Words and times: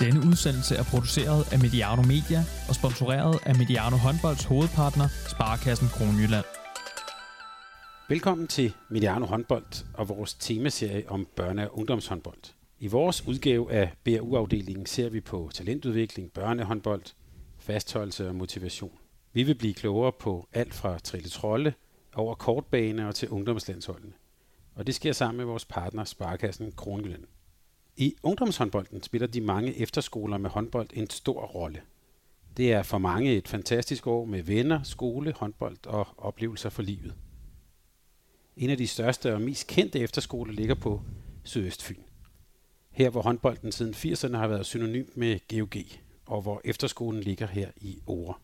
Denne 0.00 0.20
udsendelse 0.20 0.74
er 0.76 0.82
produceret 0.82 1.52
af 1.52 1.58
Mediano 1.58 2.02
Media 2.02 2.40
og 2.68 2.74
sponsoreret 2.74 3.38
af 3.46 3.54
Mediano 3.56 3.96
Håndbolds 3.96 4.44
hovedpartner, 4.44 5.08
Sparkassen 5.28 5.88
Kronjylland. 5.88 6.44
Velkommen 8.08 8.46
til 8.46 8.74
Mediano 8.90 9.26
Håndbold 9.26 9.84
og 9.94 10.08
vores 10.08 10.34
temaserie 10.34 11.08
om 11.08 11.26
børne- 11.40 11.60
og 11.60 11.78
ungdomshåndbold. 11.78 12.42
I 12.78 12.86
vores 12.86 13.26
udgave 13.26 13.72
af 13.72 13.92
BRU-afdelingen 14.04 14.86
ser 14.86 15.08
vi 15.08 15.20
på 15.20 15.50
talentudvikling, 15.54 16.32
børnehåndbold, 16.32 17.02
fastholdelse 17.58 18.28
og 18.28 18.34
motivation. 18.34 18.98
Vi 19.32 19.42
vil 19.42 19.54
blive 19.54 19.74
klogere 19.74 20.12
på 20.12 20.48
alt 20.52 20.74
fra 20.74 20.98
trille 20.98 21.28
trolde 21.28 21.72
over 22.14 22.34
kortbane 22.34 23.08
og 23.08 23.14
til 23.14 23.28
ungdomslandsholdene. 23.28 24.12
Og 24.74 24.86
det 24.86 24.94
sker 24.94 25.12
sammen 25.12 25.36
med 25.36 25.44
vores 25.44 25.64
partner 25.64 26.04
Sparkassen 26.04 26.72
Kronjylland. 26.72 27.24
I 28.00 28.16
ungdomshåndbolden 28.22 29.02
spiller 29.02 29.26
de 29.26 29.40
mange 29.40 29.78
efterskoler 29.78 30.38
med 30.38 30.50
håndbold 30.50 30.88
en 30.92 31.10
stor 31.10 31.40
rolle. 31.46 31.80
Det 32.56 32.72
er 32.72 32.82
for 32.82 32.98
mange 32.98 33.36
et 33.36 33.48
fantastisk 33.48 34.06
år 34.06 34.24
med 34.24 34.42
venner, 34.42 34.82
skole, 34.82 35.34
håndbold 35.36 35.86
og 35.86 36.06
oplevelser 36.18 36.68
for 36.68 36.82
livet. 36.82 37.14
En 38.56 38.70
af 38.70 38.76
de 38.76 38.86
største 38.86 39.34
og 39.34 39.40
mest 39.40 39.66
kendte 39.66 40.00
efterskoler 40.00 40.52
ligger 40.52 40.74
på 40.74 41.02
Sydøstfyn. 41.44 42.02
Her 42.90 43.10
hvor 43.10 43.22
håndbolden 43.22 43.72
siden 43.72 43.94
80'erne 43.94 44.36
har 44.36 44.48
været 44.48 44.66
synonym 44.66 45.06
med 45.14 45.38
GOG, 45.48 45.82
og 46.26 46.42
hvor 46.42 46.60
efterskolen 46.64 47.22
ligger 47.22 47.46
her 47.46 47.70
i 47.76 47.98
Ore. 48.06 48.34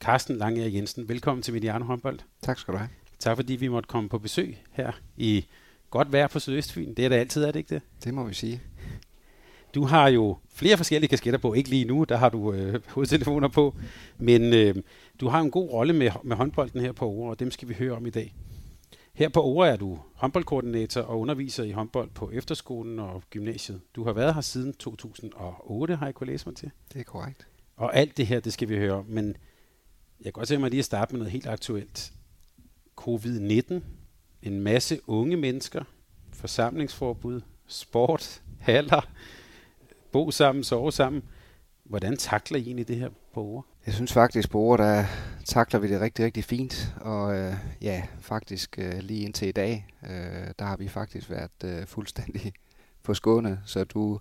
Carsten 0.00 0.36
Lange 0.36 0.74
Jensen, 0.74 1.08
velkommen 1.08 1.42
til 1.42 1.54
Mediano 1.54 1.84
Håndbold. 1.84 2.18
Tak 2.42 2.58
skal 2.58 2.74
du 2.74 2.78
have. 2.78 2.90
Tak 3.18 3.36
fordi 3.36 3.52
vi 3.52 3.68
måtte 3.68 3.86
komme 3.86 4.08
på 4.08 4.18
besøg 4.18 4.58
her 4.72 4.92
i 5.16 5.46
godt 5.90 6.12
vejr 6.12 6.26
på 6.26 6.38
Sydøstfyn. 6.38 6.94
Det 6.94 7.04
er 7.04 7.08
det 7.08 7.16
altid, 7.16 7.44
er 7.44 7.52
det 7.52 7.58
ikke 7.58 7.74
det? 7.74 7.82
Det 8.04 8.14
må 8.14 8.24
vi 8.24 8.34
sige. 8.34 8.60
Du 9.74 9.84
har 9.84 10.08
jo 10.08 10.36
flere 10.48 10.76
forskellige 10.76 11.08
kasketter 11.08 11.38
på, 11.38 11.54
ikke 11.54 11.70
lige 11.70 11.84
nu, 11.84 12.04
der 12.04 12.16
har 12.16 12.28
du 12.28 12.52
øh, 12.52 12.80
hovedtelefoner 12.94 13.48
på, 13.48 13.74
men 14.18 14.54
øh, 14.54 14.74
du 15.20 15.28
har 15.28 15.40
en 15.40 15.50
god 15.50 15.70
rolle 15.70 15.92
med, 15.92 16.10
med 16.24 16.36
håndbolden 16.36 16.80
her 16.80 16.92
på 16.92 17.08
Ore, 17.08 17.30
og 17.30 17.40
dem 17.40 17.50
skal 17.50 17.68
vi 17.68 17.74
høre 17.74 17.92
om 17.92 18.06
i 18.06 18.10
dag. 18.10 18.34
Her 19.14 19.28
på 19.28 19.44
Ore 19.44 19.68
er 19.68 19.76
du 19.76 19.98
håndboldkoordinator 20.14 21.00
og 21.00 21.20
underviser 21.20 21.64
i 21.64 21.70
håndbold 21.70 22.10
på 22.10 22.30
efterskolen 22.30 22.98
og 22.98 23.22
gymnasiet. 23.30 23.80
Du 23.96 24.04
har 24.04 24.12
været 24.12 24.34
her 24.34 24.40
siden 24.40 24.72
2008, 24.72 25.96
har 25.96 26.06
jeg 26.06 26.14
kunnet 26.14 26.32
læse 26.32 26.48
mig 26.48 26.56
til. 26.56 26.70
Det 26.92 27.00
er 27.00 27.04
korrekt. 27.04 27.46
Og 27.76 27.96
alt 27.96 28.16
det 28.16 28.26
her, 28.26 28.40
det 28.40 28.52
skal 28.52 28.68
vi 28.68 28.76
høre 28.76 28.92
om, 28.92 29.04
men 29.08 29.26
jeg 30.18 30.24
kan 30.24 30.32
godt 30.32 30.48
tænke 30.48 30.60
mig 30.60 30.70
lige 30.70 30.78
at 30.78 30.84
starte 30.84 31.12
med 31.12 31.18
noget 31.18 31.32
helt 31.32 31.46
aktuelt. 31.46 32.12
Covid-19, 33.00 33.74
en 34.42 34.60
masse 34.60 35.00
unge 35.06 35.36
mennesker, 35.36 35.84
forsamlingsforbud, 36.32 37.40
sport, 37.66 38.42
haller, 38.60 39.08
bo 40.12 40.30
sammen, 40.30 40.64
sove 40.64 40.92
sammen. 40.92 41.22
Hvordan 41.84 42.16
takler 42.16 42.58
I 42.58 42.62
egentlig 42.62 42.88
det 42.88 42.96
her 42.96 43.08
på 43.34 43.40
ord? 43.40 43.66
Jeg 43.86 43.94
synes 43.94 44.12
faktisk 44.12 44.50
på 44.50 44.58
ord, 44.58 44.78
der 44.78 45.04
takler 45.44 45.80
vi 45.80 45.88
det 45.88 46.00
rigtig, 46.00 46.24
rigtig 46.24 46.44
fint. 46.44 46.94
Og 47.00 47.36
øh, 47.36 47.54
ja, 47.82 48.02
faktisk 48.20 48.78
øh, 48.78 48.98
lige 48.98 49.24
indtil 49.24 49.48
i 49.48 49.52
dag, 49.52 49.86
øh, 50.02 50.48
der 50.58 50.64
har 50.64 50.76
vi 50.76 50.88
faktisk 50.88 51.30
været 51.30 51.64
øh, 51.64 51.86
fuldstændig 51.86 52.52
på 53.04 53.14
skåne. 53.14 53.60
Så 53.66 53.84
du, 53.84 54.18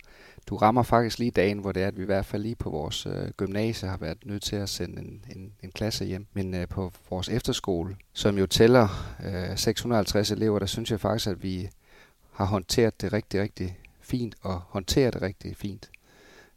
du 0.47 0.55
rammer 0.55 0.83
faktisk 0.83 1.19
lige 1.19 1.31
dagen, 1.31 1.59
hvor 1.59 1.71
det 1.71 1.83
er, 1.83 1.87
at 1.87 1.97
vi 1.97 2.01
i 2.01 2.05
hvert 2.05 2.25
fald 2.25 2.41
lige 2.41 2.55
på 2.55 2.69
vores 2.69 3.05
øh, 3.05 3.29
gymnasie 3.37 3.89
har 3.89 3.97
været 3.97 4.25
nødt 4.25 4.43
til 4.43 4.55
at 4.55 4.69
sende 4.69 5.01
en, 5.01 5.25
en, 5.35 5.53
en 5.63 5.71
klasse 5.71 6.05
hjem. 6.05 6.27
Men 6.33 6.53
øh, 6.53 6.67
på 6.67 6.91
vores 7.09 7.29
efterskole, 7.29 7.95
som 8.13 8.37
jo 8.37 8.45
tæller 8.45 9.15
øh, 9.25 9.57
650 9.57 10.31
elever, 10.31 10.59
der 10.59 10.65
synes 10.65 10.91
jeg 10.91 10.99
faktisk, 10.99 11.27
at 11.27 11.43
vi 11.43 11.69
har 12.31 12.45
håndteret 12.45 13.01
det 13.01 13.13
rigtig, 13.13 13.41
rigtig 13.41 13.77
fint 14.11 14.35
og 14.41 14.59
håndterer 14.59 15.11
det 15.11 15.21
rigtig 15.21 15.57
fint. 15.57 15.91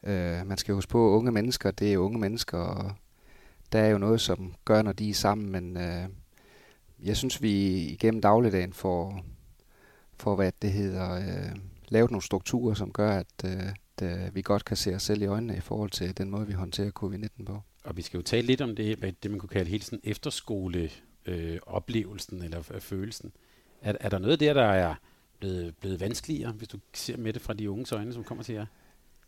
Øh, 0.02 0.46
man 0.46 0.58
skal 0.58 0.74
huske 0.74 0.90
på, 0.90 1.08
at 1.08 1.16
unge 1.16 1.32
mennesker, 1.32 1.70
det 1.70 1.92
er 1.92 1.98
unge 1.98 2.18
mennesker, 2.18 2.58
og 2.58 2.92
der 3.72 3.78
er 3.78 3.88
jo 3.88 3.98
noget, 3.98 4.20
som 4.20 4.54
gør, 4.64 4.82
når 4.82 4.92
de 4.92 5.10
er 5.10 5.14
sammen, 5.14 5.52
men 5.52 5.76
øh, 5.76 6.08
jeg 7.04 7.16
synes, 7.16 7.42
vi 7.42 7.52
igennem 7.86 8.20
dagligdagen 8.20 8.72
får, 8.72 9.24
får 10.16 10.36
hvad 10.36 10.52
det 10.62 10.72
hedder, 10.72 11.14
øh, 11.14 11.56
lavet 11.88 12.10
nogle 12.10 12.22
strukturer, 12.22 12.74
som 12.74 12.92
gør, 12.92 13.10
at, 13.10 13.44
øh, 13.44 13.68
at 13.98 14.02
øh, 14.02 14.34
vi 14.34 14.42
godt 14.42 14.64
kan 14.64 14.76
se 14.76 14.94
os 14.94 15.02
selv 15.02 15.22
i 15.22 15.26
øjnene 15.26 15.56
i 15.56 15.60
forhold 15.60 15.90
til 15.90 16.18
den 16.18 16.30
måde, 16.30 16.46
vi 16.46 16.52
håndterer 16.52 16.90
covid-19 17.02 17.44
på. 17.44 17.60
Og 17.84 17.96
vi 17.96 18.02
skal 18.02 18.18
jo 18.18 18.22
tale 18.22 18.46
lidt 18.46 18.60
om 18.60 18.76
det, 18.76 18.98
hvad 18.98 19.12
det 19.22 19.30
man 19.30 19.40
kunne 19.40 19.48
kalde 19.48 19.70
hele 19.70 19.84
sådan 19.84 20.00
efterskole 20.04 20.90
øh, 21.26 21.58
oplevelsen 21.66 22.42
eller 22.42 22.62
øh, 22.74 22.80
følelsen. 22.80 23.32
Er, 23.82 23.94
er 24.00 24.08
der 24.08 24.18
noget 24.18 24.40
der, 24.40 24.54
der 24.54 24.64
er 24.64 24.94
blevet, 25.40 25.76
blevet 25.76 26.00
vanskeligere, 26.00 26.52
hvis 26.52 26.68
du 26.68 26.78
ser 26.94 27.16
med 27.16 27.32
det 27.32 27.42
fra 27.42 27.52
de 27.52 27.70
unges 27.70 27.92
øjne, 27.92 28.12
som 28.12 28.24
kommer 28.24 28.44
til 28.44 28.54
jer? 28.54 28.66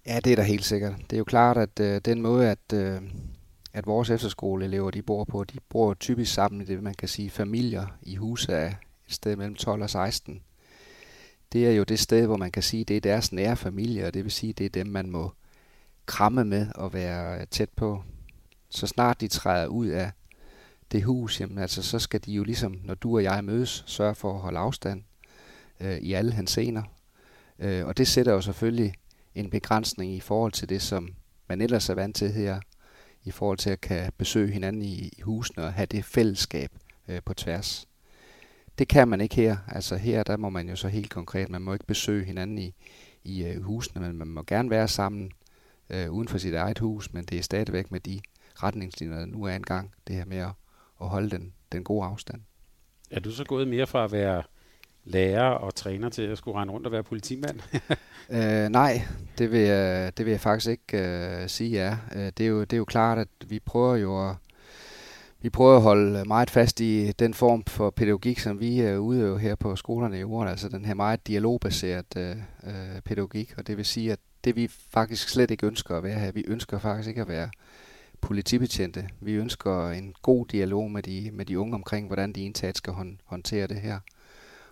Ja, 0.06 0.20
det 0.24 0.32
er 0.32 0.36
da 0.36 0.42
helt 0.42 0.64
sikkert. 0.64 0.94
Det 1.10 1.12
er 1.12 1.18
jo 1.18 1.24
klart, 1.24 1.56
at 1.56 1.80
øh, 1.80 2.00
den 2.04 2.22
måde, 2.22 2.50
at, 2.50 2.72
øh, 2.74 3.02
at 3.72 3.86
vores 3.86 4.10
efterskoleelever 4.10 4.90
de 4.90 5.02
bor 5.02 5.24
på, 5.24 5.44
de 5.44 5.58
bor 5.68 5.94
typisk 5.94 6.34
sammen 6.34 6.60
i 6.60 6.64
det, 6.64 6.82
man 6.82 6.94
kan 6.94 7.08
sige, 7.08 7.30
familier 7.30 7.86
i 8.02 8.16
huse 8.16 8.56
af 8.56 8.76
et 9.08 9.14
sted 9.14 9.36
mellem 9.36 9.54
12 9.54 9.82
og 9.82 9.90
16. 9.90 10.42
Det 11.52 11.66
er 11.66 11.70
jo 11.70 11.84
det 11.84 11.98
sted, 11.98 12.26
hvor 12.26 12.36
man 12.36 12.50
kan 12.50 12.62
sige, 12.62 12.84
det 12.84 12.96
er 12.96 13.00
deres 13.00 13.32
nære 13.32 13.56
familie, 13.56 14.06
og 14.06 14.14
det 14.14 14.24
vil 14.24 14.32
sige, 14.32 14.52
det 14.52 14.66
er 14.66 14.70
dem, 14.70 14.86
man 14.86 15.10
må 15.10 15.32
kramme 16.06 16.44
med 16.44 16.66
og 16.74 16.92
være 16.92 17.40
øh, 17.40 17.46
tæt 17.46 17.70
på. 17.76 18.02
Så 18.70 18.86
snart 18.86 19.20
de 19.20 19.28
træder 19.28 19.66
ud 19.66 19.86
af 19.86 20.10
det 20.92 21.04
hus, 21.04 21.40
jamen, 21.40 21.58
altså, 21.58 21.82
så 21.82 21.98
skal 21.98 22.20
de 22.24 22.32
jo 22.32 22.44
ligesom, 22.44 22.80
når 22.84 22.94
du 22.94 23.16
og 23.16 23.22
jeg 23.22 23.44
mødes, 23.44 23.84
sørge 23.86 24.14
for 24.14 24.34
at 24.34 24.40
holde 24.40 24.58
afstand 24.58 25.02
øh, 25.80 25.98
i 25.98 26.12
alle 26.12 26.32
hans 26.32 26.50
scener. 26.50 26.82
Øh, 27.58 27.86
og 27.86 27.96
det 27.96 28.08
sætter 28.08 28.32
jo 28.32 28.40
selvfølgelig 28.40 28.94
en 29.34 29.50
begrænsning 29.50 30.12
i 30.12 30.20
forhold 30.20 30.52
til 30.52 30.68
det, 30.68 30.82
som 30.82 31.14
man 31.48 31.60
ellers 31.60 31.88
er 31.88 31.94
vant 31.94 32.16
til 32.16 32.32
her, 32.32 32.60
i 33.24 33.30
forhold 33.30 33.58
til 33.58 33.70
at 33.70 33.80
kan 33.80 34.12
besøge 34.18 34.52
hinanden 34.52 34.82
i, 34.82 35.10
i 35.18 35.20
husene 35.20 35.64
og 35.64 35.72
have 35.72 35.86
det 35.86 36.04
fællesskab 36.04 36.70
øh, 37.08 37.20
på 37.24 37.34
tværs. 37.34 37.88
Det 38.78 38.88
kan 38.88 39.08
man 39.08 39.20
ikke 39.20 39.34
her. 39.34 39.56
Altså 39.68 39.96
her, 39.96 40.22
der 40.22 40.36
må 40.36 40.48
man 40.48 40.68
jo 40.68 40.76
så 40.76 40.88
helt 40.88 41.10
konkret, 41.10 41.48
man 41.48 41.62
må 41.62 41.72
ikke 41.72 41.86
besøge 41.86 42.24
hinanden 42.24 42.58
i, 42.58 42.74
i 43.24 43.44
øh, 43.44 43.62
husene, 43.62 44.02
men 44.02 44.16
man 44.16 44.28
må 44.28 44.42
gerne 44.42 44.70
være 44.70 44.88
sammen 44.88 45.30
øh, 45.90 46.10
uden 46.10 46.28
for 46.28 46.38
sit 46.38 46.54
eget 46.54 46.78
hus, 46.78 47.12
men 47.12 47.24
det 47.24 47.38
er 47.38 47.42
stadigvæk 47.42 47.90
med 47.90 48.00
de 48.00 48.20
retningslinjer, 48.54 49.18
der 49.18 49.26
nu 49.26 49.44
er 49.44 49.56
engang, 49.56 49.94
det 50.06 50.16
her 50.16 50.24
med 50.24 50.36
at, 50.36 50.52
at 51.00 51.08
holde 51.08 51.30
den, 51.30 51.52
den 51.72 51.84
gode 51.84 52.06
afstand. 52.06 52.40
Er 53.10 53.20
du 53.20 53.30
så 53.30 53.44
gået 53.44 53.68
mere 53.68 53.86
fra 53.86 54.04
at 54.04 54.12
være 54.12 54.42
lærer 55.06 55.50
og 55.50 55.74
træner 55.74 56.08
til 56.08 56.22
at 56.22 56.38
skulle 56.38 56.58
rende 56.58 56.72
rundt 56.72 56.86
og 56.86 56.92
være 56.92 57.02
politimand? 57.02 57.60
øh, 58.36 58.68
nej, 58.68 59.02
det 59.38 59.52
vil, 59.52 59.60
jeg, 59.60 60.18
det 60.18 60.26
vil 60.26 60.30
jeg 60.30 60.40
faktisk 60.40 60.70
ikke 60.70 60.98
øh, 60.98 61.48
sige 61.48 61.70
ja. 61.70 61.96
Øh, 62.16 62.32
det, 62.38 62.40
er 62.40 62.46
jo, 62.46 62.60
det 62.60 62.72
er 62.72 62.76
jo 62.76 62.84
klart, 62.84 63.18
at 63.18 63.28
vi 63.46 63.60
prøver 63.60 63.96
jo 63.96 64.30
at, 64.30 64.36
vi 65.40 65.50
prøver 65.50 65.76
at 65.76 65.82
holde 65.82 66.24
meget 66.24 66.50
fast 66.50 66.80
i 66.80 67.12
den 67.12 67.34
form 67.34 67.64
for 67.64 67.90
pædagogik, 67.90 68.38
som 68.38 68.60
vi 68.60 68.80
øh, 68.80 69.00
udøver 69.00 69.38
her 69.38 69.54
på 69.54 69.76
skolerne 69.76 70.16
i 70.16 70.20
Jorden, 70.20 70.48
altså 70.48 70.68
den 70.68 70.84
her 70.84 70.94
meget 70.94 71.26
dialogbaseret 71.26 72.16
øh, 72.16 72.36
øh, 72.66 73.00
pædagogik, 73.04 73.54
og 73.58 73.66
det 73.66 73.76
vil 73.76 73.84
sige, 73.84 74.12
at 74.12 74.18
det 74.44 74.56
vi 74.56 74.68
faktisk 74.90 75.28
slet 75.28 75.50
ikke 75.50 75.66
ønsker 75.66 75.96
at 75.96 76.02
være 76.02 76.18
her, 76.18 76.32
vi 76.32 76.44
ønsker 76.46 76.78
faktisk 76.78 77.08
ikke 77.08 77.20
at 77.20 77.28
være 77.28 77.48
politibetjente. 78.20 79.08
Vi 79.20 79.32
ønsker 79.32 79.90
en 79.90 80.14
god 80.22 80.46
dialog 80.46 80.90
med 80.90 81.02
de, 81.02 81.30
med 81.32 81.44
de 81.44 81.58
unge 81.58 81.74
omkring, 81.74 82.06
hvordan 82.06 82.32
de 82.32 82.40
indtaget 82.40 82.76
skal 82.76 82.92
håndtere 83.24 83.66
det 83.66 83.76
her. 83.76 84.00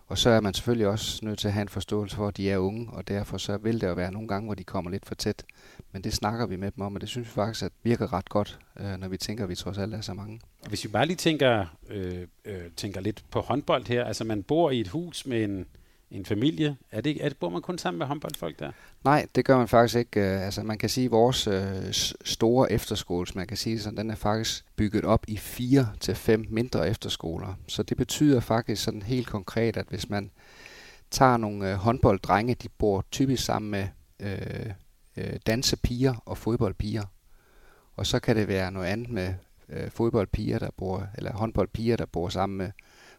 Og 0.06 0.18
så 0.18 0.30
er 0.30 0.40
man 0.40 0.54
selvfølgelig 0.54 0.86
også 0.86 1.24
nødt 1.24 1.38
til 1.38 1.48
at 1.48 1.54
have 1.54 1.62
en 1.62 1.68
forståelse 1.68 2.16
for, 2.16 2.28
at 2.28 2.36
de 2.36 2.50
er 2.50 2.58
unge, 2.58 2.88
og 2.92 3.08
derfor 3.08 3.38
så 3.38 3.56
vil 3.56 3.80
det 3.80 3.86
jo 3.86 3.92
være 3.92 4.12
nogle 4.12 4.28
gange, 4.28 4.46
hvor 4.46 4.54
de 4.54 4.64
kommer 4.64 4.90
lidt 4.90 5.06
for 5.06 5.14
tæt. 5.14 5.44
Men 5.92 6.04
det 6.04 6.12
snakker 6.12 6.46
vi 6.46 6.56
med 6.56 6.70
dem 6.70 6.80
om, 6.84 6.94
og 6.94 7.00
det 7.00 7.08
synes 7.08 7.28
vi 7.28 7.32
faktisk 7.32 7.64
at 7.64 7.72
virker 7.82 8.12
ret 8.12 8.28
godt, 8.28 8.58
øh, 8.80 8.96
når 9.00 9.08
vi 9.08 9.16
tænker, 9.16 9.44
at 9.44 9.50
vi 9.50 9.54
trods 9.54 9.78
alt 9.78 9.94
er 9.94 10.00
så 10.00 10.14
mange. 10.14 10.40
Hvis 10.68 10.84
vi 10.84 10.88
bare 10.88 11.06
lige 11.06 11.16
tænker, 11.16 11.66
øh, 11.90 12.26
øh, 12.44 12.62
tænker 12.76 13.00
lidt 13.00 13.24
på 13.30 13.40
håndbold 13.40 13.86
her, 13.88 14.04
altså 14.04 14.24
man 14.24 14.42
bor 14.42 14.70
i 14.70 14.80
et 14.80 14.88
hus 14.88 15.26
med 15.26 15.44
en, 15.44 15.66
en 16.10 16.24
familie. 16.24 16.76
Er 16.90 17.00
det, 17.00 17.24
er 17.24 17.28
det, 17.28 17.38
bor 17.38 17.48
man 17.48 17.62
kun 17.62 17.78
sammen 17.78 17.98
med 17.98 18.06
håndboldfolk 18.06 18.58
der? 18.58 18.72
Nej, 19.04 19.26
det 19.34 19.44
gør 19.44 19.58
man 19.58 19.68
faktisk 19.68 19.98
ikke. 19.98 20.20
Øh, 20.20 20.44
altså 20.44 20.62
man 20.62 20.78
kan 20.78 20.88
sige, 20.88 21.04
at 21.04 21.10
vores 21.10 21.46
øh, 21.46 21.92
store 22.24 22.72
efterskole, 22.72 23.26
man 23.34 23.46
kan 23.46 23.56
sige 23.56 23.80
sådan, 23.80 23.96
den 23.96 24.10
er 24.10 24.14
faktisk 24.14 24.64
bygget 24.76 25.04
op 25.04 25.24
i 25.28 25.36
fire 25.36 25.88
til 26.00 26.14
fem 26.14 26.46
mindre 26.50 26.88
efterskoler. 26.88 27.54
Så 27.68 27.82
det 27.82 27.96
betyder 27.96 28.40
faktisk 28.40 28.84
sådan 28.84 29.02
helt 29.02 29.26
konkret, 29.26 29.76
at 29.76 29.86
hvis 29.88 30.10
man 30.10 30.30
tager 31.10 31.36
nogle 31.36 31.70
øh, 31.70 31.76
håndbolddrenge, 31.76 32.54
de 32.54 32.68
bor 32.78 33.04
typisk 33.10 33.44
sammen 33.44 33.70
med 33.70 33.88
øh, 34.20 34.70
øh, 35.16 35.36
dansepiger 35.46 36.14
og 36.26 36.38
fodboldpiger. 36.38 37.04
Og 37.96 38.06
så 38.06 38.20
kan 38.20 38.36
det 38.36 38.48
være 38.48 38.72
noget 38.72 38.86
andet 38.86 39.10
med 39.10 39.34
øh, 39.68 39.90
fodboldpiger, 39.90 40.58
der 40.58 40.70
bor, 40.76 41.06
eller 41.14 41.32
håndboldpiger, 41.32 41.96
der 41.96 42.06
bor 42.06 42.28
sammen 42.28 42.58
med 42.58 42.70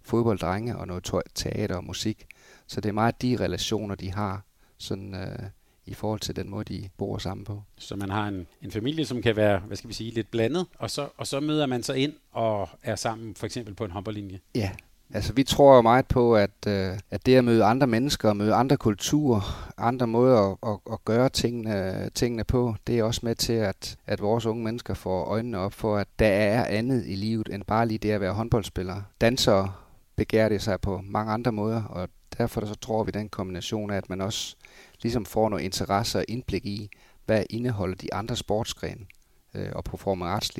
fodbolddrenge 0.01 0.77
og 0.77 0.88
noget 0.88 1.11
teater 1.35 1.75
og 1.75 1.83
musik. 1.83 2.25
Så 2.67 2.81
det 2.81 2.89
er 2.89 2.94
meget 2.94 3.21
de 3.21 3.38
relationer, 3.39 3.95
de 3.95 4.12
har 4.12 4.41
sådan, 4.77 5.15
øh, 5.15 5.50
i 5.85 5.94
forhold 5.94 6.19
til 6.19 6.35
den 6.35 6.50
måde, 6.50 6.63
de 6.73 6.89
bor 6.97 7.17
sammen 7.17 7.45
på. 7.45 7.63
Så 7.77 7.95
man 7.95 8.09
har 8.09 8.27
en, 8.27 8.47
en 8.62 8.71
familie, 8.71 9.06
som 9.06 9.21
kan 9.21 9.35
være, 9.35 9.59
hvad 9.59 9.77
skal 9.77 9.88
vi 9.88 9.94
sige, 9.94 10.12
lidt 10.12 10.31
blandet, 10.31 10.65
og 10.79 10.91
så, 10.91 11.09
og 11.17 11.27
så 11.27 11.39
møder 11.39 11.65
man 11.65 11.83
sig 11.83 11.97
ind 11.97 12.13
og 12.31 12.69
er 12.83 12.95
sammen 12.95 13.35
for 13.35 13.45
eksempel 13.45 13.73
på 13.73 13.85
en 13.85 13.91
håndboldlinje? 13.91 14.39
Ja, 14.56 14.71
Altså, 15.13 15.33
vi 15.33 15.44
tror 15.44 15.75
jo 15.75 15.81
meget 15.81 16.07
på, 16.07 16.35
at, 16.35 16.67
øh, 16.67 17.00
at 17.12 17.25
det 17.25 17.35
at 17.35 17.44
møde 17.44 17.63
andre 17.63 17.88
mennesker, 17.88 18.33
møde 18.33 18.53
andre 18.53 18.77
kulturer, 18.77 19.73
andre 19.77 20.07
måder 20.07 20.51
at, 20.51 20.57
at, 20.67 20.94
at 20.94 21.06
gøre 21.06 21.29
tingene, 21.29 22.09
tingene 22.15 22.44
på, 22.44 22.75
det 22.88 23.00
er 23.00 23.03
også 23.03 23.21
med 23.23 23.35
til, 23.35 23.53
at, 23.53 23.97
at 24.07 24.21
vores 24.21 24.45
unge 24.45 24.63
mennesker 24.63 24.94
får 24.94 25.23
øjnene 25.25 25.57
op 25.57 25.73
for, 25.73 25.97
at 25.97 26.07
der 26.19 26.27
er 26.27 26.65
andet 26.65 27.03
i 27.07 27.15
livet 27.15 27.50
end 27.51 27.63
bare 27.63 27.88
lige 27.88 27.97
det 27.97 28.12
at 28.12 28.21
være 28.21 28.33
håndboldspiller. 28.33 29.01
Dansere 29.21 29.71
begærer 30.15 30.50
det 30.50 30.62
sig 30.62 30.81
på 30.81 31.01
mange 31.03 31.31
andre 31.31 31.51
måder, 31.51 31.83
og 31.83 32.09
derfor 32.37 32.65
så 32.65 32.75
tror 32.75 33.03
vi 33.03 33.11
den 33.11 33.29
kombination 33.29 33.91
af, 33.91 33.97
at 33.97 34.09
man 34.09 34.21
også 34.21 34.55
ligesom 35.01 35.25
får 35.25 35.49
noget 35.49 35.63
interesse 35.63 36.17
og 36.17 36.25
indblik 36.27 36.65
i, 36.65 36.89
hvad 37.25 37.43
indeholder 37.49 37.95
de 37.95 38.13
andre 38.13 38.35
sportsgrene 38.35 39.05
øh, 39.53 39.69
og 39.75 39.83
performance 39.83 40.53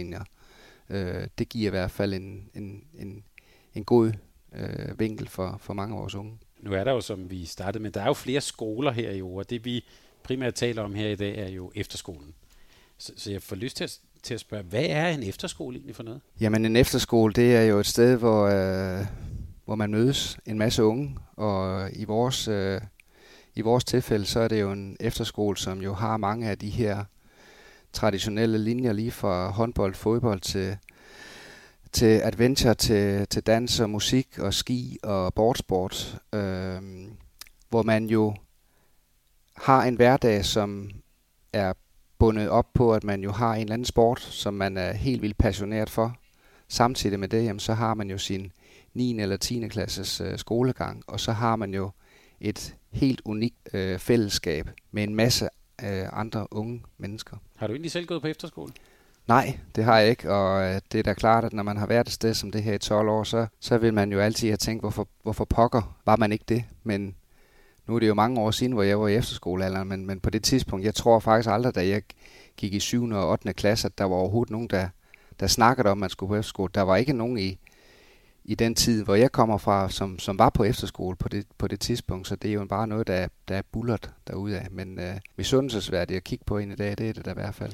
Øh, 0.89 1.27
det 1.38 1.50
giver 1.50 1.68
i 1.68 1.69
hvert 1.69 1.92
fald 1.92 2.13
en, 2.13 2.50
en, 2.54 2.83
en, 2.94 3.24
en 3.74 3.83
god 3.83 4.12
øh, 4.56 5.00
vinkel 5.00 5.27
for, 5.27 5.57
for 5.62 5.74
mange 5.74 5.95
af 5.95 6.01
vores 6.01 6.16
unge. 6.16 6.38
Nu 6.60 6.74
er 6.74 6.83
der 6.83 6.92
jo, 6.92 7.01
som 7.01 7.30
vi 7.30 7.45
startede 7.45 7.83
med, 7.83 7.92
der 7.92 8.01
er 8.01 8.07
jo 8.07 8.13
flere 8.13 8.42
skoler 8.42 8.92
her 8.92 9.12
i 9.12 9.21
år, 9.21 9.44
det 9.44 9.66
vi 9.66 9.86
primært 10.24 10.54
taler 10.54 10.81
om 10.81 10.95
her 10.95 11.10
i 11.10 11.16
dag, 11.16 11.38
er 11.38 11.50
jo 11.50 11.71
efterskolen. 11.75 12.33
Så, 12.98 13.13
så 13.18 13.31
jeg 13.31 13.42
får 13.42 13.56
lyst 13.56 13.78
til 13.78 13.83
at, 13.83 14.00
til 14.24 14.33
at 14.33 14.39
spørge, 14.39 14.63
hvad 14.63 14.86
er 14.89 15.07
en 15.07 15.24
efterskole 15.24 15.75
egentlig 15.75 15.95
for 15.95 16.04
noget? 16.04 16.21
Jamen 16.39 16.66
en 16.66 16.75
efterskole, 16.75 17.33
det 17.33 17.56
er 17.56 17.62
jo 17.62 17.80
et 17.80 17.86
sted, 17.86 18.18
hvor, 18.18 18.45
øh, 18.45 19.06
hvor 19.66 19.76
man 19.76 19.92
mødes 19.92 20.40
en 20.46 20.58
masse 20.58 20.84
unge, 20.84 21.18
og 21.36 21.90
i 21.94 22.06
vores, 22.06 22.48
øh, 22.48 22.82
i 23.56 23.62
vores 23.62 23.84
tilfælde, 23.84 24.26
så 24.26 24.40
er 24.40 24.48
det 24.48 24.62
jo 24.62 24.72
en 24.72 24.98
efterskole, 25.00 25.58
som 25.58 25.82
jo 25.82 25.94
har 25.94 26.18
mange 26.18 26.50
af 26.50 26.58
de 26.58 26.70
her 26.70 27.04
traditionelle 27.94 28.58
linjer, 28.58 28.94
lige 28.94 29.12
fra 29.12 29.50
håndbold, 29.50 29.94
fodbold 29.94 30.40
til 30.40 30.78
til 31.96 32.22
adventure, 32.24 32.74
til, 32.74 33.28
til 33.28 33.44
dans 33.44 33.80
og 33.80 33.90
musik 33.90 34.40
og 34.40 34.54
ski 34.54 34.98
og 35.04 35.34
boardsport, 35.34 36.22
øh, 36.34 36.82
hvor 37.70 37.84
man 37.84 38.06
jo 38.06 38.36
har 39.56 39.84
en 39.84 39.96
hverdag, 39.96 40.46
som 40.46 40.90
er 41.54 41.74
bundet 42.20 42.50
op 42.50 42.74
på, 42.74 42.94
at 42.94 43.04
man 43.04 43.24
jo 43.24 43.32
har 43.32 43.54
en 43.54 43.62
eller 43.62 43.74
anden 43.74 43.86
sport, 43.86 44.22
som 44.22 44.54
man 44.54 44.78
er 44.78 44.94
helt 44.94 45.22
vildt 45.22 45.38
passioneret 45.38 45.90
for. 45.90 46.16
Samtidig 46.68 47.20
med 47.20 47.28
det, 47.28 47.44
jamen, 47.46 47.60
så 47.60 47.74
har 47.74 47.94
man 47.94 48.10
jo 48.10 48.18
sin 48.18 48.52
9. 48.95 49.19
eller 49.19 49.38
10. 49.38 49.68
klasses 49.68 50.21
øh, 50.21 50.38
skolegang, 50.38 51.03
og 51.07 51.19
så 51.19 51.31
har 51.31 51.56
man 51.56 51.74
jo 51.74 51.92
et 52.39 52.75
helt 52.92 53.21
unikt 53.25 53.69
øh, 53.74 54.00
fællesskab 54.00 54.69
med 54.92 55.03
en 55.03 55.15
masse 55.15 55.50
øh, 55.83 56.06
andre 56.13 56.47
unge 56.51 56.83
mennesker. 56.97 57.38
Har 57.56 57.68
du 57.68 57.74
egentlig 57.74 57.92
selv 57.92 58.06
gået 58.06 58.21
på 58.21 58.27
efterskole? 58.27 58.71
Nej, 59.27 59.59
det 59.75 59.83
har 59.83 60.00
jeg 60.00 60.09
ikke, 60.09 60.31
og 60.31 60.63
øh, 60.63 60.81
det 60.92 61.00
er 61.00 61.03
da 61.03 61.13
klart, 61.13 61.44
at 61.44 61.53
når 61.53 61.63
man 61.63 61.77
har 61.77 61.88
været 61.88 62.07
et 62.07 62.13
sted 62.13 62.33
som 62.33 62.51
det 62.51 62.63
her 62.63 62.74
i 62.74 62.77
12 62.77 63.09
år, 63.09 63.24
så, 63.24 63.47
så 63.59 63.77
vil 63.77 63.94
man 63.94 64.12
jo 64.12 64.19
altid 64.19 64.47
have 64.47 64.57
tænkt, 64.57 64.83
hvorfor, 64.83 65.07
hvorfor 65.24 65.45
pokker 65.45 65.97
var 66.06 66.15
man 66.15 66.31
ikke 66.31 66.45
det? 66.47 66.63
Men 66.83 67.15
nu 67.88 67.95
er 67.95 68.00
det 68.00 68.07
jo 68.07 68.13
mange 68.13 68.42
år 68.42 68.51
siden, 68.51 68.74
hvor 68.74 68.83
jeg 68.83 69.00
var 69.00 69.07
i 69.07 69.15
efterskolealderen, 69.15 69.88
men, 69.88 70.06
men 70.06 70.19
på 70.19 70.30
det 70.30 70.44
tidspunkt, 70.44 70.86
jeg 70.86 70.95
tror 70.95 71.19
faktisk 71.19 71.50
aldrig, 71.50 71.75
da 71.75 71.88
jeg 71.88 72.01
gik 72.57 72.74
i 72.74 72.80
7. 72.80 73.09
og 73.12 73.30
8. 73.30 73.53
klasse, 73.53 73.86
at 73.86 73.97
der 73.97 74.03
var 74.03 74.15
overhovedet 74.15 74.51
nogen, 74.51 74.68
der, 74.68 74.89
der 75.39 75.47
snakkede 75.47 75.89
om, 75.89 75.97
at 75.97 75.97
man 75.97 76.09
skulle 76.09 76.30
på 76.30 76.36
efterskole. 76.36 76.71
Der 76.75 76.81
var 76.81 76.95
ikke 76.95 77.13
nogen 77.13 77.38
i, 77.38 77.59
i 78.47 78.56
den 78.56 78.75
tid, 78.75 79.03
hvor 79.03 79.15
jeg 79.15 79.31
kommer 79.31 79.57
fra, 79.57 79.89
som, 79.89 80.19
som 80.19 80.39
var 80.39 80.50
på 80.50 80.63
efterskole 80.63 81.15
på 81.18 81.30
det, 81.30 81.45
på 81.57 81.68
det 81.68 81.80
tidspunkt, 81.80 82.27
så 82.27 82.36
det 82.36 82.50
er 82.50 82.53
jo 82.53 82.65
bare 82.65 82.88
noget, 82.88 83.07
der, 83.07 83.27
der 83.47 83.56
er 83.56 83.62
bullert 83.71 84.09
derude 84.27 84.59
af. 84.59 84.68
Men 84.71 85.00
øh, 85.00 85.15
misundelsesværdigt 85.36 86.18
at 86.18 86.24
kigge 86.24 86.45
på 86.45 86.57
en 86.57 86.71
i 86.71 86.75
dag, 86.75 86.97
det 86.97 87.09
er 87.09 87.13
det 87.13 87.25
da 87.25 87.31
i 87.31 87.33
hvert 87.33 87.56
fald. 87.56 87.74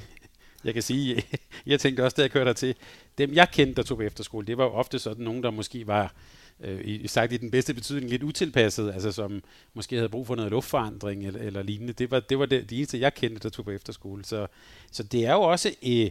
Jeg 0.63 0.73
kan 0.73 0.83
sige, 0.83 1.23
jeg 1.65 1.79
tænkte 1.79 2.03
også, 2.03 2.15
da 2.15 2.21
jeg 2.21 2.31
kørte 2.31 2.47
der 2.47 2.53
til, 2.53 2.75
dem 3.17 3.33
jeg 3.33 3.47
kendte, 3.51 3.75
der 3.75 3.83
tog 3.83 3.97
på 3.97 4.03
efterskole, 4.03 4.47
det 4.47 4.57
var 4.57 4.63
jo 4.63 4.71
ofte 4.71 4.99
sådan 4.99 5.23
nogen, 5.23 5.43
der 5.43 5.51
måske 5.51 5.87
var, 5.87 6.13
øh, 6.59 7.09
sagt 7.09 7.33
i 7.33 7.37
den 7.37 7.51
bedste 7.51 7.73
betydning, 7.73 8.09
lidt 8.09 8.23
utilpasset, 8.23 8.93
altså 8.93 9.11
som 9.11 9.43
måske 9.73 9.95
havde 9.95 10.09
brug 10.09 10.27
for 10.27 10.35
noget 10.35 10.51
luftforandring 10.51 11.25
eller, 11.27 11.39
eller 11.39 11.63
lignende. 11.63 11.93
Det 11.93 12.11
var, 12.11 12.19
det 12.19 12.39
var 12.39 12.45
det, 12.45 12.69
de 12.69 12.77
eneste, 12.77 12.99
jeg 12.99 13.13
kendte, 13.13 13.39
der 13.39 13.49
tog 13.49 13.65
på 13.65 13.71
efterskole. 13.71 14.25
Så, 14.25 14.47
så 14.91 15.03
det 15.03 15.25
er 15.25 15.33
jo 15.33 15.41
også 15.41 15.75
øh, 15.87 16.09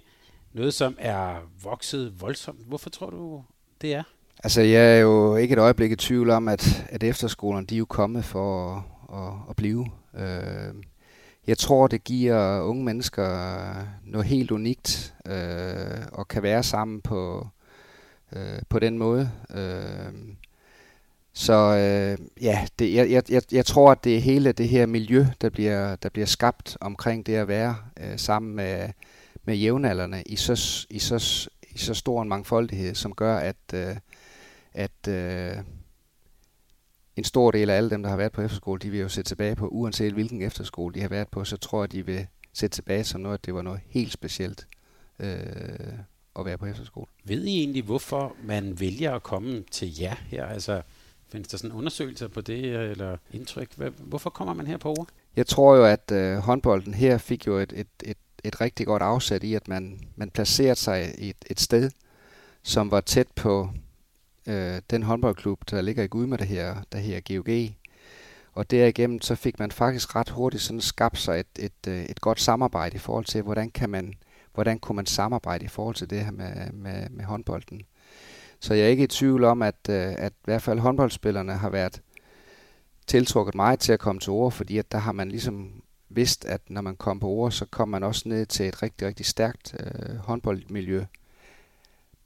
noget, 0.52 0.74
som 0.74 0.96
er 0.98 1.50
vokset 1.62 2.20
voldsomt. 2.20 2.66
Hvorfor 2.66 2.90
tror 2.90 3.10
du, 3.10 3.44
det 3.80 3.94
er? 3.94 4.02
Altså, 4.44 4.60
jeg 4.60 4.96
er 4.96 5.00
jo 5.00 5.36
ikke 5.36 5.52
et 5.52 5.58
øjeblik 5.58 5.92
i 5.92 5.96
tvivl 5.96 6.30
om, 6.30 6.48
at, 6.48 6.86
at 6.88 7.02
efterskolerne, 7.02 7.66
de 7.66 7.74
er 7.74 7.78
jo 7.78 7.84
kommet 7.84 8.24
for 8.24 8.74
at, 8.76 8.82
at, 9.18 9.32
at 9.50 9.56
blive. 9.56 9.86
Øh, 10.18 10.74
jeg 11.46 11.58
tror, 11.58 11.86
det 11.86 12.04
giver 12.04 12.60
unge 12.60 12.84
mennesker 12.84 13.28
noget 14.04 14.26
helt 14.26 14.50
unikt 14.50 15.14
øh, 15.26 16.04
og 16.12 16.28
kan 16.28 16.42
være 16.42 16.62
sammen 16.62 17.00
på, 17.00 17.46
øh, 18.32 18.62
på 18.68 18.78
den 18.78 18.98
måde. 18.98 19.30
Øh, 19.54 20.12
så 21.32 21.52
øh, 21.52 22.26
ja, 22.42 22.66
det, 22.78 22.94
jeg, 22.94 23.24
jeg, 23.30 23.42
jeg 23.52 23.66
tror, 23.66 23.90
at 23.90 24.04
det 24.04 24.16
er 24.16 24.20
hele 24.20 24.52
det 24.52 24.68
her 24.68 24.86
miljø, 24.86 25.26
der 25.40 25.50
bliver, 25.50 25.96
der 25.96 26.08
bliver 26.08 26.26
skabt 26.26 26.76
omkring 26.80 27.26
det 27.26 27.34
at 27.34 27.48
være 27.48 27.76
øh, 28.00 28.18
sammen 28.18 28.56
med, 28.56 28.88
med 29.44 29.56
jævnaldrende 29.56 30.22
i 30.26 30.36
så, 30.36 30.86
i, 30.90 30.98
så, 30.98 31.48
i 31.70 31.78
så 31.78 31.94
stor 31.94 32.22
en 32.22 32.28
mangfoldighed, 32.28 32.94
som 32.94 33.14
gør, 33.14 33.36
at, 33.36 33.56
øh, 33.74 33.96
at 34.72 35.08
øh, 35.08 35.56
en 37.16 37.24
stor 37.24 37.50
del 37.50 37.70
af 37.70 37.76
alle 37.76 37.90
dem, 37.90 38.02
der 38.02 38.10
har 38.10 38.16
været 38.16 38.32
på 38.32 38.42
efterskole, 38.42 38.78
de 38.78 38.90
vil 38.90 39.00
jo 39.00 39.08
se 39.08 39.22
tilbage 39.22 39.56
på, 39.56 39.68
uanset 39.68 40.12
hvilken 40.12 40.42
efterskole 40.42 40.94
de 40.94 41.00
har 41.00 41.08
været 41.08 41.28
på, 41.28 41.44
så 41.44 41.56
tror 41.56 41.82
jeg, 41.82 41.92
de 41.92 42.06
vil 42.06 42.26
se 42.52 42.68
tilbage 42.68 43.04
som 43.04 43.20
noget, 43.20 43.38
at 43.38 43.46
det 43.46 43.54
var 43.54 43.62
noget 43.62 43.80
helt 43.86 44.12
specielt 44.12 44.66
øh, 45.18 45.38
at 46.38 46.44
være 46.44 46.58
på 46.58 46.66
efterskole. 46.66 47.06
Ved 47.24 47.44
I 47.44 47.58
egentlig, 47.58 47.82
hvorfor 47.82 48.36
man 48.44 48.80
vælger 48.80 49.14
at 49.14 49.22
komme 49.22 49.64
til 49.70 50.00
jer 50.00 50.14
her? 50.26 50.46
Altså, 50.46 50.82
findes 51.28 51.48
der 51.48 51.58
sådan 51.58 51.76
undersøgelser 51.76 52.28
på 52.28 52.40
det, 52.40 52.64
eller 52.64 53.16
indtryk? 53.32 53.68
Hvorfor 53.98 54.30
kommer 54.30 54.54
man 54.54 54.66
her 54.66 54.76
på 54.76 54.88
over? 54.88 55.04
Jeg 55.36 55.46
tror 55.46 55.76
jo, 55.76 55.84
at 55.84 56.12
øh, 56.12 56.36
håndbolden 56.36 56.94
her 56.94 57.18
fik 57.18 57.46
jo 57.46 57.58
et, 57.58 57.72
et, 57.76 57.88
et, 58.04 58.16
et 58.44 58.60
rigtig 58.60 58.86
godt 58.86 59.02
afsæt 59.02 59.44
i, 59.44 59.54
at 59.54 59.68
man, 59.68 60.00
man 60.16 60.30
placerede 60.30 60.76
sig 60.76 61.14
et, 61.18 61.36
et 61.50 61.60
sted, 61.60 61.90
som 62.62 62.90
var 62.90 63.00
tæt 63.00 63.26
på 63.36 63.70
øh, 64.46 64.82
den 64.90 65.02
håndboldklub, 65.02 65.70
der 65.70 65.80
ligger 65.80 66.02
i 66.02 66.06
Gudme, 66.06 66.36
der 66.36 66.44
her, 66.44 66.76
der 66.92 66.98
her 66.98 67.20
GOG. 67.20 67.74
Og 68.52 68.70
derigennem 68.70 69.20
så 69.20 69.34
fik 69.34 69.58
man 69.58 69.70
faktisk 69.70 70.16
ret 70.16 70.30
hurtigt 70.30 70.62
sådan 70.62 70.80
skabt 70.80 71.18
sig 71.18 71.40
et, 71.40 71.46
et, 71.58 71.88
øh, 71.88 72.04
et 72.04 72.20
godt 72.20 72.40
samarbejde 72.40 72.96
i 72.96 72.98
forhold 72.98 73.24
til, 73.24 73.42
hvordan 73.42 73.70
kan 73.70 73.90
man, 73.90 74.14
hvordan 74.54 74.78
kunne 74.78 74.96
man 74.96 75.06
samarbejde 75.06 75.64
i 75.64 75.68
forhold 75.68 75.94
til 75.94 76.10
det 76.10 76.24
her 76.24 76.30
med, 76.30 76.72
med, 76.72 77.10
med 77.10 77.24
håndbolden. 77.24 77.82
Så 78.60 78.74
jeg 78.74 78.84
er 78.84 78.88
ikke 78.88 79.04
i 79.04 79.06
tvivl 79.06 79.44
om, 79.44 79.62
at, 79.62 79.88
øh, 79.90 80.14
at 80.18 80.32
i 80.32 80.44
hvert 80.44 80.62
fald 80.62 80.78
håndboldspillerne 80.78 81.52
har 81.52 81.70
været 81.70 82.02
tiltrukket 83.06 83.54
meget 83.54 83.80
til 83.80 83.92
at 83.92 84.00
komme 84.00 84.20
til 84.20 84.30
ord, 84.30 84.52
fordi 84.52 84.78
at 84.78 84.92
der 84.92 84.98
har 84.98 85.12
man 85.12 85.28
ligesom 85.28 85.82
vidst, 86.08 86.44
at 86.44 86.60
når 86.68 86.80
man 86.80 86.96
kom 86.96 87.20
på 87.20 87.28
ord, 87.28 87.52
så 87.52 87.66
kom 87.66 87.88
man 87.88 88.02
også 88.02 88.28
ned 88.28 88.46
til 88.46 88.68
et 88.68 88.82
rigtig, 88.82 89.08
rigtig 89.08 89.26
stærkt 89.26 89.74
øh, 89.80 90.16
håndboldmiljø, 90.16 91.04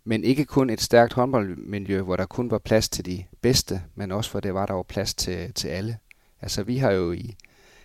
men 0.05 0.25
ikke 0.25 0.45
kun 0.45 0.71
et 0.71 0.81
stærkt 0.81 1.13
håndboldmiljø, 1.13 2.03
hvor 2.03 2.17
der 2.17 2.27
kun 2.27 2.51
var 2.51 2.59
plads 2.59 2.89
til 2.89 3.07
de 3.07 3.25
bedste, 3.41 3.83
men 3.95 4.13
også 4.13 4.31
hvor 4.31 4.41
det 4.41 4.55
var, 4.55 4.67
der 4.67 4.75
var 4.75 4.83
plads 4.83 5.15
til, 5.15 5.55
til 5.55 5.69
alle. 5.69 5.99
Altså 6.41 6.63
vi 6.63 6.77
har 6.77 6.91
jo 6.91 7.13
i 7.13 7.37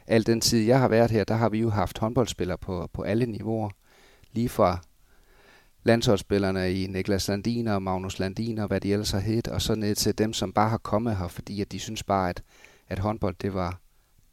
al 0.07 0.25
den 0.25 0.41
tid, 0.41 0.65
jeg 0.65 0.79
har 0.79 0.87
været 0.87 1.11
her, 1.11 1.23
der 1.23 1.35
har 1.35 1.49
vi 1.49 1.59
jo 1.59 1.69
haft 1.69 1.97
håndboldspillere 1.97 2.57
på, 2.57 2.89
på 2.93 3.01
alle 3.01 3.25
niveauer. 3.25 3.69
Lige 4.31 4.49
fra 4.49 4.81
landsholdsspillerne 5.83 6.73
i 6.73 6.87
Niklas 6.87 7.27
Landin 7.27 7.67
og 7.67 7.83
Magnus 7.83 8.19
Landiner, 8.19 8.67
hvad 8.67 8.81
de 8.81 8.93
ellers 8.93 9.11
har 9.11 9.19
hed, 9.19 9.47
og 9.47 9.61
så 9.61 9.75
ned 9.75 9.95
til 9.95 10.17
dem, 10.17 10.33
som 10.33 10.53
bare 10.53 10.69
har 10.69 10.77
kommet 10.77 11.17
her, 11.17 11.27
fordi 11.27 11.61
at 11.61 11.71
de 11.71 11.79
synes 11.79 12.03
bare, 12.03 12.29
at, 12.29 12.43
at 12.89 12.99
håndbold 12.99 13.35
det 13.41 13.53
var 13.53 13.81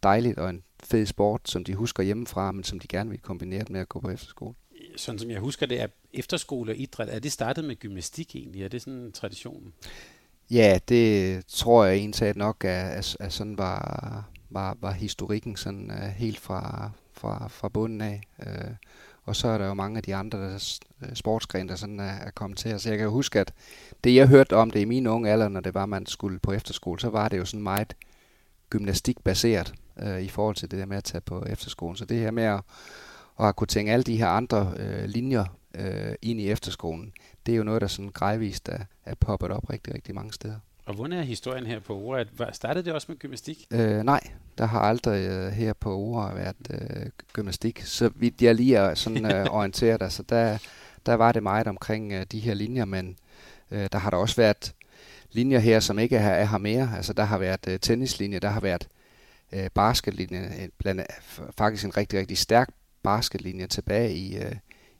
dejligt 0.02 0.38
og 0.38 0.50
en 0.50 0.62
fed 0.82 1.06
sport, 1.06 1.40
som 1.44 1.64
de 1.64 1.74
husker 1.74 2.02
hjemmefra, 2.02 2.52
men 2.52 2.64
som 2.64 2.80
de 2.80 2.88
gerne 2.88 3.10
vil 3.10 3.18
kombinere 3.18 3.64
med 3.70 3.80
at 3.80 3.88
gå 3.88 4.00
på 4.00 4.10
efterskole 4.10 4.54
sådan 4.96 5.18
som 5.18 5.30
jeg 5.30 5.40
husker 5.40 5.66
det, 5.66 5.80
er 5.80 5.86
efterskole 6.18 6.72
og 6.72 6.76
idræt, 6.76 7.08
er 7.08 7.18
det 7.18 7.32
startet 7.32 7.64
med 7.64 7.76
gymnastik 7.76 8.36
egentlig? 8.36 8.62
Er 8.62 8.68
det 8.68 8.82
sådan 8.82 9.00
en 9.00 9.12
tradition? 9.12 9.72
Ja, 10.50 10.78
det 10.88 11.46
tror 11.46 11.84
jeg 11.84 11.96
egentlig 11.96 12.36
nok, 12.36 12.64
at, 12.64 13.16
at, 13.20 13.32
sådan 13.32 13.58
var, 13.58 14.24
var, 14.50 14.76
var 14.80 14.92
historikken 14.92 15.56
sådan 15.56 15.90
uh, 15.90 16.06
helt 16.06 16.38
fra, 16.38 16.90
fra, 17.12 17.48
fra 17.48 17.68
bunden 17.68 18.00
af. 18.00 18.22
Uh, 18.38 18.74
og 19.24 19.36
så 19.36 19.48
er 19.48 19.58
der 19.58 19.66
jo 19.66 19.74
mange 19.74 19.96
af 19.96 20.02
de 20.02 20.14
andre 20.14 20.38
der, 20.38 20.78
øh, 21.02 21.14
sportsgrene, 21.14 21.68
der 21.68 21.76
sådan 21.76 22.00
er, 22.00 22.04
er 22.04 22.30
kommet 22.30 22.58
til. 22.58 22.80
Så 22.80 22.88
jeg 22.88 22.98
kan 22.98 23.08
huske, 23.08 23.40
at 23.40 23.52
det 24.04 24.14
jeg 24.14 24.28
hørte 24.28 24.56
om 24.56 24.70
det 24.70 24.80
i 24.80 24.84
min 24.84 25.06
unge 25.06 25.30
alder, 25.30 25.48
når 25.48 25.60
det 25.60 25.74
var, 25.74 25.86
man 25.86 26.06
skulle 26.06 26.38
på 26.38 26.52
efterskole, 26.52 27.00
så 27.00 27.08
var 27.08 27.28
det 27.28 27.38
jo 27.38 27.44
sådan 27.44 27.62
meget 27.62 27.96
gymnastikbaseret 28.70 29.74
uh, 30.02 30.20
i 30.20 30.28
forhold 30.28 30.56
til 30.56 30.70
det 30.70 30.78
der 30.78 30.86
med 30.86 30.96
at 30.96 31.04
tage 31.04 31.20
på 31.20 31.44
efterskolen. 31.44 31.96
Så 31.96 32.04
det 32.04 32.18
her 32.18 32.30
med 32.30 32.44
at 32.44 32.60
at 33.40 33.56
kunne 33.56 33.66
tænke 33.66 33.92
alle 33.92 34.02
de 34.02 34.16
her 34.16 34.28
andre 34.28 34.72
øh, 34.76 35.04
linjer 35.04 35.44
øh, 35.78 36.14
ind 36.22 36.40
i 36.40 36.50
efterskolen, 36.50 37.12
det 37.46 37.52
er 37.52 37.56
jo 37.56 37.64
noget, 37.64 37.80
der 37.80 37.86
sådan 37.86 38.10
gradvist 38.10 38.68
er, 38.68 38.78
er 39.04 39.14
poppet 39.14 39.50
op 39.50 39.70
rigtig, 39.70 39.94
rigtig 39.94 40.14
mange 40.14 40.32
steder. 40.32 40.58
Og 40.86 40.94
hvordan 40.94 41.18
er 41.18 41.22
historien 41.22 41.66
her 41.66 41.80
på 41.80 41.98
Ora? 41.98 42.24
Startede 42.52 42.84
det 42.84 42.92
også 42.92 43.06
med 43.08 43.18
gymnastik? 43.18 43.66
Øh, 43.70 44.02
nej, 44.02 44.20
der 44.58 44.66
har 44.66 44.80
aldrig 44.80 45.28
øh, 45.28 45.52
her 45.52 45.72
på 45.72 45.96
Ora 45.96 46.34
været 46.34 46.56
øh, 46.70 47.06
gymnastik. 47.32 47.82
Så 47.84 48.10
vidt 48.14 48.42
jeg 48.42 48.54
lige 48.54 48.76
er 48.76 48.94
sådan 48.94 49.24
øh, 49.34 49.46
orienteret, 49.58 50.02
altså 50.02 50.22
der, 50.22 50.58
der 51.06 51.14
var 51.14 51.32
det 51.32 51.42
meget 51.42 51.66
omkring 51.66 52.12
øh, 52.12 52.26
de 52.32 52.40
her 52.40 52.54
linjer, 52.54 52.84
men 52.84 53.16
øh, 53.70 53.88
der 53.92 53.98
har 53.98 54.10
der 54.10 54.16
også 54.16 54.36
været 54.36 54.74
linjer 55.32 55.58
her, 55.58 55.80
som 55.80 55.98
ikke 55.98 56.16
er, 56.16 56.28
er 56.28 56.44
her 56.44 56.58
mere. 56.58 56.90
Altså 56.96 57.12
der 57.12 57.24
har 57.24 57.38
været 57.38 57.68
øh, 57.68 57.78
tennislinje, 57.80 58.38
der 58.38 58.48
har 58.48 58.60
været 58.60 58.88
øh, 59.52 59.70
basketlinje, 59.74 60.70
blandt, 60.78 61.02
faktisk 61.58 61.84
en 61.84 61.96
rigtig, 61.96 62.18
rigtig 62.18 62.38
stærk 62.38 62.68
basketlinje 63.02 63.66
tilbage 63.66 64.14
i, 64.14 64.36
øh, 64.36 64.52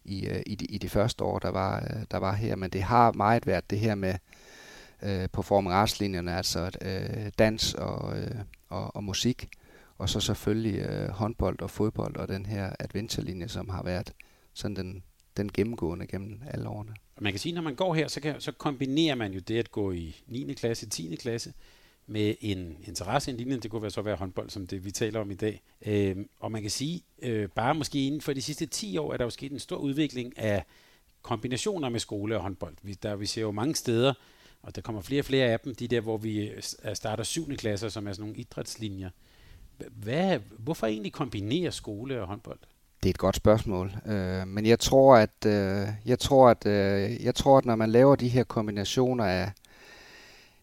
i, 0.09 0.27
øh, 0.27 0.43
i, 0.47 0.55
de, 0.55 0.65
i 0.65 0.79
de 0.79 0.89
første 0.89 1.25
år, 1.25 1.39
der 1.39 1.51
var, 1.51 1.77
øh, 1.77 2.03
der 2.11 2.17
var 2.17 2.35
her. 2.35 2.57
Men 2.57 2.71
det 2.71 2.83
har 2.83 3.13
meget 3.13 3.47
været 3.47 3.71
det 3.71 3.79
her 3.79 3.95
med 3.95 4.15
øh, 5.03 5.29
performing 5.29 5.75
arts-linjerne, 5.75 6.37
altså 6.37 6.71
øh, 6.83 7.31
dans 7.39 7.75
og, 7.75 8.19
øh, 8.19 8.35
og, 8.69 8.97
og 8.97 9.05
musik, 9.05 9.49
og 9.99 10.09
så 10.09 10.21
selvfølgelig 10.21 10.79
øh, 10.79 11.09
håndbold 11.09 11.63
og 11.63 11.71
fodbold 11.71 12.17
og 12.17 12.29
den 12.29 12.47
her 12.47 12.73
adventure-linje, 12.81 13.49
som 13.49 13.69
har 13.69 13.83
været 13.83 14.13
sådan 14.55 14.77
den, 14.77 15.03
den 15.37 15.53
gennemgående 15.53 16.07
gennem 16.07 16.43
alle 16.51 16.69
årene. 16.69 16.95
Man 17.21 17.33
kan 17.33 17.39
sige, 17.39 17.55
når 17.55 17.63
man 17.63 17.75
går 17.75 17.95
her, 17.95 18.09
så, 18.09 18.21
kan, 18.21 18.41
så 18.41 18.53
kombinerer 18.53 19.15
man 19.15 19.33
jo 19.33 19.41
det 19.41 19.59
at 19.59 19.71
gå 19.71 19.93
i 19.93 20.23
9. 20.27 20.55
klasse, 20.55 20.89
10. 20.89 21.17
klasse, 21.17 21.53
med 22.07 22.35
en 22.41 22.77
interesse 22.85 23.31
i 23.31 23.33
en 23.33 23.37
lignende, 23.37 23.63
Det 23.63 23.71
kunne 23.71 23.83
være 23.83 23.91
så 23.91 24.03
være 24.03 24.17
håndbold, 24.17 24.51
som 24.51 24.67
det 24.67 24.85
vi 24.85 24.91
taler 24.91 25.21
om 25.21 25.31
i 25.31 25.35
dag. 25.35 25.63
Øh, 25.87 26.17
og 26.41 26.53
man 26.53 26.63
kan 26.63 26.71
sige, 26.71 27.03
øh, 27.23 27.49
bare 27.49 27.75
måske 27.75 28.07
inden 28.07 28.21
for 28.21 28.33
de 28.33 28.43
sidste 28.43 28.67
10 28.67 28.99
år, 28.99 29.13
er 29.13 29.17
der 29.17 29.25
jo 29.25 29.31
sket 29.31 29.53
en 29.53 29.59
stor 29.59 29.77
udvikling 29.77 30.39
af 30.39 30.65
kombinationer 31.23 31.89
med 31.89 32.01
skole 32.01 32.37
og 32.37 32.43
håndbold. 32.43 32.75
Vi, 32.83 32.95
der, 32.95 33.17
vi 33.17 33.27
ser 33.27 33.43
jo 33.43 33.51
mange 33.51 33.75
steder, 33.75 34.15
og 34.63 34.77
der 34.77 34.83
kommer 34.83 35.03
flere 35.03 35.21
og 35.21 35.25
flere 35.25 35.47
af 35.47 35.61
dem, 35.61 35.75
de 35.75 35.89
der, 35.89 36.01
hvor 36.01 36.17
vi 36.17 36.49
øh, 36.49 36.63
starter 36.95 37.25
7. 37.25 37.57
klasser, 37.57 37.89
som 37.89 38.07
er 38.09 38.13
sådan 38.13 38.23
nogle 38.23 38.37
idrætslinjer. 38.37 39.11
Hvad, 39.91 40.39
hvorfor 40.59 40.87
egentlig 40.87 41.13
kombinere 41.13 41.73
skole 41.73 42.21
og 42.21 42.27
håndbold? 42.27 42.59
Det 43.03 43.09
er 43.09 43.11
et 43.11 43.19
godt 43.19 43.37
spørgsmål, 43.37 43.93
øh, 44.07 44.47
men 44.47 44.67
jeg 44.67 44.79
tror, 44.79 45.17
at 45.17 45.47
øh, 45.47 45.89
jeg 46.07 46.19
tror, 46.19 46.49
at 46.49 46.67
øh, 46.67 47.25
jeg 47.25 47.35
tror, 47.35 47.59
at 47.59 47.65
når 47.65 47.77
man 47.77 47.91
laver 47.91 48.17
de 48.17 48.29
her 48.29 48.45
kombinationer 48.45 49.25
af 49.25 49.53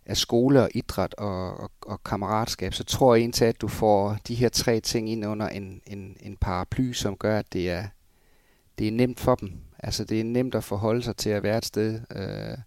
af 0.06 0.18
skole 0.18 0.62
og 0.62 0.70
idræt 0.74 1.14
og, 1.14 1.58
og, 1.58 1.72
og 1.82 2.04
kammeratskab, 2.04 2.74
så 2.74 2.84
tror 2.84 3.16
jeg 3.16 3.22
egentlig, 3.22 3.48
at 3.48 3.62
du 3.62 3.68
får 3.68 4.18
de 4.28 4.36
her 4.36 4.50
tre 4.50 4.80
ting 4.80 5.10
ind 5.10 5.26
under 5.26 5.50
en, 5.50 5.82
en, 5.88 6.18
en 6.20 6.38
paraply, 6.38 6.94
som 6.94 7.18
gør, 7.18 7.40
at 7.40 7.54
det 7.54 7.70
er, 7.70 7.88
det 8.80 8.88
er 8.88 8.92
nemt 8.92 9.20
for 9.20 9.36
dem. 9.36 9.52
Altså 9.80 10.04
det 10.04 10.20
er 10.20 10.24
nemt 10.24 10.56
at 10.56 10.64
forholde 10.64 11.04
sig 11.04 11.16
til 11.16 11.30
at 11.30 11.44
være 11.44 11.58
et 11.58 11.66
sted 11.66 12.00
øh, 12.16 12.58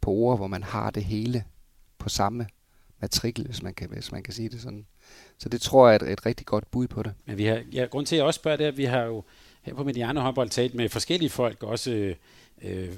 på 0.00 0.10
ord, 0.10 0.38
hvor 0.38 0.46
man 0.46 0.62
har 0.62 0.90
det 0.90 1.04
hele 1.04 1.44
på 1.98 2.08
samme 2.08 2.46
matrikel, 3.00 3.46
hvis 3.46 3.62
man 3.62 3.74
kan, 3.74 3.88
hvis 3.88 4.12
man 4.12 4.22
kan 4.22 4.34
sige 4.34 4.48
det 4.48 4.60
sådan. 4.60 4.86
Så 5.38 5.48
det 5.48 5.60
tror 5.60 5.88
jeg 5.88 5.94
er 5.94 6.06
et, 6.06 6.12
et 6.12 6.26
rigtig 6.26 6.46
godt 6.46 6.70
bud 6.70 6.88
på 6.88 7.02
det. 7.02 7.12
Men 7.26 7.38
vi 7.38 7.44
har, 7.44 7.62
ja, 7.72 7.84
grund 7.84 8.06
til, 8.06 8.16
at 8.16 8.18
jeg 8.18 8.26
også 8.26 8.38
spørger 8.38 8.56
det, 8.56 8.64
at 8.64 8.76
vi 8.76 8.84
har 8.84 9.02
jo 9.02 9.24
her 9.62 9.74
på 9.74 9.84
Mediano 9.84 10.20
Håndbold 10.20 10.50
talt 10.50 10.74
med 10.74 10.88
forskellige 10.88 11.30
folk, 11.30 11.62
også 11.62 11.90
øh, 11.90 12.16
øh, 12.62 12.88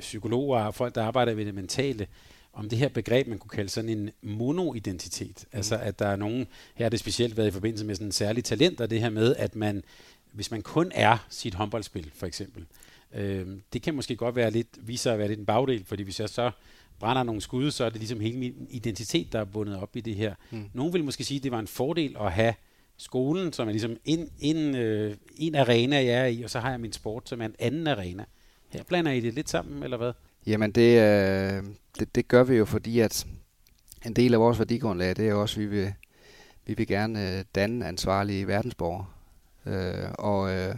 psykologer 0.00 0.60
og 0.60 0.74
folk, 0.74 0.94
der 0.94 1.04
arbejder 1.04 1.34
med 1.34 1.44
det 1.44 1.54
mentale 1.54 2.06
om 2.54 2.68
det 2.68 2.78
her 2.78 2.88
begreb, 2.88 3.26
man 3.26 3.38
kunne 3.38 3.48
kalde 3.48 3.68
sådan 3.70 3.90
en 3.90 4.10
monoidentitet. 4.22 5.44
Mm. 5.52 5.56
Altså 5.56 5.76
at 5.76 5.98
der 5.98 6.06
er 6.06 6.16
nogen, 6.16 6.46
her 6.74 6.84
har 6.84 6.90
det 6.90 7.00
specielt 7.00 7.36
været 7.36 7.48
i 7.48 7.50
forbindelse 7.50 7.84
med 7.84 7.94
sådan 7.94 8.08
en 8.08 8.12
særlig 8.12 8.44
talent, 8.44 8.80
og 8.80 8.90
det 8.90 9.00
her 9.00 9.10
med, 9.10 9.36
at 9.36 9.56
man, 9.56 9.82
hvis 10.32 10.50
man 10.50 10.62
kun 10.62 10.92
er 10.94 11.26
sit 11.30 11.54
håndboldspil, 11.54 12.10
for 12.14 12.26
eksempel, 12.26 12.66
øh, 13.14 13.46
det 13.72 13.82
kan 13.82 13.94
måske 13.94 14.16
godt 14.16 14.36
være 14.36 14.50
lidt, 14.50 14.68
vise 14.80 15.02
sig 15.02 15.12
at 15.12 15.18
være 15.18 15.28
lidt 15.28 15.40
en 15.40 15.46
bagdel, 15.46 15.84
fordi 15.84 16.02
hvis 16.02 16.20
jeg 16.20 16.28
så 16.28 16.50
brænder 16.98 17.22
nogle 17.22 17.40
skud, 17.40 17.70
så 17.70 17.84
er 17.84 17.88
det 17.88 17.98
ligesom 17.98 18.20
hele 18.20 18.38
min 18.38 18.66
identitet, 18.70 19.32
der 19.32 19.40
er 19.40 19.44
bundet 19.44 19.76
op 19.76 19.96
i 19.96 20.00
det 20.00 20.14
her. 20.14 20.34
Mm. 20.50 20.70
Nogen 20.72 20.92
vil 20.92 21.04
måske 21.04 21.24
sige, 21.24 21.38
at 21.38 21.44
det 21.44 21.52
var 21.52 21.58
en 21.58 21.66
fordel 21.66 22.16
at 22.20 22.32
have 22.32 22.54
skolen, 22.96 23.52
som 23.52 23.68
er 23.68 23.72
ligesom 23.72 23.96
en, 24.04 24.30
en, 24.40 24.74
øh, 24.74 25.16
en 25.36 25.54
arena, 25.54 25.96
jeg 25.96 26.14
er 26.14 26.26
i, 26.26 26.42
og 26.42 26.50
så 26.50 26.60
har 26.60 26.70
jeg 26.70 26.80
min 26.80 26.92
sport, 26.92 27.28
som 27.28 27.40
er 27.40 27.44
en 27.44 27.54
anden 27.58 27.86
arena. 27.86 28.24
Her 28.68 28.82
blander 28.82 29.12
I 29.12 29.20
det 29.20 29.34
lidt 29.34 29.50
sammen, 29.50 29.82
eller 29.82 29.96
hvad? 29.96 30.12
Jamen 30.46 30.72
det, 30.72 31.00
øh, 31.00 31.62
det, 31.98 32.14
det 32.14 32.28
gør 32.28 32.44
vi 32.44 32.56
jo, 32.56 32.64
fordi 32.64 33.00
at 33.00 33.26
en 34.06 34.12
del 34.12 34.34
af 34.34 34.40
vores 34.40 34.58
værdigrundlag, 34.58 35.16
det 35.16 35.28
er 35.28 35.34
også, 35.34 35.60
at 35.60 35.60
vi 35.60 35.66
vil, 35.66 35.94
vi 36.66 36.74
vil 36.74 36.86
gerne 36.86 37.38
øh, 37.38 37.44
danne 37.54 37.86
ansvarlige 37.86 38.46
verdensborgere. 38.46 39.06
Øh, 39.66 40.10
og 40.18 40.54
øh, 40.54 40.74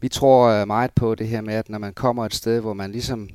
vi 0.00 0.08
tror 0.08 0.48
øh, 0.48 0.66
meget 0.66 0.90
på 0.94 1.14
det 1.14 1.28
her 1.28 1.40
med, 1.40 1.54
at 1.54 1.68
når 1.68 1.78
man 1.78 1.94
kommer 1.94 2.26
et 2.26 2.34
sted, 2.34 2.60
hvor 2.60 2.72
man 2.72 2.92
ligesom, 2.92 3.28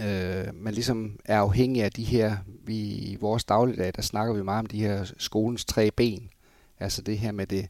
øh, 0.00 0.54
man 0.54 0.74
ligesom 0.74 1.18
er 1.24 1.38
afhængig 1.38 1.82
af 1.82 1.92
de 1.92 2.04
her, 2.04 2.36
vi, 2.46 2.78
i 2.78 3.16
vores 3.20 3.44
dagligdag, 3.44 3.92
der 3.96 4.02
snakker 4.02 4.34
vi 4.34 4.42
meget 4.42 4.58
om 4.58 4.66
de 4.66 4.80
her 4.80 5.12
skolens 5.18 5.64
tre 5.64 5.90
ben. 5.90 6.30
Altså 6.80 7.02
det 7.02 7.18
her 7.18 7.32
med 7.32 7.46
det, 7.46 7.66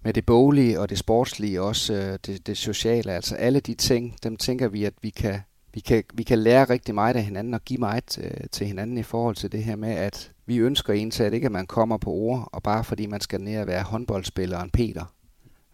med 0.00 0.12
det 0.12 0.26
boglige 0.26 0.80
og 0.80 0.90
det 0.90 0.98
sportslige, 0.98 1.62
også 1.62 1.94
øh, 1.94 2.18
det, 2.26 2.46
det 2.46 2.56
sociale. 2.56 3.12
Altså 3.12 3.36
alle 3.36 3.60
de 3.60 3.74
ting, 3.74 4.16
dem 4.22 4.36
tænker 4.36 4.68
vi, 4.68 4.84
at 4.84 4.94
vi 5.02 5.10
kan 5.10 5.40
vi 5.74 5.80
kan, 5.80 6.04
vi 6.14 6.22
kan 6.22 6.38
lære 6.38 6.64
rigtig 6.64 6.94
meget 6.94 7.16
af 7.16 7.24
hinanden 7.24 7.54
og 7.54 7.64
give 7.64 7.78
meget 7.78 8.04
til, 8.04 8.24
øh, 8.24 8.48
til 8.52 8.66
hinanden 8.66 8.98
i 8.98 9.02
forhold 9.02 9.36
til 9.36 9.52
det 9.52 9.64
her 9.64 9.76
med, 9.76 9.90
at 9.90 10.32
vi 10.46 10.56
ønsker 10.56 10.92
indsat 10.92 11.32
ikke 11.32 11.46
at 11.46 11.52
man 11.52 11.66
kommer 11.66 11.96
på 11.96 12.10
ord, 12.10 12.48
og 12.52 12.62
bare 12.62 12.84
fordi 12.84 13.06
man 13.06 13.20
skal 13.20 13.40
ned 13.40 13.60
og 13.60 13.66
være 13.66 13.82
håndboldspilleren 13.82 14.70
Peter. 14.70 15.14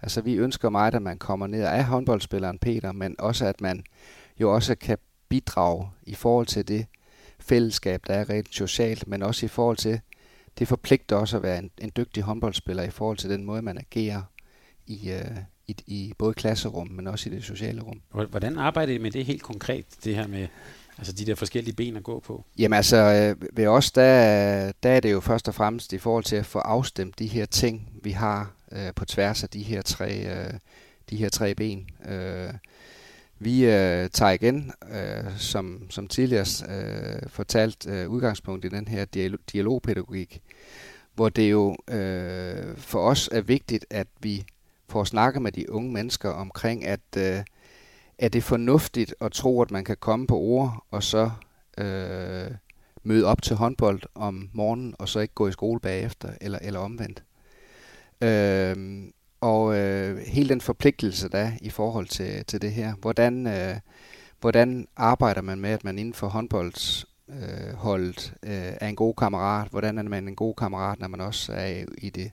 Altså 0.02 0.21
vi 0.21 0.35
ønsker 0.35 0.71
meget, 0.71 0.95
at 0.95 1.02
man 1.02 1.19
kommer 1.19 1.47
ned 1.47 1.64
og 1.64 1.71
er 1.71 1.83
håndboldspilleren 1.83 2.59
Peter, 2.59 2.93
men 2.93 3.17
også 3.19 3.47
at 3.47 3.61
man 3.61 3.85
jo 4.40 4.55
også 4.55 4.75
kan 4.75 4.99
bidrage 5.28 5.88
i 6.02 6.14
forhold 6.14 6.47
til 6.47 6.69
det 6.69 6.87
fællesskab, 7.40 8.00
der 8.07 8.14
er 8.14 8.31
rent 8.31 8.55
socialt, 8.55 9.09
men 9.09 9.23
også 9.23 9.47
i 9.47 9.49
forhold 9.49 9.76
til, 9.76 10.00
det 10.59 10.69
forpligter 10.69 11.17
også 11.17 11.37
at 11.37 11.43
være 11.43 11.59
en, 11.59 11.71
en 11.78 11.93
dygtig 11.97 12.23
håndboldspiller 12.23 12.83
i 12.83 12.90
forhold 12.90 13.17
til 13.17 13.31
den 13.31 13.45
måde, 13.45 13.62
man 13.62 13.78
agerer 13.78 14.23
i, 14.87 15.11
øh, 15.11 15.38
i, 15.69 15.77
i 15.87 16.13
både 16.19 16.35
klasserum, 16.35 16.89
men 16.89 17.07
også 17.07 17.29
i 17.31 17.33
det 17.33 17.45
sociale 17.45 17.81
rum. 17.81 18.01
Hvordan 18.31 18.59
arbejder 18.59 18.93
I 18.93 18.99
med 18.99 19.11
det 19.11 19.25
helt 19.25 19.43
konkret, 19.43 19.85
det 20.05 20.15
her 20.15 20.27
med 20.27 20.47
altså 20.99 21.13
de 21.13 21.27
der 21.27 21.35
forskellige 21.35 21.75
ben 21.75 21.97
at 21.97 22.03
gå 22.03 22.21
på? 22.21 22.45
Jamen 22.59 22.77
altså, 22.77 22.97
øh, 22.97 23.57
ved 23.57 23.67
os, 23.67 23.93
der, 23.93 24.73
der 24.83 24.91
er 24.91 25.01
det 25.01 25.13
jo 25.13 25.21
først 25.21 25.49
og 25.49 25.55
fremmest 25.55 25.93
i 25.93 25.99
forhold 25.99 26.25
til 26.25 26.37
at 26.37 26.47
få 26.47 26.59
afstemt 26.59 27.19
de 27.19 27.27
her 27.27 27.47
ting, 27.47 27.89
vi 28.03 28.11
har 28.11 28.53
øh, 28.73 28.95
på 28.97 29.05
tværs 29.05 29.43
af 29.43 29.49
de 29.49 29.63
her 29.63 29.83
tre, 29.83 30.27
øh, 30.27 30.55
de 31.11 31.17
her 31.17 31.29
tre 31.29 31.55
ben. 31.55 31.87
Øh, 32.09 32.55
vi 33.39 33.65
øh, 33.65 34.11
tager 34.11 34.31
igen, 34.31 34.73
øh, 34.93 35.39
som, 35.39 35.87
som 35.91 36.09
tidligere 36.09 36.47
øh, 36.69 37.29
fortalt, 37.29 37.87
øh, 37.87 38.09
udgangspunkt 38.09 38.65
i 38.65 38.69
den 38.69 38.89
her 38.89 39.05
dialog, 39.05 39.39
dialogpædagogik, 39.53 40.43
hvor 41.15 41.29
det 41.29 41.51
jo 41.51 41.77
øh, 41.91 42.77
for 42.77 43.01
os 43.01 43.29
er 43.33 43.41
vigtigt, 43.41 43.87
at 43.91 44.07
vi 44.21 44.45
på 44.88 45.00
at 45.00 45.07
snakke 45.07 45.40
med 45.40 45.52
de 45.52 45.73
unge 45.73 45.92
mennesker 45.92 46.30
omkring, 46.30 46.85
at 46.85 47.00
øh, 47.16 47.42
er 48.18 48.28
det 48.28 48.45
fornuftigt 48.45 49.14
at 49.21 49.33
tro, 49.33 49.62
at 49.62 49.71
man 49.71 49.85
kan 49.85 49.97
komme 50.00 50.26
på 50.26 50.38
ord 50.38 50.85
og 50.90 51.02
så 51.02 51.30
øh, 51.78 52.50
møde 53.02 53.26
op 53.26 53.42
til 53.42 53.57
håndbold 53.57 54.02
om 54.14 54.50
morgenen 54.52 54.95
og 54.99 55.09
så 55.09 55.21
ikke 55.21 55.35
gå 55.35 55.49
i 55.49 55.52
skole 55.52 55.80
bagefter, 55.80 56.28
eller, 56.40 56.59
eller 56.62 56.80
omvendt. 56.80 57.23
Øh, 58.21 59.04
og 59.40 59.78
øh, 59.78 60.18
hele 60.18 60.49
den 60.49 60.61
forpligtelse, 60.61 61.28
der 61.28 61.38
er 61.38 61.52
i 61.61 61.71
forhold 61.71 62.07
til, 62.07 62.45
til 62.45 62.62
det 62.62 62.73
her. 62.73 62.95
Hvordan, 62.95 63.47
øh, 63.47 63.76
hvordan 64.40 64.88
arbejder 64.97 65.42
man 65.42 65.61
med, 65.61 65.71
at 65.71 65.85
man 65.85 65.99
inden 65.99 66.14
for 66.14 66.28
håndboldsholdet 66.28 68.35
øh, 68.42 68.66
øh, 68.66 68.73
er 68.80 68.88
en 68.88 68.97
god 68.97 69.14
kammerat? 69.14 69.68
Hvordan 69.68 69.99
er 69.99 70.02
man 70.02 70.28
en 70.28 70.37
god 70.37 70.54
kammerat, 70.54 71.00
når 71.00 71.09
man 71.09 71.21
også 71.21 71.52
er 71.52 71.85
i 71.99 72.11
det 72.11 72.30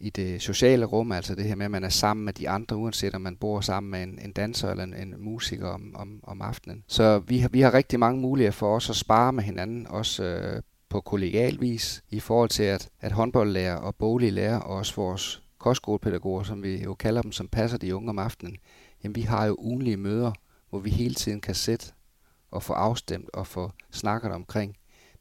i 0.00 0.10
det 0.10 0.42
sociale 0.42 0.84
rum, 0.84 1.12
altså 1.12 1.34
det 1.34 1.44
her 1.44 1.54
med, 1.54 1.64
at 1.64 1.70
man 1.70 1.84
er 1.84 1.88
sammen 1.88 2.24
med 2.24 2.32
de 2.32 2.48
andre, 2.48 2.76
uanset 2.76 3.14
om 3.14 3.20
man 3.20 3.36
bor 3.36 3.60
sammen 3.60 3.90
med 3.90 4.02
en, 4.02 4.18
en 4.24 4.32
danser 4.32 4.70
eller 4.70 4.84
en, 4.84 4.94
en 4.94 5.14
musiker 5.18 5.68
om, 5.68 5.94
om, 5.94 6.20
om 6.22 6.42
aftenen. 6.42 6.84
Så 6.86 7.18
vi 7.18 7.38
har, 7.38 7.48
vi 7.48 7.60
har 7.60 7.74
rigtig 7.74 7.98
mange 7.98 8.20
muligheder 8.20 8.52
for 8.52 8.76
os 8.76 8.90
at 8.90 8.96
spare 8.96 9.32
med 9.32 9.44
hinanden, 9.44 9.86
også 9.86 10.24
øh, 10.24 10.62
på 10.88 11.00
kollegial 11.00 11.60
vis, 11.60 12.02
i 12.10 12.20
forhold 12.20 12.48
til, 12.48 12.62
at, 12.62 12.88
at 13.00 13.12
håndboldlærer 13.12 13.76
og 13.76 13.94
boliglærer, 13.94 14.58
og 14.58 14.76
også 14.76 14.96
vores 14.96 15.42
kostskolepædagoger, 15.58 16.42
som 16.42 16.62
vi 16.62 16.82
jo 16.82 16.94
kalder 16.94 17.22
dem, 17.22 17.32
som 17.32 17.48
passer 17.48 17.78
de 17.78 17.96
unge 17.96 18.08
om 18.08 18.18
aftenen, 18.18 18.56
jamen 19.04 19.16
vi 19.16 19.22
har 19.22 19.46
jo 19.46 19.56
ugenlige 19.58 19.96
møder, 19.96 20.32
hvor 20.70 20.78
vi 20.78 20.90
hele 20.90 21.14
tiden 21.14 21.40
kan 21.40 21.54
sætte 21.54 21.86
og 22.50 22.62
få 22.62 22.72
afstemt 22.72 23.30
og 23.34 23.46
få 23.46 23.70
snakket 23.90 24.32
omkring 24.32 24.76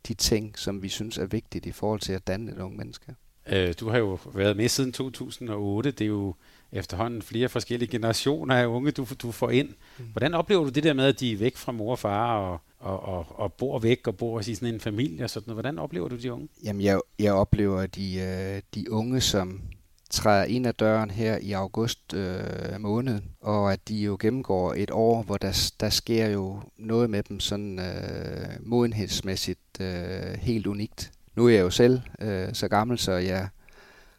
de 0.08 0.14
ting, 0.14 0.60
som 0.60 0.84
vi 0.84 0.90
synes 0.90 1.18
er 1.18 1.26
vigtigt 1.26 1.66
i 1.66 1.72
forhold 1.72 2.00
til 2.00 2.14
at 2.14 2.28
danne 2.28 2.52
et 2.52 2.60
unge 2.60 2.78
menneske. 2.78 3.16
Øh, 3.52 3.74
du 3.80 3.90
har 3.90 3.98
jo 3.98 4.18
været 4.34 4.58
med 4.58 4.68
siden 4.68 4.92
2008. 4.92 5.92
Det 5.92 6.02
er 6.02 6.08
jo 6.08 6.36
efterhånden 6.72 7.22
flere 7.22 7.50
forskellige 7.50 7.92
generationer 7.92 8.56
af 8.56 8.66
unge, 8.66 8.92
du, 8.92 9.08
du 9.22 9.32
får 9.32 9.50
ind. 9.50 9.70
Mm. 9.98 10.06
Hvordan 10.12 10.34
oplever 10.34 10.64
du 10.64 10.70
det 10.70 10.84
der 10.84 10.94
med, 10.94 11.06
at 11.06 11.20
de 11.20 11.34
er 11.34 11.38
væk 11.38 11.58
fra 11.58 11.72
mor 11.72 11.92
og 11.92 12.00
far 12.00 12.38
og, 12.38 12.60
og, 12.80 13.04
og, 13.04 13.26
og 13.30 13.54
bor 13.54 13.80
væk 13.80 14.08
og 14.08 14.18
bor 14.18 14.40
i 14.40 14.56
sådan 14.56 14.74
en 14.74 14.80
familie 14.80 15.24
og 15.24 15.30
sådan 15.30 15.44
noget? 15.48 15.56
Hvordan 15.56 15.80
oplever 15.80 16.08
du 16.08 16.16
de 16.16 16.34
unge? 16.34 16.48
Jamen, 16.64 16.82
jeg, 16.82 17.00
jeg 17.20 17.34
oplever 17.34 17.86
de, 17.86 18.20
øh, 18.20 18.62
de 18.76 18.92
unge, 18.92 19.22
som 19.22 19.62
træder 20.10 20.44
ind 20.44 20.68
ad 20.68 20.74
døren 20.74 21.12
her 21.12 21.38
i 21.38 21.52
august 21.52 22.14
øh, 22.14 22.80
måned, 22.80 23.22
og 23.42 23.74
at 23.74 23.88
de 23.88 23.96
jo 23.96 24.18
gennemgår 24.20 24.74
et 24.74 24.92
år, 24.92 25.24
hvor 25.24 25.38
der, 25.38 25.72
der 25.80 25.90
sker 25.90 26.28
jo 26.28 26.62
noget 26.78 27.10
med 27.10 27.24
dem 27.24 27.40
sådan 27.40 27.80
øh, 27.80 28.50
modenhedsmæssigt 28.60 29.82
øh, 29.82 30.38
helt 30.40 30.68
unikt. 30.68 31.12
Nu 31.40 31.46
er 31.46 31.50
jeg 31.50 31.62
jo 31.62 31.70
selv 31.70 32.02
øh, 32.22 32.54
så 32.54 32.68
gammel, 32.68 32.98
så 32.98 33.12
jeg 33.12 33.50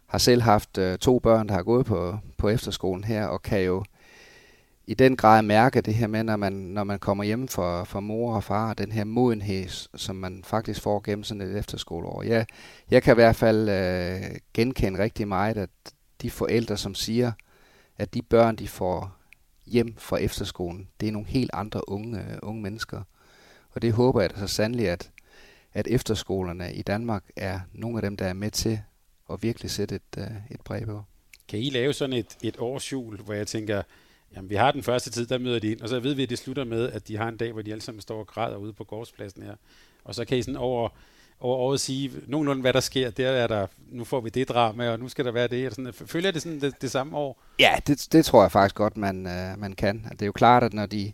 har 0.07 0.19
selv 0.19 0.43
haft 0.43 0.79
øh, 0.79 0.99
to 0.99 1.19
børn, 1.19 1.49
der 1.49 1.55
har 1.55 1.62
gået 1.62 1.87
på, 1.87 2.19
på 2.37 2.49
efterskolen 2.49 3.05
her, 3.05 3.27
og 3.27 3.43
kan 3.43 3.62
jo 3.62 3.85
i 4.87 4.95
den 4.95 5.17
grad 5.17 5.43
mærke 5.43 5.81
det 5.81 5.95
her 5.95 6.07
med, 6.07 6.25
når 6.25 6.37
man, 6.37 6.53
når 6.53 6.85
man 6.85 6.99
kommer 6.99 7.25
hjem 7.25 7.49
fra, 7.49 7.85
fra 7.85 8.00
mor 8.00 8.35
og 8.35 8.45
far, 8.45 8.75
den 8.75 8.93
her 8.93 9.05
modenhed, 9.05 9.69
som 9.95 10.17
man 10.17 10.43
faktisk 10.45 10.81
får 10.81 11.00
gennem 11.05 11.25
sådan 11.25 11.41
et 11.41 11.59
efterskoleår. 11.59 12.23
Jeg, 12.23 12.47
jeg 12.91 13.03
kan 13.03 13.15
i 13.15 13.21
hvert 13.21 13.37
fald 13.37 13.69
øh, 13.69 14.37
genkende 14.55 14.99
rigtig 14.99 15.29
meget, 15.29 15.57
at 15.57 15.71
de 16.23 16.31
forældre, 16.31 16.77
som 16.77 16.95
siger, 16.95 17.33
at 17.99 18.15
de 18.15 18.23
børn, 18.23 18.57
de 18.57 18.69
får 18.69 19.17
hjem 19.67 19.95
fra 19.99 20.17
efterskolen, 20.17 20.89
det 21.00 21.09
er 21.09 21.12
nogle 21.12 21.29
helt 21.29 21.50
andre 21.53 21.89
unge, 21.89 22.19
øh, 22.19 22.39
unge 22.43 22.62
mennesker. 22.62 23.03
Og 23.75 23.83
det 23.83 23.93
håber 23.93 24.21
jeg 24.21 24.31
da 24.31 24.39
så 24.39 24.47
sandelig, 24.47 24.89
at, 24.89 25.11
at 25.75 25.87
efterskolerne 25.87 26.75
i 26.75 26.83
Danmark 26.83 27.25
er 27.37 27.61
nogle 27.73 27.99
af 27.99 28.03
dem, 28.03 28.17
der 28.17 28.27
er 28.27 28.33
med 28.33 28.50
til 28.50 28.81
at 29.33 29.43
virkelig 29.43 29.71
sætte 29.71 29.95
et, 29.95 30.19
øh, 30.19 30.27
et 30.50 30.61
brev 30.61 30.87
på. 30.87 31.03
Kan 31.49 31.59
I 31.59 31.71
lave 31.71 31.93
sådan 31.93 32.17
et, 32.17 32.37
et 32.43 32.57
årsjul, 32.59 33.21
hvor 33.21 33.35
jeg 33.35 33.47
tænker, 33.47 33.83
jamen 34.37 34.50
vi 34.50 34.55
har 34.55 34.71
den 34.73 34.83
første 34.83 35.11
tid, 35.11 35.27
der 35.27 35.39
møder 35.39 35.59
de 35.59 35.71
ind, 35.71 35.81
og 35.81 35.89
så 35.89 36.00
ved 36.00 36.15
vi, 36.15 36.23
at 36.23 36.31
det 36.31 36.39
slutter 36.39 36.65
med, 36.65 36.93
at 36.93 37.09
de 37.09 37.17
har 37.17 37.29
en 37.29 37.37
dag, 37.37 37.53
hvor 37.53 37.62
de 37.62 37.71
alle 37.73 37.83
sammen 37.83 38.00
står 38.00 38.19
og 38.19 38.27
græder 38.27 38.57
ude 38.57 38.73
på 38.73 38.85
gårdspladsen 38.85 39.43
her. 39.43 39.55
Og 40.05 40.15
så 40.15 40.25
kan 40.25 40.39
I 40.39 40.43
sådan 40.43 40.57
over, 40.57 40.89
over 41.41 41.57
året 41.57 41.81
sige 41.81 42.11
nogenlunde, 42.27 42.61
hvad 42.61 42.73
der 42.73 42.81
sker. 42.81 43.11
Der 43.11 43.29
er 43.29 43.47
der, 43.47 43.67
nu 43.89 44.05
får 44.05 44.21
vi 44.21 44.31
det 44.31 44.49
drama, 44.49 44.91
og 44.91 44.99
nu 44.99 45.09
skal 45.09 45.25
der 45.25 45.33
være 45.33 45.49
det. 45.49 45.67
Og 45.67 45.73
sådan, 45.73 45.93
følger 45.93 46.31
det 46.31 46.43
sådan 46.43 46.61
det, 46.61 46.83
det 46.83 46.91
samme 46.91 47.17
år? 47.17 47.43
Ja, 47.59 47.75
det, 47.87 48.09
det 48.12 48.25
tror 48.25 48.43
jeg 48.43 48.53
faktisk 48.53 48.75
godt, 48.75 48.97
man, 48.97 49.27
øh, 49.27 49.59
man 49.59 49.73
kan. 49.73 50.07
Det 50.11 50.23
er 50.23 50.27
jo 50.27 50.33
klart, 50.33 50.62
at 50.62 50.73
når 50.73 50.87
de, 50.87 51.12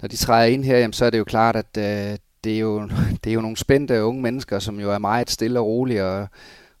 når 0.00 0.08
de 0.08 0.16
træder 0.16 0.46
ind 0.46 0.64
her, 0.64 0.78
jamen, 0.78 0.92
så 0.92 1.04
er 1.04 1.10
det 1.10 1.18
jo 1.18 1.24
klart, 1.24 1.56
at 1.56 1.76
øh, 2.12 2.18
det, 2.46 2.54
er 2.54 2.60
jo, 2.60 2.88
det 3.24 3.30
er 3.30 3.34
jo 3.34 3.40
nogle 3.40 3.56
spændte 3.56 4.04
unge 4.04 4.22
mennesker, 4.22 4.58
som 4.58 4.80
jo 4.80 4.90
er 4.90 4.98
meget 4.98 5.30
stille 5.30 5.60
og 5.60 5.66
rolige, 5.66 6.04
og, 6.04 6.28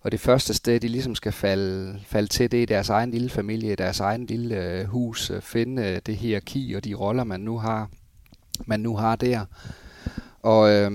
og 0.00 0.12
det 0.12 0.20
første 0.20 0.54
sted, 0.54 0.80
de 0.80 0.88
ligesom 0.88 1.14
skal 1.14 1.32
falde, 1.32 1.98
falde 2.06 2.28
til, 2.28 2.52
det 2.52 2.62
er 2.62 2.66
deres 2.66 2.88
egen 2.88 3.10
lille 3.10 3.30
familie, 3.30 3.76
deres 3.76 4.00
egen 4.00 4.26
lille 4.26 4.56
øh, 4.56 4.84
hus, 4.84 5.30
øh, 5.30 5.42
finde 5.42 5.82
øh, 5.82 6.00
det 6.06 6.16
hierarki 6.16 6.74
og 6.76 6.84
de 6.84 6.94
roller, 6.94 7.24
man 7.24 7.40
nu 7.40 7.58
har, 7.58 7.88
man 8.66 8.80
nu 8.80 8.96
har 8.96 9.16
der. 9.16 9.44
Og 10.42 10.70
øh, 10.70 10.90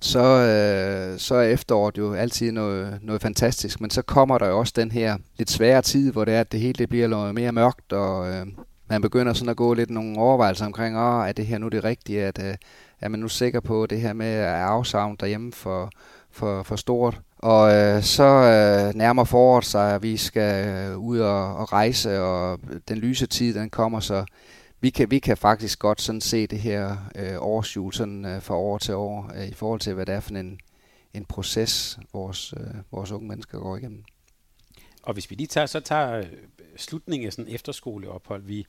så, 0.00 0.24
øh, 0.24 1.18
så 1.18 1.34
er 1.34 1.42
efteråret 1.42 1.98
jo 1.98 2.14
altid 2.14 2.52
noget, 2.52 2.98
noget 3.02 3.22
fantastisk, 3.22 3.80
men 3.80 3.90
så 3.90 4.02
kommer 4.02 4.38
der 4.38 4.48
jo 4.48 4.58
også 4.58 4.72
den 4.76 4.92
her 4.92 5.16
lidt 5.38 5.50
svære 5.50 5.82
tid, 5.82 6.12
hvor 6.12 6.24
det 6.24 6.34
er, 6.34 6.40
at 6.40 6.52
det 6.52 6.60
hele 6.60 6.72
det 6.72 6.88
bliver 6.88 7.08
noget 7.08 7.34
mere 7.34 7.52
mørkt, 7.52 7.92
og 7.92 8.32
øh, 8.32 8.46
man 8.88 9.02
begynder 9.02 9.32
sådan 9.32 9.48
at 9.48 9.56
gå 9.56 9.74
lidt 9.74 9.90
nogle 9.90 10.18
overvejelser 10.18 10.66
omkring, 10.66 10.96
åh, 10.96 11.28
er 11.28 11.32
det 11.32 11.46
her 11.46 11.58
nu 11.58 11.68
det 11.68 11.84
rigtige, 11.84 12.24
at, 12.24 12.42
øh, 12.44 12.54
er 13.02 13.08
man 13.08 13.20
nu 13.20 13.28
sikker 13.28 13.60
på 13.60 13.86
det 13.86 14.00
her 14.00 14.12
med 14.12 14.44
afsavn 14.44 15.16
derhjemme 15.20 15.52
for, 15.52 15.90
for, 16.30 16.62
for 16.62 16.76
stort? 16.76 17.20
Og 17.38 17.74
øh, 17.74 18.02
så 18.02 18.24
øh, 18.24 18.94
nærmer 18.94 19.24
foråret 19.24 19.64
sig, 19.64 19.94
at 19.94 20.02
vi 20.02 20.16
skal 20.16 20.68
øh, 20.68 20.98
ud 20.98 21.18
og, 21.18 21.56
og 21.56 21.72
rejse, 21.72 22.20
og 22.20 22.60
den 22.88 22.98
lyse 22.98 23.26
tid, 23.26 23.54
den 23.54 23.70
kommer, 23.70 24.00
så 24.00 24.24
vi 24.80 24.90
kan, 24.90 25.10
vi 25.10 25.18
kan 25.18 25.36
faktisk 25.36 25.78
godt 25.78 26.00
sådan 26.00 26.20
se 26.20 26.46
det 26.46 26.58
her 26.58 26.96
øh, 27.14 27.34
årsjul 27.38 27.92
sådan 27.92 28.24
øh, 28.24 28.42
fra 28.42 28.56
år 28.56 28.78
til 28.78 28.94
år, 28.94 29.30
øh, 29.34 29.48
i 29.48 29.54
forhold 29.54 29.80
til, 29.80 29.94
hvad 29.94 30.06
det 30.06 30.14
er 30.14 30.20
for 30.20 30.34
en, 30.34 30.60
en 31.14 31.24
proces, 31.24 31.98
vores, 32.12 32.54
øh, 32.56 32.74
vores 32.90 33.10
unge 33.10 33.28
mennesker 33.28 33.58
går 33.58 33.76
igennem. 33.76 34.04
Og 35.02 35.12
hvis 35.12 35.30
vi 35.30 35.34
lige 35.34 35.46
tager, 35.46 35.66
så 35.66 35.80
tager 35.80 36.18
øh, 36.18 36.26
slutningen 36.76 37.26
af 37.26 37.32
sådan 37.32 37.54
efterskoleophold, 37.54 38.42
vi, 38.42 38.66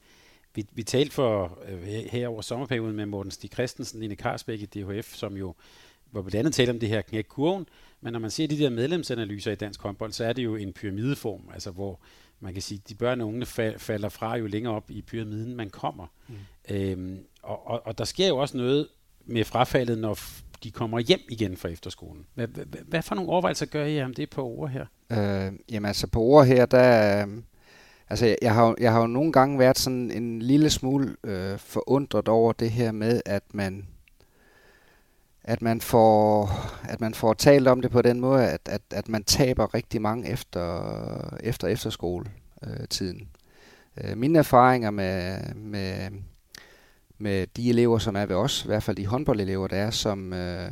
vi, 0.55 0.65
vi 0.71 0.83
talte 0.83 1.13
for 1.13 1.59
øh, 1.67 1.83
her 1.83 2.27
over 2.27 2.41
sommerperioden 2.41 2.95
med 2.95 3.05
Morten 3.05 3.31
Stig 3.31 3.51
Christensen, 3.53 3.99
Line 3.99 4.15
Karsbæk 4.15 4.61
i 4.61 4.65
DHF, 4.65 5.13
som 5.15 5.37
jo 5.37 5.55
hvor 6.11 6.21
blandt 6.21 6.35
andet 6.35 6.53
talte 6.53 6.71
om 6.71 6.79
det 6.79 6.89
her 6.89 7.01
knæk 7.01 7.25
kurven, 7.29 7.65
men 8.01 8.13
når 8.13 8.19
man 8.19 8.31
ser 8.31 8.47
de 8.47 8.57
der 8.57 8.69
medlemsanalyser 8.69 9.51
i 9.51 9.55
dansk 9.55 9.81
håndbold, 9.81 10.11
så 10.11 10.25
er 10.25 10.33
det 10.33 10.43
jo 10.43 10.55
en 10.55 10.73
pyramideform, 10.73 11.41
altså 11.53 11.71
hvor 11.71 11.99
man 12.39 12.53
kan 12.53 12.61
sige, 12.61 12.81
de 12.89 12.95
børn 12.95 13.21
og 13.21 13.27
unge 13.27 13.45
falder 13.77 14.09
fra 14.09 14.35
jo 14.35 14.47
længere 14.47 14.73
op 14.73 14.91
i 14.91 15.01
pyramiden, 15.01 15.55
man 15.55 15.69
kommer. 15.69 16.07
Mm. 16.27 16.35
Øhm, 16.69 17.19
og, 17.43 17.67
og, 17.67 17.81
og 17.85 17.97
der 17.97 18.03
sker 18.03 18.27
jo 18.27 18.37
også 18.37 18.57
noget 18.57 18.87
med 19.25 19.43
frafaldet, 19.43 19.97
når 19.97 20.19
de 20.63 20.71
kommer 20.71 20.99
hjem 20.99 21.19
igen 21.29 21.57
fra 21.57 21.69
efterskolen. 21.69 22.25
Hvad, 22.33 22.47
hvad, 22.47 22.65
hvad 22.65 23.01
for 23.01 23.15
nogle 23.15 23.31
overvejelser 23.31 23.65
gør 23.65 23.85
I 23.85 24.01
om 24.01 24.13
det 24.13 24.29
på 24.29 24.45
ord 24.45 24.69
her? 24.69 24.85
Øh, 25.11 25.53
jamen 25.71 25.85
altså 25.87 26.07
på 26.07 26.21
ord 26.21 26.45
her, 26.45 26.65
der... 26.65 27.25
Altså 28.09 28.35
jeg 28.41 28.53
har, 28.53 28.75
jeg 28.79 28.91
har 28.91 29.01
jo 29.01 29.07
nogle 29.07 29.31
gange 29.31 29.59
været 29.59 29.79
sådan 29.79 30.11
en 30.11 30.41
lille 30.41 30.69
smule 30.69 31.15
øh, 31.23 31.57
forundret 31.57 32.27
over 32.27 32.53
det 32.53 32.71
her 32.71 32.91
med, 32.91 33.21
at 33.25 33.43
man 33.53 33.87
at 35.43 35.61
man 35.61 35.81
får 35.81 36.49
at 36.89 37.01
man 37.01 37.13
får 37.13 37.33
talt 37.33 37.67
om 37.67 37.81
det 37.81 37.91
på 37.91 38.01
den 38.01 38.19
måde, 38.19 38.49
at, 38.49 38.61
at, 38.65 38.81
at 38.91 39.09
man 39.09 39.23
taber 39.23 39.73
rigtig 39.73 40.01
mange 40.01 40.29
efter, 40.29 41.37
efter 41.43 41.67
efterskoletiden. 41.67 43.27
Øh, 43.97 44.17
mine 44.17 44.39
erfaringer 44.39 44.91
med, 44.91 45.39
med, 45.55 46.09
med 47.17 47.47
de 47.57 47.69
elever, 47.69 47.97
som 47.97 48.15
er 48.15 48.25
ved 48.25 48.35
os, 48.35 48.63
i 48.63 48.67
hvert 48.67 48.83
fald 48.83 48.97
de 48.97 49.07
håndboldelever, 49.07 49.67
der 49.67 49.77
er, 49.77 49.89
som, 49.89 50.33
øh, 50.33 50.71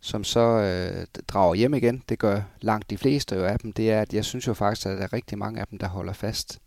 som 0.00 0.24
så 0.24 0.40
øh, 0.40 1.06
drager 1.28 1.54
hjem 1.54 1.74
igen, 1.74 2.02
det 2.08 2.18
gør 2.18 2.42
langt 2.60 2.90
de 2.90 2.98
fleste 2.98 3.34
jo 3.34 3.44
af 3.44 3.58
dem, 3.58 3.72
det 3.72 3.90
er, 3.90 4.00
at 4.02 4.14
jeg 4.14 4.24
synes 4.24 4.46
jo 4.46 4.54
faktisk, 4.54 4.86
at 4.86 4.98
der 4.98 5.04
er 5.04 5.12
rigtig 5.12 5.38
mange 5.38 5.60
af 5.60 5.66
dem, 5.66 5.78
der 5.78 5.88
holder 5.88 6.12
fast. 6.12 6.60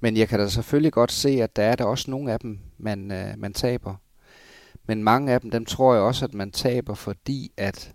Men 0.00 0.16
jeg 0.16 0.28
kan 0.28 0.38
da 0.38 0.48
selvfølgelig 0.48 0.92
godt 0.92 1.12
se, 1.12 1.28
at 1.28 1.56
der 1.56 1.62
er 1.62 1.76
der 1.76 1.84
også 1.84 2.10
nogle 2.10 2.32
af 2.32 2.40
dem, 2.40 2.58
man, 2.78 3.12
øh, 3.12 3.38
man 3.38 3.52
taber. 3.52 3.94
Men 4.86 5.04
mange 5.04 5.32
af 5.32 5.40
dem, 5.40 5.50
dem 5.50 5.64
tror 5.64 5.94
jeg 5.94 6.02
også, 6.02 6.24
at 6.24 6.34
man 6.34 6.50
taber, 6.50 6.94
fordi 6.94 7.52
at 7.56 7.94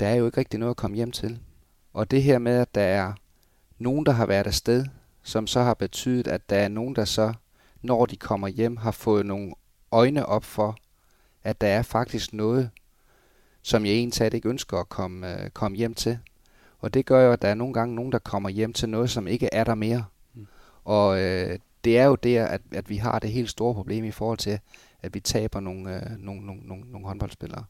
der 0.00 0.06
er 0.06 0.14
jo 0.14 0.26
ikke 0.26 0.38
rigtig 0.38 0.60
noget 0.60 0.70
at 0.70 0.76
komme 0.76 0.96
hjem 0.96 1.12
til. 1.12 1.38
Og 1.92 2.10
det 2.10 2.22
her 2.22 2.38
med, 2.38 2.58
at 2.58 2.74
der 2.74 2.82
er 2.82 3.12
nogen, 3.78 4.06
der 4.06 4.12
har 4.12 4.26
været 4.26 4.46
afsted, 4.46 4.86
som 5.22 5.46
så 5.46 5.60
har 5.60 5.74
betydet, 5.74 6.28
at 6.28 6.50
der 6.50 6.56
er 6.56 6.68
nogen, 6.68 6.96
der 6.96 7.04
så, 7.04 7.32
når 7.82 8.06
de 8.06 8.16
kommer 8.16 8.48
hjem, 8.48 8.76
har 8.76 8.90
fået 8.90 9.26
nogle 9.26 9.52
øjne 9.92 10.26
op 10.26 10.44
for, 10.44 10.76
at 11.44 11.60
der 11.60 11.66
er 11.66 11.82
faktisk 11.82 12.32
noget, 12.32 12.70
som 13.62 13.86
jeg 13.86 13.92
egentlig 13.92 14.34
ikke 14.34 14.48
ønsker 14.48 14.78
at 14.78 14.88
komme, 14.88 15.42
øh, 15.42 15.50
komme 15.50 15.76
hjem 15.76 15.94
til. 15.94 16.18
Og 16.80 16.94
det 16.94 17.06
gør 17.06 17.26
jo, 17.26 17.32
at 17.32 17.42
der 17.42 17.48
er 17.48 17.54
nogle 17.54 17.74
gange 17.74 17.94
nogen, 17.94 18.12
der 18.12 18.18
kommer 18.18 18.48
hjem 18.48 18.72
til 18.72 18.88
noget, 18.88 19.10
som 19.10 19.26
ikke 19.26 19.48
er 19.52 19.64
der 19.64 19.74
mere. 19.74 20.04
Mm. 20.34 20.46
Og 20.84 21.20
øh, 21.20 21.58
det 21.84 21.98
er 21.98 22.04
jo 22.04 22.14
der, 22.14 22.46
at, 22.46 22.60
at 22.72 22.90
vi 22.90 22.96
har 22.96 23.18
det 23.18 23.30
helt 23.30 23.50
store 23.50 23.74
problem 23.74 24.04
i 24.04 24.10
forhold 24.10 24.38
til, 24.38 24.58
at 25.02 25.14
vi 25.14 25.20
taber 25.20 25.60
nogle, 25.60 25.94
øh, 25.94 26.02
nogle, 26.18 26.46
nogle, 26.46 26.60
nogle, 26.64 26.84
nogle 26.90 27.06
håndboldspillere. 27.06 27.64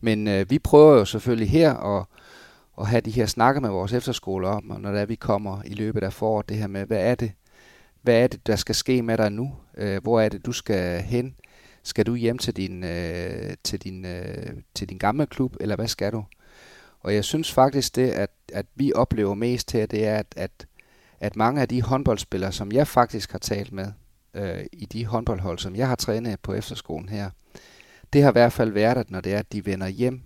Men 0.00 0.28
øh, 0.28 0.50
vi 0.50 0.58
prøver 0.58 0.98
jo 0.98 1.04
selvfølgelig 1.04 1.50
her 1.50 1.74
at, 1.74 2.06
at 2.80 2.86
have 2.86 3.00
de 3.00 3.10
her 3.10 3.26
snakker 3.26 3.60
med 3.60 3.70
vores 3.70 3.92
efterskoler 3.92 4.48
om, 4.48 4.70
og 4.70 4.80
når 4.80 4.92
der 4.92 5.06
vi 5.06 5.14
kommer 5.14 5.62
i 5.64 5.74
løbet 5.74 6.02
af 6.02 6.12
foråret, 6.12 6.48
det 6.48 6.56
her 6.56 6.66
med, 6.66 6.86
hvad 6.86 7.10
er 7.10 7.14
det, 7.14 7.32
hvad 8.02 8.22
er 8.22 8.26
det, 8.26 8.46
der 8.46 8.56
skal 8.56 8.74
ske 8.74 9.02
med 9.02 9.18
dig 9.18 9.32
nu? 9.32 9.54
Øh, 9.76 10.02
hvor 10.02 10.20
er 10.20 10.28
det, 10.28 10.46
du 10.46 10.52
skal 10.52 11.02
hen? 11.02 11.34
Skal 11.82 12.06
du 12.06 12.14
hjem 12.14 12.38
til 12.38 12.56
din, 12.56 12.84
øh, 12.84 13.54
til, 13.64 13.82
din, 13.82 14.04
øh, 14.04 14.52
til 14.74 14.88
din 14.88 14.98
gamle 14.98 15.26
klub, 15.26 15.56
eller 15.60 15.76
hvad 15.76 15.88
skal 15.88 16.12
du? 16.12 16.24
Og 17.00 17.14
jeg 17.14 17.24
synes 17.24 17.52
faktisk 17.52 17.96
det, 17.96 18.10
at, 18.10 18.30
at 18.52 18.66
vi 18.74 18.92
oplever 18.92 19.34
mest 19.34 19.72
her, 19.72 19.86
det 19.86 20.06
er, 20.06 20.16
at, 20.16 20.34
at, 20.36 20.66
at 21.20 21.36
mange 21.36 21.60
af 21.60 21.68
de 21.68 21.82
håndboldspillere, 21.82 22.52
som 22.52 22.72
jeg 22.72 22.86
faktisk 22.86 23.32
har 23.32 23.38
talt 23.38 23.72
med, 23.72 23.92
øh, 24.34 24.64
i 24.72 24.86
de 24.86 25.06
håndboldhold, 25.06 25.58
som 25.58 25.76
jeg 25.76 25.88
har 25.88 25.96
trænet 25.96 26.40
på 26.40 26.54
efterskolen 26.54 27.08
her, 27.08 27.30
det 28.12 28.22
har 28.22 28.30
i 28.30 28.32
hvert 28.32 28.52
fald 28.52 28.70
været, 28.70 28.98
at 28.98 29.10
når 29.10 29.20
det 29.20 29.34
er, 29.34 29.38
at 29.38 29.52
de 29.52 29.66
vender 29.66 29.88
hjem, 29.88 30.22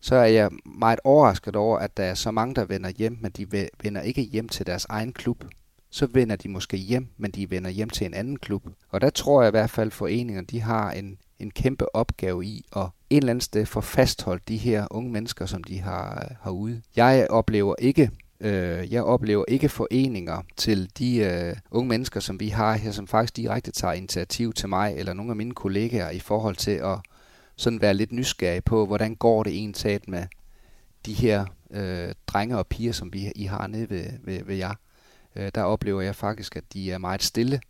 så 0.00 0.14
er 0.14 0.24
jeg 0.24 0.50
meget 0.64 1.00
overrasket 1.04 1.56
over, 1.56 1.78
at 1.78 1.96
der 1.96 2.04
er 2.04 2.14
så 2.14 2.30
mange, 2.30 2.54
der 2.54 2.64
vender 2.64 2.90
hjem, 2.90 3.18
men 3.20 3.30
de 3.30 3.68
vender 3.82 4.00
ikke 4.00 4.22
hjem 4.22 4.48
til 4.48 4.66
deres 4.66 4.84
egen 4.88 5.12
klub. 5.12 5.44
Så 5.90 6.06
vender 6.06 6.36
de 6.36 6.48
måske 6.48 6.76
hjem, 6.76 7.08
men 7.16 7.30
de 7.30 7.50
vender 7.50 7.70
hjem 7.70 7.90
til 7.90 8.06
en 8.06 8.14
anden 8.14 8.36
klub. 8.36 8.66
Og 8.88 9.00
der 9.00 9.10
tror 9.10 9.42
jeg 9.42 9.48
i 9.48 9.50
hvert 9.50 9.70
fald, 9.70 9.86
at 9.86 9.92
foreningerne 9.92 10.46
de 10.46 10.60
har 10.60 10.90
en, 10.90 11.18
en 11.38 11.50
kæmpe 11.50 11.96
opgave 11.96 12.44
i 12.44 12.64
at 12.76 12.86
en 13.10 13.16
eller 13.16 13.30
anden 13.30 13.40
sted 13.40 13.66
få 13.66 13.80
fastholdt 13.80 14.48
de 14.48 14.56
her 14.56 14.86
unge 14.90 15.10
mennesker, 15.12 15.46
som 15.46 15.64
de 15.64 15.80
har 15.80 16.26
øh, 16.30 16.36
herude. 16.44 16.82
Jeg 16.96 17.26
oplever 17.30 17.74
ikke 17.78 18.10
Øh, 18.40 18.92
jeg 18.92 19.02
oplever 19.02 19.44
ikke 19.48 19.68
foreninger 19.68 20.42
til 20.56 20.90
de 20.98 21.16
øh, 21.16 21.56
unge 21.70 21.88
mennesker, 21.88 22.20
som 22.20 22.40
vi 22.40 22.48
har 22.48 22.76
her, 22.76 22.90
som 22.90 23.06
faktisk 23.06 23.36
direkte 23.36 23.70
tager 23.72 23.92
initiativ 23.92 24.52
til 24.52 24.68
mig 24.68 24.94
eller 24.96 25.12
nogle 25.12 25.32
af 25.32 25.36
mine 25.36 25.54
kollegaer 25.54 26.10
i 26.10 26.18
forhold 26.18 26.56
til 26.56 26.70
at 26.70 26.98
sådan 27.56 27.80
være 27.80 27.94
lidt 27.94 28.12
nysgerrig 28.12 28.64
på, 28.64 28.86
hvordan 28.86 29.14
går 29.14 29.42
det 29.42 29.52
egentlig 29.52 30.00
med 30.08 30.26
de 31.06 31.12
her 31.12 31.44
øh, 31.70 32.14
drenge 32.26 32.58
og 32.58 32.66
piger, 32.66 32.92
som 32.92 33.12
vi 33.12 33.32
I 33.36 33.44
har 33.44 33.66
nede 33.66 33.90
ved, 33.90 34.04
ved, 34.24 34.44
ved 34.44 34.56
jer. 34.56 34.74
Øh, 35.36 35.50
der 35.54 35.62
oplever 35.62 36.00
jeg 36.00 36.14
faktisk, 36.14 36.56
at 36.56 36.64
de 36.72 36.92
er 36.92 36.98
meget 36.98 37.22
stille 37.22 37.60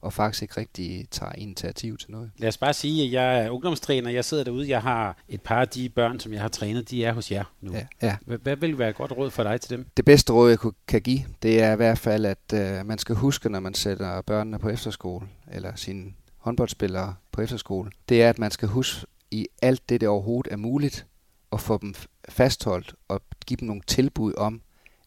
og 0.00 0.12
faktisk 0.12 0.42
ikke 0.42 0.60
rigtig 0.60 1.06
tager 1.10 1.32
initiativ 1.32 1.96
til 1.96 2.10
noget. 2.10 2.30
Lad 2.36 2.48
os 2.48 2.58
bare 2.58 2.72
sige, 2.72 3.04
at 3.04 3.12
jeg 3.12 3.44
er 3.44 3.50
ungdomstræner. 3.50 4.10
Jeg 4.10 4.24
sidder 4.24 4.44
derude. 4.44 4.68
Jeg 4.68 4.82
har 4.82 5.16
et 5.28 5.40
par 5.40 5.60
af 5.60 5.68
de 5.68 5.88
børn, 5.88 6.20
som 6.20 6.32
jeg 6.32 6.40
har 6.40 6.48
trænet, 6.48 6.90
de 6.90 7.04
er 7.04 7.12
hos 7.12 7.30
jer 7.30 7.44
nu. 7.60 7.72
Ja, 7.72 7.86
ja. 8.02 8.16
Hvad, 8.36 8.56
vil 8.56 8.78
være 8.78 8.88
et 8.88 8.96
godt 8.96 9.12
råd 9.12 9.30
for 9.30 9.42
dig 9.42 9.60
til 9.60 9.70
dem? 9.70 9.86
Det 9.96 10.04
bedste 10.04 10.32
råd, 10.32 10.50
jeg 10.50 10.58
kan 10.88 11.00
give, 11.00 11.20
det 11.42 11.62
er 11.62 11.72
i 11.72 11.76
hvert 11.76 11.98
fald, 11.98 12.26
at 12.26 12.52
øh, 12.54 12.86
man 12.86 12.98
skal 12.98 13.14
huske, 13.14 13.48
når 13.48 13.60
man 13.60 13.74
sætter 13.74 14.22
børnene 14.22 14.58
på 14.58 14.68
efterskole, 14.68 15.26
eller 15.52 15.72
sine 15.76 16.12
håndboldspillere 16.36 17.14
på 17.32 17.40
efterskole, 17.40 17.90
det 18.08 18.22
er, 18.22 18.28
at 18.30 18.38
man 18.38 18.50
skal 18.50 18.68
huske 18.68 19.06
i 19.30 19.46
alt 19.62 19.88
det, 19.88 20.00
det 20.00 20.08
overhovedet 20.08 20.52
er 20.52 20.56
muligt, 20.56 21.06
at 21.52 21.60
få 21.60 21.78
dem 21.78 21.94
fastholdt 22.28 22.94
og 23.08 23.22
give 23.46 23.56
dem 23.56 23.66
nogle 23.66 23.82
tilbud 23.86 24.34
om, 24.36 24.60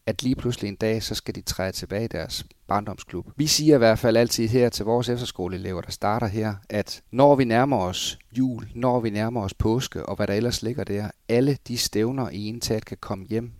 at 0.06 0.22
lige 0.22 0.34
pludselig 0.34 0.68
en 0.68 0.76
dag, 0.76 1.02
så 1.02 1.14
skal 1.14 1.34
de 1.34 1.40
træde 1.40 1.72
tilbage 1.72 2.04
i 2.04 2.08
deres 2.08 2.46
barndomsklub. 2.66 3.26
Vi 3.36 3.46
siger 3.46 3.74
i 3.74 3.78
hvert 3.78 3.98
fald 3.98 4.16
altid 4.16 4.48
her 4.48 4.68
til 4.68 4.84
vores 4.84 5.08
efterskoleelever, 5.08 5.80
der 5.80 5.90
starter 5.90 6.26
her, 6.26 6.54
at 6.68 7.02
når 7.10 7.34
vi 7.34 7.44
nærmer 7.44 7.78
os 7.78 8.18
jul, 8.38 8.68
når 8.74 9.00
vi 9.00 9.10
nærmer 9.10 9.42
os 9.42 9.54
påske 9.54 10.06
og 10.06 10.16
hvad 10.16 10.26
der 10.26 10.34
ellers 10.34 10.62
ligger 10.62 10.84
der, 10.84 11.10
alle 11.28 11.58
de 11.68 11.78
stævner 11.78 12.30
i 12.30 12.46
en 12.46 12.60
tat 12.60 12.84
kan 12.84 12.96
komme 13.00 13.26
hjem 13.26 13.52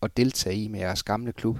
og 0.00 0.16
deltage 0.16 0.56
i 0.56 0.68
med 0.68 0.80
jeres 0.80 1.02
gamle 1.02 1.32
klub. 1.32 1.58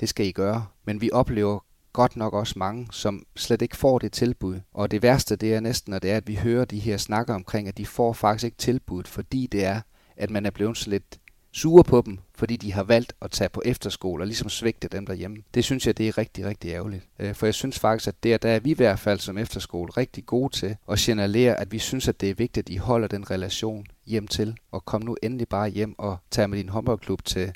Det 0.00 0.08
skal 0.08 0.26
I 0.26 0.32
gøre. 0.32 0.66
Men 0.84 1.00
vi 1.00 1.10
oplever 1.12 1.58
godt 1.92 2.16
nok 2.16 2.34
også 2.34 2.54
mange, 2.56 2.88
som 2.90 3.26
slet 3.36 3.62
ikke 3.62 3.76
får 3.76 3.98
det 3.98 4.12
tilbud. 4.12 4.60
Og 4.74 4.90
det 4.90 5.02
værste 5.02 5.36
det 5.36 5.54
er 5.54 5.60
næsten, 5.60 5.92
at 5.92 6.02
det 6.02 6.10
er, 6.10 6.16
at 6.16 6.28
vi 6.28 6.34
hører 6.34 6.64
de 6.64 6.78
her 6.78 6.96
snakker 6.96 7.34
omkring, 7.34 7.68
at 7.68 7.78
de 7.78 7.86
får 7.86 8.12
faktisk 8.12 8.44
ikke 8.44 8.56
tilbud, 8.56 9.04
fordi 9.04 9.48
det 9.52 9.64
er, 9.64 9.80
at 10.16 10.30
man 10.30 10.46
er 10.46 10.50
blevet 10.50 10.76
så 10.76 10.90
lidt 10.90 11.18
sure 11.58 11.84
på 11.84 12.02
dem, 12.06 12.18
fordi 12.34 12.56
de 12.56 12.72
har 12.72 12.82
valgt 12.82 13.12
at 13.22 13.30
tage 13.30 13.48
på 13.48 13.62
efterskole 13.64 14.22
og 14.22 14.26
ligesom 14.26 14.48
svigte 14.48 14.88
dem 14.88 15.06
derhjemme. 15.06 15.36
Det 15.54 15.64
synes 15.64 15.86
jeg, 15.86 15.98
det 15.98 16.08
er 16.08 16.18
rigtig, 16.18 16.46
rigtig 16.46 16.70
ærgerligt. 16.70 17.04
Øh, 17.18 17.34
for 17.34 17.46
jeg 17.46 17.54
synes 17.54 17.78
faktisk, 17.78 18.08
at 18.08 18.22
der, 18.22 18.38
der 18.38 18.50
er 18.50 18.60
vi 18.60 18.70
i 18.70 18.74
hvert 18.74 18.98
fald 18.98 19.18
som 19.18 19.38
efterskole 19.38 19.90
rigtig 19.96 20.26
gode 20.26 20.54
til 20.54 20.76
at 20.90 20.98
signalere, 20.98 21.60
at 21.60 21.72
vi 21.72 21.78
synes, 21.78 22.08
at 22.08 22.20
det 22.20 22.30
er 22.30 22.34
vigtigt, 22.34 22.64
at 22.64 22.68
de 22.68 22.78
holder 22.78 23.08
den 23.08 23.30
relation 23.30 23.86
hjem 24.06 24.26
til. 24.26 24.56
Og 24.72 24.84
kom 24.84 25.02
nu 25.02 25.16
endelig 25.22 25.48
bare 25.48 25.68
hjem 25.68 25.94
og 25.98 26.16
tag 26.30 26.50
med 26.50 26.58
din 26.58 26.68
håndboldklub 26.68 27.24
til 27.24 27.52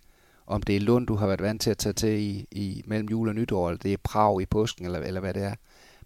om 0.47 0.63
det 0.63 0.77
er 0.77 0.81
Lund, 0.81 1.07
du 1.07 1.15
har 1.15 1.27
været 1.27 1.43
vant 1.43 1.63
til 1.63 1.71
at 1.71 1.79
tage 1.79 1.93
til 1.93 2.19
i, 2.19 2.47
i 2.51 2.83
mellem 2.87 3.09
jul 3.09 3.29
og 3.29 3.35
nytår, 3.35 3.69
eller 3.69 3.79
det 3.79 3.93
er 3.93 3.97
Prag 4.05 4.43
i 4.43 4.47
påsken, 4.47 4.85
eller, 4.85 4.99
eller 4.99 5.21
hvad 5.21 5.35
det 5.35 5.43
er. 5.43 5.55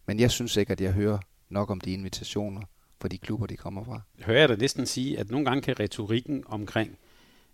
Men 0.07 0.21
jeg 0.21 0.31
synes 0.31 0.57
ikke, 0.57 0.73
at 0.73 0.81
jeg 0.81 0.93
hører 0.93 1.19
nok 1.49 1.71
om 1.71 1.81
de 1.81 1.93
invitationer 1.93 2.63
for 3.01 3.09
de 3.09 3.19
klubber, 3.19 3.47
de 3.47 3.57
kommer 3.57 3.85
fra. 3.85 4.01
Hører 4.25 4.39
jeg 4.39 4.49
dig 4.49 4.59
næsten 4.59 4.87
sige, 4.87 5.19
at 5.19 5.31
nogle 5.31 5.47
gange 5.47 5.63
kan 5.63 5.81
retorikken 5.81 6.45
omkring 6.47 6.99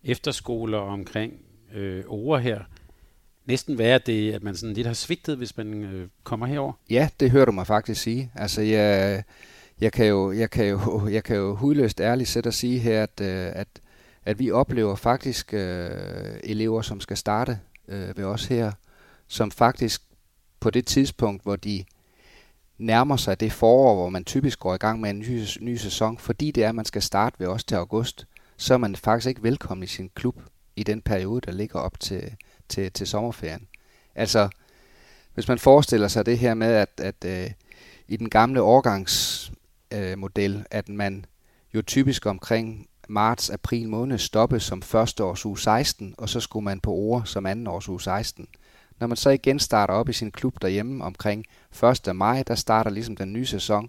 efterskoler 0.04 0.78
omkring 0.78 1.32
øh, 1.74 2.04
ord 2.06 2.40
her 2.40 2.60
næsten 3.46 3.78
være 3.78 3.98
det, 3.98 4.32
at 4.32 4.42
man 4.42 4.56
sådan 4.56 4.74
lidt 4.74 4.86
har 4.86 4.94
svigtet, 4.94 5.36
hvis 5.36 5.56
man 5.56 5.82
øh, 5.82 6.08
kommer 6.24 6.46
herover? 6.46 6.72
Ja, 6.90 7.08
det 7.20 7.30
hører 7.30 7.44
du 7.44 7.52
mig 7.52 7.66
faktisk 7.66 8.02
sige. 8.02 8.30
Altså, 8.34 8.62
jeg, 8.62 9.22
jeg 9.80 9.92
kan 9.92 10.06
jo, 10.06 10.32
jeg 10.32 10.50
kan 10.50 10.66
jo, 10.68 10.80
jeg 11.16 11.24
kan 11.24 11.36
jo 11.36 11.54
hudløst 11.54 12.00
ærligt 12.00 12.28
sætte 12.28 12.48
og 12.48 12.54
sige 12.54 12.78
her, 12.78 13.02
at, 13.02 13.20
øh, 13.20 13.52
at 13.54 13.68
at 14.24 14.38
vi 14.38 14.50
oplever 14.50 14.94
faktisk 14.94 15.54
øh, 15.54 15.90
elever, 16.44 16.82
som 16.82 17.00
skal 17.00 17.16
starte 17.16 17.58
øh, 17.88 18.16
ved 18.16 18.24
os 18.24 18.46
her, 18.46 18.72
som 19.28 19.50
faktisk 19.50 20.02
på 20.60 20.70
det 20.70 20.86
tidspunkt, 20.86 21.42
hvor 21.42 21.56
de 21.56 21.84
nærmer 22.78 23.16
sig 23.16 23.40
det 23.40 23.52
forår, 23.52 23.94
hvor 23.94 24.08
man 24.08 24.24
typisk 24.24 24.58
går 24.58 24.74
i 24.74 24.78
gang 24.78 25.00
med 25.00 25.10
en 25.10 25.18
ny, 25.18 25.40
ny 25.60 25.76
sæson, 25.76 26.18
fordi 26.18 26.50
det 26.50 26.64
er, 26.64 26.68
at 26.68 26.74
man 26.74 26.84
skal 26.84 27.02
starte 27.02 27.40
ved 27.40 27.46
os 27.46 27.64
til 27.64 27.74
august, 27.74 28.26
så 28.62 28.74
er 28.74 28.78
man 28.78 28.96
faktisk 28.96 29.28
ikke 29.28 29.42
velkommen 29.42 29.84
i 29.84 29.86
sin 29.86 30.10
klub 30.14 30.40
i 30.76 30.82
den 30.82 31.02
periode, 31.02 31.40
der 31.40 31.52
ligger 31.52 31.80
op 31.80 32.00
til, 32.00 32.34
til, 32.68 32.92
til 32.92 33.06
sommerferien. 33.06 33.68
Altså, 34.14 34.48
hvis 35.34 35.48
man 35.48 35.58
forestiller 35.58 36.08
sig 36.08 36.26
det 36.26 36.38
her 36.38 36.54
med, 36.54 36.66
at, 36.66 37.00
at 37.00 37.24
øh, 37.24 37.50
i 38.08 38.16
den 38.16 38.30
gamle 38.30 38.62
årgangsmodel, 38.62 40.56
øh, 40.56 40.64
at 40.70 40.88
man 40.88 41.24
jo 41.74 41.82
typisk 41.82 42.26
omkring 42.26 42.88
marts-april 43.08 43.88
måned 43.88 44.18
stoppe 44.18 44.60
som 44.60 44.82
første 44.82 45.24
års 45.24 45.46
uge 45.46 45.58
16, 45.58 46.14
og 46.18 46.28
så 46.28 46.40
skulle 46.40 46.64
man 46.64 46.80
på 46.80 46.92
ord 46.92 47.22
som 47.24 47.46
anden 47.46 47.66
års 47.66 47.88
uge 47.88 48.00
16. 48.00 48.48
Når 49.00 49.06
man 49.06 49.16
så 49.16 49.30
igen 49.30 49.58
starter 49.58 49.94
op 49.94 50.08
i 50.08 50.12
sin 50.12 50.30
klub 50.30 50.62
derhjemme 50.62 51.04
omkring 51.04 51.44
1. 52.06 52.16
maj, 52.16 52.42
der 52.42 52.54
starter 52.54 52.90
ligesom 52.90 53.16
den 53.16 53.32
nye 53.32 53.46
sæson, 53.46 53.88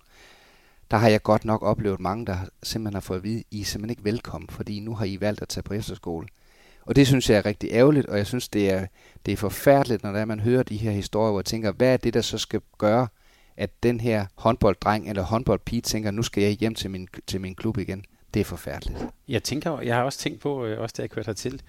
der 0.91 0.97
har 0.97 1.09
jeg 1.09 1.23
godt 1.23 1.45
nok 1.45 1.63
oplevet 1.63 1.99
mange, 1.99 2.25
der 2.25 2.37
simpelthen 2.63 2.93
har 2.93 3.01
fået 3.01 3.17
at 3.17 3.23
vide, 3.23 3.43
I 3.51 3.61
er 3.61 3.65
simpelthen 3.65 3.89
ikke 3.89 4.03
velkommen, 4.03 4.49
fordi 4.49 4.79
nu 4.79 4.95
har 4.95 5.05
I 5.05 5.17
valgt 5.21 5.41
at 5.41 5.47
tage 5.47 5.63
på 5.63 5.73
efterskole. 5.73 6.27
Og 6.81 6.95
det 6.95 7.07
synes 7.07 7.29
jeg 7.29 7.37
er 7.37 7.45
rigtig 7.45 7.69
ærgerligt, 7.71 8.05
og 8.05 8.17
jeg 8.17 8.27
synes, 8.27 8.49
det 8.49 8.71
er, 8.71 8.87
det 9.25 9.31
er 9.31 9.37
forfærdeligt, 9.37 10.03
når 10.03 10.25
man 10.25 10.39
hører 10.39 10.63
de 10.63 10.77
her 10.77 10.91
historier, 10.91 11.31
hvor 11.31 11.39
jeg 11.39 11.45
tænker, 11.45 11.71
hvad 11.71 11.93
er 11.93 11.97
det, 11.97 12.13
der 12.13 12.21
så 12.21 12.37
skal 12.37 12.61
gøre, 12.77 13.07
at 13.57 13.83
den 13.83 13.99
her 13.99 14.25
håndbolddreng 14.35 15.09
eller 15.09 15.21
håndboldpige 15.21 15.81
tænker, 15.81 16.11
nu 16.11 16.23
skal 16.23 16.43
jeg 16.43 16.51
hjem 16.51 16.75
til 16.75 16.91
min, 16.91 17.07
til 17.27 17.41
min 17.41 17.55
klub 17.55 17.77
igen. 17.77 18.05
Det 18.33 18.39
er 18.39 18.43
forfærdeligt. 18.43 18.99
Jeg 19.27 19.43
tænker, 19.43 19.81
jeg 19.81 19.95
har 19.95 20.03
også 20.03 20.19
tænkt 20.19 20.39
på, 20.39 20.65
øh, 20.65 20.79
også 20.79 20.93
da 20.97 21.01
jeg 21.01 21.09
kørte 21.09 21.25
hertil, 21.25 21.61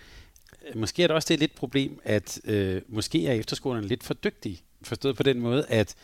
måske 0.74 1.02
er 1.02 1.06
det 1.06 1.14
også 1.14 1.28
det 1.28 1.38
lidt 1.38 1.54
problem, 1.54 2.00
at 2.04 2.40
øh, 2.44 2.82
måske 2.88 3.26
er 3.26 3.32
efterskolerne 3.32 3.86
lidt 3.86 4.02
for 4.02 4.14
dygtige. 4.14 4.60
Forstået 4.84 5.16
på 5.16 5.22
den 5.22 5.40
måde, 5.40 5.66
at, 5.68 5.94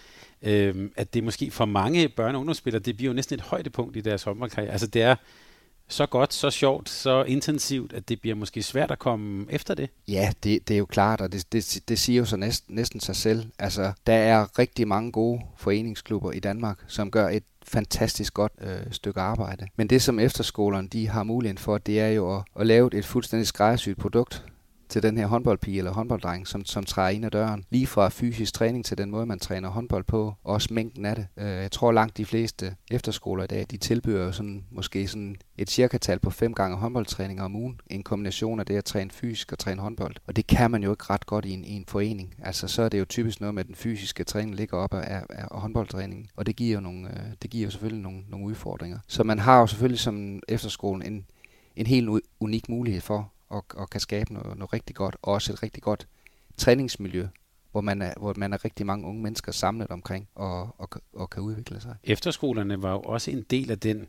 øh, 0.43 0.91
at 0.97 1.15
det 1.15 1.25
måske 1.25 1.51
for 1.51 1.65
mange 1.65 2.07
børne- 2.21 2.23
og 2.23 2.39
ungdomsspillere, 2.39 2.83
det 2.83 2.97
bliver 2.97 3.11
jo 3.11 3.15
næsten 3.15 3.35
et 3.35 3.41
højdepunkt 3.41 3.97
i 3.97 4.01
deres 4.01 4.23
håndboldkarriere. 4.23 4.73
Altså 4.73 4.87
det 4.87 5.03
er 5.03 5.15
så 5.89 6.07
godt, 6.07 6.35
så 6.35 6.51
sjovt, 6.51 6.89
så 6.89 7.23
intensivt, 7.23 7.93
at 7.93 8.09
det 8.09 8.21
bliver 8.21 8.37
måske 8.37 8.63
svært 8.63 8.91
at 8.91 8.99
komme 8.99 9.47
efter 9.51 9.75
det? 9.75 9.91
Ja, 10.09 10.33
det, 10.45 10.69
det 10.69 10.75
er 10.75 10.79
jo 10.79 10.87
klart, 10.87 11.21
og 11.21 11.33
det, 11.33 11.53
det, 11.53 11.83
det 11.89 11.99
siger 11.99 12.19
jo 12.19 12.25
så 12.25 12.37
næsten, 12.37 12.75
næsten 12.75 13.01
sig 13.01 13.17
selv. 13.17 13.45
Altså, 13.59 13.93
der 14.07 14.13
er 14.13 14.59
rigtig 14.59 14.89
mange 14.89 15.13
gode 15.13 15.41
foreningsklubber 15.57 16.33
i 16.33 16.41
Danmark, 16.41 16.79
som 16.87 17.11
gør 17.11 17.29
et 17.29 17.43
fantastisk 17.63 18.35
godt 18.35 18.53
øh, 18.61 18.81
stykke 18.91 19.21
arbejde. 19.21 19.67
Men 19.77 19.87
det, 19.87 20.03
som 20.03 20.19
efterskolerne 20.19 20.89
de 20.89 21.09
har 21.09 21.23
muligheden 21.23 21.59
for, 21.59 21.79
det 21.79 22.01
er 22.01 22.09
jo 22.09 22.37
at, 22.37 22.43
at 22.61 22.67
lave 22.67 22.95
et 22.95 23.05
fuldstændig 23.05 23.47
skræddersyet 23.47 23.97
produkt, 23.97 24.45
til 24.91 25.03
den 25.03 25.17
her 25.17 25.27
håndboldpige 25.27 25.79
eller 25.79 25.93
håndbolddreng, 25.93 26.47
som, 26.47 26.65
som 26.65 26.85
træder 26.85 27.09
ind 27.09 27.25
ad 27.25 27.31
døren. 27.31 27.65
Lige 27.71 27.87
fra 27.87 28.09
fysisk 28.09 28.55
træning 28.55 28.85
til 28.85 28.99
den 28.99 29.11
måde, 29.11 29.27
man 29.27 29.39
træner 29.39 29.69
håndbold 29.69 30.05
på, 30.05 30.35
og 30.45 30.55
også 30.55 30.69
mængden 30.75 31.05
af 31.05 31.17
det. 31.17 31.27
Øh, 31.37 31.47
jeg 31.47 31.73
tror 31.73 31.93
langt 31.93 32.17
de 32.17 32.25
fleste 32.25 32.77
efterskoler 32.91 33.45
i 33.45 33.47
dag, 33.47 33.67
de 33.71 33.77
tilbyder 33.77 34.25
jo 34.25 34.33
sådan, 34.33 34.65
måske 34.71 35.09
sådan 35.09 35.37
et 35.59 35.71
cirkatal 35.71 36.19
på 36.19 36.31
fem 36.31 36.55
gange 36.55 36.77
håndboldtræninger 36.77 37.45
om 37.45 37.57
ugen. 37.57 37.81
En 37.87 38.03
kombination 38.03 38.61
af 38.61 38.67
det 38.67 38.77
at 38.77 38.85
træne 38.85 39.11
fysisk 39.11 39.53
og 39.53 39.59
træne 39.59 39.81
håndbold. 39.81 40.17
Og 40.27 40.37
det 40.37 40.47
kan 40.47 40.71
man 40.71 40.83
jo 40.83 40.91
ikke 40.91 41.05
ret 41.11 41.27
godt 41.27 41.45
i 41.45 41.51
en, 41.51 41.65
i 41.65 41.73
en 41.73 41.85
forening. 41.89 42.35
Altså 42.43 42.69
så 42.69 42.83
er 42.83 42.89
det 42.89 42.99
jo 42.99 43.05
typisk 43.05 43.41
noget 43.41 43.55
med, 43.55 43.61
at 43.61 43.67
den 43.67 43.75
fysiske 43.75 44.25
træning 44.25 44.55
ligger 44.55 44.79
op 44.79 44.95
af, 44.95 45.15
af, 45.15 45.25
af 45.31 45.61
håndboldtræningen. 45.61 46.29
Og 46.37 46.47
det 46.47 46.57
giver 46.57 46.75
jo 46.75 46.81
nogle, 46.81 47.09
øh, 47.09 47.27
det 47.43 47.51
giver 47.51 47.65
jo 47.65 47.71
selvfølgelig 47.71 48.03
nogle, 48.03 48.23
nogle 48.29 48.47
udfordringer. 48.47 48.99
Så 49.07 49.25
man 49.25 49.39
har 49.39 49.61
jo 49.61 49.67
selvfølgelig 49.67 50.01
som 50.01 50.41
efterskolen 50.49 51.13
en, 51.13 51.27
en 51.77 51.87
helt 51.87 52.09
unik 52.41 52.69
mulighed 52.69 53.01
for 53.01 53.33
og, 53.51 53.65
og 53.75 53.91
kan 53.91 54.01
skabe 54.01 54.33
noget, 54.33 54.59
noget 54.59 54.73
rigtig 54.73 54.97
godt, 54.97 55.17
og 55.23 55.33
også 55.33 55.53
et 55.53 55.63
rigtig 55.63 55.83
godt 55.83 56.07
træningsmiljø, 56.57 57.27
hvor 57.73 57.81
man 57.81 58.03
er, 58.03 58.13
hvor 58.17 58.35
man 58.37 58.53
er 58.53 58.65
rigtig 58.65 58.87
mange 58.87 59.07
unge 59.07 59.23
mennesker 59.23 59.53
samlet 59.53 59.89
omkring 59.91 60.29
og, 60.35 60.75
og, 60.79 60.89
og 61.13 61.31
kan 61.31 61.43
udvikle 61.43 61.81
sig. 61.81 61.97
Efterskolerne 62.05 62.83
var 62.83 62.93
jo 62.93 63.01
også 63.01 63.31
en 63.31 63.45
del 63.51 63.71
af 63.71 63.79
den, 63.79 64.03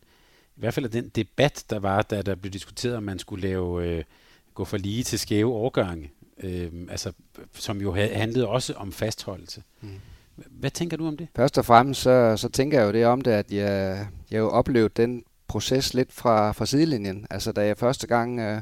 i 0.55 0.59
hvert 0.59 0.73
fald 0.73 0.85
af 0.85 0.91
den 0.91 1.09
debat, 1.09 1.65
der 1.69 1.79
var, 1.79 2.01
da 2.01 2.21
der 2.21 2.35
blev 2.35 2.53
diskuteret, 2.53 2.97
om 2.97 3.03
man 3.03 3.19
skulle 3.19 3.41
lave, 3.41 3.85
øh, 3.87 4.03
gå 4.53 4.65
for 4.65 4.77
lige 4.77 5.03
til 5.03 5.19
skæve 5.19 5.53
overgange, 5.53 6.11
øh, 6.37 6.71
altså, 6.89 7.11
som 7.53 7.81
jo 7.81 7.93
handlede 7.93 8.47
også 8.47 8.73
om 8.73 8.91
fastholdelse. 8.91 9.63
Mm. 9.81 9.89
Hvad 10.35 10.71
tænker 10.71 10.97
du 10.97 11.07
om 11.07 11.17
det? 11.17 11.27
Først 11.35 11.57
og 11.57 11.65
fremmest 11.65 12.01
så, 12.01 12.37
så 12.37 12.49
tænker 12.49 12.79
jeg 12.79 12.87
jo 12.87 12.91
det 12.91 13.05
om 13.05 13.21
det, 13.21 13.31
at 13.31 13.51
jeg, 13.51 14.07
jeg 14.31 14.39
jo 14.39 14.49
oplevede 14.49 14.93
den 14.95 15.23
proces 15.47 15.93
lidt 15.93 16.11
fra, 16.11 16.51
fra 16.51 16.65
sidelinjen. 16.65 17.27
Altså 17.29 17.51
da 17.51 17.65
jeg 17.65 17.77
første 17.77 18.07
gang 18.07 18.39
øh, 18.39 18.61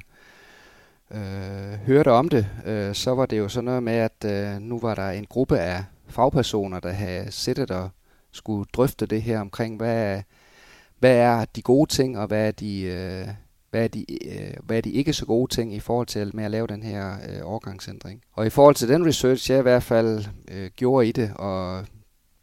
øh, 1.12 1.80
hørte 1.86 2.12
om 2.12 2.30
det, 2.30 2.48
øh, 2.66 2.96
så 2.96 3.16
var 3.16 3.26
det 3.26 3.38
jo 3.38 3.50
sådan 3.50 3.66
noget 3.66 3.84
med, 3.84 3.94
at 3.94 4.26
øh, 4.26 4.62
nu 4.62 4.80
var 4.80 4.96
der 4.96 5.10
en 5.10 5.26
gruppe 5.26 5.60
af 5.60 5.84
fagpersoner, 6.08 6.80
der 6.80 6.92
havde 6.92 7.32
siddet 7.32 7.72
og 7.72 7.90
skulle 8.32 8.66
drøfte 8.74 9.06
det 9.06 9.22
her 9.22 9.40
omkring, 9.40 9.78
hvad, 9.78 10.22
hvad 11.00 11.16
er 11.16 11.46
de 11.46 11.62
gode 11.62 11.90
ting, 11.90 12.20
og 12.20 12.28
hvad 12.28 12.48
er 12.48 12.52
de, 12.52 12.82
øh, 12.82 13.28
hvad, 13.70 13.84
er 13.84 13.88
de, 13.88 14.06
øh, 14.28 14.54
hvad 14.64 14.78
er 14.78 14.82
de 14.82 14.92
ikke 14.92 15.14
så 15.14 15.26
gode 15.26 15.54
ting 15.56 15.74
i 15.74 15.80
forhold 15.80 16.08
til 16.08 16.36
med 16.36 16.44
at 16.44 16.52
lave 16.52 16.68
den 16.68 16.84
her 16.84 17.14
øh, 17.30 17.40
overgangsændring. 17.44 18.22
Og 18.34 18.46
i 18.46 18.50
forhold 18.50 18.76
til 18.76 18.90
den 18.90 19.06
research, 19.06 19.52
jeg 19.52 19.60
i 19.60 19.62
hvert 19.62 19.84
fald 19.84 20.26
øh, 20.52 20.70
gjorde 20.76 21.08
i 21.08 21.12
det, 21.12 21.32
og 21.36 21.86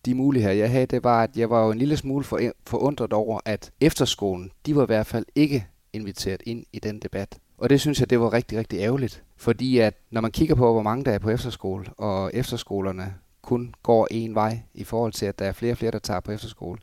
de 0.07 0.15
muligheder, 0.15 0.55
jeg 0.55 0.71
havde, 0.71 0.87
det 0.87 1.05
var, 1.05 1.23
at 1.23 1.37
jeg 1.37 1.51
var 1.51 1.65
jo 1.65 1.71
en 1.71 1.79
lille 1.79 1.97
smule 1.97 2.25
for, 2.25 2.41
forundret 2.67 3.13
over, 3.13 3.41
at 3.45 3.71
efterskolen, 3.81 4.51
de 4.67 4.77
var 4.77 4.83
i 4.83 4.87
hvert 4.87 5.07
fald 5.07 5.25
ikke 5.35 5.67
inviteret 5.93 6.43
ind 6.47 6.65
i 6.73 6.79
den 6.79 6.99
debat. 6.99 7.39
Og 7.59 7.71
det 7.71 7.81
synes 7.81 8.01
jeg, 8.01 8.11
det 8.11 8.21
var 8.21 8.33
rigtig, 8.33 8.59
rigtig 8.59 8.79
ærgerligt. 8.79 9.25
Fordi 9.37 9.79
at 9.79 9.95
når 10.11 10.21
man 10.21 10.31
kigger 10.31 10.55
på, 10.55 10.73
hvor 10.73 10.83
mange 10.83 11.05
der 11.05 11.13
er 11.13 11.19
på 11.19 11.31
efterskole, 11.31 11.87
og 11.99 12.31
efterskolerne 12.35 13.15
kun 13.43 13.75
går 13.83 14.09
en 14.11 14.35
vej 14.35 14.61
i 14.75 14.85
forhold 14.85 15.13
til, 15.13 15.27
at 15.27 15.39
der 15.39 15.45
er 15.45 15.53
flere 15.53 15.73
og 15.73 15.79
flere, 15.79 15.91
der 15.91 15.99
tager 15.99 16.21
på 16.21 16.33
efterskole, 16.33 16.79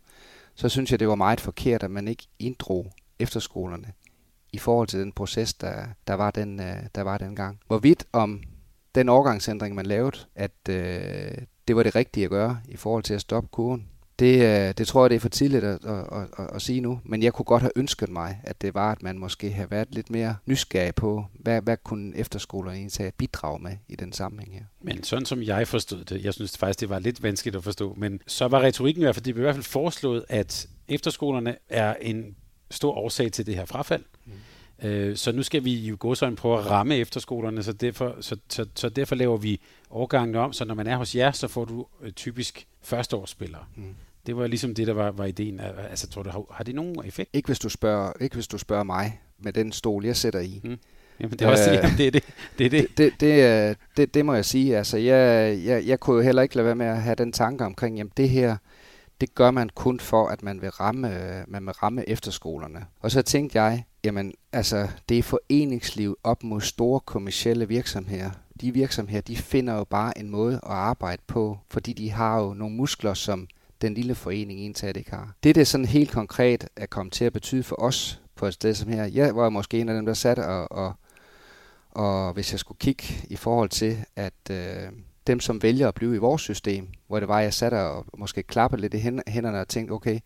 så 0.55 0.69
synes 0.69 0.91
jeg, 0.91 0.99
det 0.99 1.07
var 1.07 1.15
meget 1.15 1.41
forkert, 1.41 1.83
at 1.83 1.91
man 1.91 2.07
ikke 2.07 2.27
inddrog 2.39 2.91
efterskolerne 3.19 3.93
i 4.53 4.57
forhold 4.57 4.88
til 4.88 4.99
den 4.99 5.12
proces, 5.12 5.53
der, 5.53 5.86
der, 6.07 6.13
var, 6.13 6.31
den, 6.31 6.59
øh, 6.59 6.75
der 6.95 7.01
var 7.01 7.17
dengang. 7.17 7.59
Hvorvidt 7.67 8.05
om 8.13 8.43
den 8.95 9.09
overgangsændring, 9.09 9.75
man 9.75 9.86
lavede, 9.86 10.17
at 10.36 10.69
øh, 10.69 11.38
det 11.67 11.75
var 11.75 11.83
det 11.83 11.95
rigtige 11.95 12.23
at 12.23 12.29
gøre 12.29 12.59
i 12.67 12.75
forhold 12.75 13.03
til 13.03 13.13
at 13.13 13.21
stoppe 13.21 13.49
kurven, 13.51 13.89
det, 14.19 14.41
øh, 14.41 14.73
det 14.78 14.88
tror 14.88 15.04
jeg, 15.04 15.10
det 15.10 15.15
er 15.15 15.19
for 15.19 15.30
tidligt 15.30 15.63
at, 15.63 15.86
at, 15.86 16.06
at, 16.39 16.49
at, 16.56 16.62
sige 16.62 16.82
nu, 16.82 16.99
men 17.04 17.23
jeg 17.23 17.34
kunne 17.34 17.45
godt 17.45 17.62
have 17.62 17.71
ønsket 17.76 18.10
mig, 18.10 18.39
at 18.43 18.62
det 18.62 18.73
var, 18.73 18.91
at 18.91 19.04
man 19.04 19.17
måske 19.17 19.52
havde 19.52 19.71
været 19.71 19.88
lidt 19.91 20.10
mere 20.10 20.36
nysgerrig 20.45 20.95
på, 20.95 21.26
hvad, 21.34 21.62
hvad 21.62 21.78
kunne 21.84 22.17
efterskolerne 22.17 22.78
egentlig 22.78 23.13
bidrage 23.17 23.60
med 23.60 23.71
i 23.88 23.95
den 23.95 24.13
sammenhæng 24.13 24.54
her. 24.54 24.63
Men 24.82 25.04
sådan 25.04 25.26
som 25.26 25.43
jeg 25.43 25.67
forstod 25.67 26.04
det, 26.04 26.26
jeg 26.26 26.34
synes 26.34 26.58
faktisk, 26.58 26.80
det 26.80 26.89
var 26.89 26.99
lidt 26.99 27.23
vanskeligt 27.23 27.56
at 27.56 27.63
forstå, 27.63 27.93
men 27.97 28.19
så 28.28 28.47
var 28.47 28.62
retorikken 28.62 29.02
i 29.02 29.06
hvert 29.06 29.15
fald, 29.15 29.26
det 29.26 29.34
blev 29.34 29.43
i 29.43 29.45
hvert 29.45 29.56
fald 29.56 29.65
foreslået, 29.65 30.26
at 30.30 30.67
efterskolerne 30.88 31.56
er 31.69 31.95
en 32.02 32.36
stor 32.71 32.91
årsag 32.91 33.32
til 33.32 33.45
det 33.45 33.56
her 33.56 33.65
frafald. 33.65 34.04
Mm. 34.26 34.32
Øh, 34.84 35.15
så 35.15 35.32
nu 35.32 35.43
skal 35.43 35.63
vi 35.63 35.74
jo 35.74 35.98
gå 36.00 36.15
sådan 36.15 36.36
prøve 36.36 36.60
at 36.60 36.69
ramme 36.69 36.96
efterskolerne, 36.96 37.63
så 37.63 37.74
derfor, 37.74 38.15
så, 38.22 38.38
så, 38.50 38.65
så 38.76 38.89
derfor 38.89 39.15
laver 39.15 39.38
vi 39.38 39.62
overgangene 39.89 40.39
om, 40.39 40.54
så 40.54 40.65
når 40.65 40.76
man 40.76 40.88
er 40.88 40.98
hos 40.98 41.15
jer, 41.15 41.32
så 41.32 41.48
får 41.48 41.65
du 41.65 41.86
øh, 42.02 42.12
typisk 42.12 42.67
førsteårsspillere. 42.82 43.63
Mm. 43.76 43.96
Det 44.26 44.38
var 44.38 44.48
ligesom 44.48 44.76
det, 44.76 44.88
der 44.88 44.93
var, 44.93 45.12
var 45.12 45.26
ideen. 45.26 45.60
Altså, 45.60 46.08
tror 46.08 46.24
du, 46.24 46.30
har, 46.30 46.43
har 46.52 46.63
det 46.63 46.76
nogen 46.76 47.06
effekt? 47.06 47.30
Ikke 47.34 47.48
hvis, 47.48 47.60
du 47.60 47.69
spørger, 47.69 48.12
ikke 48.22 48.36
hvis 48.36 48.48
du 48.48 48.58
spørger 48.58 48.84
mig 48.84 49.22
med 49.39 49.54
den 49.54 49.72
stol, 49.72 50.06
jeg 50.06 50.15
sætter 50.15 50.39
i. 50.39 50.62
Mm. 50.63 50.78
Jamen, 51.19 51.32
det 51.32 51.41
er 51.41 51.50
også 51.50 51.72
øh, 51.72 51.98
det, 51.98 52.08
er 52.08 52.12
det. 52.12 52.24
Det, 52.58 52.65
er 52.65 52.69
det. 52.69 52.98
Det, 52.98 53.13
det, 53.19 53.19
det, 53.19 53.78
det, 53.98 54.13
det 54.13 54.26
må 54.26 54.34
jeg 54.34 54.46
sige. 54.46 54.78
Altså, 54.78 54.98
jeg, 54.98 55.60
jeg, 55.65 55.86
jeg 55.86 56.00
kunne 56.00 56.15
jo 56.15 56.22
heller 56.22 56.41
ikke 56.41 56.56
lade 56.56 56.65
være 56.65 56.76
med 56.76 56.86
at 56.86 57.02
have 57.02 57.15
den 57.15 57.32
tanke 57.32 57.65
omkring, 57.65 57.98
jamen 57.98 58.12
det 58.17 58.30
her, 58.30 58.58
det 59.22 59.36
gør 59.36 59.52
man 59.52 59.69
kun 59.76 60.00
for, 60.00 60.28
at 60.28 60.43
man 60.43 60.62
vil 60.62 60.69
ramme, 60.69 61.10
man 61.48 61.65
vil 61.65 61.74
ramme 61.74 62.10
efterskolerne. 62.10 62.86
Og 63.00 63.12
så 63.12 63.22
tænkte 63.22 63.62
jeg, 63.62 63.84
jamen 64.03 64.33
altså, 64.51 64.87
det 65.09 65.17
er 65.17 65.23
foreningsliv 65.23 66.17
op 66.23 66.43
mod 66.43 66.61
store 66.61 66.99
kommersielle 66.99 67.67
virksomheder. 67.67 68.31
De 68.61 68.71
virksomheder, 68.71 69.21
de 69.21 69.37
finder 69.37 69.73
jo 69.73 69.83
bare 69.83 70.17
en 70.17 70.29
måde 70.29 70.55
at 70.55 70.71
arbejde 70.71 71.21
på, 71.27 71.57
fordi 71.69 71.93
de 71.93 72.11
har 72.11 72.39
jo 72.39 72.53
nogle 72.53 72.75
muskler, 72.75 73.13
som 73.13 73.47
den 73.81 73.93
lille 73.93 74.15
forening 74.15 74.59
egentlig 74.59 74.97
ikke 74.97 75.11
har. 75.11 75.33
Det, 75.43 75.55
det 75.55 75.67
sådan 75.67 75.85
helt 75.85 76.11
konkret 76.11 76.67
er 76.75 76.85
kommet 76.85 77.13
til 77.13 77.25
at 77.25 77.33
betyde 77.33 77.63
for 77.63 77.81
os 77.81 78.21
på 78.35 78.45
et 78.45 78.53
sted 78.53 78.73
som 78.73 78.89
her, 78.89 79.05
jeg 79.05 79.35
var 79.35 79.49
måske 79.49 79.79
en 79.79 79.89
af 79.89 79.95
dem, 79.95 80.05
der 80.05 80.13
sat 80.13 80.39
og, 80.39 80.71
og, 80.71 80.93
og 81.91 82.33
hvis 82.33 82.51
jeg 82.51 82.59
skulle 82.59 82.77
kigge 82.79 83.03
i 83.29 83.35
forhold 83.35 83.69
til, 83.69 84.05
at 84.15 84.33
øh, 84.51 84.91
dem, 85.27 85.39
som 85.39 85.63
vælger 85.63 85.87
at 85.87 85.93
blive 85.93 86.15
i 86.15 86.17
vores 86.17 86.41
system, 86.41 86.87
hvor 87.07 87.19
det 87.19 87.27
var, 87.27 87.39
jeg 87.39 87.53
satte 87.53 87.81
og 87.81 88.05
måske 88.17 88.43
klappede 88.43 88.81
lidt 88.81 88.93
i 88.93 88.97
hænderne 89.27 89.61
og 89.61 89.67
tænkte, 89.67 89.91
okay, 89.91 90.19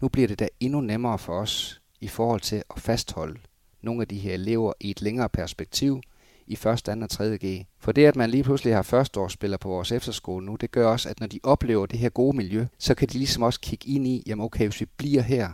nu 0.00 0.08
bliver 0.08 0.28
det 0.28 0.38
da 0.38 0.48
endnu 0.60 0.80
nemmere 0.80 1.18
for 1.18 1.40
os 1.40 1.80
i 2.04 2.08
forhold 2.08 2.40
til 2.40 2.62
at 2.74 2.80
fastholde 2.80 3.40
nogle 3.82 4.02
af 4.02 4.08
de 4.08 4.18
her 4.18 4.34
elever 4.34 4.72
i 4.80 4.90
et 4.90 5.02
længere 5.02 5.28
perspektiv 5.28 6.00
i 6.46 6.56
første, 6.56 6.92
anden 6.92 7.02
og 7.02 7.10
3. 7.10 7.38
G. 7.44 7.66
For 7.78 7.92
det, 7.92 8.06
at 8.06 8.16
man 8.16 8.30
lige 8.30 8.42
pludselig 8.42 8.74
har 8.74 8.82
førsteårsspillere 8.82 9.58
på 9.58 9.68
vores 9.68 9.92
efterskole 9.92 10.46
nu, 10.46 10.56
det 10.56 10.70
gør 10.70 10.86
også, 10.86 11.08
at 11.08 11.20
når 11.20 11.26
de 11.26 11.40
oplever 11.42 11.86
det 11.86 11.98
her 11.98 12.08
gode 12.08 12.36
miljø, 12.36 12.66
så 12.78 12.94
kan 12.94 13.08
de 13.08 13.18
ligesom 13.18 13.42
også 13.42 13.60
kigge 13.60 13.88
ind 13.88 14.06
i, 14.06 14.22
jamen 14.26 14.44
okay, 14.44 14.64
hvis 14.64 14.80
vi 14.80 14.86
bliver 14.96 15.22
her, 15.22 15.50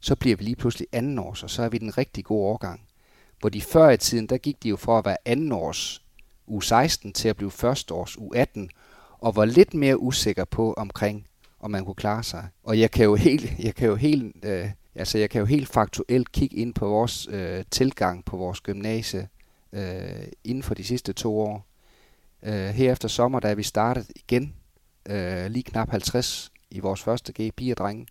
så 0.00 0.16
bliver 0.16 0.36
vi 0.36 0.44
lige 0.44 0.56
pludselig 0.56 0.88
andenårs, 0.92 1.42
og 1.42 1.50
så 1.50 1.62
er 1.62 1.68
vi 1.68 1.78
den 1.78 1.98
rigtig 1.98 2.24
gode 2.24 2.46
årgang. 2.46 2.80
Hvor 3.40 3.48
de 3.48 3.60
før 3.60 3.90
i 3.90 3.96
tiden, 3.96 4.26
der 4.26 4.38
gik 4.38 4.62
de 4.62 4.68
jo 4.68 4.76
for 4.76 4.98
at 4.98 5.04
være 5.04 5.16
andenårs 5.24 6.02
U16 6.50 7.12
til 7.12 7.28
at 7.28 7.36
blive 7.36 7.50
førsteårs 7.50 8.16
U18, 8.16 8.68
og 9.18 9.36
var 9.36 9.44
lidt 9.44 9.74
mere 9.74 10.00
usikker 10.00 10.44
på 10.44 10.72
omkring, 10.72 11.26
om 11.60 11.70
man 11.70 11.84
kunne 11.84 11.94
klare 11.94 12.22
sig. 12.22 12.48
Og 12.64 12.80
jeg 12.80 12.90
kan 12.90 13.04
jo 13.04 13.14
helt, 13.14 13.52
jeg 13.58 13.74
kan 13.74 13.88
jo 13.88 13.94
helt, 13.94 14.44
øh, 14.44 14.70
altså 14.98 15.18
jeg 15.18 15.30
kan 15.30 15.38
jo 15.38 15.44
helt 15.46 15.68
faktuelt 15.68 16.32
kigge 16.32 16.56
ind 16.56 16.74
på 16.74 16.88
vores 16.88 17.28
øh, 17.30 17.64
tilgang 17.70 18.24
på 18.24 18.36
vores 18.36 18.60
gymnasie 18.60 19.28
øh, 19.72 20.28
inden 20.44 20.62
for 20.62 20.74
de 20.74 20.84
sidste 20.84 21.12
to 21.12 21.40
år. 21.40 21.66
Øh, 22.42 22.68
her 22.68 22.92
efter 22.92 23.08
sommer, 23.08 23.40
da 23.40 23.54
vi 23.54 23.62
startede 23.62 24.06
igen, 24.16 24.54
øh, 25.08 25.46
lige 25.46 25.62
knap 25.62 25.90
50 25.90 26.52
i 26.70 26.80
vores 26.80 27.02
første 27.02 27.32
G, 27.32 27.54
piger 27.56 27.74
og 27.74 27.76
drenge, 27.76 28.06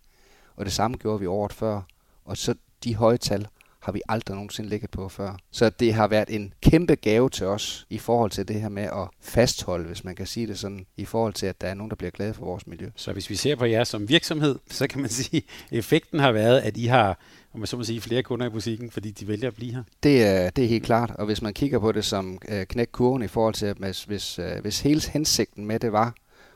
og 0.56 0.64
det 0.64 0.72
samme 0.72 0.96
gjorde 0.96 1.20
vi 1.20 1.26
året 1.26 1.52
før. 1.52 1.80
Og 2.24 2.36
så 2.36 2.54
de 2.84 2.94
høje 2.94 3.16
tal 3.16 3.48
har 3.88 3.92
vi 3.92 4.02
aldrig 4.08 4.34
nogensinde 4.34 4.70
ligget 4.70 4.90
på 4.90 5.08
før. 5.08 5.36
Så 5.50 5.70
det 5.70 5.94
har 5.94 6.08
været 6.08 6.30
en 6.30 6.52
kæmpe 6.60 6.94
gave 6.94 7.30
til 7.30 7.46
os 7.46 7.86
i 7.90 7.98
forhold 7.98 8.30
til 8.30 8.48
det 8.48 8.60
her 8.60 8.68
med 8.68 8.82
at 8.82 9.08
fastholde, 9.20 9.86
hvis 9.86 10.04
man 10.04 10.16
kan 10.16 10.26
sige 10.26 10.46
det 10.46 10.58
sådan, 10.58 10.86
i 10.96 11.04
forhold 11.04 11.32
til, 11.32 11.46
at 11.46 11.60
der 11.60 11.66
er 11.66 11.74
nogen, 11.74 11.90
der 11.90 11.96
bliver 11.96 12.10
glade 12.10 12.34
for 12.34 12.44
vores 12.44 12.66
miljø. 12.66 12.90
Så 12.96 13.12
hvis 13.12 13.30
vi 13.30 13.34
ser 13.34 13.56
på 13.56 13.64
jer 13.64 13.84
som 13.84 14.08
virksomhed, 14.08 14.58
så 14.70 14.86
kan 14.86 15.00
man 15.00 15.10
sige, 15.20 15.42
at 15.70 15.78
effekten 15.78 16.20
har 16.20 16.32
været, 16.32 16.60
at 16.60 16.76
I 16.76 16.86
har 16.86 17.18
om 17.54 17.60
man 17.60 17.66
så 17.66 17.76
må 17.76 17.84
sige, 17.84 18.00
flere 18.00 18.22
kunder 18.22 18.46
i 18.46 18.50
butikken, 18.50 18.90
fordi 18.90 19.10
de 19.10 19.28
vælger 19.28 19.48
at 19.48 19.54
blive 19.54 19.74
her? 19.74 19.82
Det 20.02 20.26
er, 20.26 20.50
det 20.50 20.64
er 20.64 20.68
helt 20.68 20.84
klart, 20.84 21.10
og 21.10 21.26
hvis 21.26 21.42
man 21.42 21.54
kigger 21.54 21.78
på 21.78 21.92
det 21.92 22.04
som 22.04 22.38
øh, 22.48 22.66
knæk 22.66 22.88
kurven 22.92 23.22
i 23.22 23.26
forhold 23.26 23.54
til, 23.54 23.66
at 23.66 23.76
hvis, 23.76 24.04
hvis, 24.04 24.38
øh, 24.38 24.60
hvis 24.62 24.80
hele 24.80 25.02
hensigten 25.12 25.66
med 25.66 25.80
det 25.80 25.92
var, 25.92 26.14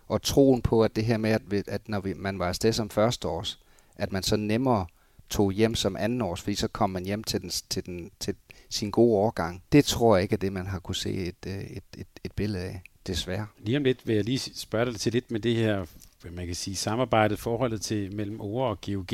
og 0.09 0.23
troen 0.23 0.63
på, 0.63 0.83
at 0.83 0.97
det 0.97 1.05
her 1.05 1.17
med, 1.17 1.31
at, 1.31 1.69
at 1.69 1.89
når 1.89 2.01
vi, 2.01 2.15
man 2.17 2.39
var 2.39 2.49
afsted 2.49 2.73
som 2.73 2.91
førsteårs, 2.91 3.59
at 3.97 4.13
man 4.13 4.23
så 4.23 4.37
nemmere 4.37 4.87
tog 5.33 5.53
hjem 5.53 5.75
som 5.75 5.97
anden 5.97 6.23
års, 6.23 6.41
fordi 6.41 6.55
så 6.55 6.69
kom 6.69 6.91
man 6.91 7.05
hjem 7.05 7.25
til, 7.25 7.43
den, 7.43 7.51
til, 7.71 7.87
den, 7.87 8.11
til 8.21 8.35
sin 8.71 8.91
gode 8.91 9.17
årgang. 9.17 9.63
Det 9.73 9.85
tror 9.85 10.17
jeg 10.17 10.23
ikke 10.23 10.33
er 10.33 10.39
det, 10.39 10.53
man 10.53 10.67
har 10.67 10.79
kunne 10.79 10.97
se 10.97 11.15
et, 11.15 11.47
øh, 11.47 11.61
et, 11.61 11.83
et, 11.99 12.07
et 12.25 12.33
billede 12.33 12.65
af, 12.65 12.83
desværre. 13.07 13.47
Lige 13.59 13.77
om 13.77 13.85
lidt 13.85 14.07
vil 14.07 14.15
jeg 14.15 14.25
lige 14.25 14.39
spørge 14.39 14.87
dig 14.93 15.01
til 15.01 15.13
lidt 15.13 15.31
med 15.31 15.41
det 15.41 15.57
her, 15.57 15.87
hvad 16.23 16.33
man 16.33 16.47
kan 16.47 16.55
sige, 16.55 16.77
samarbejdet, 16.77 17.39
forholdet 17.39 17.81
til 17.81 18.15
mellem 18.15 18.41
ORE 18.41 18.71
og 18.71 18.81
GOG. 18.81 19.13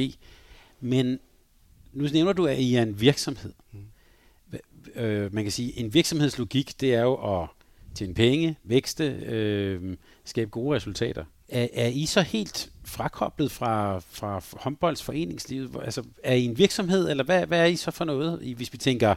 Men 0.81 1.19
nu 1.93 2.09
nævner 2.13 2.33
du, 2.33 2.47
at 2.47 2.59
I 2.59 2.75
er 2.75 2.83
en 2.83 3.01
virksomhed. 3.01 3.53
Mm. 3.73 3.81
Øh, 4.95 5.35
man 5.35 5.45
kan 5.45 5.53
sige, 5.53 5.79
en 5.79 5.95
virksomhedslogik, 5.95 6.81
det 6.81 6.95
er 6.95 7.03
jo 7.03 7.41
at 7.41 7.49
tjene 7.95 8.15
penge, 8.15 8.57
vækste, 8.65 9.05
øh, 9.05 9.97
skabe 10.25 10.51
gode 10.51 10.77
resultater. 10.77 11.25
Er, 11.49 11.69
er 11.73 11.89
I 11.89 12.07
så 12.07 12.23
helt 12.23 12.73
frakoblet 12.89 13.53
fra, 13.53 13.99
fra 13.99 14.43
håndboldsforeningslivet? 14.53 15.77
Altså, 15.85 16.03
er 16.25 16.35
I 16.35 16.45
en 16.45 16.59
virksomhed, 16.59 17.11
eller 17.11 17.25
hvad, 17.25 17.47
hvad 17.47 17.61
er 17.61 17.65
I 17.65 17.77
så 17.77 17.91
for 17.91 18.05
noget, 18.05 18.55
hvis 18.57 18.73
vi 18.73 18.79
tænker 18.79 19.15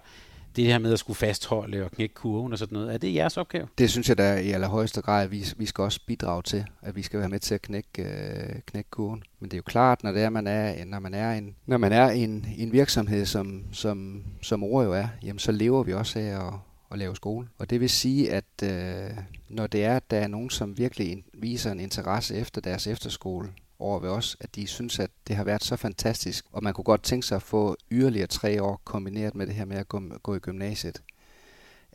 det 0.56 0.66
her 0.66 0.78
med 0.78 0.94
at 0.94 1.00
skulle 1.00 1.18
fastholde 1.18 1.84
og 1.84 1.92
knække 1.92 2.16
kurven 2.16 2.52
og 2.52 2.60
sådan 2.60 2.78
noget, 2.78 2.94
er 2.94 2.98
det 2.98 3.14
jeres 3.16 3.38
opgave? 3.38 3.68
Det 3.78 3.90
synes 3.90 4.10
jeg 4.10 4.18
da 4.18 4.38
i 4.38 4.52
allerhøjeste 4.52 5.02
grad, 5.02 5.24
at 5.24 5.32
vi, 5.32 5.46
vi 5.58 5.66
skal 5.66 5.82
også 5.82 6.00
bidrage 6.08 6.42
til, 6.42 6.66
at 6.82 6.96
vi 6.96 7.02
skal 7.02 7.20
være 7.20 7.30
med 7.30 7.40
til 7.40 7.56
at 7.56 7.62
knække, 7.62 8.04
øh, 8.04 8.62
knække 8.66 8.90
kurven. 8.90 9.24
Men 9.40 9.50
det 9.50 9.54
er 9.54 9.58
jo 9.58 9.64
klart, 9.66 10.04
når 10.04 10.12
det 10.12 10.22
er, 10.22 10.30
man 10.30 10.48
er, 10.48 10.86
når 10.86 11.00
man 11.00 11.14
er 11.14 11.32
en, 11.32 11.56
når 11.66 11.78
man 11.78 11.92
er 11.92 12.10
en, 12.10 12.46
en 12.58 12.72
virksomhed, 12.72 13.26
som, 13.26 13.64
som, 13.72 14.24
som 14.42 14.64
ord 14.64 14.86
jo 14.86 14.94
er, 14.94 15.08
jamen 15.24 15.40
så 15.40 15.52
lever 15.52 15.84
vi 15.84 15.94
også 15.94 16.20
af 16.20 16.24
at, 16.24 16.54
at 16.92 16.98
lave 16.98 17.16
skole. 17.16 17.48
Og 17.58 17.70
det 17.70 17.80
vil 17.80 17.90
sige, 17.90 18.32
at 18.32 18.64
øh, 18.64 19.18
når 19.50 19.68
det 19.68 19.84
er, 19.84 19.96
at 19.96 20.12
der 20.12 20.18
er 20.18 20.28
nogen, 20.28 20.50
som 20.50 20.78
virkelig 20.78 21.24
viser 21.34 21.72
en 21.72 21.80
interesse 21.80 22.36
efter 22.36 22.62
deres 22.62 22.88
efterskole, 22.88 23.54
over 23.82 24.00
ved 24.00 24.10
os, 24.10 24.38
at 24.40 24.56
de 24.56 24.68
synes, 24.68 25.00
at 25.00 25.12
det 25.28 25.36
har 25.36 25.44
været 25.44 25.64
så 25.64 25.76
fantastisk, 25.76 26.46
og 26.52 26.64
man 26.64 26.74
kunne 26.74 26.84
godt 26.84 27.04
tænke 27.04 27.28
sig 27.28 27.36
at 27.36 27.42
få 27.42 27.76
yderligere 27.92 28.28
tre 28.28 28.64
år 28.64 28.82
kombineret 28.84 29.36
med 29.36 29.48
det 29.48 29.56
her 29.56 29.66
med 29.66 29.78
at 29.78 29.88
gå, 29.88 30.02
gå 30.24 30.36
i 30.36 30.40
gymnasiet, 30.40 31.02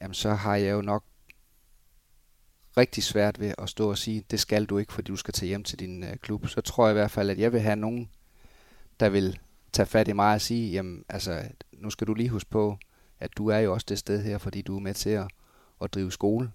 jamen 0.01 0.15
så 0.15 0.35
har 0.35 0.57
jeg 0.57 0.73
jo 0.73 0.81
nok 0.81 1.05
rigtig 2.77 3.03
svært 3.03 3.41
ved 3.41 3.55
at 3.59 3.69
stå 3.69 3.91
og 3.91 3.99
sige, 3.99 4.25
det 4.31 4.41
skal 4.41 4.65
du 4.65 4.79
ikke, 4.79 4.93
fordi 4.93 5.11
du 5.11 5.17
skal 5.17 5.35
tage 5.35 5.49
hjem 5.49 5.65
til 5.65 5.79
din 5.79 6.05
øh, 6.05 6.17
klub. 6.17 6.49
Så 6.49 6.61
tror 6.61 6.87
jeg 6.87 6.93
i 6.93 6.99
hvert 6.99 7.11
fald, 7.11 7.31
at 7.31 7.39
jeg 7.39 7.53
vil 7.53 7.61
have 7.61 7.77
nogen, 7.77 8.11
der 9.01 9.09
vil 9.09 9.39
tage 9.73 9.87
fat 9.87 10.09
i 10.09 10.13
mig 10.13 10.35
og 10.35 10.41
sige, 10.41 10.73
jamen 10.73 11.05
altså, 11.09 11.43
nu 11.73 11.91
skal 11.91 12.07
du 12.07 12.15
lige 12.15 12.29
huske 12.29 12.51
på, 12.51 12.79
at 13.21 13.31
du 13.37 13.49
er 13.49 13.59
jo 13.59 13.73
også 13.73 13.87
det 13.89 13.99
sted 13.99 14.23
her, 14.23 14.39
fordi 14.39 14.63
du 14.63 14.77
er 14.77 14.81
med 14.81 14.95
til 14.95 15.11
at, 15.11 15.29
at 15.83 15.95
drive 15.95 16.13
skole. 16.13 16.53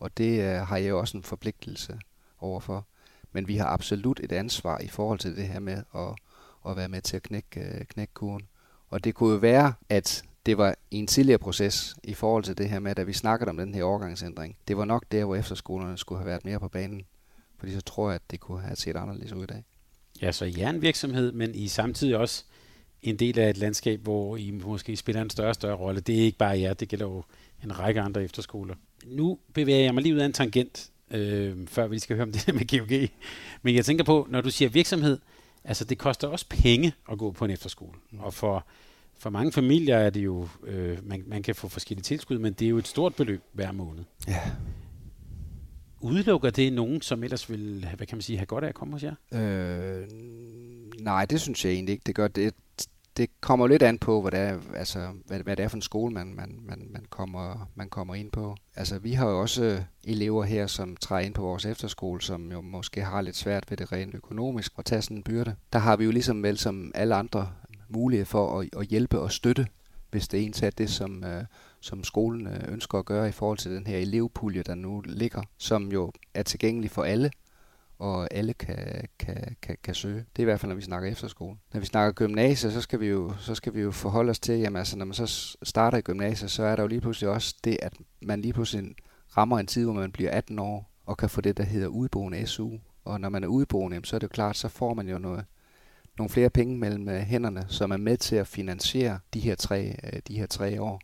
Og 0.00 0.16
det 0.16 0.40
øh, 0.40 0.66
har 0.66 0.76
jeg 0.76 0.88
jo 0.88 0.98
også 0.98 1.16
en 1.16 1.22
forpligtelse 1.22 1.98
overfor. 2.38 2.86
Men 3.32 3.48
vi 3.48 3.56
har 3.56 3.66
absolut 3.66 4.20
et 4.20 4.32
ansvar 4.32 4.78
i 4.78 4.88
forhold 4.88 5.18
til 5.18 5.36
det 5.36 5.48
her 5.48 5.60
med 5.60 5.82
at, 5.94 6.14
at 6.70 6.76
være 6.76 6.88
med 6.88 7.02
til 7.02 7.16
at 7.16 7.22
knække, 7.22 7.60
øh, 7.60 7.84
knække 7.84 8.14
kurven. 8.14 8.42
Og 8.88 9.04
det 9.04 9.14
kunne 9.14 9.32
jo 9.32 9.38
være, 9.38 9.72
at 9.88 10.22
det 10.46 10.58
var 10.58 10.74
i 10.90 10.96
en 10.96 11.06
tidligere 11.06 11.38
proces 11.38 11.96
i 12.04 12.14
forhold 12.14 12.44
til 12.44 12.58
det 12.58 12.68
her 12.68 12.78
med, 12.78 12.94
da 12.94 13.02
vi 13.02 13.12
snakkede 13.12 13.50
om 13.50 13.56
den 13.56 13.74
her 13.74 13.84
overgangsændring. 13.84 14.56
Det 14.68 14.76
var 14.76 14.84
nok 14.84 15.04
der, 15.12 15.24
hvor 15.24 15.36
efterskolerne 15.36 15.98
skulle 15.98 16.18
have 16.18 16.26
været 16.26 16.44
mere 16.44 16.60
på 16.60 16.68
banen. 16.68 17.02
Fordi 17.58 17.74
så 17.74 17.80
tror 17.80 18.08
jeg, 18.08 18.14
at 18.14 18.30
det 18.30 18.40
kunne 18.40 18.60
have 18.60 18.76
set 18.76 18.96
anderledes 18.96 19.32
ud 19.32 19.42
i 19.42 19.46
dag. 19.46 19.64
Ja, 20.22 20.32
så 20.32 20.44
I 20.44 20.60
er 20.60 20.70
en 20.70 20.82
virksomhed, 20.82 21.32
men 21.32 21.54
I 21.54 21.64
er 21.64 21.68
samtidig 21.68 22.16
også 22.16 22.44
en 23.02 23.16
del 23.16 23.38
af 23.38 23.50
et 23.50 23.58
landskab, 23.58 24.00
hvor 24.00 24.36
I 24.36 24.50
måske 24.50 24.96
spiller 24.96 25.22
en 25.22 25.30
større 25.30 25.48
og 25.48 25.54
større 25.54 25.76
rolle. 25.76 26.00
Det 26.00 26.20
er 26.20 26.24
ikke 26.24 26.38
bare 26.38 26.60
jer, 26.60 26.74
det 26.74 26.88
gælder 26.88 27.06
jo 27.06 27.22
en 27.64 27.78
række 27.78 28.00
andre 28.00 28.24
efterskoler. 28.24 28.74
Nu 29.06 29.38
bevæger 29.54 29.84
jeg 29.84 29.94
mig 29.94 30.02
lige 30.02 30.14
ud 30.14 30.20
af 30.20 30.26
en 30.26 30.32
tangent, 30.32 30.90
øh, 31.10 31.66
før 31.66 31.86
vi 31.86 31.98
skal 31.98 32.16
høre 32.16 32.26
om 32.26 32.32
det 32.32 32.54
med 32.54 32.78
GOG. 32.78 33.08
Men 33.62 33.74
jeg 33.74 33.84
tænker 33.84 34.04
på, 34.04 34.26
når 34.30 34.40
du 34.40 34.50
siger 34.50 34.68
virksomhed, 34.68 35.18
altså 35.64 35.84
det 35.84 35.98
koster 35.98 36.28
også 36.28 36.46
penge 36.48 36.92
at 37.12 37.18
gå 37.18 37.30
på 37.30 37.44
en 37.44 37.50
efterskole. 37.50 37.98
Mm. 38.10 38.20
Og 38.20 38.34
for, 38.34 38.66
for 39.18 39.30
mange 39.30 39.52
familier 39.52 39.96
er 39.96 40.10
det 40.10 40.24
jo, 40.24 40.48
øh, 40.66 41.08
man, 41.08 41.24
man 41.26 41.42
kan 41.42 41.54
få 41.54 41.68
forskellige 41.68 42.02
tilskud, 42.02 42.38
men 42.38 42.52
det 42.52 42.64
er 42.64 42.68
jo 42.68 42.78
et 42.78 42.88
stort 42.88 43.14
beløb 43.14 43.42
hver 43.52 43.72
måned. 43.72 44.04
Ja. 44.28 44.40
Udelukker 46.00 46.50
det 46.50 46.72
nogen, 46.72 47.02
som 47.02 47.24
ellers 47.24 47.50
vil 47.50 47.86
hvad 47.96 48.06
kan 48.06 48.16
man 48.16 48.22
sige, 48.22 48.36
have 48.36 48.46
godt 48.46 48.64
af 48.64 48.68
at 48.68 48.74
komme 48.74 48.92
hos 48.92 49.02
jer? 49.02 49.14
Øh, 49.32 50.08
nej, 51.00 51.24
det 51.24 51.40
synes 51.40 51.64
jeg 51.64 51.72
egentlig 51.72 51.92
ikke. 51.92 52.02
Det 52.06 52.14
gør 52.14 52.28
det 52.28 52.54
det 53.20 53.40
kommer 53.40 53.66
lidt 53.66 53.82
an 53.82 53.98
på, 53.98 54.20
hvad 54.20 54.30
det 54.30 54.40
er, 54.40 54.58
altså, 54.76 55.08
hvad, 55.26 55.40
hvad 55.40 55.56
det 55.56 55.64
er 55.64 55.68
for 55.68 55.76
en 55.76 55.82
skole, 55.82 56.14
man, 56.14 56.34
man, 56.34 56.60
man, 56.62 56.88
man, 56.90 57.04
kommer, 57.10 57.68
man 57.74 57.88
kommer 57.88 58.14
ind 58.14 58.30
på. 58.30 58.56
Altså, 58.76 58.98
vi 58.98 59.12
har 59.12 59.28
jo 59.28 59.40
også 59.40 59.64
øh, 59.64 59.80
elever 60.04 60.44
her, 60.44 60.66
som 60.66 60.96
træder 60.96 61.22
ind 61.22 61.34
på 61.34 61.42
vores 61.42 61.64
efterskole, 61.64 62.22
som 62.22 62.52
jo 62.52 62.60
måske 62.60 63.04
har 63.04 63.20
lidt 63.20 63.36
svært 63.36 63.70
ved 63.70 63.76
det 63.76 63.92
rent 63.92 64.14
økonomisk 64.14 64.72
at 64.78 64.84
tage 64.84 65.02
sådan 65.02 65.16
en 65.16 65.22
byrde. 65.22 65.54
Der 65.72 65.78
har 65.78 65.96
vi 65.96 66.04
jo 66.04 66.10
ligesom 66.10 66.42
vel 66.42 66.58
som 66.58 66.92
alle 66.94 67.14
andre 67.14 67.50
mulighed 67.88 68.26
for 68.26 68.60
at, 68.60 68.68
at 68.76 68.86
hjælpe 68.86 69.20
og 69.20 69.32
støtte, 69.32 69.66
hvis 70.10 70.28
det 70.28 70.62
er 70.62 70.66
af 70.66 70.72
det, 70.72 70.90
som, 70.90 71.24
øh, 71.24 71.44
som 71.80 72.04
skolen 72.04 72.46
øh, 72.46 72.72
ønsker 72.72 72.98
at 72.98 73.04
gøre 73.04 73.28
i 73.28 73.32
forhold 73.32 73.58
til 73.58 73.70
den 73.70 73.86
her 73.86 73.98
elevpulje, 73.98 74.62
der 74.62 74.74
nu 74.74 75.02
ligger, 75.06 75.42
som 75.58 75.92
jo 75.92 76.12
er 76.34 76.42
tilgængelig 76.42 76.90
for 76.90 77.02
alle, 77.02 77.30
og 78.00 78.34
alle 78.34 78.52
kan, 78.52 79.08
kan, 79.18 79.56
kan, 79.62 79.76
kan 79.82 79.94
søge. 79.94 80.18
Det 80.18 80.38
er 80.38 80.42
i 80.42 80.44
hvert 80.44 80.60
fald, 80.60 80.68
når 80.68 80.76
vi 80.76 80.82
snakker 80.82 81.10
efterskole. 81.10 81.56
Når 81.72 81.80
vi 81.80 81.86
snakker 81.86 82.12
gymnasiet, 82.12 82.72
så 82.72 82.80
skal 82.80 83.00
vi 83.00 83.06
jo, 83.06 83.32
så 83.38 83.54
skal 83.54 83.74
vi 83.74 83.80
jo 83.80 83.90
forholde 83.90 84.30
os 84.30 84.40
til, 84.40 84.58
jamen 84.58 84.76
altså, 84.76 84.98
når 84.98 85.04
man 85.04 85.14
så 85.14 85.56
starter 85.62 85.98
i 85.98 86.00
gymnasiet, 86.00 86.50
så 86.50 86.62
er 86.62 86.76
der 86.76 86.82
jo 86.82 86.86
lige 86.86 87.00
pludselig 87.00 87.30
også 87.30 87.54
det, 87.64 87.78
at 87.82 87.92
man 88.22 88.40
lige 88.40 88.52
pludselig 88.52 88.94
rammer 89.36 89.58
en 89.58 89.66
tid, 89.66 89.84
hvor 89.84 89.92
man 89.92 90.12
bliver 90.12 90.30
18 90.30 90.58
år, 90.58 90.90
og 91.06 91.16
kan 91.16 91.30
få 91.30 91.40
det, 91.40 91.56
der 91.56 91.64
hedder 91.64 91.88
udboende 91.88 92.46
SU. 92.46 92.70
Og 93.04 93.20
når 93.20 93.28
man 93.28 93.44
er 93.44 93.48
udboende, 93.48 94.00
så 94.04 94.16
er 94.16 94.18
det 94.18 94.22
jo 94.26 94.32
klart, 94.32 94.56
så 94.56 94.68
får 94.68 94.94
man 94.94 95.08
jo 95.08 95.18
noget, 95.18 95.44
nogle 96.18 96.30
flere 96.30 96.50
penge 96.50 96.78
mellem 96.78 97.08
øh, 97.08 97.20
hænderne, 97.20 97.64
som 97.68 97.90
er 97.90 97.96
med 97.96 98.16
til 98.16 98.36
at 98.36 98.46
finansiere 98.46 99.18
de 99.34 99.40
her 99.40 99.54
tre, 99.54 99.96
øh, 100.04 100.20
de 100.28 100.38
her 100.38 100.46
tre 100.46 100.82
år. 100.82 101.00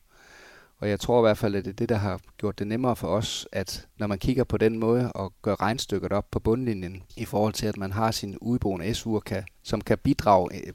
Og 0.79 0.89
jeg 0.89 1.01
tror 1.01 1.21
i 1.21 1.23
hvert 1.23 1.39
fald, 1.39 1.55
at 1.55 1.65
det 1.65 1.71
er 1.71 1.75
det, 1.75 1.89
der 1.89 1.97
har 1.97 2.21
gjort 2.37 2.59
det 2.59 2.67
nemmere 2.67 2.97
for 2.97 3.09
os, 3.09 3.49
at 3.53 3.89
når 3.99 4.07
man 4.07 4.19
kigger 4.19 4.45
på 4.45 4.57
den 4.57 4.79
måde 4.79 5.13
og 5.13 5.33
gør 5.43 5.61
regnstykket 5.61 6.13
op 6.13 6.31
på 6.31 6.41
bundlinjen, 6.41 7.03
i 7.17 7.25
forhold 7.25 7.53
til 7.53 7.67
at 7.67 7.77
man 7.77 7.93
har 7.93 8.11
sin 8.11 8.39
udboende 8.39 8.91
SU'er, 8.91 9.21
kan, 9.21 9.45
som 9.63 9.81
kan 9.81 9.99
bidrage 9.99 10.67
øh, 10.67 10.73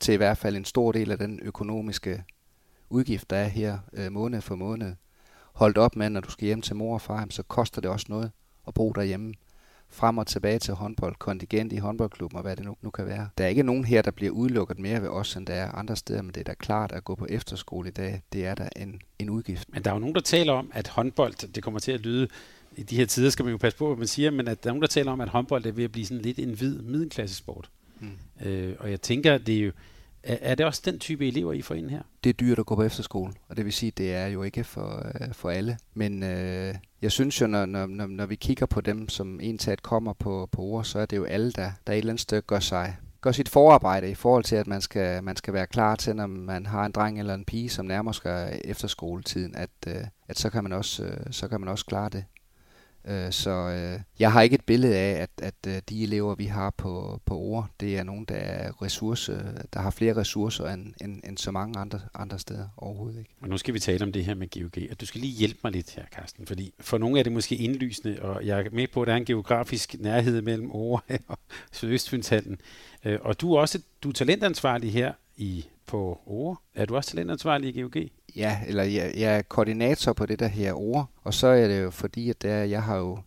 til 0.00 0.14
i 0.14 0.16
hvert 0.16 0.38
fald 0.38 0.56
en 0.56 0.64
stor 0.64 0.92
del 0.92 1.10
af 1.10 1.18
den 1.18 1.40
økonomiske 1.42 2.24
udgift, 2.90 3.30
der 3.30 3.36
er 3.36 3.48
her 3.48 3.78
øh, 3.92 4.12
måned 4.12 4.40
for 4.40 4.54
måned, 4.54 4.94
holdt 5.52 5.78
op 5.78 5.96
med, 5.96 6.10
når 6.10 6.20
du 6.20 6.30
skal 6.30 6.46
hjem 6.46 6.62
til 6.62 6.76
mor 6.76 6.94
og 6.94 7.00
far, 7.00 7.26
så 7.30 7.42
koster 7.42 7.80
det 7.80 7.90
også 7.90 8.06
noget 8.08 8.30
at 8.68 8.74
bo 8.74 8.92
derhjemme 8.92 9.34
frem 9.92 10.18
og 10.18 10.26
tilbage 10.26 10.58
til 10.58 10.74
håndbold, 10.74 11.14
kontingent 11.18 11.72
i 11.72 11.76
håndboldklubben 11.76 12.36
og 12.36 12.42
hvad 12.42 12.56
det 12.56 12.64
nu, 12.64 12.76
nu 12.82 12.90
kan 12.90 13.06
være. 13.06 13.28
Der 13.38 13.44
er 13.44 13.48
ikke 13.48 13.62
nogen 13.62 13.84
her, 13.84 14.02
der 14.02 14.10
bliver 14.10 14.32
udelukket 14.32 14.78
mere 14.78 15.02
ved 15.02 15.08
os, 15.08 15.36
end 15.36 15.46
der 15.46 15.54
er 15.54 15.72
andre 15.72 15.96
steder, 15.96 16.22
men 16.22 16.30
det 16.34 16.40
er 16.40 16.44
da 16.44 16.54
klart 16.54 16.92
at 16.92 17.04
gå 17.04 17.14
på 17.14 17.26
efterskole 17.30 17.88
i 17.88 17.92
dag, 17.92 18.22
det 18.32 18.46
er 18.46 18.54
da 18.54 18.68
en, 18.76 19.00
en 19.18 19.30
udgift. 19.30 19.68
Men 19.72 19.84
der 19.84 19.90
er 19.90 19.94
jo 19.94 20.00
nogen, 20.00 20.14
der 20.14 20.20
taler 20.20 20.52
om, 20.52 20.70
at 20.74 20.88
håndbold, 20.88 21.52
det 21.52 21.62
kommer 21.62 21.80
til 21.80 21.92
at 21.92 22.00
lyde, 22.00 22.28
i 22.76 22.82
de 22.82 22.96
her 22.96 23.06
tider 23.06 23.30
skal 23.30 23.44
man 23.44 23.52
jo 23.52 23.58
passe 23.58 23.78
på, 23.78 23.86
hvad 23.86 23.96
man 23.96 24.06
siger, 24.06 24.30
men 24.30 24.48
at 24.48 24.64
der 24.64 24.70
er 24.70 24.72
nogen, 24.72 24.82
der 24.82 24.88
taler 24.88 25.12
om, 25.12 25.20
at 25.20 25.28
håndbold 25.28 25.66
er 25.66 25.72
ved 25.72 25.84
at 25.84 25.92
blive 25.92 26.06
sådan 26.06 26.22
lidt 26.22 26.38
en 26.38 26.54
hvid 26.54 26.78
middelklassesport. 26.82 27.70
Mm. 28.00 28.46
Øh, 28.46 28.74
og 28.78 28.90
jeg 28.90 29.00
tænker, 29.00 29.38
det 29.38 29.56
er 29.58 29.64
jo, 29.64 29.72
er, 30.22 30.36
er 30.40 30.54
det 30.54 30.66
også 30.66 30.82
den 30.84 30.98
type 30.98 31.28
elever, 31.28 31.52
I 31.52 31.62
får 31.62 31.74
ind 31.74 31.90
her? 31.90 32.02
Det 32.24 32.30
er 32.30 32.34
dyrt 32.34 32.58
at 32.58 32.66
gå 32.66 32.74
på 32.74 32.82
efterskole, 32.82 33.32
og 33.48 33.56
det 33.56 33.64
vil 33.64 33.72
sige, 33.72 33.88
at 33.88 33.98
det 33.98 34.14
er 34.14 34.26
jo 34.26 34.42
ikke 34.42 34.64
for, 34.64 35.06
øh, 35.20 35.32
for 35.32 35.50
alle. 35.50 35.78
Men 35.94 36.22
øh, 36.22 36.74
jeg 37.02 37.12
synes 37.12 37.40
jo, 37.40 37.46
når, 37.46 37.66
når, 37.66 37.86
når, 37.86 38.06
når 38.06 38.26
vi 38.26 38.34
kigger 38.34 38.66
på 38.66 38.80
dem, 38.80 39.08
som 39.08 39.40
entaget 39.40 39.82
kommer 39.82 40.12
på, 40.12 40.48
på 40.52 40.62
ord, 40.62 40.84
så 40.84 40.98
er 40.98 41.06
det 41.06 41.16
jo 41.16 41.24
alle, 41.24 41.52
der, 41.52 41.70
der 41.86 41.92
et 41.92 41.98
eller 41.98 42.12
andet 42.12 42.20
sted 42.20 42.42
gør 42.42 42.60
sig 42.60 42.96
gør 43.22 43.32
sit 43.32 43.48
forarbejde 43.48 44.10
i 44.10 44.14
forhold 44.14 44.44
til, 44.44 44.56
at 44.56 44.66
man 44.66 44.80
skal, 44.80 45.24
man 45.24 45.36
skal 45.36 45.54
være 45.54 45.66
klar 45.66 45.96
til, 45.96 46.16
når 46.16 46.26
man 46.26 46.66
har 46.66 46.86
en 46.86 46.92
dreng 46.92 47.18
eller 47.18 47.34
en 47.34 47.44
pige, 47.44 47.68
som 47.68 47.86
nærmer 47.86 48.12
sig 48.12 48.60
efterskoletiden, 48.64 49.56
at, 49.56 49.70
øh, 49.86 50.04
at 50.28 50.38
så, 50.38 50.50
kan 50.50 50.62
man 50.62 50.72
også, 50.72 51.04
øh, 51.04 51.26
så 51.30 51.48
kan 51.48 51.60
man 51.60 51.68
også 51.68 51.86
klare 51.86 52.08
det. 52.08 52.24
Øh, 53.04 53.32
så 53.32 53.50
øh, 53.50 54.00
jeg 54.18 54.32
har 54.32 54.42
ikke 54.42 54.54
et 54.54 54.64
billede 54.64 54.96
af, 54.96 55.22
at, 55.22 55.30
at 55.42 55.54
øh, 55.66 55.82
de 55.88 56.02
elever, 56.02 56.34
vi 56.34 56.44
har 56.44 56.70
på, 56.70 57.20
på 57.24 57.38
ord, 57.38 57.68
det 57.80 57.98
er 57.98 58.02
nogen, 58.02 58.24
der, 58.24 58.34
er 58.34 58.82
ressource, 58.82 59.32
der 59.74 59.80
har 59.80 59.90
flere 59.90 60.16
ressourcer 60.16 60.66
end, 60.66 60.94
end, 61.00 61.20
end 61.24 61.38
så 61.38 61.50
mange 61.50 61.78
andre, 61.78 62.00
andre 62.14 62.38
steder 62.38 62.68
overhovedet. 62.76 63.18
Ikke. 63.18 63.30
Og 63.40 63.48
nu 63.48 63.58
skal 63.58 63.74
vi 63.74 63.78
tale 63.78 64.04
om 64.04 64.12
det 64.12 64.24
her 64.24 64.34
med 64.34 64.48
GOG, 64.50 64.82
og 64.90 65.00
du 65.00 65.06
skal 65.06 65.20
lige 65.20 65.32
hjælpe 65.32 65.58
mig 65.64 65.72
lidt 65.72 65.90
her, 65.90 66.04
Carsten, 66.12 66.46
fordi 66.46 66.74
for 66.80 66.98
nogle 66.98 67.18
er 67.18 67.22
det 67.22 67.32
måske 67.32 67.56
indlysende, 67.56 68.18
og 68.22 68.46
jeg 68.46 68.60
er 68.60 68.70
med 68.72 68.86
på, 68.88 69.02
at 69.02 69.06
der 69.06 69.12
er 69.12 69.16
en 69.16 69.24
geografisk 69.24 69.94
nærhed 69.98 70.42
mellem 70.42 70.70
Ore 70.70 71.00
og 71.28 71.38
Sydøstfynshallen. 71.72 72.60
Øh, 73.04 73.18
og 73.22 73.40
du 73.40 73.54
er 73.54 73.60
også 73.60 73.82
du 74.02 74.08
er 74.08 74.12
talentansvarlig 74.12 74.92
her 74.92 75.12
i 75.36 75.64
på 75.86 76.20
Ore. 76.26 76.56
Er 76.74 76.84
du 76.84 76.96
også 76.96 77.10
talentansvarlig 77.10 77.76
i 77.76 77.80
GOG? 77.80 77.96
Ja, 78.36 78.58
eller 78.66 78.82
jeg, 78.82 79.12
jeg 79.16 79.36
er 79.36 79.42
koordinator 79.42 80.12
på 80.12 80.26
det 80.26 80.38
der 80.38 80.46
her 80.46 80.72
ord, 80.72 81.08
og 81.24 81.34
så 81.34 81.46
er 81.46 81.68
det 81.68 81.82
jo 81.82 81.90
fordi, 81.90 82.30
at 82.30 82.42
der, 82.42 82.64
jeg 82.64 82.82
har 82.82 82.96
jo, 82.96 83.18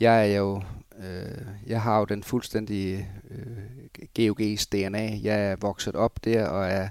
jeg 0.00 0.32
er 0.32 0.36
jo, 0.36 0.62
øh, 0.98 1.46
jeg 1.66 1.82
har 1.82 1.98
jo 1.98 2.04
den 2.04 2.22
fuldstændige 2.22 3.08
øh, 3.30 4.08
GOG's 4.18 4.64
DNA. 4.72 5.18
Jeg 5.22 5.50
er 5.50 5.56
vokset 5.60 5.96
op 5.96 6.24
der 6.24 6.46
og 6.46 6.66
er 6.66 6.88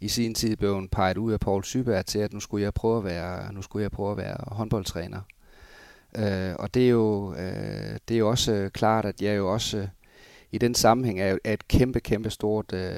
i 0.00 0.08
sin 0.08 0.34
tid 0.34 0.56
blevet 0.56 0.90
peget 0.90 1.16
ud 1.16 1.32
af 1.32 1.40
Paul 1.40 1.64
Syberg 1.64 2.06
til, 2.06 2.18
at 2.18 2.32
nu 2.32 2.40
skulle 2.40 2.64
jeg 2.64 2.74
prøve 2.74 2.98
at 2.98 3.04
være, 3.04 3.52
nu 3.52 3.62
skulle 3.62 3.82
jeg 3.82 3.90
prøve 3.90 4.10
at 4.10 4.16
være 4.16 4.36
håndboldtræner. 4.46 5.20
Øh, 6.16 6.54
og 6.58 6.74
det 6.74 6.84
er 6.84 6.88
jo, 6.88 7.34
øh, 7.34 7.98
det 8.08 8.14
er 8.14 8.18
jo 8.18 8.28
også 8.28 8.52
øh, 8.52 8.70
klart, 8.70 9.04
at 9.04 9.22
jeg 9.22 9.36
jo 9.36 9.52
også 9.52 9.88
i 10.54 10.58
den 10.58 10.74
sammenhæng 10.74 11.20
er, 11.20 11.38
er 11.44 11.52
et 11.52 11.68
kæmpe, 11.68 12.00
kæmpe 12.00 12.30
stort 12.30 12.72
øh, 12.72 12.96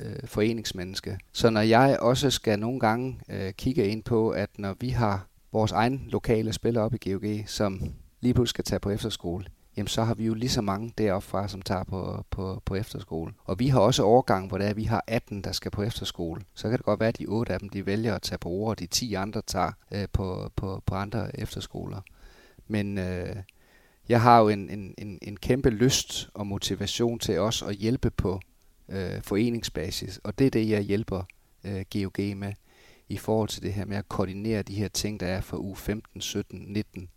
øh, 0.00 0.16
foreningsmenneske. 0.24 1.18
Så 1.32 1.50
når 1.50 1.60
jeg 1.60 1.98
også 2.00 2.30
skal 2.30 2.58
nogle 2.58 2.80
gange 2.80 3.20
øh, 3.28 3.52
kigge 3.52 3.88
ind 3.88 4.02
på, 4.02 4.30
at 4.30 4.50
når 4.58 4.76
vi 4.80 4.88
har 4.88 5.26
vores 5.52 5.72
egen 5.72 6.08
lokale 6.08 6.52
spillere 6.52 6.84
op 6.84 6.94
i 6.94 7.10
GOG, 7.10 7.24
som 7.46 7.92
lige 8.20 8.34
pludselig 8.34 8.48
skal 8.48 8.64
tage 8.64 8.80
på 8.80 8.90
efterskole, 8.90 9.44
jamen 9.76 9.88
så 9.88 10.02
har 10.04 10.14
vi 10.14 10.24
jo 10.24 10.34
lige 10.34 10.50
så 10.50 10.60
mange 10.60 10.92
deroppe 10.98 11.28
fra, 11.28 11.48
som 11.48 11.62
tager 11.62 11.84
på, 11.84 12.24
på, 12.30 12.62
på 12.64 12.74
efterskole. 12.74 13.32
Og 13.44 13.58
vi 13.58 13.68
har 13.68 13.80
også 13.80 14.02
overgang, 14.02 14.48
hvor 14.48 14.58
det 14.58 14.64
er, 14.64 14.70
at 14.70 14.76
vi 14.76 14.84
har 14.84 15.04
18, 15.06 15.44
der 15.44 15.52
skal 15.52 15.70
på 15.70 15.82
efterskole. 15.82 16.40
Så 16.54 16.68
kan 16.68 16.78
det 16.78 16.84
godt 16.84 17.00
være, 17.00 17.08
at 17.08 17.18
de 17.18 17.26
8 17.26 17.52
af 17.52 17.60
dem, 17.60 17.68
de 17.68 17.86
vælger 17.86 18.14
at 18.14 18.22
tage 18.22 18.38
på 18.38 18.48
ord, 18.48 18.68
og 18.68 18.78
de 18.78 18.86
10 18.86 19.14
andre 19.14 19.42
tager 19.46 19.72
øh, 19.92 20.06
på, 20.12 20.50
på, 20.56 20.82
på 20.86 20.94
andre 20.94 21.40
efterskoler. 21.40 22.00
Men 22.66 22.98
øh, 22.98 23.36
jeg 24.08 24.22
har 24.22 24.38
jo 24.40 24.48
en, 24.48 24.70
en, 24.70 24.94
en, 24.98 25.18
en 25.22 25.36
kæmpe 25.36 25.70
lyst 25.70 26.28
og 26.34 26.46
motivation 26.46 27.18
til 27.18 27.38
også 27.38 27.66
at 27.66 27.74
hjælpe 27.74 28.10
på 28.10 28.40
øh, 28.88 29.22
foreningsbasis, 29.22 30.20
og 30.24 30.38
det 30.38 30.46
er 30.46 30.50
det, 30.50 30.68
jeg 30.68 30.80
hjælper 30.80 31.22
øh, 31.64 31.84
GOG 31.92 32.36
med 32.36 32.52
i 33.08 33.16
forhold 33.16 33.48
til 33.48 33.62
det 33.62 33.72
her 33.72 33.84
med 33.84 33.96
at 33.96 34.08
koordinere 34.08 34.62
de 34.62 34.74
her 34.74 34.88
ting, 34.88 35.20
der 35.20 35.26
er 35.26 35.40
for 35.40 35.56
u 35.56 35.74
15, 35.74 36.20
17, 36.20 36.64
19, 36.66 37.08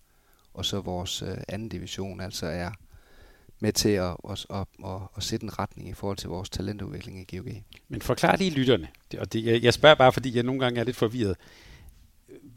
og 0.54 0.66
så 0.66 0.82
vores 0.82 1.22
øh, 1.22 1.38
anden 1.48 1.70
division, 1.70 2.22
altså 2.22 2.46
er 2.46 2.72
med 3.60 3.74
til 3.74 3.90
at, 3.90 4.16
at, 4.30 4.46
at, 4.50 4.68
at, 4.86 5.02
at 5.18 5.24
sætte 5.24 5.44
en 5.44 5.60
retning 5.60 5.90
i 5.90 5.94
forhold 5.94 6.18
til 6.18 6.30
vores 6.30 6.50
talentudvikling 6.50 7.20
i 7.20 7.38
GOG. 7.38 7.48
Men 7.88 8.02
forklar 8.02 8.36
lige 8.36 8.52
lytterne, 8.52 8.88
og 9.18 9.34
det, 9.34 9.46
jeg, 9.46 9.64
jeg 9.64 9.74
spørger 9.74 9.96
bare, 9.96 10.12
fordi 10.12 10.36
jeg 10.36 10.44
nogle 10.44 10.62
gange 10.62 10.80
er 10.80 10.84
lidt 10.84 10.98
forvirret. 10.98 11.36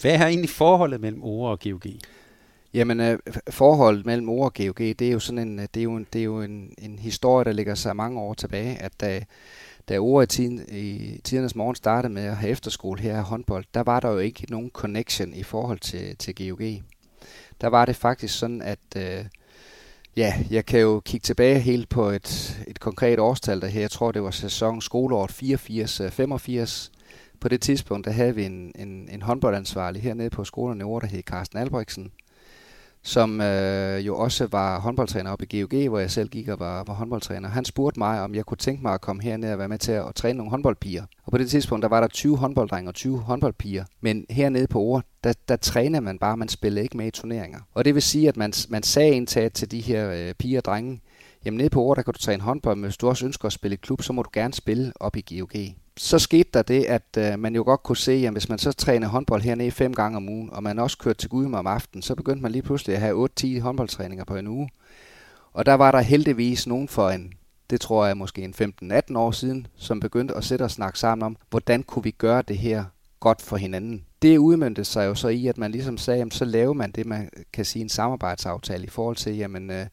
Hvad 0.01 0.13
er 0.15 0.27
egentlig 0.27 0.51
forholdet 0.51 1.01
mellem 1.01 1.23
ORE 1.23 1.51
og 1.51 1.61
GOG? 1.61 1.85
Jamen, 2.75 3.01
øh, 3.01 3.19
forholdet 3.51 4.07
mellem 4.07 4.29
ord 4.29 4.45
og 4.45 4.55
GOG, 4.55 4.79
det 4.79 5.03
er 5.03 5.13
jo 5.13 5.19
sådan 5.19 5.49
en, 5.49 5.59
øh, 5.59 5.67
det 5.75 5.81
er 5.81 5.85
jo 5.85 5.97
en, 5.97 6.07
det 6.13 6.21
er 6.21 6.25
jo 6.25 6.41
en, 6.41 6.75
en 6.79 6.99
historie, 6.99 7.45
der 7.45 7.53
ligger 7.53 7.75
sig 7.75 7.97
mange 7.97 8.21
år 8.21 8.35
tilbage, 8.35 8.83
at 8.83 8.93
øh, 9.05 9.09
da, 9.09 9.25
da 9.89 9.99
ord 9.99 10.25
i, 10.25 10.27
tiden, 10.27 10.61
i 10.73 11.21
tidernes 11.25 11.55
morgen 11.55 11.77
startede 11.77 12.13
med 12.13 12.23
at 12.23 12.37
have 12.37 12.51
efterskole 12.51 13.01
her 13.01 13.19
i 13.19 13.23
håndbold, 13.23 13.65
der 13.75 13.83
var 13.83 14.01
der 14.01 14.11
jo 14.11 14.19
ikke 14.19 14.47
nogen 14.51 14.71
connection 14.71 15.35
i 15.35 15.43
forhold 15.43 15.79
til, 15.79 16.17
til 16.17 16.35
GOG. 16.35 16.83
Der 17.61 17.67
var 17.67 17.85
det 17.85 17.97
faktisk 17.97 18.39
sådan, 18.39 18.63
at 18.63 18.79
øh, 18.97 19.25
ja, 20.17 20.35
jeg 20.51 20.67
kan 20.67 20.81
jo 20.81 21.01
kigge 21.05 21.25
tilbage 21.25 21.59
helt 21.59 21.89
på 21.89 22.09
et, 22.09 22.65
et 22.69 22.81
konkret 22.81 23.19
årstal 23.19 23.61
der 23.61 23.67
her. 23.67 23.81
Jeg 23.81 23.91
tror, 23.91 24.13
det 24.13 24.23
var 24.23 24.31
sæson 24.31 24.81
skoleåret 24.81 25.31
84-85. 25.31 26.51
Øh, 26.61 26.67
på 27.41 27.49
det 27.49 27.61
tidspunkt, 27.61 28.07
der 28.07 28.13
havde 28.13 28.35
vi 28.35 28.45
en, 28.45 28.73
en, 28.79 29.09
en 29.13 29.23
håndboldansvarlig 29.23 30.03
hernede 30.03 30.31
på 30.31 30.45
skolen 30.45 30.81
i 30.81 30.85
der 30.85 31.07
hed 31.07 31.23
Carsten 31.23 31.59
Albrechtsen, 31.59 32.13
som 33.05 33.41
øh, 33.41 34.07
jo 34.07 34.17
også 34.17 34.47
var 34.51 34.81
håndboldtræner 34.81 35.31
oppe 35.31 35.47
i 35.51 35.61
GOG, 35.61 35.89
hvor 35.89 35.99
jeg 35.99 36.11
selv 36.11 36.29
gik 36.29 36.49
og 36.49 36.61
var, 36.61 36.85
var 36.87 36.95
håndboldtræner. 36.95 37.49
Han 37.49 37.65
spurgte 37.65 37.99
mig, 37.99 38.21
om 38.21 38.35
jeg 38.35 38.45
kunne 38.45 38.59
tænke 38.59 38.83
mig 38.83 38.95
at 38.95 39.01
komme 39.01 39.23
herned 39.23 39.53
og 39.53 39.59
være 39.59 39.69
med 39.69 39.79
til 39.79 39.93
at, 39.93 40.09
at 40.09 40.15
træne 40.15 40.37
nogle 40.37 40.51
håndboldpiger. 40.51 41.05
Og 41.25 41.33
på 41.33 41.39
det 41.39 41.51
tidspunkt, 41.51 41.83
der 41.83 41.89
var 41.89 42.01
der 42.01 42.09
20 42.09 42.37
håndbolddrenge 42.37 42.91
og 42.91 42.95
20 42.95 43.19
håndboldpiger. 43.19 43.85
Men 44.01 44.27
hernede 44.31 44.67
på 44.67 44.81
Ore, 44.81 45.03
der, 45.25 45.33
der 45.49 45.57
træner 45.57 46.01
man 46.01 46.19
bare, 46.19 46.37
man 46.37 46.49
spiller 46.49 46.83
ikke 46.83 46.97
med 46.97 47.07
i 47.07 47.11
turneringer. 47.11 47.61
Og 47.75 47.85
det 47.85 47.95
vil 47.95 48.03
sige, 48.03 48.29
at 48.29 48.37
man, 48.37 48.53
man 48.69 48.83
sagde 48.83 49.15
indtaget 49.15 49.53
til 49.53 49.71
de 49.71 49.81
her 49.81 50.11
øh, 50.11 50.35
piger 50.35 50.59
og 50.59 50.65
drenge, 50.65 51.01
jamen 51.45 51.59
nede 51.59 51.71
på 51.71 51.83
Ore, 51.83 51.97
der 51.97 52.03
kan 52.03 52.15
du 52.15 52.19
træne 52.19 52.43
håndbold, 52.43 52.77
men 52.77 52.85
hvis 52.85 52.97
du 52.97 53.09
også 53.09 53.27
ønsker 53.27 53.47
at 53.47 53.53
spille 53.53 53.75
i 53.75 53.79
klub, 53.83 54.03
så 54.03 54.13
må 54.13 54.23
du 54.23 54.31
gerne 54.33 54.55
spille 54.55 54.93
op 55.01 55.17
i 55.17 55.39
GOG 55.39 55.75
så 55.97 56.19
skete 56.19 56.51
der 56.55 56.63
det, 56.63 56.85
at 56.85 57.17
øh, 57.19 57.39
man 57.39 57.55
jo 57.55 57.63
godt 57.63 57.83
kunne 57.83 57.97
se, 57.97 58.13
at 58.13 58.33
hvis 58.33 58.49
man 58.49 58.59
så 58.59 58.73
træner 58.73 59.09
håndbold 59.09 59.43
hernede 59.43 59.71
fem 59.71 59.95
gange 59.95 60.17
om 60.17 60.29
ugen, 60.29 60.51
og 60.53 60.63
man 60.63 60.79
også 60.79 60.99
kørte 60.99 61.19
til 61.19 61.31
Gudme 61.31 61.59
om 61.59 61.67
aftenen, 61.67 62.03
så 62.03 62.15
begyndte 62.15 62.43
man 62.43 62.53
lige 62.53 62.63
pludselig 62.63 62.97
at 62.97 63.01
have 63.01 63.29
8-10 63.41 63.61
håndboldtræninger 63.61 64.25
på 64.25 64.37
en 64.37 64.47
uge. 64.47 64.69
Og 65.53 65.67
der 65.67 65.75
var 65.75 65.91
der 65.91 66.01
heldigvis 66.01 66.67
nogen 66.67 66.89
for 66.89 67.11
en, 67.11 67.33
det 67.71 67.81
tror 67.81 68.07
jeg 68.07 68.17
måske 68.17 68.43
en 68.43 68.55
15-18 69.13 69.19
år 69.19 69.31
siden, 69.31 69.67
som 69.77 70.01
begyndte 70.01 70.35
at 70.35 70.45
sætte 70.45 70.63
og 70.63 70.71
snakke 70.71 70.99
sammen 70.99 71.27
om, 71.27 71.37
hvordan 71.51 71.83
kunne 71.83 72.03
vi 72.03 72.11
gøre 72.11 72.43
det 72.43 72.59
her 72.59 72.85
godt 73.21 73.43
for 73.43 73.57
hinanden. 73.57 74.05
Det 74.23 74.39
udmyndte 74.39 74.85
sig 74.85 75.07
jo 75.07 75.15
så 75.15 75.29
i, 75.29 75.47
at 75.47 75.59
man 75.59 75.71
ligesom 75.71 75.99
sagde, 75.99 76.19
jamen, 76.19 76.31
så 76.31 76.45
laver 76.45 76.73
man 76.73 76.91
det, 76.91 77.07
man 77.07 77.31
kan 77.53 77.65
sige 77.65 77.83
en 77.83 77.89
samarbejdsaftale 77.89 78.85
i 78.85 78.89
forhold 78.89 79.17
til, 79.17 79.37
jamen, 79.37 79.71
øh, 79.71 79.87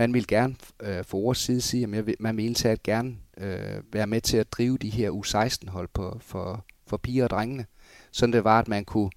man 0.00 0.14
vil 0.14 0.26
gerne 0.26 0.56
øh, 0.82 1.04
for 1.04 1.20
vores 1.20 1.38
side 1.38 1.60
sige, 1.60 1.82
at 1.82 2.04
man 2.20 2.36
vil 2.36 2.44
indsat 2.44 2.82
gerne 2.82 3.16
øh, 3.38 3.82
være 3.92 4.06
med 4.06 4.20
til 4.20 4.36
at 4.36 4.52
drive 4.52 4.78
de 4.78 4.90
her 4.90 5.10
U16-hold 5.10 5.88
på, 5.92 6.18
for, 6.20 6.64
for 6.86 6.96
piger 6.96 7.24
og 7.24 7.30
drengene. 7.30 7.66
Sådan 8.12 8.32
det 8.32 8.44
var, 8.44 8.58
at 8.58 8.68
man 8.68 8.84
kunne, 8.84 9.10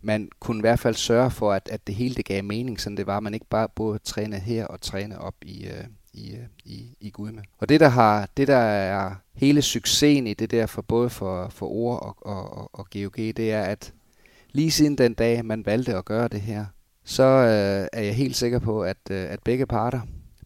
man 0.00 0.28
kunne 0.40 0.58
i 0.58 0.60
hvert 0.60 0.78
fald 0.78 0.94
sørge 0.94 1.30
for, 1.30 1.52
at, 1.52 1.68
at 1.72 1.86
det 1.86 1.94
hele 1.94 2.14
det 2.14 2.24
gav 2.24 2.44
mening, 2.44 2.80
sådan 2.80 2.96
det 2.96 3.06
var, 3.06 3.16
at 3.16 3.22
man 3.22 3.34
ikke 3.34 3.46
bare 3.50 3.68
både 3.74 3.98
træne 3.98 4.38
her 4.38 4.66
og 4.66 4.80
træne 4.80 5.20
op 5.20 5.34
i, 5.42 5.66
øh, 5.66 5.84
i, 6.12 6.32
øh, 6.32 6.46
i, 6.64 6.96
i 7.00 7.10
Gudme. 7.10 7.42
Og 7.58 7.68
det 7.68 7.80
der, 7.80 7.88
har, 7.88 8.28
det, 8.36 8.48
der 8.48 8.56
er 8.56 9.14
hele 9.34 9.62
succesen 9.62 10.26
i 10.26 10.34
det 10.34 10.50
der, 10.50 10.66
for 10.66 10.82
både 10.82 11.10
for, 11.10 11.48
for 11.48 11.66
ord 11.66 12.02
og, 12.02 12.16
og, 12.20 12.58
og, 12.58 12.70
og 12.72 12.86
GOG, 12.90 13.16
det 13.16 13.52
er, 13.52 13.62
at 13.62 13.92
lige 14.52 14.70
siden 14.70 14.98
den 14.98 15.14
dag, 15.14 15.44
man 15.44 15.66
valgte 15.66 15.96
at 15.96 16.04
gøre 16.04 16.28
det 16.28 16.40
her, 16.40 16.64
så 17.04 17.22
øh, 17.22 17.88
er 17.92 18.02
jeg 18.02 18.14
helt 18.14 18.36
sikker 18.36 18.58
på, 18.58 18.82
at, 18.82 18.96
øh, 19.10 19.32
at 19.32 19.42
begge 19.42 19.66
parter, 19.66 20.00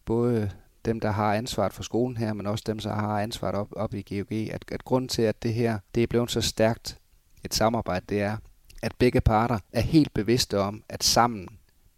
både 0.04 0.50
dem, 0.84 1.00
der 1.00 1.10
har 1.10 1.34
ansvaret 1.34 1.72
for 1.72 1.82
skolen 1.82 2.16
her, 2.16 2.32
men 2.32 2.46
også 2.46 2.64
dem, 2.66 2.78
der 2.78 2.94
har 2.94 3.20
ansvaret 3.20 3.54
op, 3.54 3.68
op 3.72 3.94
i 3.94 4.02
GOG, 4.08 4.32
at, 4.32 4.64
at 4.72 4.84
grunden 4.84 5.08
til, 5.08 5.22
at 5.22 5.42
det 5.42 5.54
her 5.54 5.78
det 5.94 6.02
er 6.02 6.06
blevet 6.06 6.30
så 6.30 6.40
stærkt 6.40 6.98
et 7.44 7.54
samarbejde, 7.54 8.06
det 8.08 8.20
er, 8.20 8.36
at 8.82 8.92
begge 8.98 9.20
parter 9.20 9.58
er 9.72 9.80
helt 9.80 10.14
bevidste 10.14 10.58
om, 10.58 10.82
at 10.88 11.04
sammen, 11.04 11.48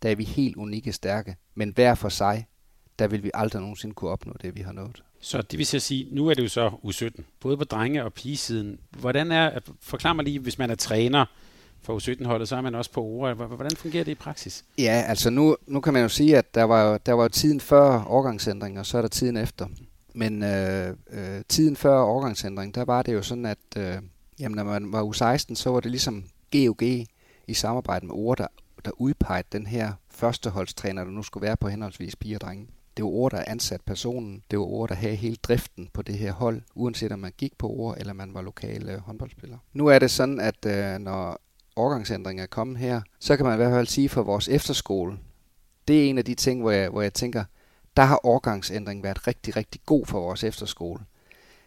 der 0.03 0.11
er 0.11 0.15
vi 0.15 0.25
helt 0.25 0.57
unikke 0.57 0.93
stærke, 0.93 1.37
men 1.55 1.71
hver 1.75 1.95
for 1.95 2.09
sig, 2.09 2.47
der 2.99 3.07
vil 3.07 3.23
vi 3.23 3.31
aldrig 3.35 3.61
nogensinde 3.61 3.95
kunne 3.95 4.11
opnå 4.11 4.33
det, 4.43 4.57
vi 4.57 4.61
har 4.61 4.73
nået. 4.73 5.03
Så 5.21 5.43
det 5.43 5.59
vil 5.59 5.67
sige, 5.67 6.09
nu 6.15 6.29
er 6.29 6.35
det 6.35 6.43
jo 6.43 6.49
så 6.49 6.69
U17, 6.69 7.23
både 7.41 7.57
på 7.57 7.65
drenge- 7.65 8.05
og 8.05 8.13
pigesiden. 8.13 8.81
Hvordan 8.91 9.33
er, 9.33 9.59
forklar 9.81 10.13
mig 10.13 10.25
lige, 10.25 10.39
hvis 10.39 10.59
man 10.59 10.71
er 10.71 10.75
træner 10.75 11.27
for 11.83 11.99
U17-holdet, 11.99 12.49
så 12.49 12.57
er 12.57 12.61
man 12.61 12.75
også 12.75 12.93
på 12.93 13.03
ORA. 13.03 13.35
Hvordan 13.35 13.77
fungerer 13.77 14.05
det 14.05 14.13
i 14.13 14.15
praksis? 14.15 14.65
Ja, 14.79 15.05
altså 15.07 15.31
nu, 15.31 15.57
nu 15.67 15.81
kan 15.81 15.93
man 15.93 16.03
jo 16.03 16.09
sige, 16.09 16.39
at 16.39 16.55
der 16.55 16.65
var 16.65 16.99
der 16.99 17.13
var 17.13 17.29
tiden 17.29 17.61
før 17.61 18.03
overgangsændring, 18.03 18.79
og 18.79 18.87
så 18.87 18.99
er 18.99 19.03
der 19.03 19.09
tiden 19.09 19.37
efter. 19.37 19.67
Men 20.15 20.43
øh, 20.43 20.97
øh, 21.11 21.43
tiden 21.49 21.77
før 21.77 21.99
overgangsændring, 21.99 22.75
der 22.75 22.85
var 22.85 23.03
det 23.03 23.15
jo 23.15 23.23
sådan, 23.23 23.47
at 23.47 23.59
øh, 23.77 23.95
jamen, 24.41 24.57
når 24.57 24.65
man 24.65 24.93
var 24.93 25.05
U16, 25.05 25.55
så 25.55 25.71
var 25.71 25.81
det 25.81 25.91
ligesom 25.91 26.25
GOG 26.53 26.83
i 27.47 27.55
samarbejde 27.55 28.07
med 28.07 28.15
ORA, 28.15 28.35
der, 28.35 28.47
der 28.85 28.91
udpegede 28.97 29.49
den 29.53 29.67
her 29.67 29.93
førsteholdstræner, 30.11 31.05
der 31.05 31.11
nu 31.11 31.23
skulle 31.23 31.47
være 31.47 31.57
på 31.57 31.69
henholdsvis 31.69 32.17
piger 32.17 32.37
og 32.37 32.41
drenge. 32.41 32.67
Det 32.97 33.05
var 33.05 33.11
ord, 33.11 33.31
der 33.31 33.45
ansat 33.47 33.81
personen. 33.81 34.43
Det 34.51 34.59
var 34.59 34.65
ord, 34.65 34.89
der 34.89 34.95
havde 34.95 35.15
hele 35.15 35.37
driften 35.37 35.89
på 35.93 36.03
det 36.03 36.15
her 36.15 36.33
hold, 36.33 36.63
uanset 36.75 37.13
om 37.13 37.19
man 37.19 37.33
gik 37.39 37.59
på 37.59 37.69
ord, 37.69 37.97
eller 37.99 38.13
man 38.13 38.35
var 38.35 38.43
lokal 38.43 38.89
øh, 38.89 39.01
håndboldspiller. 39.01 39.59
Nu 39.73 39.87
er 39.87 39.99
det 39.99 40.11
sådan, 40.11 40.41
at 40.41 40.67
øh, 40.67 40.99
når 40.99 41.41
årgangsændring 41.77 42.41
er 42.41 42.47
kommet 42.47 42.79
her, 42.79 43.01
så 43.21 43.37
kan 43.37 43.47
man 43.47 43.55
i 43.55 43.57
hvert 43.57 43.73
fald 43.73 43.87
sige 43.87 44.09
for 44.09 44.23
vores 44.23 44.49
efterskole, 44.49 45.19
det 45.89 46.05
er 46.05 46.11
en 46.11 46.19
af 46.19 46.25
de 46.25 46.35
ting, 46.35 46.61
hvor 46.61 46.71
jeg, 46.71 46.91
hvor 46.91 47.03
jeg 47.03 47.15
tænker, 47.15 47.45
der 47.97 48.03
har 48.03 48.27
årgangsændringen 48.27 49.03
været 49.03 49.27
rigtig, 49.27 49.57
rigtig 49.57 49.81
god 49.87 50.07
for 50.07 50.21
vores 50.21 50.45
efterskole. 50.45 51.01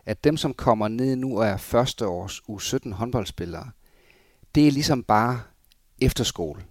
At 0.05 0.23
dem, 0.23 0.37
som 0.37 0.53
kommer 0.53 0.87
ned 0.87 1.15
nu 1.15 1.37
og 1.37 1.45
er 1.45 1.57
første 1.57 2.07
års 2.07 2.41
U17 2.49 2.93
håndboldspillere, 2.93 3.69
det 4.55 4.67
er 4.67 4.71
ligesom 4.71 5.03
bare 5.03 5.41
efterskole. 6.01 6.61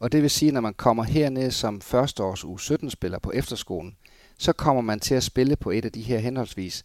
Og 0.00 0.12
det 0.12 0.22
vil 0.22 0.30
sige, 0.30 0.48
at 0.48 0.54
når 0.54 0.60
man 0.60 0.74
kommer 0.74 1.04
herned 1.04 1.50
som 1.50 1.80
førsteårs 1.80 2.44
U17-spiller 2.44 3.18
på 3.18 3.30
efterskolen, 3.30 3.96
så 4.38 4.52
kommer 4.52 4.82
man 4.82 5.00
til 5.00 5.14
at 5.14 5.22
spille 5.22 5.56
på 5.56 5.70
et 5.70 5.84
af 5.84 5.92
de 5.92 6.02
her 6.02 6.18
henholdsvis 6.18 6.84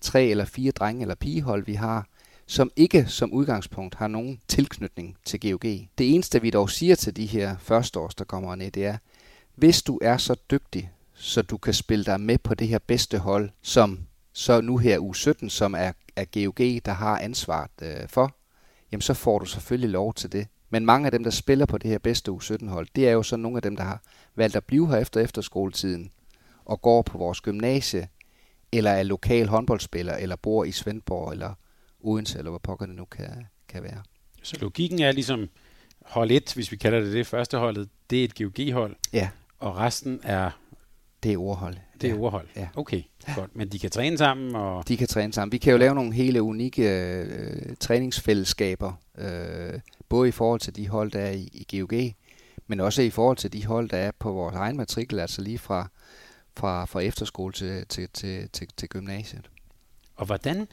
tre 0.00 0.24
eller 0.24 0.44
fire 0.44 0.72
drenge- 0.72 1.02
eller 1.02 1.14
pigehold, 1.14 1.66
vi 1.66 1.74
har, 1.74 2.06
som 2.52 2.70
ikke 2.76 3.06
som 3.08 3.32
udgangspunkt 3.32 3.94
har 3.94 4.08
nogen 4.08 4.40
tilknytning 4.48 5.16
til 5.24 5.40
GOG. 5.40 5.62
Det 5.98 6.14
eneste, 6.14 6.42
vi 6.42 6.50
dog 6.50 6.70
siger 6.70 6.94
til 6.94 7.16
de 7.16 7.26
her 7.26 7.56
førsteårs, 7.58 8.14
der 8.14 8.24
kommer 8.24 8.54
ned, 8.54 8.70
det 8.70 8.86
er, 8.86 8.96
hvis 9.54 9.82
du 9.82 9.98
er 10.02 10.16
så 10.16 10.34
dygtig, 10.50 10.90
så 11.14 11.42
du 11.42 11.56
kan 11.56 11.74
spille 11.74 12.04
dig 12.04 12.20
med 12.20 12.38
på 12.38 12.54
det 12.54 12.68
her 12.68 12.78
bedste 12.78 13.18
hold, 13.18 13.50
som 13.62 13.98
så 14.32 14.60
nu 14.60 14.78
her 14.78 14.98
U17, 14.98 15.48
som 15.48 15.74
er, 15.74 15.92
er 16.16 16.24
GOG, 16.24 16.84
der 16.84 16.92
har 16.92 17.18
ansvaret 17.18 17.70
øh, 17.82 18.08
for, 18.08 18.34
jamen 18.92 19.02
så 19.02 19.14
får 19.14 19.38
du 19.38 19.44
selvfølgelig 19.44 19.90
lov 19.90 20.14
til 20.14 20.32
det. 20.32 20.46
Men 20.70 20.86
mange 20.86 21.06
af 21.06 21.12
dem, 21.12 21.24
der 21.24 21.30
spiller 21.30 21.66
på 21.66 21.78
det 21.78 21.90
her 21.90 21.98
bedste 21.98 22.30
U17-hold, 22.30 22.86
det 22.96 23.08
er 23.08 23.12
jo 23.12 23.22
så 23.22 23.36
nogle 23.36 23.58
af 23.58 23.62
dem, 23.62 23.76
der 23.76 23.84
har 23.84 24.02
valgt 24.36 24.56
at 24.56 24.64
blive 24.64 24.88
her 24.88 24.96
efter 24.96 25.20
efterskoletiden 25.20 26.10
og 26.64 26.82
går 26.82 27.02
på 27.02 27.18
vores 27.18 27.40
gymnasie, 27.40 28.08
eller 28.72 28.90
er 28.90 29.02
lokal 29.02 29.48
håndboldspiller, 29.48 30.14
eller 30.16 30.36
bor 30.36 30.64
i 30.64 30.72
Svendborg, 30.72 31.32
eller 31.32 31.54
Odense, 32.02 32.38
eller 32.38 32.50
hvor 32.50 32.58
pokker 32.58 32.86
det 32.86 32.94
nu 32.94 33.04
kan, 33.04 33.46
kan 33.68 33.82
være. 33.82 34.02
Så 34.42 34.56
logikken 34.60 35.00
er 35.02 35.12
ligesom 35.12 35.48
hold 36.02 36.30
1, 36.30 36.52
hvis 36.54 36.72
vi 36.72 36.76
kalder 36.76 37.00
det 37.00 37.12
det 37.12 37.26
første 37.26 37.58
holdet, 37.58 37.88
det 38.10 38.20
er 38.20 38.24
et 38.24 38.34
GOG-hold, 38.34 38.96
Ja, 39.12 39.28
og 39.58 39.76
resten 39.76 40.20
er, 40.22 40.50
det 41.22 41.32
er 41.32 41.36
ordhold. 41.38 41.76
det 42.00 42.10
er 42.10 42.14
ja. 42.14 42.20
ordhold. 42.20 42.48
Ja. 42.56 42.68
Okay, 42.76 43.02
godt. 43.34 43.56
Men 43.56 43.68
de 43.68 43.78
kan 43.78 43.90
træne 43.90 44.18
sammen, 44.18 44.54
og 44.56 44.88
De 44.88 44.96
kan 44.96 45.08
træne 45.08 45.32
sammen. 45.32 45.52
Vi 45.52 45.58
kan 45.58 45.70
jo 45.72 45.78
lave 45.78 45.94
nogle 45.94 46.12
hele 46.14 46.42
unikke 46.42 46.82
øh, 46.82 47.76
træningsfællesskaber, 47.80 48.92
øh, 49.18 49.80
både 50.08 50.28
i 50.28 50.32
forhold 50.32 50.60
til 50.60 50.76
de 50.76 50.88
hold, 50.88 51.10
der 51.10 51.20
er 51.20 51.30
i, 51.30 51.48
i 51.52 51.78
GOG, 51.78 52.12
men 52.66 52.80
også 52.80 53.02
i 53.02 53.10
forhold 53.10 53.36
til 53.36 53.52
de 53.52 53.66
hold, 53.66 53.88
der 53.88 53.96
er 53.96 54.10
på 54.18 54.32
vores 54.32 54.54
egen 54.56 54.76
matrikel, 54.76 55.18
altså 55.20 55.42
lige 55.42 55.58
fra, 55.58 55.88
fra, 56.56 56.84
fra 56.84 57.00
efterskole 57.00 57.52
til, 57.52 57.86
til, 57.86 58.08
til, 58.14 58.48
til, 58.52 58.68
til 58.76 58.88
gymnasiet. 58.88 59.50
Og 60.16 60.26
hvordan, 60.26 60.68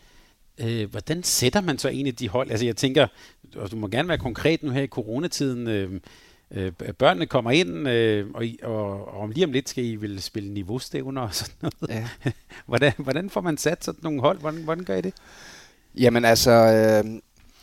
øh, 0.61 0.89
hvordan 0.89 1.23
sætter 1.23 1.61
man 1.61 1.77
så 1.77 1.89
egentlig 1.89 2.19
de 2.19 2.29
hold? 2.29 2.51
Altså 2.51 2.65
jeg 2.65 2.75
tænker, 2.75 3.07
og 3.55 3.71
du 3.71 3.75
må 3.75 3.87
gerne 3.87 4.07
være 4.07 4.17
konkret 4.17 4.63
nu 4.63 4.71
her 4.71 4.81
i 4.81 4.87
coronatiden. 4.87 5.67
Øh, 5.67 6.01
øh, 6.51 6.71
børnene 6.97 7.25
kommer 7.25 7.51
ind, 7.51 7.87
øh, 7.87 8.27
og, 8.33 8.45
og, 8.63 9.07
og 9.07 9.19
om 9.19 9.31
lige 9.31 9.45
om 9.45 9.51
lidt 9.51 9.69
skal 9.69 9.85
I 9.85 9.95
vel 9.95 10.21
spille 10.21 10.53
niveaustævner 10.53 11.21
og 11.21 11.35
sådan 11.35 11.55
noget. 11.61 11.95
Ja. 11.95 12.31
Hvordan, 12.65 12.91
hvordan 12.97 13.29
får 13.29 13.41
man 13.41 13.57
sat 13.57 13.83
sådan 13.83 13.99
nogle 14.03 14.21
hold? 14.21 14.39
Hvordan, 14.39 14.63
hvordan 14.63 14.83
gør 14.83 14.95
I 14.95 15.01
det? 15.01 15.13
Jamen 15.95 16.25
altså, 16.25 16.51
øh, 16.51 17.19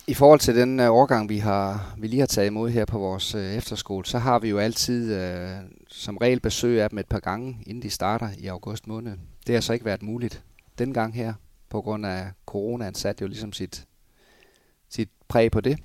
i 0.07 0.15
forhold 0.15 0.41
til 0.41 0.57
den 0.57 0.81
øh, 0.81 0.91
årgang, 0.91 1.29
vi 1.29 1.39
har 1.39 1.95
vi 1.99 2.07
lige 2.07 2.21
har 2.21 2.27
taget 2.27 2.47
imod 2.47 2.71
her 2.71 2.85
på 2.85 2.99
vores 2.99 3.35
øh, 3.35 3.55
efterskole, 3.55 4.07
så 4.07 4.19
har 4.19 4.39
vi 4.39 4.49
jo 4.49 4.59
altid 4.59 5.15
øh, 5.15 5.51
som 5.89 6.17
regel 6.17 6.41
besøg 6.41 6.83
af 6.83 6.91
dem 6.91 6.99
et 6.99 7.07
par 7.07 7.21
gange, 7.21 7.59
inden 7.67 7.83
de 7.83 7.91
starter 7.91 8.29
i 8.39 8.47
august 8.47 8.87
måned. 8.87 9.13
Det 9.47 9.55
har 9.55 9.61
så 9.61 9.73
ikke 9.73 9.85
været 9.85 10.03
muligt 10.03 10.43
den 10.79 10.95
gang 10.95 11.15
her, 11.15 11.35
på 11.69 11.83
grund 11.83 12.07
af 12.07 12.31
coronaen 12.47 12.95
satte 12.95 13.23
jo 13.23 13.29
ligesom 13.29 13.53
sit, 13.53 13.87
sit 14.89 15.09
præg 15.29 15.51
på 15.51 15.61
det. 15.61 15.79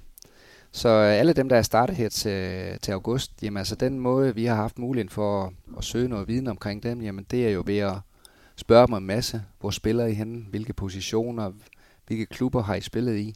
Så 0.71 0.89
øh, 0.89 1.19
alle 1.19 1.33
dem, 1.33 1.49
der 1.49 1.55
er 1.55 1.61
startet 1.61 1.95
her 1.95 2.09
til, 2.09 2.79
til 2.79 2.91
august, 2.91 3.31
jamen 3.43 3.57
altså 3.57 3.75
den 3.75 3.99
måde, 3.99 4.35
vi 4.35 4.45
har 4.45 4.55
haft 4.55 4.79
muligheden 4.79 5.09
for 5.09 5.43
at, 5.43 5.53
at 5.77 5.83
søge 5.83 6.07
noget 6.07 6.27
viden 6.27 6.47
omkring 6.47 6.83
dem, 6.83 7.01
jamen 7.01 7.25
det 7.31 7.47
er 7.47 7.51
jo 7.51 7.63
ved 7.65 7.77
at 7.77 7.95
spørge 8.55 8.87
dem 8.87 8.95
en 8.95 9.05
masse. 9.05 9.43
Hvor 9.59 9.69
spiller 9.69 10.05
I 10.05 10.13
henne? 10.13 10.45
Hvilke 10.49 10.73
positioner? 10.73 11.51
Hvilke 12.07 12.25
klubber 12.25 12.63
har 12.63 12.75
I 12.75 12.81
spillet 12.81 13.17
i? 13.17 13.35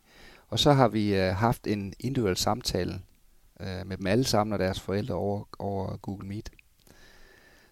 Og 0.49 0.59
så 0.59 0.73
har 0.73 0.87
vi 0.87 1.15
øh, 1.15 1.35
haft 1.35 1.67
en 1.67 1.93
individuel 1.99 2.37
samtale 2.37 3.01
øh, 3.59 3.87
med 3.87 3.97
dem 3.97 4.07
alle 4.07 4.23
sammen 4.23 4.53
og 4.53 4.59
deres 4.59 4.79
forældre 4.79 5.15
over, 5.15 5.43
over 5.59 5.97
Google 5.97 6.27
Meet. 6.27 6.49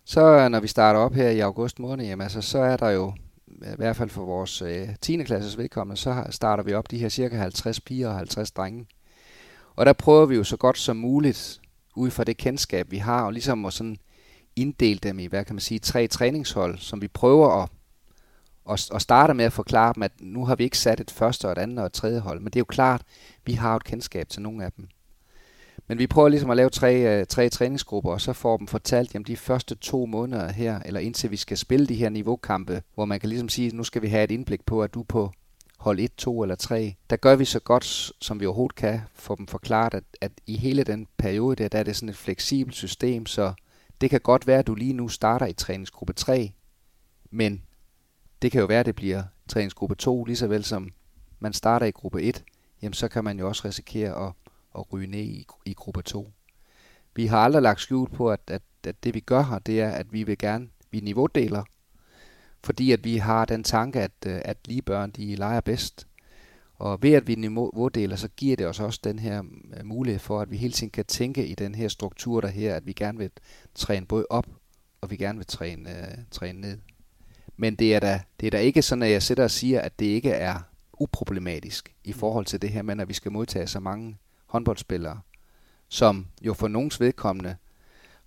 Så 0.06 0.22
øh, 0.22 0.50
når 0.50 0.60
vi 0.60 0.68
starter 0.68 1.00
op 1.00 1.14
her 1.14 1.30
i 1.30 1.40
august 1.40 1.80
måned, 1.80 2.06
jamen, 2.06 2.24
altså, 2.24 2.42
så 2.42 2.60
er 2.60 2.78
der 2.78 2.90
jo, 2.90 3.14
i 3.62 3.76
hvert 3.78 3.96
fald 3.96 4.10
for 4.10 4.26
vores 4.26 4.62
øh, 4.62 4.90
10. 5.02 5.24
klasses 5.24 5.58
vedkommende, 5.58 6.02
så 6.02 6.24
starter 6.30 6.64
vi 6.64 6.74
op 6.74 6.92
de 6.92 6.98
her 6.98 7.10
cirka 7.10 7.38
50 7.38 7.80
piger 7.80 8.10
og 8.10 8.16
50 8.16 8.52
drenge. 8.52 8.86
Og 9.76 9.86
der 9.86 9.94
prøver 9.94 10.26
vi 10.26 10.36
jo 10.36 10.44
så 10.44 10.58
godt 10.58 10.78
som 10.78 10.98
muligt, 10.98 11.62
ud 11.96 12.12
fra 12.12 12.24
det 12.24 12.38
kendskab, 12.38 12.92
vi 12.92 12.98
har, 12.98 13.26
og 13.26 13.34
ligesom 13.34 13.66
at 13.66 13.74
sådan 13.74 13.98
inddele 14.56 15.00
dem 15.00 15.20
i, 15.20 15.26
hvad 15.26 15.46
kan 15.46 15.56
man 15.56 15.62
sige, 15.62 15.80
tre 15.80 16.08
træningshold, 16.08 16.78
som 16.78 17.02
vi 17.02 17.08
prøver 17.08 17.62
at 17.64 17.70
at, 18.70 18.90
at 18.96 19.02
starte 19.02 19.34
med 19.34 19.46
at 19.46 19.54
forklare 19.54 19.94
dem, 19.94 20.04
at 20.04 20.12
nu 20.20 20.46
har 20.46 20.56
vi 20.56 20.64
ikke 20.64 20.78
sat 20.78 21.00
et 21.00 21.12
første 21.12 21.46
og 21.46 21.52
et 21.52 21.58
andet 21.58 21.80
og 21.80 21.86
et 21.86 21.94
tredje 21.94 22.20
hold, 22.20 22.40
men 22.40 22.46
det 22.46 22.56
er 22.56 22.62
jo 22.62 22.66
klart, 22.66 23.02
vi 23.46 23.54
har 23.54 23.72
jo 23.72 23.76
et 23.76 23.84
kendskab 23.84 24.30
til 24.30 24.42
nogle 24.42 24.66
af 24.66 24.72
dem. 24.72 24.88
Men 25.88 26.00
vi 26.00 26.08
prøver 26.08 26.30
ligesom 26.30 26.50
at 26.50 26.58
lave 26.58 26.70
tre, 26.70 27.20
øh, 27.20 27.26
tre 27.26 27.50
træningsgrupper, 27.50 28.12
og 28.12 28.22
så 28.22 28.34
får 28.34 28.58
dem 28.58 28.68
fortalt, 28.68 29.14
jamen 29.14 29.26
de 29.26 29.38
første 29.38 29.76
to 29.76 30.06
måneder 30.06 30.52
her, 30.52 30.80
eller 30.86 31.00
indtil 31.00 31.32
vi 31.32 31.38
skal 31.38 31.58
spille 31.58 31.88
de 31.88 31.96
her 31.96 32.10
niveaukampe, 32.10 32.82
hvor 32.94 33.06
man 33.06 33.20
kan 33.20 33.30
ligesom 33.30 33.50
sige, 33.50 33.76
nu 33.76 33.84
skal 33.84 34.02
vi 34.02 34.08
have 34.08 34.24
et 34.24 34.32
indblik 34.32 34.66
på, 34.66 34.84
at 34.84 34.94
du 34.94 35.04
på 35.04 35.32
hold 35.84 36.00
1, 36.00 36.16
2 36.18 36.42
eller 36.42 36.56
3, 36.56 36.96
der 37.10 37.16
gør 37.16 37.36
vi 37.36 37.46
så 37.46 37.60
godt, 37.60 38.12
som 38.22 38.40
vi 38.40 38.46
overhovedet 38.46 38.76
kan, 38.76 39.02
for 39.14 39.36
dem 39.36 39.48
forklaret, 39.48 39.94
at, 39.94 40.04
at 40.22 40.32
i 40.48 40.58
hele 40.58 40.84
den 40.84 41.08
periode 41.18 41.56
der, 41.56 41.68
der 41.68 41.80
er 41.80 41.84
det 41.84 41.96
sådan 41.96 42.10
et 42.10 42.16
fleksibelt 42.16 42.76
system, 42.76 43.26
så 43.26 43.54
det 44.02 44.10
kan 44.10 44.22
godt 44.22 44.48
være, 44.48 44.60
at 44.60 44.68
du 44.68 44.76
lige 44.76 44.94
nu 44.94 45.08
starter 45.08 45.46
i 45.46 45.54
træningsgruppe 45.54 46.14
3, 46.14 46.52
men 47.32 47.62
det 48.42 48.52
kan 48.52 48.62
jo 48.62 48.66
være, 48.68 48.80
at 48.80 48.86
det 48.86 48.96
bliver 48.96 49.24
træningsgruppe 49.48 49.96
2, 49.96 50.26
lige 50.26 50.38
så 50.38 50.48
vel 50.48 50.64
som 50.64 50.92
man 51.40 51.54
starter 51.54 51.86
i 51.86 51.92
gruppe 51.92 52.22
1, 52.22 52.44
jamen 52.82 52.94
så 52.94 53.08
kan 53.08 53.24
man 53.24 53.40
jo 53.40 53.48
også 53.48 53.68
risikere 53.68 54.28
at, 54.28 54.34
at 54.78 54.94
ryge 54.94 55.08
ned 55.08 55.20
i, 55.20 55.46
i 55.66 55.74
gruppe 55.74 56.02
2. 56.02 56.32
Vi 57.16 57.26
har 57.26 57.38
aldrig 57.38 57.62
lagt 57.64 57.82
skjul 57.82 58.10
på, 58.10 58.32
at, 58.32 58.40
at, 58.48 58.62
at 58.84 59.04
det 59.04 59.14
vi 59.14 59.20
gør 59.20 59.44
her, 59.44 59.60
det 59.60 59.82
er, 59.82 59.90
at 59.90 60.14
vi 60.14 60.24
vil 60.24 60.38
gerne, 60.38 60.70
vi 60.92 61.00
niveaudeler, 61.00 61.64
fordi 62.64 62.92
at 62.92 63.04
vi 63.04 63.18
har 63.18 63.46
den 63.46 63.64
tanke, 63.64 64.02
at, 64.02 64.12
øh, 64.26 64.42
at 64.46 64.58
lige 64.66 64.82
børn, 64.82 65.12
de 65.12 65.36
leger 65.36 65.62
bedst. 65.62 66.08
Og 66.76 67.04
ved 67.04 67.14
at 67.14 67.28
vi 67.28 67.36
niveaudeler, 67.36 68.16
så 68.16 68.28
giver 68.28 68.56
det 68.56 68.68
os 68.68 68.80
også 68.80 69.00
den 69.04 69.20
her 69.20 69.44
øh, 69.78 69.86
mulighed 69.86 70.20
for, 70.20 70.42
at 70.42 70.52
vi 70.52 70.58
hele 70.58 70.74
tiden 70.74 70.92
kan 70.92 71.06
tænke 71.06 71.48
i 71.48 71.56
den 71.56 71.76
her 71.76 71.88
struktur 71.88 72.42
der 72.42 72.48
her, 72.48 72.76
at 72.76 72.86
vi 72.86 72.94
gerne 72.94 73.18
vil 73.18 73.32
træne 73.76 74.06
både 74.06 74.26
op, 74.30 74.48
og 75.02 75.12
vi 75.12 75.18
gerne 75.18 75.40
vil 75.40 75.48
træne, 75.48 75.90
øh, 75.90 76.18
træne 76.32 76.62
ned. 76.62 76.78
Men 77.58 77.76
det 77.76 77.96
er, 77.96 78.00
da, 78.00 78.22
det 78.40 78.48
er 78.48 78.52
da 78.52 78.58
ikke 78.58 78.82
sådan, 78.82 79.04
at 79.04 79.12
jeg 79.12 79.24
sætter 79.24 79.44
og 79.44 79.52
siger, 79.52 79.82
at 79.82 80.00
det 80.00 80.06
ikke 80.06 80.32
er 80.32 80.60
uproblematisk 81.00 81.96
i 82.04 82.14
forhold 82.14 82.46
til 82.46 82.62
det 82.62 82.70
her 82.70 82.82
med, 82.82 83.00
at 83.00 83.08
vi 83.08 83.14
skal 83.14 83.32
modtage 83.32 83.68
så 83.68 83.80
mange 83.80 84.18
håndboldspillere, 84.54 85.20
som 85.90 86.28
jo 86.42 86.54
for 86.54 86.68
nogens 86.68 87.00
vedkommende 87.00 87.56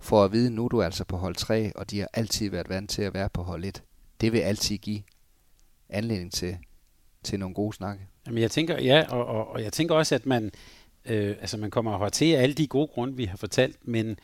får 0.00 0.24
at 0.24 0.32
vide, 0.32 0.50
nu 0.50 0.64
er 0.64 0.68
du 0.68 0.82
altså 0.82 1.04
på 1.04 1.16
hold 1.16 1.34
3, 1.34 1.72
og 1.76 1.90
de 1.90 2.00
har 2.00 2.08
altid 2.12 2.50
været 2.50 2.68
vant 2.68 2.90
til 2.90 3.02
at 3.02 3.14
være 3.14 3.28
på 3.28 3.42
hold 3.42 3.64
1. 3.64 3.82
Det 4.20 4.32
vil 4.32 4.38
altid 4.38 4.78
give 4.78 5.02
anledning 5.88 6.32
til, 6.32 6.56
til 7.22 7.38
nogle 7.38 7.54
gode 7.54 7.72
snakke. 7.72 8.06
Jamen 8.26 8.42
jeg 8.42 8.50
tænker, 8.50 8.82
ja, 8.82 9.04
og, 9.08 9.26
og, 9.26 9.48
og 9.48 9.62
jeg 9.62 9.72
tænker 9.72 9.94
også, 9.94 10.14
at 10.14 10.26
man, 10.26 10.50
øh, 11.04 11.36
altså 11.40 11.56
man 11.56 11.70
kommer 11.70 11.98
hertil 11.98 12.34
af 12.34 12.42
alle 12.42 12.54
de 12.54 12.66
gode 12.66 12.86
grunde, 12.86 13.16
vi 13.16 13.24
har 13.24 13.36
fortalt, 13.36 13.88
men 13.88 14.18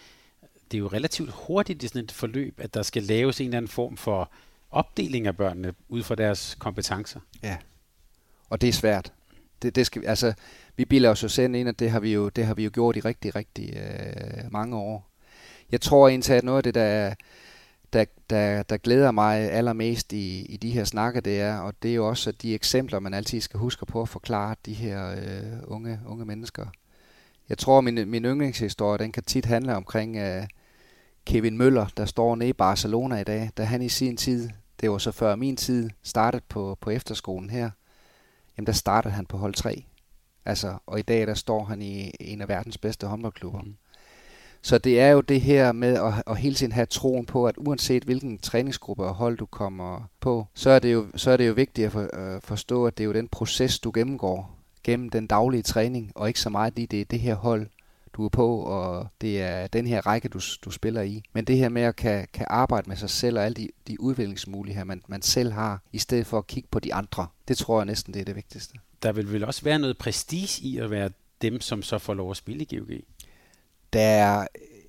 det 0.71 0.75
er 0.75 0.79
jo 0.79 0.87
relativt 0.87 1.31
hurtigt 1.31 1.83
i 1.83 1.89
sådan 1.89 2.05
et 2.05 2.13
forløb, 2.13 2.61
at 2.61 2.75
der 2.75 2.83
skal 2.83 3.03
laves 3.03 3.41
en 3.41 3.47
eller 3.47 3.57
anden 3.57 3.69
form 3.69 3.97
for 3.97 4.31
opdeling 4.71 5.27
af 5.27 5.37
børnene 5.37 5.75
ud 5.89 6.03
fra 6.03 6.15
deres 6.15 6.57
kompetencer. 6.59 7.21
Ja, 7.43 7.57
og 8.51 8.61
det 8.61 8.69
er 8.69 8.73
svært. 8.73 9.13
Det, 9.63 9.75
det 9.75 9.87
skal, 9.87 10.07
altså, 10.07 10.35
vi 10.77 10.85
bilder 10.85 11.11
os 11.11 11.23
jo 11.23 11.29
selv 11.29 11.55
ind, 11.55 11.69
at 11.69 11.79
det 11.79 11.91
har 11.91 12.01
vi 12.01 12.13
jo, 12.13 12.29
det 12.29 12.47
har 12.47 12.55
vi 12.55 12.65
jo 12.65 12.71
gjort 12.73 12.97
i 12.97 13.01
rigtig, 13.01 13.37
rigtig 13.37 13.77
øh, 13.77 14.53
mange 14.53 14.77
år. 14.77 15.09
Jeg 15.73 15.81
tror 15.81 16.09
egentlig, 16.09 16.37
at 16.37 16.45
noget 16.45 16.57
af 16.57 16.63
det, 16.63 16.75
der, 16.75 17.15
der, 17.93 18.05
der, 18.31 18.63
der 18.63 18.77
glæder 18.77 19.11
mig 19.11 19.53
allermest 19.53 20.13
i, 20.13 20.45
i 20.45 20.57
de 20.57 20.71
her 20.71 20.85
snakke, 20.85 21.21
det 21.21 21.41
er, 21.41 21.59
og 21.59 21.75
det 21.83 21.91
er 21.91 21.95
jo 21.95 22.09
også 22.09 22.33
de 22.33 22.55
eksempler, 22.55 22.99
man 22.99 23.15
altid 23.15 23.41
skal 23.41 23.61
huske 23.61 23.87
på 23.87 24.03
at 24.03 24.09
forklare 24.09 24.57
de 24.67 24.73
her 24.73 25.11
øh, 25.11 25.59
unge, 25.65 26.01
unge 26.07 26.25
mennesker. 26.25 26.67
Jeg 27.49 27.59
tror, 27.59 27.81
min, 27.81 28.09
min 28.09 28.25
yndlingshistorie, 28.25 28.99
den 28.99 29.13
kan 29.13 29.25
tit 29.25 29.45
handle 29.45 29.77
omkring 29.77 30.17
øh, 30.17 30.47
Kevin 31.27 31.59
Møller, 31.59 31.87
der 31.97 32.05
står 32.05 32.37
nede 32.37 32.49
i 32.49 32.53
Barcelona 32.53 33.21
i 33.21 33.25
dag, 33.25 33.51
da 33.57 33.65
han 33.65 33.83
i 33.83 33.89
sin 33.89 34.17
tid, 34.17 34.51
det 34.81 34.91
var 34.91 34.99
så 34.99 35.13
før 35.13 35.37
min 35.37 35.57
tid, 35.57 35.91
startede 36.03 36.43
på, 36.49 36.79
på 36.81 36.91
efterskolen 36.91 37.51
her, 37.51 37.71
jamen 38.57 38.67
der 38.67 38.73
startede 38.73 39.15
han 39.15 39.27
på 39.27 39.37
hold 39.37 39.55
3. 39.55 39.85
Altså, 40.45 40.75
og 40.87 40.99
i 40.99 41.03
dag 41.03 41.27
der 41.27 41.35
står 41.35 41.65
han 41.65 41.83
i 41.83 42.11
en 42.21 42.41
af 42.41 42.49
verdens 42.49 42.79
bedste 42.79 43.07
håndboldklubber. 43.07 43.61
Mm. 43.61 43.75
Så 44.63 44.79
det 44.79 45.01
er 45.01 45.09
jo 45.09 45.21
det 45.21 45.41
her 45.41 45.73
med 45.73 45.97
at, 45.97 46.13
at 46.27 46.37
hele 46.37 46.55
tiden 46.55 46.73
have 46.73 46.87
troen 46.87 47.27
på, 47.27 47.47
at 47.47 47.55
uanset 47.59 48.05
hvilken 48.05 48.39
træningsgruppe 48.39 49.05
og 49.05 49.15
hold 49.15 49.37
du 49.37 49.47
kommer 49.47 50.11
på, 50.21 50.47
så 50.55 50.71
er 50.71 50.79
det 50.79 50.93
jo, 50.93 51.07
så 51.17 51.31
er 51.31 51.37
det 51.37 51.49
jo 51.49 51.53
vigtigt 51.53 51.87
at 51.87 51.93
for, 51.93 52.01
uh, 52.03 52.43
forstå, 52.43 52.87
at 52.87 52.99
det 52.99 53.05
er 53.05 53.07
jo 53.07 53.13
den 53.13 53.29
proces, 53.29 53.79
du 53.79 53.91
gennemgår 53.95 54.59
gennem 54.85 55.11
den 55.11 55.27
daglige 55.27 55.63
træning, 55.63 56.13
og 56.15 56.29
ikke 56.29 56.41
så 56.41 56.51
meget 56.51 56.77
lige 56.77 56.87
det 56.87 57.01
er 57.01 57.05
det 57.05 57.21
her 57.21 57.35
hold, 57.35 57.67
du 58.13 58.25
er 58.25 58.29
på, 58.29 58.59
og 58.59 59.07
det 59.21 59.43
er 59.43 59.67
den 59.67 59.87
her 59.87 60.07
række, 60.07 60.29
du, 60.29 60.41
du 60.65 60.71
spiller 60.71 61.03
i. 61.03 61.23
Men 61.33 61.45
det 61.45 61.57
her 61.57 61.69
med 61.69 61.83
at 61.83 61.97
kan, 61.97 62.27
kan 62.33 62.47
arbejde 62.51 62.89
med 62.89 62.97
sig 62.97 63.11
selv 63.11 63.39
og 63.39 63.45
alle 63.45 63.55
de, 63.55 63.69
de 63.89 64.01
udviklingsmuligheder, 64.01 64.85
man, 64.85 65.03
man 65.09 65.23
selv 65.23 65.53
har, 65.53 65.83
i 65.93 65.99
stedet 65.99 66.27
for 66.27 66.39
at 66.39 66.47
kigge 66.47 66.69
på 66.71 66.81
de 66.81 66.95
andre, 66.95 67.27
det 67.49 67.59
tror 67.59 67.79
jeg 67.79 67.87
næsten, 67.87 68.15
det 68.15 68.21
er 68.21 68.25
det 68.25 68.37
vigtigste. 68.37 68.75
Der 69.03 69.13
vil 69.13 69.33
vel 69.33 69.45
også 69.45 69.63
være 69.63 69.79
noget 69.79 69.99
prestige 69.99 70.67
i 70.67 70.79
at 70.79 70.91
være 70.91 71.11
dem, 71.43 71.61
som 71.61 71.83
så 71.83 71.99
får 71.99 72.15
lov 72.15 72.31
at 72.31 72.37
spille 72.37 72.65
i 72.65 72.77
GOG? 72.77 72.89
Der 73.93 74.01
er 74.01 74.47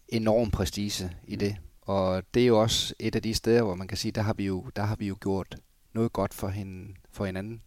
enorm 0.09 0.51
prestige 0.51 1.11
i 1.27 1.35
det, 1.35 1.55
og 1.81 2.23
det 2.33 2.43
er 2.43 2.47
jo 2.47 2.61
også 2.61 2.93
et 2.99 3.15
af 3.15 3.21
de 3.21 3.33
steder, 3.33 3.63
hvor 3.63 3.75
man 3.75 3.87
kan 3.87 3.97
sige, 3.97 4.11
der 4.11 4.21
har 4.21 4.33
vi 4.33 4.45
jo, 4.45 4.65
der 4.75 4.83
har 4.83 4.95
vi 4.95 5.07
jo 5.07 5.17
gjort 5.21 5.55
noget 5.93 6.13
godt 6.13 6.33
for, 6.33 6.47
hende, 6.47 6.93
for 7.11 7.25
hinanden. 7.25 7.61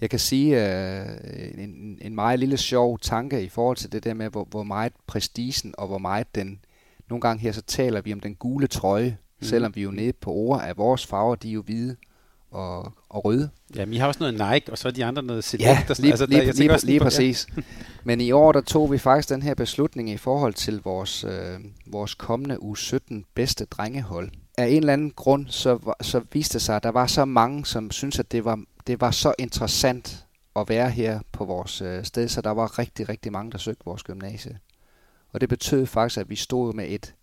Jeg 0.00 0.10
kan 0.10 0.18
sige 0.18 0.56
uh, 0.56 1.62
en, 1.62 1.98
en 2.02 2.14
meget 2.14 2.38
lille 2.38 2.56
sjov 2.56 2.98
tanke 2.98 3.42
i 3.42 3.48
forhold 3.48 3.76
til 3.76 3.92
det 3.92 4.04
der 4.04 4.14
med, 4.14 4.30
hvor, 4.30 4.44
hvor 4.44 4.62
meget 4.62 4.92
prestigen 5.06 5.74
og 5.78 5.86
hvor 5.86 5.98
meget 5.98 6.34
den... 6.34 6.60
Nogle 7.08 7.20
gange 7.20 7.40
her 7.40 7.52
så 7.52 7.62
taler 7.62 8.00
vi 8.00 8.12
om 8.12 8.20
den 8.20 8.34
gule 8.34 8.66
trøje, 8.66 9.18
mm. 9.40 9.46
selvom 9.46 9.76
vi 9.76 9.82
jo 9.82 9.90
nede 9.90 10.12
på 10.12 10.32
ord 10.32 10.62
af 10.62 10.76
vores 10.76 11.06
farver, 11.06 11.34
de 11.34 11.48
er 11.48 11.52
jo 11.52 11.62
hvide 11.62 11.96
og, 12.54 12.92
og 13.08 13.24
røde. 13.24 13.50
Ja, 13.76 13.84
vi 13.84 13.96
har 13.96 14.06
også 14.06 14.20
noget 14.20 14.52
Nike, 14.52 14.72
og 14.72 14.78
så 14.78 14.88
er 14.88 14.92
de 14.92 15.04
andre 15.04 15.22
noget 15.22 15.44
Select. 15.44 15.68
Ja, 15.68 15.94
lige, 15.98 16.10
altså, 16.10 16.26
der, 16.26 16.32
lige, 16.32 16.52
lige, 16.52 16.68
lige, 16.68 16.86
lige 16.86 17.00
præcis. 17.00 17.46
Ja. 17.56 17.62
Men 18.04 18.20
i 18.20 18.32
år, 18.32 18.52
der 18.52 18.60
tog 18.60 18.92
vi 18.92 18.98
faktisk 18.98 19.28
den 19.28 19.42
her 19.42 19.54
beslutning 19.54 20.10
i 20.10 20.16
forhold 20.16 20.54
til 20.54 20.80
vores, 20.84 21.24
øh, 21.24 21.60
vores 21.86 22.14
kommende 22.14 22.62
u 22.62 22.74
17 22.74 23.24
bedste 23.34 23.64
drengehold. 23.64 24.30
Af 24.58 24.66
en 24.66 24.76
eller 24.76 24.92
anden 24.92 25.10
grund, 25.10 25.46
så, 25.48 25.94
så 26.00 26.20
viste 26.32 26.52
det 26.52 26.62
sig, 26.62 26.76
at 26.76 26.82
der 26.82 26.90
var 26.90 27.06
så 27.06 27.24
mange, 27.24 27.66
som 27.66 27.90
syntes, 27.90 28.18
at 28.18 28.32
det 28.32 28.44
var 28.44 28.60
det 28.86 29.00
var 29.00 29.10
så 29.10 29.34
interessant 29.38 30.26
at 30.56 30.68
være 30.68 30.90
her 30.90 31.20
på 31.32 31.44
vores 31.44 31.82
øh, 31.82 32.04
sted, 32.04 32.28
så 32.28 32.40
der 32.40 32.50
var 32.50 32.78
rigtig, 32.78 33.08
rigtig 33.08 33.32
mange, 33.32 33.52
der 33.52 33.58
søgte 33.58 33.84
vores 33.84 34.02
gymnasie. 34.02 34.58
Og 35.32 35.40
det 35.40 35.48
betød 35.48 35.86
faktisk, 35.86 36.20
at 36.20 36.30
vi 36.30 36.36
stod 36.36 36.74
med 36.74 36.86
et 36.88 37.14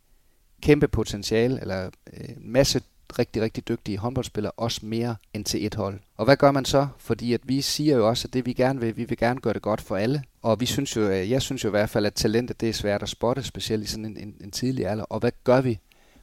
kæmpe 0.61 0.87
potentiale, 0.87 1.61
eller 1.61 1.89
øh, 2.13 2.29
en 2.29 2.51
masse 2.51 2.81
rigtig, 3.19 3.41
rigtig 3.41 3.67
dygtige 3.67 3.97
håndboldspillere, 3.97 4.51
også 4.57 4.85
mere 4.85 5.15
end 5.33 5.45
til 5.45 5.65
et 5.65 5.75
hold. 5.75 5.99
Og 6.17 6.25
hvad 6.25 6.37
gør 6.37 6.51
man 6.51 6.65
så? 6.65 6.87
Fordi 6.97 7.33
at 7.33 7.41
vi 7.43 7.61
siger 7.61 7.95
jo 7.95 8.07
også, 8.07 8.27
at 8.27 8.33
det 8.33 8.45
vi 8.45 8.53
gerne 8.53 8.79
vil, 8.79 8.97
vi 8.97 9.03
vil 9.03 9.17
gerne 9.17 9.41
gøre 9.41 9.53
det 9.53 9.61
godt 9.61 9.81
for 9.81 9.95
alle. 9.95 10.23
Og 10.41 10.59
vi 10.59 10.65
synes 10.65 10.95
jo, 10.95 11.01
øh, 11.01 11.29
jeg 11.29 11.41
synes 11.41 11.63
jo 11.63 11.69
i 11.69 11.71
hvert 11.71 11.89
fald, 11.89 12.05
at 12.05 12.13
talentet 12.13 12.61
det 12.61 12.69
er 12.69 12.73
svært 12.73 13.03
at 13.03 13.09
spotte, 13.09 13.43
specielt 13.43 13.83
i 13.83 13.87
sådan 13.87 14.05
en, 14.05 14.17
en, 14.17 14.35
en 14.43 14.51
tidlig 14.51 14.87
alder. 14.87 15.03
Og 15.03 15.19
hvad 15.19 15.31
gør 15.43 15.61
vi, 15.61 15.79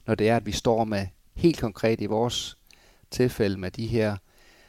når 0.07 0.15
det 0.15 0.29
er, 0.29 0.37
at 0.37 0.47
vi 0.47 0.53
står 0.53 0.85
med 0.85 1.07
helt 1.35 1.61
konkret 1.61 2.01
i 2.01 2.07
vores 2.07 2.59
tilfælde 3.11 3.57
med 3.57 3.71
de 3.71 3.87
her 3.87 4.17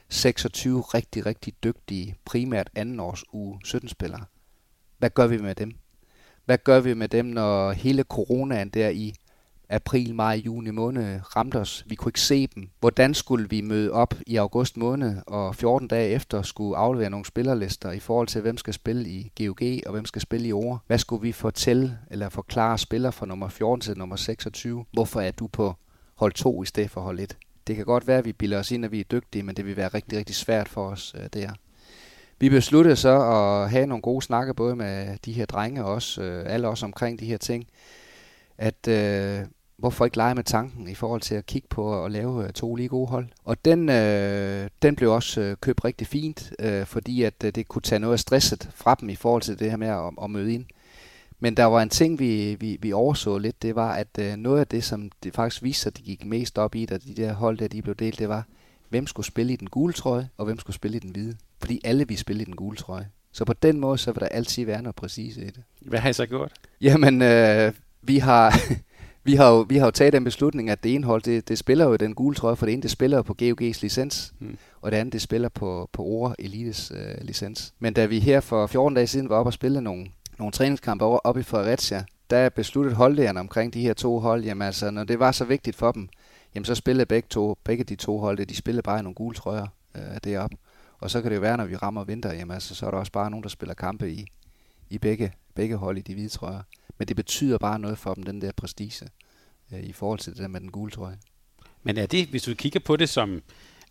26 0.09 0.81
rigtig, 0.81 1.25
rigtig 1.25 1.53
dygtige, 1.63 2.15
primært 2.25 2.69
andenårs 2.75 3.23
uge 3.33 3.59
17-spillere. 3.67 4.25
Hvad 4.97 5.09
gør 5.09 5.27
vi 5.27 5.37
med 5.37 5.55
dem? 5.55 5.71
Hvad 6.45 6.57
gør 6.57 6.79
vi 6.79 6.93
med 6.93 7.07
dem, 7.07 7.25
når 7.25 7.71
hele 7.71 8.03
coronaen 8.03 8.69
der 8.69 8.89
i 8.89 9.13
april, 9.69 10.15
maj, 10.15 10.41
juni 10.45 10.71
måned 10.71 11.19
ramte 11.35 11.55
os? 11.55 11.85
Vi 11.87 11.95
kunne 11.95 12.09
ikke 12.09 12.21
se 12.21 12.47
dem. 12.47 12.69
Hvordan 12.79 13.13
skulle 13.13 13.49
vi 13.49 13.61
møde 13.61 13.91
op 13.91 14.13
i 14.27 14.35
august 14.35 14.77
måned, 14.77 15.15
og 15.27 15.55
14 15.55 15.87
dage 15.87 16.09
efter 16.09 16.41
skulle 16.41 16.77
aflevere 16.77 17.09
nogle 17.09 17.25
spillerlister 17.25 17.91
i 17.91 17.99
forhold 17.99 18.27
til, 18.27 18.41
hvem 18.41 18.57
skal 18.57 18.73
spille 18.73 19.09
i 19.09 19.31
GOG 19.37 19.61
og 19.85 19.91
hvem 19.91 20.05
skal 20.05 20.21
spille 20.21 20.47
i 20.47 20.53
OR? 20.53 20.83
Hvad 20.87 20.97
skulle 20.97 21.21
vi 21.21 21.31
fortælle 21.31 21.97
eller 22.11 22.29
forklare 22.29 22.77
spiller 22.77 23.11
fra 23.11 23.25
nummer 23.25 23.49
14 23.49 23.81
til 23.81 23.97
nummer 23.97 24.15
26? 24.15 24.85
Hvorfor 24.91 25.21
er 25.21 25.31
du 25.31 25.47
på 25.47 25.73
hold 26.15 26.33
2 26.33 26.63
i 26.63 26.65
stedet 26.65 26.91
for 26.91 27.01
hold 27.01 27.19
1? 27.19 27.37
Det 27.67 27.75
kan 27.75 27.85
godt 27.85 28.07
være, 28.07 28.17
at 28.17 28.25
vi 28.25 28.33
bilder 28.33 28.59
os 28.59 28.71
ind, 28.71 28.85
at 28.85 28.91
vi 28.91 28.99
er 28.99 29.03
dygtige, 29.03 29.43
men 29.43 29.55
det 29.55 29.65
vil 29.65 29.77
være 29.77 29.87
rigtig, 29.87 30.17
rigtig 30.17 30.35
svært 30.35 30.69
for 30.69 30.89
os 30.89 31.15
øh, 31.17 31.29
der. 31.33 31.49
Vi 32.39 32.49
besluttede 32.49 32.95
så 32.95 33.21
at 33.21 33.69
have 33.69 33.85
nogle 33.87 34.01
gode 34.01 34.21
snakke, 34.21 34.53
både 34.53 34.75
med 34.75 35.17
de 35.25 35.31
her 35.31 35.45
drenge 35.45 35.85
og 35.85 35.93
også 35.93 36.21
øh, 36.21 36.53
alle 36.53 36.67
os 36.67 36.83
omkring 36.83 37.19
de 37.19 37.25
her 37.25 37.37
ting, 37.37 37.67
at 38.57 38.87
øh, 38.87 39.45
hvorfor 39.79 40.05
ikke 40.05 40.17
lege 40.17 40.35
med 40.35 40.43
tanken 40.43 40.87
i 40.87 40.95
forhold 40.95 41.21
til 41.21 41.35
at 41.35 41.45
kigge 41.45 41.67
på 41.67 42.05
at 42.05 42.11
lave 42.11 42.45
øh, 42.45 42.53
to 42.53 42.75
lige 42.75 42.89
gode 42.89 43.07
hold. 43.07 43.27
Og 43.45 43.65
den, 43.65 43.89
øh, 43.89 44.69
den 44.81 44.95
blev 44.95 45.11
også 45.11 45.41
øh, 45.41 45.55
købt 45.61 45.85
rigtig 45.85 46.07
fint, 46.07 46.53
øh, 46.59 46.85
fordi 46.85 47.23
at 47.23 47.33
øh, 47.45 47.51
det 47.55 47.67
kunne 47.67 47.81
tage 47.81 47.99
noget 47.99 48.13
af 48.13 48.19
stresset 48.19 48.69
fra 48.75 48.95
dem 48.95 49.09
i 49.09 49.15
forhold 49.15 49.41
til 49.41 49.59
det 49.59 49.69
her 49.69 49.77
med 49.77 49.87
at, 49.87 50.23
at 50.23 50.29
møde 50.29 50.53
ind. 50.53 50.65
Men 51.39 51.57
der 51.57 51.65
var 51.65 51.81
en 51.81 51.89
ting, 51.89 52.19
vi, 52.19 52.57
vi, 52.59 52.77
vi 52.81 52.93
overså 52.93 53.37
lidt, 53.37 53.61
det 53.61 53.75
var, 53.75 53.93
at 53.93 54.07
øh, 54.19 54.35
noget 54.35 54.59
af 54.59 54.67
det, 54.67 54.83
som 54.83 55.11
det 55.23 55.33
faktisk 55.33 55.63
viste 55.63 55.81
sig, 55.81 55.97
det 55.97 56.05
gik 56.05 56.25
mest 56.25 56.57
op 56.57 56.75
i, 56.75 56.85
da 56.85 56.97
de 56.97 57.13
der 57.13 57.33
hold 57.33 57.57
der, 57.57 57.67
de 57.67 57.81
blev 57.81 57.95
delt, 57.95 58.19
det 58.19 58.29
var, 58.29 58.43
hvem 58.89 59.07
skulle 59.07 59.25
spille 59.25 59.53
i 59.53 59.55
den 59.55 59.69
gule 59.69 59.93
trøje, 59.93 60.29
og 60.37 60.45
hvem 60.45 60.59
skulle 60.59 60.75
spille 60.75 60.97
i 60.97 60.99
den 60.99 61.09
hvide. 61.09 61.37
Fordi 61.59 61.81
alle 61.83 62.07
vi 62.07 62.15
spille 62.15 62.41
i 62.41 62.45
den 62.45 62.55
gule 62.55 62.77
trøje. 62.77 63.09
Så 63.31 63.45
på 63.45 63.53
den 63.53 63.79
måde, 63.79 63.97
så 63.97 64.11
vil 64.11 64.19
der 64.19 64.27
altid 64.27 64.65
være 64.65 64.81
noget 64.81 64.95
præcise 64.95 65.41
i 65.41 65.45
det. 65.45 65.63
Hvad 65.81 65.99
har 65.99 66.09
I 66.09 66.13
så 66.13 66.25
gjort? 66.25 66.53
Jamen, 66.81 67.21
øh, 67.21 67.73
vi 68.01 68.17
har... 68.17 68.55
vi 69.23 69.35
har, 69.35 69.49
jo, 69.49 69.65
vi 69.69 69.77
har 69.77 69.85
jo 69.85 69.91
taget 69.91 70.13
den 70.13 70.23
beslutning, 70.23 70.69
at 70.69 70.83
det 70.83 70.95
ene 70.95 71.05
hold, 71.05 71.21
det, 71.21 71.47
det 71.47 71.57
spiller 71.57 71.85
jo 71.85 71.95
den 71.95 72.15
gule 72.15 72.35
trøje, 72.35 72.55
for 72.55 72.65
det 72.65 72.73
ene, 72.73 72.81
det 72.81 72.91
spiller 72.91 73.17
jo 73.17 73.21
på 73.23 73.35
GOG's 73.41 73.79
licens, 73.81 74.33
hmm. 74.39 74.57
og 74.81 74.91
det 74.91 74.97
andet, 74.97 75.13
det 75.13 75.21
spiller 75.21 75.49
på, 75.49 75.89
på 75.93 76.03
OR 76.03 76.35
Elites 76.39 76.91
øh, 76.95 77.15
licens. 77.21 77.73
Men 77.79 77.93
da 77.93 78.05
vi 78.05 78.19
her 78.19 78.39
for 78.39 78.67
14 78.67 78.95
dage 78.95 79.07
siden 79.07 79.29
var 79.29 79.35
oppe 79.35 79.49
og 79.49 79.53
spille 79.53 79.81
nogle, 79.81 80.07
nogle 80.39 80.51
træningskampe 80.51 81.05
over, 81.05 81.17
op 81.17 81.37
i 81.37 81.43
Fredericia, 81.43 82.03
der 82.29 82.49
besluttede 82.49 82.95
holdlægerne 82.95 83.39
omkring 83.39 83.73
de 83.73 83.81
her 83.81 83.93
to 83.93 84.19
hold, 84.19 84.43
jamen 84.43 84.61
altså, 84.61 84.91
når 84.91 85.03
det 85.03 85.19
var 85.19 85.31
så 85.31 85.45
vigtigt 85.45 85.75
for 85.75 85.91
dem, 85.91 86.09
jamen 86.55 86.65
så 86.65 86.75
spillede 86.75 87.05
begge, 87.05 87.27
to, 87.29 87.57
begge 87.63 87.83
de 87.83 87.95
to 87.95 88.17
hold, 88.17 88.45
de 88.45 88.55
spillede 88.55 88.83
bare 88.83 88.99
i 88.99 89.03
nogle 89.03 89.15
gule 89.15 89.35
trøjer 89.35 89.67
øh, 89.95 90.01
deroppe. 90.23 90.57
Og 90.99 91.11
så 91.11 91.21
kan 91.21 91.31
det 91.31 91.35
jo 91.35 91.41
være, 91.41 91.57
når 91.57 91.65
vi 91.65 91.75
rammer 91.75 92.03
vinter, 92.03 92.33
jamen 92.33 92.53
altså, 92.53 92.75
så 92.75 92.85
er 92.85 92.91
der 92.91 92.97
også 92.97 93.11
bare 93.11 93.29
nogen, 93.29 93.43
der 93.43 93.49
spiller 93.49 93.73
kampe 93.73 94.11
i, 94.11 94.27
i 94.89 94.97
begge, 94.97 95.33
begge 95.55 95.75
hold 95.75 95.97
i 95.97 96.01
de 96.01 96.13
hvide 96.13 96.29
trøjer. 96.29 96.61
Men 96.99 97.07
det 97.07 97.15
betyder 97.15 97.57
bare 97.57 97.79
noget 97.79 97.97
for 97.97 98.13
dem, 98.13 98.23
den 98.23 98.41
der 98.41 98.51
prestige, 98.51 99.07
øh, 99.73 99.83
i 99.83 99.91
forhold 99.91 100.19
til 100.19 100.33
det 100.33 100.41
der 100.41 100.47
med 100.47 100.59
den 100.59 100.71
gule 100.71 100.91
trøje. 100.91 101.17
Men 101.83 101.97
er 101.97 102.05
det, 102.05 102.27
hvis 102.27 102.43
du 102.43 102.53
kigger 102.53 102.79
på 102.79 102.95
det 102.95 103.09
som, 103.09 103.41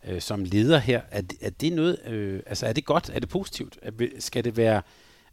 øh, 0.09 0.21
som 0.21 0.45
leder 0.45 0.79
her, 0.79 1.03
er, 1.11 1.23
er 1.41 1.51
det 1.51 1.73
noget, 1.73 2.07
øh, 2.07 2.43
altså 2.47 2.67
er 2.67 2.73
det 2.73 2.85
godt, 2.85 3.11
er 3.15 3.21
det 3.21 3.29
positivt? 3.29 3.79
Er, 3.83 3.91
skal 4.19 4.45
det 4.45 4.57
være 4.57 4.83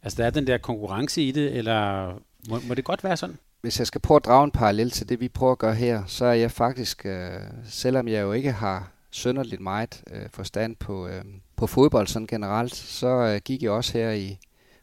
Altså, 0.06 0.22
der 0.22 0.26
er 0.26 0.30
den 0.30 0.46
der 0.46 0.58
konkurrence 0.58 1.22
i 1.22 1.32
det, 1.32 1.56
eller 1.56 2.12
må, 2.48 2.60
må 2.68 2.74
det 2.74 2.84
godt 2.84 3.04
være 3.04 3.16
sådan? 3.16 3.38
Hvis 3.60 3.78
jeg 3.78 3.86
skal 3.86 4.00
prøve 4.00 4.16
at 4.16 4.24
drage 4.24 4.44
en 4.44 4.50
parallel 4.50 4.90
til 4.90 5.08
det, 5.08 5.20
vi 5.20 5.28
prøver 5.28 5.52
at 5.52 5.58
gøre 5.58 5.74
her, 5.74 6.02
så 6.06 6.24
er 6.24 6.32
jeg 6.32 6.50
faktisk, 6.50 7.06
øh, 7.06 7.40
selvom 7.64 8.08
jeg 8.08 8.22
jo 8.22 8.32
ikke 8.32 8.52
har 8.52 8.92
sønderligt 9.10 9.60
meget 9.60 10.02
øh, 10.10 10.30
forstand 10.30 10.76
på, 10.76 11.08
øh, 11.08 11.24
på 11.56 11.66
fodbold 11.66 12.06
sådan 12.06 12.26
generelt, 12.26 12.74
så 12.74 13.08
øh, 13.08 13.40
gik 13.44 13.62
jeg 13.62 13.70
også 13.70 13.92
her 13.98 14.10
i 14.10 14.38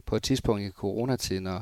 på 0.06 0.16
et 0.16 0.24
tidspunkt 0.24 0.62
i 0.62 0.70
coronatiden 0.70 1.48
og, 1.48 1.62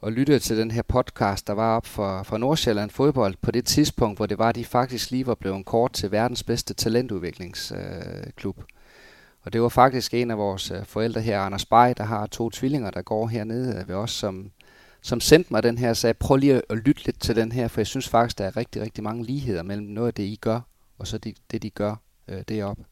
og 0.00 0.12
lyttede 0.12 0.38
til 0.38 0.56
den 0.56 0.70
her 0.70 0.82
podcast, 0.82 1.46
der 1.46 1.52
var 1.52 1.76
op 1.76 1.86
for, 1.86 2.22
for 2.22 2.38
Nordsjælland 2.38 2.90
fodbold 2.90 3.34
på 3.42 3.50
det 3.50 3.64
tidspunkt, 3.64 4.18
hvor 4.18 4.26
det 4.26 4.38
var, 4.38 4.48
at 4.48 4.54
de 4.54 4.64
faktisk 4.64 5.10
lige 5.10 5.26
var 5.26 5.34
blevet 5.34 5.66
kort 5.66 5.92
til 5.92 6.10
verdens 6.10 6.42
bedste 6.42 6.74
talentudviklingsklub. 6.74 8.58
Øh, 8.58 8.64
og 9.42 9.52
det 9.52 9.62
var 9.62 9.68
faktisk 9.68 10.14
en 10.14 10.30
af 10.30 10.38
vores 10.38 10.70
øh, 10.70 10.84
forældre 10.84 11.20
her, 11.20 11.40
Anders 11.40 11.64
Bay, 11.64 11.92
der 11.96 12.04
har 12.04 12.26
to 12.26 12.50
tvillinger, 12.50 12.90
der 12.90 13.02
går 13.02 13.26
hernede 13.26 13.84
ved 13.88 13.94
os, 13.94 14.10
som, 14.10 14.50
som 15.02 15.20
sendte 15.20 15.52
mig 15.52 15.62
den 15.62 15.78
her 15.78 15.90
og 15.90 15.96
sagde, 15.96 16.14
prøv 16.14 16.36
lige 16.36 16.62
at 16.68 16.78
lytte 16.78 17.04
lidt 17.04 17.20
til 17.20 17.36
den 17.36 17.52
her, 17.52 17.68
for 17.68 17.80
jeg 17.80 17.86
synes 17.86 18.08
faktisk, 18.08 18.38
der 18.38 18.44
er 18.44 18.56
rigtig, 18.56 18.82
rigtig 18.82 19.04
mange 19.04 19.24
ligheder 19.24 19.62
mellem 19.62 19.86
noget 19.86 20.08
af 20.08 20.14
det, 20.14 20.22
I 20.22 20.38
gør, 20.40 20.60
og 20.98 21.06
så 21.06 21.18
det, 21.18 21.36
det 21.50 21.62
de 21.62 21.70
gør 21.70 21.96
øh, 22.28 22.42
deroppe. 22.48 22.84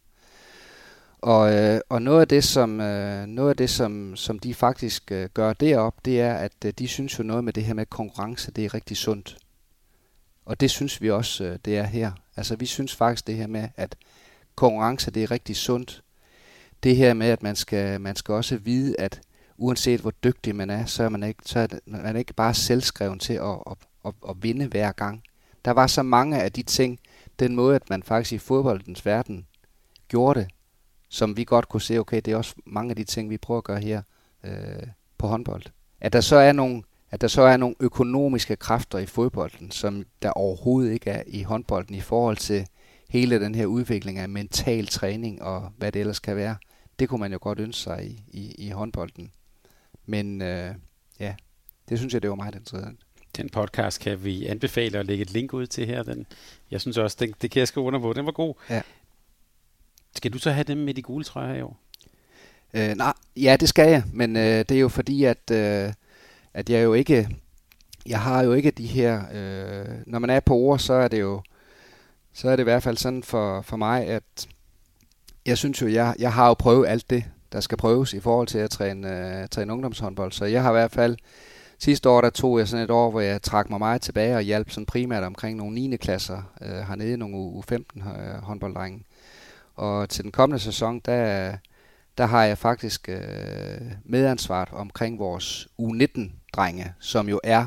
Og, 1.18 1.54
øh, 1.54 1.80
og 1.88 2.02
noget 2.02 2.20
af 2.20 2.28
det, 2.28 2.44
som, 2.44 2.80
øh, 2.80 3.26
noget 3.26 3.50
af 3.50 3.56
det 3.56 3.70
som, 3.70 4.16
som 4.16 4.38
de 4.38 4.54
faktisk 4.54 5.12
øh, 5.12 5.28
gør 5.34 5.52
derop, 5.52 6.04
det 6.04 6.20
er, 6.20 6.34
at 6.34 6.52
øh, 6.64 6.72
de 6.78 6.88
synes 6.88 7.18
jo 7.18 7.24
noget 7.24 7.44
med 7.44 7.52
det 7.52 7.64
her 7.64 7.74
med 7.74 7.86
konkurrence, 7.86 8.50
det 8.50 8.64
er 8.64 8.74
rigtig 8.74 8.96
sundt. 8.96 9.38
Og 10.44 10.60
det 10.60 10.70
synes 10.70 11.02
vi 11.02 11.10
også, 11.10 11.44
øh, 11.44 11.58
det 11.64 11.78
er 11.78 11.82
her. 11.82 12.12
Altså 12.36 12.56
vi 12.56 12.66
synes 12.66 12.96
faktisk 12.96 13.26
det 13.26 13.36
her 13.36 13.46
med, 13.46 13.68
at 13.76 13.96
konkurrence 14.54 15.10
det 15.10 15.22
er 15.22 15.30
rigtig 15.30 15.56
sundt. 15.56 16.02
Det 16.82 16.96
her 16.96 17.14
med, 17.14 17.26
at 17.26 17.42
man 17.42 17.56
skal, 17.56 18.00
man 18.00 18.16
skal 18.16 18.34
også 18.34 18.56
vide, 18.56 18.94
at 19.00 19.20
uanset 19.56 20.00
hvor 20.00 20.10
dygtig 20.10 20.56
man 20.56 20.70
er, 20.70 20.84
så 20.84 21.02
er 21.02 21.08
man 21.08 21.22
ikke, 21.22 21.42
så 21.46 21.58
er 21.58 21.78
man 21.86 22.16
ikke 22.16 22.32
bare 22.32 22.54
selvskreven 22.54 23.18
til 23.18 23.32
at, 23.32 23.58
at, 23.70 23.76
at, 24.04 24.14
at 24.28 24.36
vinde 24.42 24.66
hver 24.66 24.92
gang. 24.92 25.22
Der 25.64 25.70
var 25.70 25.86
så 25.86 26.02
mange 26.02 26.42
af 26.42 26.52
de 26.52 26.62
ting, 26.62 26.98
den 27.38 27.54
måde, 27.54 27.76
at 27.76 27.90
man 27.90 28.02
faktisk 28.02 28.32
i 28.32 28.38
fodboldens 28.38 29.06
verden 29.06 29.46
gjorde 30.08 30.40
det, 30.40 30.48
som 31.08 31.36
vi 31.36 31.44
godt 31.44 31.68
kunne 31.68 31.82
se, 31.82 31.98
okay, 31.98 32.20
det 32.24 32.32
er 32.32 32.36
også 32.36 32.54
mange 32.64 32.90
af 32.90 32.96
de 32.96 33.04
ting, 33.04 33.30
vi 33.30 33.36
prøver 33.36 33.58
at 33.58 33.64
gøre 33.64 33.80
her 33.80 34.02
øh, 34.44 34.86
på 35.18 35.26
håndbold. 35.26 35.62
At 36.00 36.12
der 36.12 36.20
så 36.20 36.36
er 36.36 36.52
nogle 36.52 36.82
at 37.10 37.20
der 37.20 37.28
så 37.28 37.42
er 37.42 37.56
nogle 37.56 37.76
økonomiske 37.80 38.56
kræfter 38.56 38.98
i 38.98 39.06
fodbolden, 39.06 39.70
som 39.70 40.06
der 40.22 40.30
overhovedet 40.30 40.92
ikke 40.92 41.10
er 41.10 41.22
i 41.26 41.42
håndbolden 41.42 41.94
i 41.94 42.00
forhold 42.00 42.36
til 42.36 42.66
hele 43.08 43.40
den 43.40 43.54
her 43.54 43.66
udvikling 43.66 44.18
af 44.18 44.28
mental 44.28 44.86
træning 44.86 45.42
og 45.42 45.72
hvad 45.76 45.92
det 45.92 46.00
ellers 46.00 46.18
kan 46.18 46.36
være. 46.36 46.56
Det 46.98 47.08
kunne 47.08 47.20
man 47.20 47.32
jo 47.32 47.38
godt 47.40 47.60
ønske 47.60 47.82
sig 47.82 48.06
i, 48.06 48.22
i, 48.28 48.54
i 48.66 48.70
håndbolden. 48.70 49.30
Men 50.06 50.42
øh, 50.42 50.74
ja, 51.20 51.34
det 51.88 51.98
synes 51.98 52.14
jeg, 52.14 52.22
det 52.22 52.30
var 52.30 52.36
meget 52.36 52.54
interessant. 52.54 53.00
Den 53.36 53.48
podcast 53.48 54.00
kan 54.00 54.24
vi 54.24 54.46
anbefale 54.46 54.98
at 54.98 55.06
lægge 55.06 55.22
et 55.22 55.32
link 55.32 55.52
ud 55.52 55.66
til 55.66 55.86
her. 55.86 56.02
Den, 56.02 56.26
jeg 56.70 56.80
synes 56.80 56.98
også, 56.98 57.16
den, 57.20 57.34
det 57.42 57.50
kan 57.50 57.60
jeg 57.60 57.68
skrive 57.68 57.86
under 57.86 58.00
på. 58.00 58.12
Den 58.12 58.26
var 58.26 58.32
god. 58.32 58.54
Ja. 58.70 58.82
Skal 60.16 60.32
du 60.32 60.38
så 60.38 60.50
have 60.50 60.64
dem 60.64 60.78
med 60.78 60.94
de 60.94 61.02
gule 61.02 61.24
trøjer 61.24 61.54
i 61.54 61.62
år? 61.62 61.76
Øh, 62.74 62.96
nej, 62.96 63.12
ja, 63.36 63.56
det 63.60 63.68
skal 63.68 63.90
jeg, 63.90 64.02
men 64.12 64.36
øh, 64.36 64.42
det 64.42 64.70
er 64.70 64.78
jo 64.78 64.88
fordi, 64.88 65.24
at, 65.24 65.50
øh, 65.52 65.92
at 66.54 66.70
jeg 66.70 66.84
jo 66.84 66.94
ikke, 66.94 67.28
jeg 68.06 68.20
har 68.20 68.42
jo 68.42 68.52
ikke 68.52 68.70
de 68.70 68.86
her, 68.86 69.22
øh, 69.32 69.94
når 70.06 70.18
man 70.18 70.30
er 70.30 70.40
på 70.40 70.54
ord, 70.54 70.78
så 70.78 70.92
er 70.92 71.08
det 71.08 71.20
jo, 71.20 71.42
så 72.32 72.48
er 72.48 72.56
det 72.56 72.62
i 72.62 72.64
hvert 72.64 72.82
fald 72.82 72.96
sådan 72.96 73.22
for, 73.22 73.62
for 73.62 73.76
mig, 73.76 74.06
at 74.06 74.48
jeg 75.46 75.58
synes 75.58 75.82
jo, 75.82 75.88
jeg, 75.88 76.14
jeg 76.18 76.32
har 76.32 76.48
jo 76.48 76.54
prøvet 76.54 76.88
alt 76.88 77.10
det, 77.10 77.24
der 77.52 77.60
skal 77.60 77.78
prøves 77.78 78.12
i 78.12 78.20
forhold 78.20 78.46
til 78.46 78.58
at 78.58 78.70
træne, 78.70 79.40
øh, 79.42 79.48
træne 79.48 79.72
ungdomshåndbold. 79.72 80.32
Så 80.32 80.44
jeg 80.44 80.62
har 80.62 80.70
i 80.70 80.72
hvert 80.72 80.92
fald, 80.92 81.16
sidste 81.78 82.08
år 82.08 82.20
der 82.20 82.30
tog 82.30 82.58
jeg 82.58 82.68
sådan 82.68 82.84
et 82.84 82.90
år, 82.90 83.10
hvor 83.10 83.20
jeg 83.20 83.42
trak 83.42 83.70
mig 83.70 83.78
meget 83.78 84.02
tilbage 84.02 84.36
og 84.36 84.42
hjalp 84.42 84.70
sådan 84.70 84.86
primært 84.86 85.22
omkring 85.22 85.56
nogle 85.56 85.74
9. 85.74 85.96
klasser 85.96 86.42
øh, 86.62 86.88
hernede, 86.88 87.16
nogle 87.16 87.62
U15 87.62 88.08
øh, 88.08 88.42
håndbolddrenge. 88.42 89.04
Og 89.76 90.08
til 90.08 90.24
den 90.24 90.32
kommende 90.32 90.62
sæson, 90.62 91.00
der, 91.00 91.56
der 92.18 92.26
har 92.26 92.44
jeg 92.44 92.58
faktisk 92.58 93.08
uh, 93.08 93.86
medansvaret 94.04 94.68
omkring 94.72 95.18
vores 95.18 95.68
U19-drenge, 95.80 96.94
som 97.00 97.28
jo 97.28 97.40
er 97.44 97.66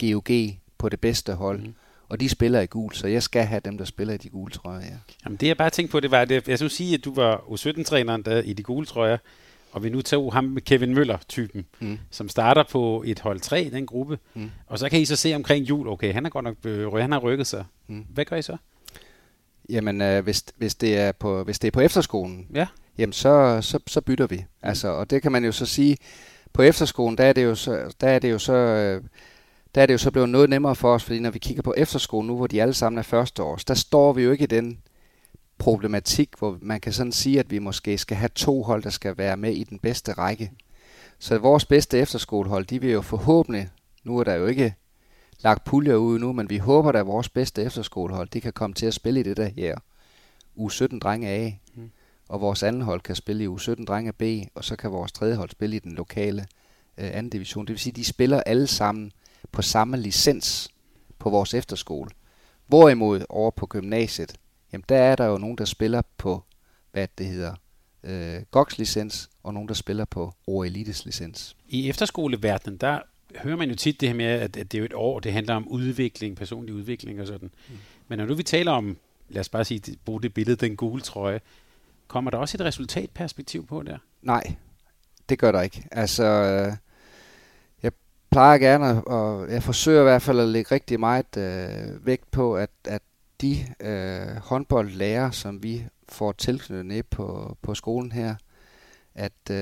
GOG 0.00 0.30
på 0.78 0.88
det 0.88 1.00
bedste 1.00 1.34
hold. 1.34 1.60
Mm 1.60 1.74
og 2.10 2.20
de 2.20 2.28
spiller 2.28 2.60
i 2.60 2.66
gul, 2.66 2.92
så 2.92 3.06
jeg 3.06 3.22
skal 3.22 3.44
have 3.44 3.60
dem, 3.64 3.78
der 3.78 3.84
spiller 3.84 4.14
i 4.14 4.16
de 4.16 4.28
gule 4.28 4.52
trøjer, 4.52 4.80
ja. 4.80 4.96
Jamen 5.24 5.36
det 5.36 5.46
jeg 5.46 5.56
bare 5.56 5.70
tænkte 5.70 5.92
på, 5.92 6.00
det 6.00 6.10
var, 6.10 6.20
at 6.20 6.48
jeg 6.48 6.58
skulle 6.58 6.72
sige, 6.72 6.94
at 6.94 7.04
du 7.04 7.14
var 7.14 7.36
U17-træneren 7.36 8.22
der 8.22 8.42
i 8.42 8.52
de 8.52 8.62
gule 8.62 8.86
trøjer, 8.86 9.18
og 9.72 9.84
vi 9.84 9.88
nu 9.88 10.02
tager 10.02 10.30
ham 10.30 10.44
med 10.44 10.62
Kevin 10.62 10.94
Møller-typen, 10.94 11.66
mm. 11.80 11.98
som 12.10 12.28
starter 12.28 12.62
på 12.70 13.02
et 13.06 13.20
hold 13.20 13.40
3 13.40 13.62
i 13.62 13.70
den 13.70 13.86
gruppe, 13.86 14.18
mm. 14.34 14.50
og 14.66 14.78
så 14.78 14.88
kan 14.88 15.00
I 15.00 15.04
så 15.04 15.16
se 15.16 15.34
omkring 15.34 15.68
jul, 15.68 15.88
okay, 15.88 16.12
han 16.12 16.24
har 16.24 16.30
godt 16.30 16.44
nok 16.44 16.56
øh, 16.64 16.92
han 16.92 17.12
har 17.12 17.18
rykket 17.18 17.46
sig. 17.46 17.64
Mm. 17.86 18.06
Hvad 18.08 18.24
gør 18.24 18.36
I 18.36 18.42
så? 18.42 18.56
Jamen, 19.68 20.00
øh, 20.00 20.24
hvis, 20.24 20.44
hvis, 20.56 20.74
det 20.74 20.98
er 20.98 21.12
på, 21.12 21.44
hvis 21.44 21.58
det 21.58 21.68
er 21.68 21.72
på 21.72 21.80
efterskolen, 21.80 22.46
ja. 22.54 22.66
jamen 22.98 23.12
så, 23.12 23.58
så, 23.60 23.78
så 23.86 24.00
bytter 24.00 24.26
vi. 24.26 24.36
Mm. 24.36 24.68
Altså, 24.68 24.88
og 24.88 25.10
det 25.10 25.22
kan 25.22 25.32
man 25.32 25.44
jo 25.44 25.52
så 25.52 25.66
sige, 25.66 25.96
på 26.52 26.62
efterskolen, 26.62 27.18
der 27.18 27.24
er 27.24 27.32
det 27.32 27.44
jo 27.44 27.54
så, 27.54 27.94
der 28.00 28.08
er 28.08 28.18
det 28.18 28.30
jo 28.30 28.38
så 28.38 28.52
øh, 28.52 29.02
der 29.74 29.82
er 29.82 29.86
det 29.86 29.92
jo 29.92 29.98
så 29.98 30.10
blevet 30.10 30.28
noget 30.28 30.50
nemmere 30.50 30.74
for 30.74 30.94
os, 30.94 31.04
fordi 31.04 31.18
når 31.18 31.30
vi 31.30 31.38
kigger 31.38 31.62
på 31.62 31.74
efterskole 31.76 32.26
nu, 32.26 32.36
hvor 32.36 32.46
de 32.46 32.62
alle 32.62 32.74
sammen 32.74 32.98
er 32.98 33.02
første 33.02 33.42
års, 33.42 33.64
der 33.64 33.74
står 33.74 34.12
vi 34.12 34.22
jo 34.22 34.32
ikke 34.32 34.44
i 34.44 34.46
den 34.46 34.78
problematik, 35.58 36.30
hvor 36.38 36.58
man 36.62 36.80
kan 36.80 36.92
sådan 36.92 37.12
sige, 37.12 37.38
at 37.38 37.50
vi 37.50 37.58
måske 37.58 37.98
skal 37.98 38.16
have 38.16 38.28
to 38.34 38.62
hold, 38.62 38.82
der 38.82 38.90
skal 38.90 39.18
være 39.18 39.36
med 39.36 39.52
i 39.52 39.64
den 39.64 39.78
bedste 39.78 40.12
række. 40.12 40.50
Så 41.18 41.38
vores 41.38 41.64
bedste 41.64 41.98
efterskolehold, 41.98 42.66
de 42.66 42.80
vil 42.80 42.90
jo 42.90 43.00
forhåbentlig, 43.00 43.68
nu 44.04 44.18
er 44.18 44.24
der 44.24 44.34
jo 44.34 44.46
ikke 44.46 44.74
lagt 45.42 45.64
puljer 45.64 45.96
ud 45.96 46.18
nu, 46.18 46.32
men 46.32 46.50
vi 46.50 46.58
håber, 46.58 46.92
at 46.92 47.06
vores 47.06 47.28
bedste 47.28 47.62
efterskolehold, 47.62 48.28
de 48.28 48.40
kan 48.40 48.52
komme 48.52 48.74
til 48.74 48.86
at 48.86 48.94
spille 48.94 49.20
i 49.20 49.22
det 49.22 49.36
der 49.36 49.48
her 49.48 49.76
U17 50.58 50.98
drenge 50.98 51.28
A, 51.28 51.50
mm. 51.74 51.90
og 52.28 52.40
vores 52.40 52.62
anden 52.62 52.82
hold 52.82 53.00
kan 53.00 53.16
spille 53.16 53.44
i 53.44 53.48
U17 53.48 53.84
drenge 53.84 54.12
B, 54.12 54.22
og 54.54 54.64
så 54.64 54.76
kan 54.76 54.92
vores 54.92 55.12
tredje 55.12 55.34
hold 55.34 55.50
spille 55.50 55.76
i 55.76 55.78
den 55.78 55.92
lokale 55.92 56.46
øh, 56.98 57.10
anden 57.12 57.30
division. 57.30 57.66
Det 57.66 57.72
vil 57.72 57.80
sige, 57.80 57.92
at 57.92 57.96
de 57.96 58.04
spiller 58.04 58.40
alle 58.40 58.66
sammen 58.66 59.12
på 59.52 59.62
samme 59.62 59.96
licens 59.96 60.68
på 61.18 61.30
vores 61.30 61.54
efterskole. 61.54 62.10
Hvorimod 62.66 63.24
over 63.28 63.50
på 63.50 63.66
gymnasiet, 63.66 64.34
jamen 64.72 64.84
der 64.88 64.98
er 64.98 65.16
der 65.16 65.24
jo 65.24 65.38
nogen, 65.38 65.58
der 65.58 65.64
spiller 65.64 66.02
på, 66.16 66.44
hvad 66.92 67.08
det 67.18 67.26
hedder, 67.26 67.54
øh, 68.02 68.42
GOX 68.50 68.78
licens, 68.78 69.30
og 69.42 69.54
nogen, 69.54 69.68
der 69.68 69.74
spiller 69.74 70.04
på 70.04 70.32
Ore 70.46 70.66
Elites 70.66 71.04
licens. 71.04 71.56
I 71.68 71.88
efterskoleverdenen, 71.88 72.76
der 72.76 72.98
hører 73.36 73.56
man 73.56 73.68
jo 73.68 73.74
tit 73.74 74.00
det 74.00 74.08
her 74.08 74.16
med, 74.16 74.24
at, 74.24 74.56
at 74.56 74.72
det 74.72 74.74
er 74.74 74.78
jo 74.78 74.84
et 74.84 74.94
år, 74.94 75.20
det 75.20 75.32
handler 75.32 75.54
om 75.54 75.68
udvikling, 75.68 76.36
personlig 76.36 76.74
udvikling 76.74 77.20
og 77.20 77.26
sådan. 77.26 77.50
Mm. 77.68 77.74
Men 78.08 78.18
når 78.18 78.26
nu 78.26 78.34
vi 78.34 78.42
taler 78.42 78.72
om, 78.72 78.96
lad 79.28 79.40
os 79.40 79.48
bare 79.48 79.64
sige, 79.64 79.96
bruge 80.04 80.22
det 80.22 80.34
billede, 80.34 80.56
den 80.56 80.76
gule 80.76 81.02
trøje, 81.02 81.40
kommer 82.08 82.30
der 82.30 82.38
også 82.38 82.56
et 82.56 82.64
resultatperspektiv 82.64 83.66
på 83.66 83.82
der? 83.82 83.98
Nej, 84.22 84.54
det 85.28 85.38
gør 85.38 85.52
der 85.52 85.60
ikke. 85.60 85.84
Altså, 85.90 86.24
øh, 86.24 86.72
plejer 88.30 88.58
gerne, 88.58 89.04
og 89.04 89.52
jeg 89.52 89.62
forsøger 89.62 90.00
i 90.00 90.04
hvert 90.04 90.22
fald 90.22 90.40
at 90.40 90.48
lægge 90.48 90.74
rigtig 90.74 91.00
meget 91.00 91.36
øh, 91.36 92.06
vægt 92.06 92.30
på, 92.30 92.56
at, 92.56 92.70
at 92.84 93.02
de 93.40 93.56
øh, 93.80 94.36
håndboldlærer, 94.36 95.30
som 95.30 95.62
vi 95.62 95.84
får 96.08 96.32
tilknyttet 96.32 96.86
ned 96.86 97.02
på, 97.02 97.56
på 97.62 97.74
skolen 97.74 98.12
her, 98.12 98.34
at 99.14 99.50
øh, 99.50 99.56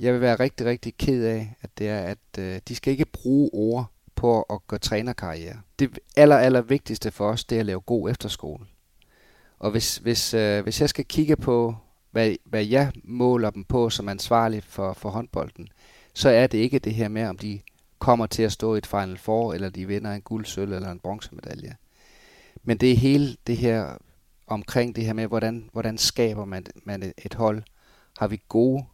jeg 0.00 0.12
vil 0.12 0.20
være 0.20 0.40
rigtig, 0.40 0.66
rigtig 0.66 0.96
ked 0.96 1.24
af, 1.24 1.54
at 1.60 1.70
det 1.78 1.88
er, 1.88 2.00
at 2.00 2.38
øh, 2.38 2.60
de 2.68 2.74
skal 2.74 2.90
ikke 2.90 3.04
bruge 3.04 3.50
ord 3.52 3.86
på 4.14 4.42
at 4.42 4.58
gøre 4.66 4.80
trænerkarriere. 4.80 5.60
Det 5.78 5.98
aller, 6.16 6.36
aller 6.36 6.60
vigtigste 6.60 7.10
for 7.10 7.28
os, 7.28 7.44
det 7.44 7.56
er 7.56 7.60
at 7.60 7.66
lave 7.66 7.80
god 7.80 8.10
efterskole. 8.10 8.64
Og 9.58 9.70
hvis, 9.70 9.96
hvis, 9.96 10.34
øh, 10.34 10.62
hvis 10.62 10.80
jeg 10.80 10.88
skal 10.88 11.04
kigge 11.04 11.36
på, 11.36 11.74
hvad, 12.10 12.34
hvad 12.44 12.64
jeg 12.64 12.92
måler 13.04 13.50
dem 13.50 13.64
på 13.64 13.90
som 13.90 14.08
ansvarlig 14.08 14.64
for, 14.64 14.92
for 14.92 15.10
håndbolden, 15.10 15.68
så 16.14 16.28
er 16.28 16.46
det 16.46 16.58
ikke 16.58 16.78
det 16.78 16.94
her 16.94 17.08
med, 17.08 17.26
om 17.26 17.38
de 17.38 17.60
kommer 17.98 18.26
til 18.26 18.42
at 18.42 18.52
stå 18.52 18.74
i 18.74 18.78
et 18.78 18.86
Final 18.86 19.18
Four, 19.18 19.54
eller 19.54 19.70
de 19.70 19.86
vinder 19.86 20.12
en 20.12 20.20
guld, 20.20 20.44
sølv 20.44 20.72
eller 20.72 20.90
en 20.90 21.00
bronzemedalje. 21.00 21.76
Men 22.62 22.78
det 22.78 22.92
er 22.92 22.96
hele 22.96 23.36
det 23.46 23.56
her 23.56 23.96
omkring 24.46 24.96
det 24.96 25.04
her 25.04 25.12
med, 25.12 25.26
hvordan, 25.26 25.68
hvordan 25.72 25.98
skaber 25.98 26.44
man, 26.44 26.66
man 26.84 27.12
et 27.24 27.34
hold. 27.34 27.62
Har 28.18 28.26
vi 28.26 28.42
gode 28.48 28.84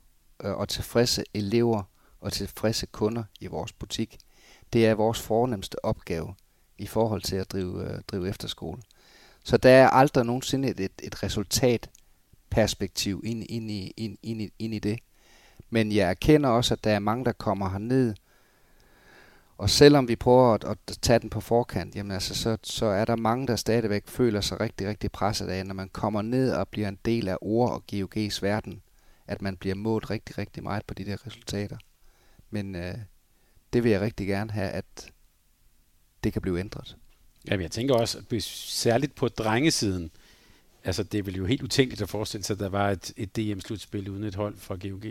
øh, 0.44 0.52
og 0.52 0.68
tilfredse 0.68 1.24
elever 1.34 1.82
og 2.20 2.32
tilfredse 2.32 2.86
kunder 2.86 3.24
i 3.40 3.46
vores 3.46 3.72
butik? 3.72 4.18
Det 4.72 4.86
er 4.86 4.94
vores 4.94 5.20
fornemmeste 5.20 5.84
opgave 5.84 6.34
i 6.78 6.86
forhold 6.86 7.22
til 7.22 7.36
at 7.36 7.52
drive, 7.52 7.84
øh, 7.84 8.00
drive 8.08 8.28
efterskole. 8.28 8.82
Så 9.44 9.56
der 9.56 9.70
er 9.70 9.88
aldrig 9.88 10.24
nogensinde 10.24 10.68
et, 10.68 10.92
et, 11.02 11.22
resultatperspektiv 11.22 13.22
ind, 13.24 13.44
ind, 13.48 13.70
i, 13.70 13.92
ind, 13.96 14.16
ind, 14.22 14.42
i, 14.42 14.50
ind 14.58 14.74
i 14.74 14.78
det. 14.78 14.98
Men 15.70 15.92
jeg 15.92 16.10
erkender 16.10 16.48
også, 16.48 16.74
at 16.74 16.84
der 16.84 16.90
er 16.90 16.98
mange, 16.98 17.24
der 17.24 17.32
kommer 17.32 17.68
herned 17.68 18.14
og 19.58 19.70
selvom 19.70 20.08
vi 20.08 20.16
prøver 20.16 20.54
at, 20.54 20.64
at 20.64 20.78
tage 21.02 21.18
den 21.18 21.30
på 21.30 21.40
forkant, 21.40 21.96
jamen 21.96 22.12
altså, 22.12 22.34
så, 22.34 22.56
så 22.62 22.86
er 22.86 23.04
der 23.04 23.16
mange, 23.16 23.46
der 23.46 23.56
stadigvæk 23.56 24.08
føler 24.08 24.40
sig 24.40 24.60
rigtig, 24.60 24.88
rigtig 24.88 25.12
presset 25.12 25.48
af, 25.48 25.66
når 25.66 25.74
man 25.74 25.88
kommer 25.88 26.22
ned 26.22 26.52
og 26.52 26.68
bliver 26.68 26.88
en 26.88 26.98
del 27.04 27.28
af 27.28 27.36
ord 27.40 27.70
og 27.70 27.82
GOG's 27.92 28.38
verden, 28.42 28.82
at 29.28 29.42
man 29.42 29.56
bliver 29.56 29.74
målt 29.74 30.10
rigtig, 30.10 30.38
rigtig 30.38 30.62
meget 30.62 30.84
på 30.84 30.94
de 30.94 31.04
der 31.04 31.26
resultater. 31.26 31.76
Men 32.50 32.74
øh, 32.74 32.94
det 33.72 33.84
vil 33.84 33.90
jeg 33.90 34.00
rigtig 34.00 34.26
gerne 34.26 34.50
have, 34.50 34.68
at 34.68 35.12
det 36.24 36.32
kan 36.32 36.42
blive 36.42 36.60
ændret. 36.60 36.96
Ja, 37.50 37.56
jeg 37.60 37.70
tænker 37.70 37.94
også, 37.94 38.18
at 38.32 38.42
særligt 38.42 39.14
på 39.14 39.28
drengesiden, 39.28 40.10
altså 40.84 41.02
det 41.02 41.26
vel 41.26 41.36
jo 41.36 41.46
helt 41.46 41.62
utænkeligt 41.62 42.02
at 42.02 42.08
forestille 42.08 42.44
sig, 42.44 42.54
at 42.54 42.60
der 42.60 42.68
var 42.68 42.90
et, 42.90 43.12
et 43.16 43.36
DM-slutspil 43.36 44.08
uden 44.08 44.24
et 44.24 44.34
hold 44.34 44.56
fra 44.56 44.76
GOG. 44.76 45.04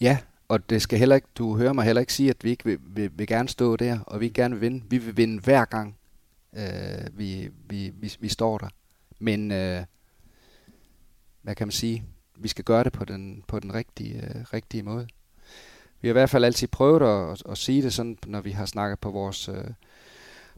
Ja, 0.00 0.18
og 0.48 0.70
det 0.70 0.82
skal 0.82 0.98
heller 0.98 1.16
ikke, 1.16 1.28
du 1.34 1.56
hører 1.56 1.72
mig 1.72 1.84
heller 1.84 2.00
ikke 2.00 2.12
sige, 2.12 2.30
at 2.30 2.44
vi 2.44 2.50
ikke 2.50 2.64
vil, 2.64 2.78
vil, 2.80 3.10
vil 3.14 3.26
gerne 3.26 3.48
stå 3.48 3.76
der, 3.76 3.98
og 4.00 4.20
vi 4.20 4.28
gerne 4.28 4.54
vil 4.54 4.60
vinde. 4.60 4.84
Vi 4.90 4.98
vil 4.98 5.16
vinde 5.16 5.40
hver 5.40 5.64
gang, 5.64 5.96
øh, 6.52 7.18
vi, 7.18 7.50
vi, 7.68 7.92
vi, 7.94 8.16
vi 8.20 8.28
står 8.28 8.58
der. 8.58 8.68
Men, 9.18 9.52
øh, 9.52 9.84
hvad 11.42 11.54
kan 11.54 11.66
man 11.66 11.72
sige, 11.72 12.04
vi 12.36 12.48
skal 12.48 12.64
gøre 12.64 12.84
det 12.84 12.92
på 12.92 13.04
den, 13.04 13.44
på 13.48 13.60
den 13.60 13.74
rigtige, 13.74 14.14
øh, 14.14 14.44
rigtige 14.52 14.82
måde. 14.82 15.06
Vi 16.00 16.08
har 16.08 16.12
i 16.12 16.18
hvert 16.18 16.30
fald 16.30 16.44
altid 16.44 16.68
prøvet 16.68 17.02
at, 17.02 17.32
at, 17.32 17.42
at 17.50 17.58
sige 17.58 17.82
det 17.82 17.92
sådan, 17.92 18.18
når 18.26 18.40
vi 18.40 18.50
har 18.50 18.66
snakket 18.66 18.98
på 18.98 19.10
vores, 19.10 19.48
øh, 19.48 19.64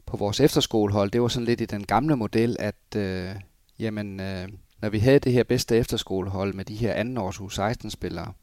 på 0.05 0.17
vores 0.17 0.39
efterskolehold. 0.39 1.11
Det 1.11 1.21
var 1.21 1.27
sådan 1.27 1.45
lidt 1.45 1.61
i 1.61 1.65
den 1.65 1.85
gamle 1.85 2.15
model, 2.15 2.55
at 2.59 2.95
øh, 2.95 3.35
jamen, 3.79 4.19
øh, 4.19 4.47
når 4.81 4.89
vi 4.89 4.99
havde 4.99 5.19
det 5.19 5.33
her 5.33 5.43
bedste 5.43 5.77
efterskolehold 5.77 6.53
med 6.53 6.65
de 6.65 6.75
her 6.75 6.93
andenårs 6.93 7.37
U16-spillere, 7.37 8.33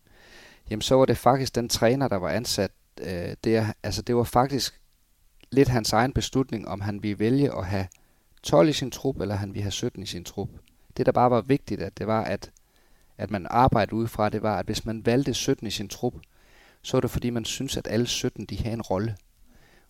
jamen 0.70 0.82
så 0.82 0.94
var 0.94 1.04
det 1.04 1.16
faktisk 1.16 1.54
den 1.54 1.68
træner, 1.68 2.08
der 2.08 2.16
var 2.16 2.28
ansat. 2.28 2.70
Øh, 3.00 3.36
det, 3.44 3.74
altså, 3.82 4.02
det 4.02 4.16
var 4.16 4.24
faktisk 4.24 4.80
lidt 5.50 5.68
hans 5.68 5.92
egen 5.92 6.12
beslutning, 6.12 6.68
om 6.68 6.80
han 6.80 7.02
ville 7.02 7.18
vælge 7.18 7.58
at 7.58 7.66
have 7.66 7.86
12 8.42 8.68
i 8.68 8.72
sin 8.72 8.90
trup, 8.90 9.20
eller 9.20 9.34
han 9.34 9.48
ville 9.48 9.62
have 9.62 9.70
17 9.70 10.02
i 10.02 10.06
sin 10.06 10.24
trup. 10.24 10.48
Det, 10.96 11.06
der 11.06 11.12
bare 11.12 11.30
var 11.30 11.40
vigtigt, 11.40 11.82
at 11.82 11.98
det 11.98 12.06
var, 12.06 12.24
at, 12.24 12.50
at 13.18 13.30
man 13.30 13.46
arbejdede 13.50 13.96
ud 13.96 14.06
fra, 14.06 14.28
det 14.28 14.42
var, 14.42 14.58
at 14.58 14.66
hvis 14.66 14.86
man 14.86 15.06
valgte 15.06 15.34
17 15.34 15.66
i 15.66 15.70
sin 15.70 15.88
trup, 15.88 16.14
så 16.82 16.96
var 16.96 17.00
det 17.00 17.10
fordi, 17.10 17.30
man 17.30 17.44
synes, 17.44 17.76
at 17.76 17.88
alle 17.90 18.06
17 18.06 18.44
de 18.44 18.58
havde 18.58 18.74
en 18.74 18.82
rolle. 18.82 19.16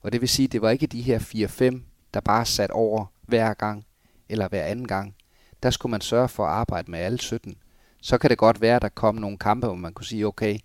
Og 0.02 0.12
det 0.12 0.20
vil 0.20 0.28
sige, 0.28 0.48
det 0.48 0.62
var 0.62 0.70
ikke 0.70 0.86
de 0.86 1.02
her 1.02 1.18
4-5, 1.18 1.80
der 2.14 2.20
bare 2.20 2.46
sat 2.46 2.70
over 2.70 3.06
hver 3.22 3.54
gang, 3.54 3.86
eller 4.28 4.48
hver 4.48 4.64
anden 4.64 4.88
gang. 4.88 5.14
Der 5.62 5.70
skulle 5.70 5.90
man 5.90 6.00
sørge 6.00 6.28
for 6.28 6.46
at 6.46 6.52
arbejde 6.52 6.90
med 6.90 6.98
alle 6.98 7.18
17. 7.18 7.56
Så 8.02 8.18
kan 8.18 8.30
det 8.30 8.38
godt 8.38 8.60
være, 8.60 8.76
at 8.76 8.82
der 8.82 8.88
kom 8.88 9.14
nogle 9.14 9.38
kampe, 9.38 9.66
hvor 9.66 9.76
man 9.76 9.92
kunne 9.92 10.06
sige, 10.06 10.26
okay, 10.26 10.58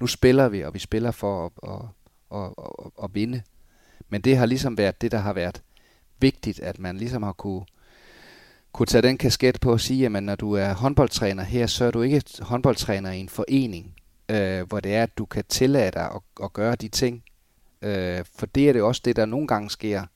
nu 0.00 0.06
spiller 0.06 0.48
vi, 0.48 0.62
og 0.62 0.74
vi 0.74 0.78
spiller 0.78 1.10
for 1.10 1.46
at, 1.46 1.52
at, 1.70 1.86
at, 2.38 2.52
at, 2.84 3.04
at 3.04 3.14
vinde. 3.14 3.42
Men 4.08 4.20
det 4.20 4.36
har 4.36 4.46
ligesom 4.46 4.78
været 4.78 5.00
det, 5.00 5.12
der 5.12 5.18
har 5.18 5.32
været 5.32 5.62
vigtigt, 6.20 6.60
at 6.60 6.78
man 6.78 6.96
ligesom 6.96 7.22
har 7.22 7.32
kunne, 7.32 7.64
kunne 8.74 8.86
tage 8.86 9.02
den 9.02 9.18
kasket 9.18 9.60
på 9.60 9.72
og 9.72 9.80
sige, 9.80 10.06
at 10.06 10.22
når 10.22 10.34
du 10.34 10.52
er 10.52 10.72
håndboldtræner 10.72 11.42
her, 11.42 11.66
så 11.66 11.84
er 11.84 11.90
du 11.90 12.02
ikke 12.02 12.22
håndboldtræner 12.40 13.12
i 13.12 13.18
en 13.18 13.28
forening, 13.28 13.94
øh, 14.28 14.62
hvor 14.68 14.80
det 14.80 14.94
er, 14.94 15.02
at 15.02 15.18
du 15.18 15.24
kan 15.24 15.44
tillade 15.48 15.90
dig 15.90 16.10
at, 16.14 16.20
at 16.42 16.52
gøre 16.52 16.74
de 16.74 16.88
ting. 16.88 17.24
Øh, 17.82 18.24
for 18.34 18.46
det 18.46 18.68
er 18.68 18.72
det 18.72 18.82
også 18.82 19.02
det, 19.04 19.16
der 19.16 19.26
nogle 19.26 19.46
gange 19.46 19.70
sker, 19.70 20.06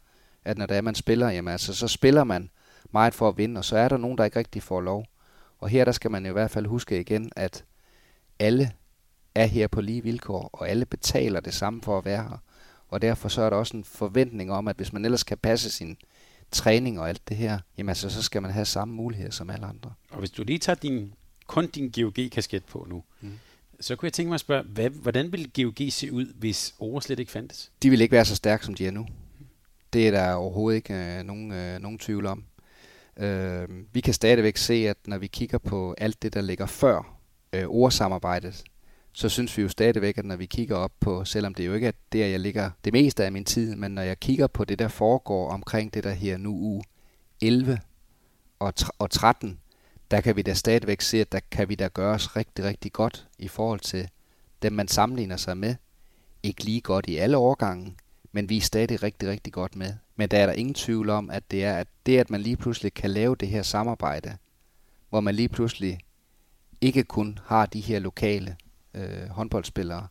at 0.45 0.59
når 0.59 0.67
det 0.67 0.77
er, 0.77 0.81
man 0.81 0.95
spiller, 0.95 1.31
jamen 1.31 1.53
altså, 1.53 1.75
så 1.75 1.89
spiller 1.89 2.25
man 2.25 2.51
meget 2.93 3.15
for 3.15 3.29
at 3.29 3.39
vinde, 3.39 3.59
og 3.59 3.65
så 3.65 3.77
er 3.77 3.89
der 3.89 3.97
nogen, 3.97 4.19
der 4.19 4.25
ikke 4.25 4.39
rigtig 4.39 4.63
får 4.63 4.81
lov. 4.81 5.07
Og 5.59 5.69
her 5.69 5.85
der 5.85 5.93
skal 5.93 6.11
man 6.11 6.27
i 6.27 6.31
hvert 6.31 6.51
fald 6.51 6.67
huske 6.67 7.01
igen, 7.01 7.31
at 7.37 7.65
alle 8.39 8.71
er 9.35 9.47
her 9.47 9.69
på 9.69 9.81
lige 9.81 10.03
vilkår, 10.03 10.51
og 10.53 10.69
alle 10.69 10.87
betaler 10.87 11.41
det 11.41 11.55
samme 11.55 11.83
for 11.83 11.99
at 11.99 12.05
være 12.05 12.23
her. 12.23 12.43
Og 12.89 13.03
derfor 13.03 13.29
så 13.29 13.43
er 13.43 13.51
der 13.51 13.57
også 13.57 13.77
en 13.77 13.85
forventning 13.85 14.53
om, 14.53 14.69
at 14.69 14.77
hvis 14.77 14.93
man 14.93 15.05
ellers 15.05 15.25
kan 15.25 15.39
passe 15.39 15.71
sin 15.71 15.97
træning 16.51 17.01
og 17.01 17.09
alt 17.09 17.29
det 17.29 17.37
her, 17.37 17.59
jamen 17.79 17.89
altså, 17.89 18.11
så 18.11 18.23
skal 18.23 18.43
man 18.43 18.51
have 18.51 18.65
samme 18.65 18.95
muligheder 18.95 19.31
som 19.31 19.51
alle 19.51 19.67
andre. 19.67 19.93
Og 20.11 20.19
hvis 20.19 20.31
du 20.31 20.43
lige 20.43 20.59
tager 20.59 20.77
din, 20.77 21.15
kun 21.47 21.67
din 21.67 21.91
GOG-kasket 21.91 22.65
på 22.65 22.87
nu, 22.91 23.03
mm. 23.21 23.33
så 23.81 23.97
kunne 23.97 24.07
jeg 24.07 24.13
tænke 24.13 24.29
mig 24.29 24.35
at 24.35 24.41
spørge, 24.41 24.65
hvad, 24.65 24.91
hvordan 24.91 25.33
ville 25.33 25.51
GOG 25.63 25.93
se 25.93 26.13
ud, 26.13 26.27
hvis 26.35 26.75
Ore 26.79 27.03
slet 27.03 27.19
ikke 27.19 27.33
fandtes? 27.33 27.73
De 27.83 27.91
ville 27.91 28.03
ikke 28.03 28.13
være 28.13 28.25
så 28.25 28.37
stærke, 28.37 28.65
som 28.65 28.75
de 28.75 28.87
er 28.87 28.91
nu. 28.91 29.07
Det 29.93 30.07
er 30.09 30.11
der 30.11 30.33
overhovedet 30.33 30.77
ikke 30.77 30.95
øh, 30.95 31.23
nogen, 31.25 31.53
øh, 31.53 31.81
nogen 31.81 31.99
tvivl 31.99 32.27
om. 32.27 32.45
Øh, 33.17 33.69
vi 33.93 34.01
kan 34.01 34.15
stadigvæk 34.15 34.57
se, 34.57 34.75
at 34.75 34.97
når 35.07 35.19
vi 35.19 35.27
kigger 35.27 35.59
på 35.59 35.95
alt 35.99 36.23
det, 36.23 36.35
der 36.35 36.41
ligger 36.41 36.67
før 36.67 37.19
øh, 37.53 37.65
ordsamarbejdet, 37.67 38.65
så 39.19 39.29
synes 39.29 39.57
vi 39.57 39.63
jo 39.63 39.69
stadigvæk, 39.69 40.19
at 40.19 40.25
når 40.25 40.37
vi 40.37 40.47
kigger 40.47 40.77
op 40.77 40.93
på, 41.01 41.25
selvom 41.25 41.55
det 41.55 41.67
jo 41.67 41.75
ikke 41.75 41.87
er 41.87 41.93
der, 42.13 42.27
jeg 42.27 42.41
ligger 42.41 42.71
det 42.85 42.93
meste 42.93 43.25
af 43.25 43.33
min 43.33 43.45
tid, 43.45 43.77
men 43.77 43.91
når 43.91 44.03
jeg 44.03 44.21
kigger 44.21 44.47
på 44.47 44.65
det, 44.65 44.79
der 44.79 44.89
foregår 44.89 45.51
omkring 45.51 45.95
det 45.95 46.05
der 46.05 46.13
her 46.13 46.37
nu 46.37 46.51
u 46.51 46.83
11 47.41 47.81
og, 48.59 48.75
og 48.99 49.11
13, 49.11 49.61
der 50.11 50.21
kan 50.21 50.37
vi 50.37 50.43
da 50.43 50.55
stadigvæk 50.55 51.01
se, 51.01 51.21
at 51.21 51.33
der 51.33 51.41
kan 51.51 51.69
vi 51.69 51.75
da 51.75 51.89
gøre 51.89 52.15
os 52.15 52.37
rigtig, 52.37 52.65
rigtig 52.65 52.93
godt 52.93 53.29
i 53.39 53.49
forhold 53.49 53.81
til 53.81 54.09
dem, 54.63 54.73
man 54.73 54.89
sammenligner 54.89 55.37
sig 55.37 55.57
med. 55.57 55.75
Ikke 56.43 56.65
lige 56.65 56.81
godt 56.81 57.07
i 57.09 57.17
alle 57.17 57.37
årgange, 57.37 57.97
men 58.33 58.49
vi 58.49 58.57
er 58.57 58.61
stadig 58.61 59.03
rigtig, 59.03 59.29
rigtig 59.29 59.53
godt 59.53 59.77
med. 59.77 59.95
Men 60.17 60.29
der 60.29 60.39
er 60.39 60.47
der 60.47 60.53
ingen 60.53 60.75
tvivl 60.75 61.11
om, 61.11 61.31
at 61.31 61.51
det 61.51 61.65
er 61.65 61.77
at 61.77 61.89
det, 62.07 62.19
at 62.19 62.31
man 62.31 62.41
lige 62.41 62.57
pludselig 62.57 62.95
kan 62.95 63.11
lave 63.11 63.37
det 63.37 63.49
her 63.49 63.63
samarbejde, 63.63 64.37
hvor 65.09 65.21
man 65.21 65.35
lige 65.35 65.49
pludselig 65.49 66.01
ikke 66.81 67.05
kun 67.05 67.39
har 67.45 67.67
de 67.67 67.81
her 67.81 67.99
lokale 67.99 68.57
øh, 68.99 69.29
håndboldspillere, 69.29 70.07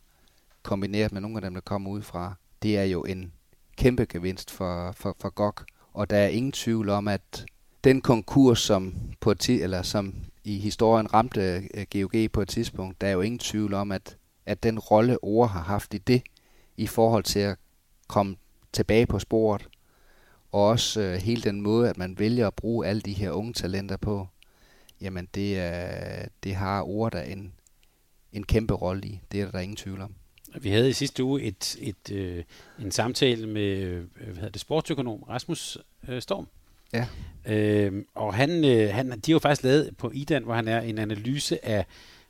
kombineret 0.62 1.12
med 1.12 1.20
nogle 1.20 1.36
af 1.36 1.42
dem, 1.42 1.54
der 1.54 1.60
kommer 1.60 1.90
ud 1.90 2.02
fra, 2.02 2.34
det 2.62 2.78
er 2.78 2.84
jo 2.84 3.04
en 3.04 3.32
kæmpe 3.76 4.06
gevinst 4.08 4.50
for, 4.50 4.92
for, 4.92 5.16
for 5.20 5.30
GOG. 5.30 5.54
Og 5.92 6.10
der 6.10 6.16
er 6.16 6.28
ingen 6.28 6.52
tvivl 6.52 6.88
om, 6.88 7.08
at 7.08 7.46
den 7.84 8.00
konkurs, 8.00 8.60
som, 8.60 8.94
på 9.20 9.30
et 9.30 9.48
eller 9.48 9.82
som 9.82 10.14
i 10.44 10.58
historien 10.58 11.14
ramte 11.14 11.68
øh, 11.74 11.86
GOG 11.92 12.32
på 12.32 12.42
et 12.42 12.48
tidspunkt, 12.48 13.00
der 13.00 13.06
er 13.06 13.12
jo 13.12 13.20
ingen 13.20 13.38
tvivl 13.38 13.74
om, 13.74 13.92
at, 13.92 14.16
at 14.46 14.62
den 14.62 14.78
rolle 14.78 15.24
ord 15.24 15.50
har 15.50 15.62
haft 15.62 15.94
i 15.94 15.98
det, 15.98 16.22
i 16.76 16.86
forhold 16.86 17.24
til 17.24 17.38
at 17.38 17.58
komme 18.08 18.36
tilbage 18.72 19.06
på 19.06 19.18
sporet, 19.18 19.68
og 20.52 20.66
også 20.66 21.00
øh, 21.00 21.14
hele 21.14 21.42
den 21.42 21.60
måde, 21.60 21.88
at 21.88 21.98
man 21.98 22.18
vælger 22.18 22.46
at 22.46 22.54
bruge 22.54 22.86
alle 22.86 23.00
de 23.00 23.12
her 23.12 23.30
unge 23.30 23.52
talenter 23.52 23.96
på, 23.96 24.28
jamen 25.00 25.28
det, 25.34 25.58
er, 25.58 26.26
det 26.44 26.54
har 26.54 26.82
ord 26.82 27.12
der 27.12 27.22
en, 27.22 27.52
en 28.32 28.42
kæmpe 28.42 28.74
rolle 28.74 29.08
i. 29.08 29.20
Det 29.32 29.40
er 29.40 29.50
der 29.50 29.58
ingen 29.58 29.76
tvivl 29.76 30.00
om. 30.00 30.14
Vi 30.60 30.70
havde 30.70 30.88
i 30.88 30.92
sidste 30.92 31.24
uge 31.24 31.42
et, 31.42 31.76
et, 31.80 32.12
øh, 32.12 32.44
en 32.80 32.90
samtale 32.90 33.46
med 33.46 33.78
øh, 33.78 34.04
hvad 34.16 34.34
hedder 34.34 34.48
det, 34.48 34.60
sportsøkonom 34.60 35.22
Rasmus 35.22 35.78
øh, 36.08 36.22
Storm. 36.22 36.48
Ja. 36.92 37.06
Øh, 37.46 38.04
og 38.14 38.34
han, 38.34 38.64
øh, 38.64 38.94
han, 38.94 39.10
de 39.10 39.32
har 39.32 39.32
jo 39.32 39.38
faktisk 39.38 39.62
lavet 39.62 39.96
på 39.96 40.10
IDAN, 40.14 40.44
hvor 40.44 40.54
han 40.54 40.68
er 40.68 40.80
en 40.80 40.98
analyse 40.98 41.64
af, 41.64 41.86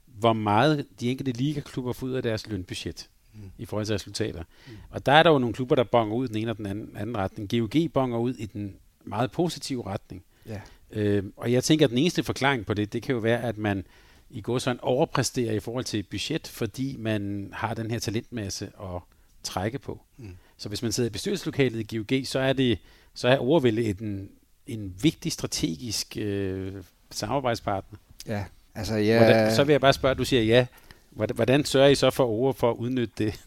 hvor 0.06 0.32
meget 0.32 0.86
de 1.00 1.10
enkelte 1.10 1.32
ligaklubber 1.32 1.92
får 1.92 2.06
ud 2.06 2.12
af 2.12 2.22
deres 2.22 2.46
lønbudget 2.46 3.08
mm. 3.34 3.40
i 3.58 3.64
forhold 3.64 3.86
til 3.86 3.92
resultater. 3.92 4.42
Mm. 4.66 4.72
Og 4.90 5.06
der 5.06 5.12
er 5.12 5.22
der 5.22 5.30
jo 5.30 5.38
nogle 5.38 5.54
klubber, 5.54 5.74
der 5.74 5.84
bonger 5.84 6.16
ud 6.16 6.24
i 6.24 6.28
den 6.28 6.36
ene 6.36 6.50
og 6.50 6.56
den 6.56 6.66
anden, 6.66 6.96
anden 6.96 7.16
retning. 7.16 7.50
GOG 7.50 7.92
bonger 7.92 8.18
ud 8.18 8.34
i 8.34 8.46
den 8.46 8.76
meget 9.04 9.30
positive 9.30 9.86
retning. 9.86 10.24
Ja. 10.46 10.60
Øh, 10.90 11.24
og 11.36 11.52
jeg 11.52 11.64
tænker, 11.64 11.86
at 11.86 11.90
den 11.90 11.98
eneste 11.98 12.22
forklaring 12.22 12.66
på 12.66 12.74
det, 12.74 12.92
det 12.92 13.02
kan 13.02 13.14
jo 13.14 13.20
være, 13.20 13.42
at 13.42 13.58
man 13.58 13.84
i 14.30 14.40
går 14.40 14.58
sådan 14.58 14.80
overpræsterer 14.82 15.52
i 15.52 15.60
forhold 15.60 15.84
til 15.84 16.02
budget, 16.02 16.48
fordi 16.48 16.96
man 16.98 17.50
har 17.52 17.74
den 17.74 17.90
her 17.90 17.98
talentmasse 17.98 18.66
at 18.66 19.00
trække 19.42 19.78
på. 19.78 20.00
Mm. 20.16 20.36
Så 20.56 20.68
hvis 20.68 20.82
man 20.82 20.92
sidder 20.92 21.10
i 21.10 21.12
bestyrelseslokalet 21.12 21.92
i 21.92 21.96
GOG, 21.96 22.26
så 22.26 22.38
er 22.38 22.52
det 22.52 22.78
så 23.14 23.28
er 23.28 23.36
overvældet 23.36 24.00
en, 24.00 24.30
en 24.66 24.94
vigtig 25.02 25.32
strategisk 25.32 26.16
øh, 26.16 26.72
samarbejdspartner. 27.10 27.98
Ja, 28.26 28.44
altså 28.74 28.94
ja... 28.94 29.18
Hvordan, 29.18 29.54
så 29.54 29.64
vil 29.64 29.72
jeg 29.72 29.80
bare 29.80 29.92
spørge, 29.92 30.14
du 30.14 30.24
siger 30.24 30.42
ja. 30.42 30.66
Hvordan, 31.10 31.36
hvordan 31.36 31.64
sørger 31.64 31.88
I 31.88 31.94
så 31.94 32.10
for 32.10 32.26
ord 32.26 32.54
for 32.54 32.70
at 32.70 32.76
udnytte 32.76 33.12
det? 33.18 33.40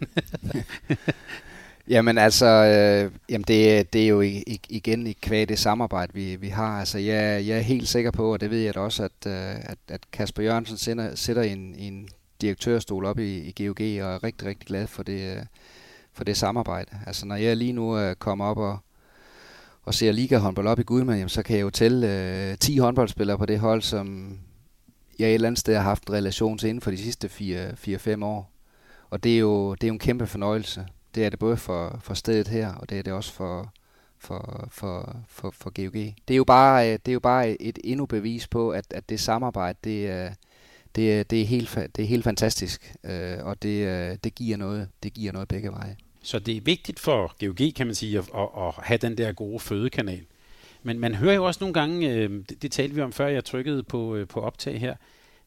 Jamen 1.88 2.18
altså, 2.18 2.46
øh, 2.46 3.12
jamen 3.30 3.46
det, 3.48 3.94
det 3.94 4.04
er 4.04 4.08
jo 4.08 4.22
igen 4.70 5.08
i 5.08 5.14
kvæg 5.14 5.50
det 5.50 5.60
samarbejde, 5.60 6.14
vi, 6.14 6.36
vi 6.36 6.48
har. 6.48 6.80
Altså 6.80 6.98
jeg, 6.98 7.48
jeg 7.48 7.58
er 7.58 7.62
helt 7.62 7.88
sikker 7.88 8.12
på, 8.12 8.34
og 8.34 8.42
det 8.42 8.50
ved 8.50 8.60
jeg 8.60 8.76
da 8.76 8.80
også, 8.80 9.04
at, 9.04 9.28
øh, 9.28 9.56
at, 9.56 9.78
at 9.88 10.02
Kasper 10.12 10.44
Jørgensen 10.44 10.78
sender, 10.78 11.16
sætter 11.16 11.42
en, 11.42 11.76
en 11.78 12.08
direktørstol 12.42 13.06
op 13.06 13.20
i, 13.20 13.38
i 13.38 13.66
GOG, 13.66 13.80
og 13.80 14.14
er 14.14 14.24
rigtig, 14.24 14.48
rigtig 14.48 14.68
glad 14.68 14.88
for 14.88 15.04
det, 15.04 15.38
øh, 15.38 15.44
for 16.14 16.24
det 16.24 16.38
samarbejde. 16.38 16.98
Altså 17.08 17.26
når 17.26 17.36
jeg 17.36 17.58
lige 17.58 17.74
nu 17.74 17.98
øh, 17.98 18.16
kommer 18.16 18.46
op 18.46 18.58
og, 18.58 18.78
og 19.84 19.94
ser 19.94 20.12
Liga 20.12 20.38
håndbold 20.38 20.68
op 20.68 20.80
i 20.80 20.84
Gudme, 20.84 21.14
jamen, 21.14 21.30
så 21.30 21.44
kan 21.44 21.56
jeg 21.56 21.64
jo 21.64 21.70
tælle 21.70 22.08
øh, 22.52 22.58
10 22.58 22.78
håndboldspillere 22.78 23.38
på 23.38 23.46
det 23.46 23.60
hold, 23.60 23.82
som 23.82 24.38
jeg 25.20 25.30
et 25.30 25.34
eller 25.34 25.48
andet 25.48 25.60
sted 25.60 25.76
har 25.76 25.82
haft 25.82 26.08
en 26.08 26.14
relation 26.14 26.58
til 26.58 26.70
inden 26.70 26.82
for 26.82 26.92
de 26.92 26.98
sidste 26.98 27.30
4-5 28.18 28.26
år. 28.26 28.52
Og 29.10 29.24
det 29.24 29.36
er, 29.36 29.40
jo, 29.40 29.76
det 29.76 29.84
er 29.84 29.88
jo 29.88 29.94
en 29.94 30.00
kæmpe 30.00 30.28
fornøjelse. 30.28 30.86
Det 31.16 31.26
er 31.26 31.30
det 31.30 31.40
både 31.40 31.58
for, 31.58 32.00
for 32.04 32.14
stedet 32.14 32.48
her, 32.48 32.74
og 32.74 32.90
det 32.90 33.00
er 33.00 33.04
det 33.04 33.14
også 33.14 33.34
for, 33.34 33.74
for, 34.20 34.68
for, 34.72 35.16
for, 35.28 35.52
for 35.52 35.70
GOG. 35.70 35.94
Det 36.28 36.34
er 36.34 36.36
jo 36.36 36.44
bare, 36.44 36.88
øh, 36.88 37.00
det 37.06 37.08
er 37.08 37.14
jo 37.14 37.20
bare 37.20 37.62
et 37.62 37.80
endnu 37.84 38.06
bevis 38.06 38.48
på, 38.48 38.70
at, 38.70 38.86
at 38.90 39.10
det 39.10 39.20
samarbejde, 39.20 39.78
det 39.84 40.08
er, 40.10 40.34
det, 40.96 41.20
er, 41.20 41.24
det, 41.24 41.42
er 41.42 41.46
helt, 41.46 41.76
det 41.96 42.04
er 42.04 42.08
helt 42.08 42.24
fantastisk, 42.24 42.96
øh, 43.04 43.38
og 43.42 43.64
det, 43.64 43.88
øh, 43.88 44.18
det, 44.24 44.36
giver 44.36 44.58
noget, 44.58 44.90
det 45.04 45.14
giver 45.14 45.32
noget 45.32 45.48
begge 45.48 45.72
veje. 45.72 45.96
Så 46.24 46.40
det 46.40 46.58
er 46.58 46.62
vigtigt 46.62 47.00
for 47.00 47.36
GOG, 47.40 47.74
kan 47.76 47.86
man 47.88 47.96
sige, 47.96 48.18
at, 48.18 48.30
at, 48.36 48.48
at 48.58 48.74
have 48.84 48.98
den 48.98 49.18
der 49.18 49.32
gode 49.32 49.60
fødekanal. 49.60 50.26
Men 50.84 51.00
man 51.00 51.16
hører 51.16 51.36
jo 51.36 51.46
også 51.46 51.58
nogle 51.62 51.74
gange, 51.74 52.28
det, 52.28 52.62
det 52.62 52.72
talte 52.72 52.96
vi 52.96 53.02
om 53.02 53.12
før 53.14 53.28
jeg 53.28 53.46
trykkede 53.46 53.84
på, 53.84 54.18
på 54.30 54.42
optag 54.42 54.80
her, 54.80 54.96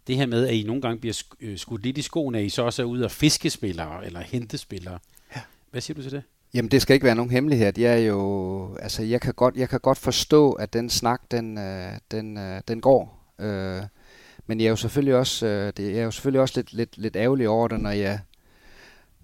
det 0.07 0.17
her 0.17 0.27
med, 0.27 0.47
at 0.47 0.55
I 0.55 0.63
nogle 0.63 0.83
gange 0.83 1.01
bliver 1.01 1.25
skudt 1.57 1.83
lidt 1.83 1.99
i 1.99 2.03
skoene, 2.03 2.39
at 2.39 2.45
I 2.45 2.49
så 2.49 2.63
også 2.63 2.83
er 2.83 2.87
ude 2.87 3.05
og 3.05 3.11
fiskespillere 3.11 4.07
eller 4.07 4.21
hentespillere. 4.21 4.59
spillere. 4.59 5.14
Hvad 5.75 5.81
siger 5.81 5.95
du 5.95 6.03
til 6.03 6.13
det? 6.13 6.23
Jamen 6.55 6.71
det 6.71 6.83
skal 6.83 6.95
ikke 6.95 7.05
være 7.05 7.15
nogen 7.15 7.31
hemmelighed. 7.31 7.79
Jeg 7.79 7.93
er 7.93 8.07
jo, 8.07 8.77
altså 8.83 9.03
jeg 9.03 9.21
kan 9.21 9.35
godt, 9.35 9.57
jeg 9.57 9.69
kan 9.69 9.81
godt 9.81 9.99
forstå, 9.99 10.53
at 10.53 10.73
den 10.73 10.91
snak, 10.91 11.21
den, 11.31 11.59
øh, 11.59 11.93
den, 12.11 12.39
øh, 12.39 12.61
den 12.69 12.81
går. 12.81 13.33
Øh, 13.41 13.83
men 14.47 14.61
jeg 14.61 14.67
er 14.67 14.71
jo 14.71 14.77
selvfølgelig 14.77 15.15
også, 15.15 15.47
øh, 15.47 15.73
det, 15.77 15.93
jeg 15.93 15.99
er 15.99 16.05
jo 16.05 16.11
selvfølgelig 16.11 16.41
også 16.41 16.55
lidt, 16.57 16.73
lidt, 16.73 16.99
lidt 16.99 17.17
ærgerlig 17.17 17.49
over 17.49 17.69
det, 17.69 17.81
når 17.81 17.91
jeg, 17.91 18.21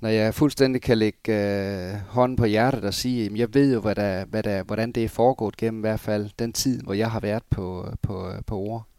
når 0.00 0.08
jeg 0.08 0.34
fuldstændig 0.34 0.82
kan 0.82 0.98
lægge 0.98 1.32
øh, 1.32 1.94
hånden 2.08 2.36
på 2.36 2.44
hjertet 2.44 2.84
og 2.84 2.94
sige, 2.94 3.26
at 3.26 3.36
jeg 3.36 3.54
ved 3.54 3.74
jo, 3.74 3.80
hvad 3.80 3.94
der, 3.94 4.24
hvad 4.24 4.42
der, 4.42 4.62
hvordan 4.62 4.92
det 4.92 5.04
er 5.04 5.08
foregået 5.08 5.56
gennem 5.56 5.80
i 5.80 5.86
hvert 5.86 6.00
fald 6.00 6.30
den 6.38 6.52
tid, 6.52 6.82
hvor 6.82 6.94
jeg 6.94 7.10
har 7.10 7.20
været 7.20 7.42
på, 7.50 7.88
på, 8.02 8.32
på 8.46 8.58
ord. 8.58 8.89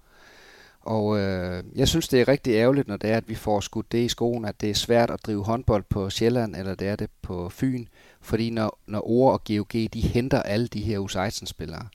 Og 0.82 1.20
øh, 1.20 1.64
jeg 1.76 1.88
synes, 1.88 2.08
det 2.08 2.22
er 2.22 2.28
rigtig 2.28 2.54
ærgerligt, 2.54 2.88
når 2.88 2.98
det 2.98 3.10
er, 3.10 3.18
at 3.18 3.30
vi 3.30 3.36
får 3.36 3.60
skudt 3.60 3.92
det 3.92 3.98
i 3.98 4.08
skoen, 4.08 4.46
at 4.46 4.62
det 4.62 4.70
er 4.70 4.74
svært 4.74 5.12
at 5.12 5.26
drive 5.26 5.46
håndbold 5.46 5.84
på 5.90 6.10
Sjælland, 6.10 6.56
eller 6.56 6.76
det 6.76 6.88
er 6.88 6.96
det 6.96 7.10
på 7.22 7.50
Fyn. 7.50 7.86
Fordi 8.22 8.50
når, 8.50 8.80
når 8.88 9.10
Ore 9.10 9.34
og 9.34 9.44
GOG, 9.44 9.74
de 9.74 10.02
henter 10.02 10.42
alle 10.42 10.68
de 10.68 10.82
her 10.82 11.00
U16-spillere, 11.00 11.88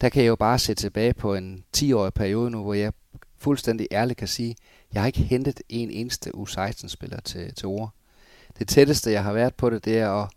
der 0.00 0.08
kan 0.08 0.22
jeg 0.22 0.28
jo 0.28 0.36
bare 0.36 0.58
se 0.58 0.74
tilbage 0.74 1.14
på 1.14 1.34
en 1.34 1.64
10-årig 1.76 2.14
periode 2.14 2.50
nu, 2.50 2.62
hvor 2.62 2.74
jeg 2.74 2.92
fuldstændig 3.38 3.88
ærligt 3.92 4.18
kan 4.18 4.28
sige, 4.28 4.56
jeg 4.92 5.02
har 5.02 5.06
ikke 5.06 5.22
hentet 5.22 5.60
en 5.68 5.90
eneste 5.90 6.30
U16-spiller 6.36 7.20
til, 7.20 7.54
til 7.54 7.66
Ore. 7.66 7.88
Det 8.58 8.68
tætteste, 8.68 9.12
jeg 9.12 9.24
har 9.24 9.32
været 9.32 9.54
på 9.54 9.70
det, 9.70 9.84
det 9.84 9.98
er 9.98 10.10
at, 10.10 10.28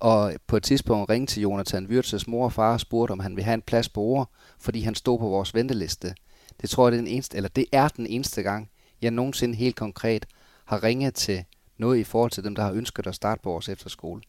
og 0.00 0.32
på 0.46 0.56
et 0.56 0.62
tidspunkt 0.62 1.10
ringte 1.10 1.34
til 1.34 1.40
Jonathan 1.40 1.86
Wirtzes 1.86 2.28
mor 2.28 2.44
og 2.44 2.52
far 2.52 2.72
og 2.72 2.80
spurgte, 2.80 3.12
om 3.12 3.20
han 3.20 3.36
ville 3.36 3.44
have 3.44 3.54
en 3.54 3.62
plads 3.62 3.88
på 3.88 4.00
ord, 4.00 4.30
fordi 4.58 4.80
han 4.80 4.94
stod 4.94 5.18
på 5.18 5.28
vores 5.28 5.54
venteliste. 5.54 6.14
Det 6.60 6.70
tror 6.70 6.86
jeg, 6.86 6.92
det 6.92 6.98
er 6.98 7.02
den 7.02 7.12
eneste, 7.12 7.36
eller 7.36 7.48
det 7.48 7.66
er 7.72 7.88
den 7.88 8.06
eneste 8.06 8.42
gang, 8.42 8.70
jeg 9.02 9.10
nogensinde 9.10 9.54
helt 9.54 9.76
konkret 9.76 10.26
har 10.64 10.82
ringet 10.82 11.14
til 11.14 11.44
noget 11.78 11.98
i 11.98 12.04
forhold 12.04 12.30
til 12.30 12.44
dem, 12.44 12.54
der 12.54 12.62
har 12.62 12.72
ønsket 12.72 13.06
at 13.06 13.14
starte 13.14 13.42
på 13.42 13.50
vores 13.50 13.68
efterskole. 13.68 14.22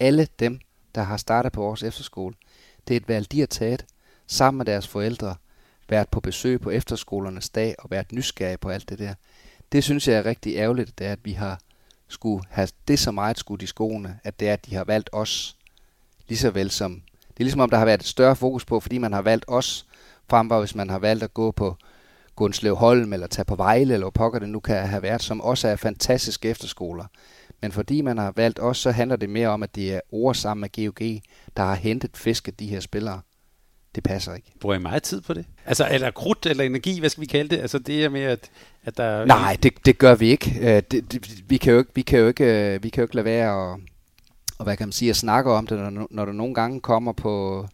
Alle 0.00 0.28
dem, 0.38 0.60
der 0.94 1.02
har 1.02 1.16
startet 1.16 1.52
på 1.52 1.60
vores 1.60 1.82
efterskole, 1.82 2.34
det 2.88 2.94
er 2.94 3.00
et 3.00 3.08
valg, 3.08 3.32
de 3.32 3.40
har 3.40 3.46
taget 3.46 3.84
sammen 4.26 4.58
med 4.58 4.66
deres 4.66 4.88
forældre, 4.88 5.34
været 5.88 6.08
på 6.08 6.20
besøg 6.20 6.60
på 6.60 6.70
efterskolernes 6.70 7.48
dag 7.48 7.74
og 7.78 7.90
været 7.90 8.12
nysgerrige 8.12 8.58
på 8.58 8.68
alt 8.68 8.88
det 8.88 8.98
der. 8.98 9.14
Det 9.72 9.84
synes 9.84 10.08
jeg 10.08 10.16
er 10.16 10.26
rigtig 10.26 10.56
ærgerligt, 10.56 10.98
det 10.98 11.06
er, 11.06 11.12
at 11.12 11.24
vi 11.24 11.32
har 11.32 11.60
skulle 12.08 12.44
have 12.50 12.68
det 12.88 12.98
så 12.98 13.10
meget 13.10 13.38
skudt 13.38 13.62
i 13.62 13.66
skoene, 13.66 14.18
at 14.24 14.40
det 14.40 14.48
er, 14.48 14.52
at 14.52 14.66
de 14.66 14.74
har 14.74 14.84
valgt 14.84 15.10
os 15.12 15.56
lige 16.28 16.38
så 16.38 16.50
vel 16.50 16.70
som... 16.70 17.02
Det 17.28 17.40
er 17.40 17.44
ligesom 17.44 17.60
om, 17.60 17.70
der 17.70 17.78
har 17.78 17.84
været 17.84 18.00
et 18.00 18.06
større 18.06 18.36
fokus 18.36 18.64
på, 18.64 18.80
fordi 18.80 18.98
man 18.98 19.12
har 19.12 19.22
valgt 19.22 19.44
os, 19.48 19.86
frem 20.30 20.48
for 20.48 20.58
hvis 20.58 20.74
man 20.74 20.90
har 20.90 20.98
valgt 20.98 21.22
at 21.22 21.34
gå 21.34 21.50
på 21.50 21.76
Gundslev 22.36 22.76
Holm, 22.76 23.12
eller 23.12 23.26
tage 23.26 23.44
på 23.44 23.56
Vejle, 23.56 23.94
eller 23.94 24.10
pokker 24.10 24.38
det 24.38 24.48
nu 24.48 24.60
kan 24.60 24.88
have 24.88 25.02
været, 25.02 25.22
som 25.22 25.40
også 25.40 25.68
er 25.68 25.76
fantastiske 25.76 26.48
efterskoler. 26.48 27.04
Men 27.62 27.72
fordi 27.72 28.00
man 28.00 28.18
har 28.18 28.32
valgt 28.36 28.60
os, 28.60 28.78
så 28.78 28.90
handler 28.90 29.16
det 29.16 29.30
mere 29.30 29.48
om, 29.48 29.62
at 29.62 29.74
det 29.74 29.94
er 29.94 30.00
ord 30.12 30.34
sammen 30.34 30.60
med 30.60 30.84
GOG, 30.84 31.20
der 31.56 31.62
har 31.62 31.74
hentet 31.74 32.16
fisket 32.16 32.60
de 32.60 32.66
her 32.66 32.80
spillere. 32.80 33.20
Det 33.94 34.02
passer 34.02 34.34
ikke. 34.34 34.52
Bruger 34.60 34.74
I 34.74 34.78
meget 34.78 35.02
tid 35.02 35.20
på 35.20 35.34
det? 35.34 35.44
Altså, 35.66 35.88
eller 35.90 36.10
krudt 36.10 36.46
eller 36.46 36.64
energi, 36.64 37.00
hvad 37.00 37.10
skal 37.10 37.20
vi 37.20 37.26
kalde 37.26 37.56
det? 37.56 37.60
Altså, 37.62 37.78
det 37.78 38.04
er 38.04 38.08
med, 38.08 38.22
at, 38.22 38.50
at 38.84 38.96
der... 38.96 39.24
Nej, 39.24 39.56
det, 39.62 39.86
det 39.86 39.98
gør 39.98 40.14
vi 40.14 40.28
ikke. 40.28 40.58
Øh, 40.60 40.82
det, 40.90 41.12
det, 41.12 41.44
vi, 41.50 41.56
kan 41.56 41.72
jo 41.72 41.78
ikke 41.78 41.90
vi, 41.94 42.02
kan 42.02 42.18
jo 42.18 42.28
ikke, 42.28 42.74
øh, 42.74 42.82
vi 42.82 42.88
kan 42.88 43.02
jo 43.02 43.04
ikke 43.04 43.14
lade 43.14 43.24
være 43.24 43.72
at, 43.72 43.80
og 44.58 44.64
hvad 44.64 44.76
kan 44.76 44.86
man 44.86 44.92
sige, 44.92 45.10
at 45.10 45.16
snakke 45.16 45.52
om 45.52 45.66
det, 45.66 45.78
når, 45.78 46.06
når 46.10 46.24
der 46.24 46.32
nogle 46.32 46.54
gange 46.54 46.80
kommer 46.80 47.12
på, 47.12 47.66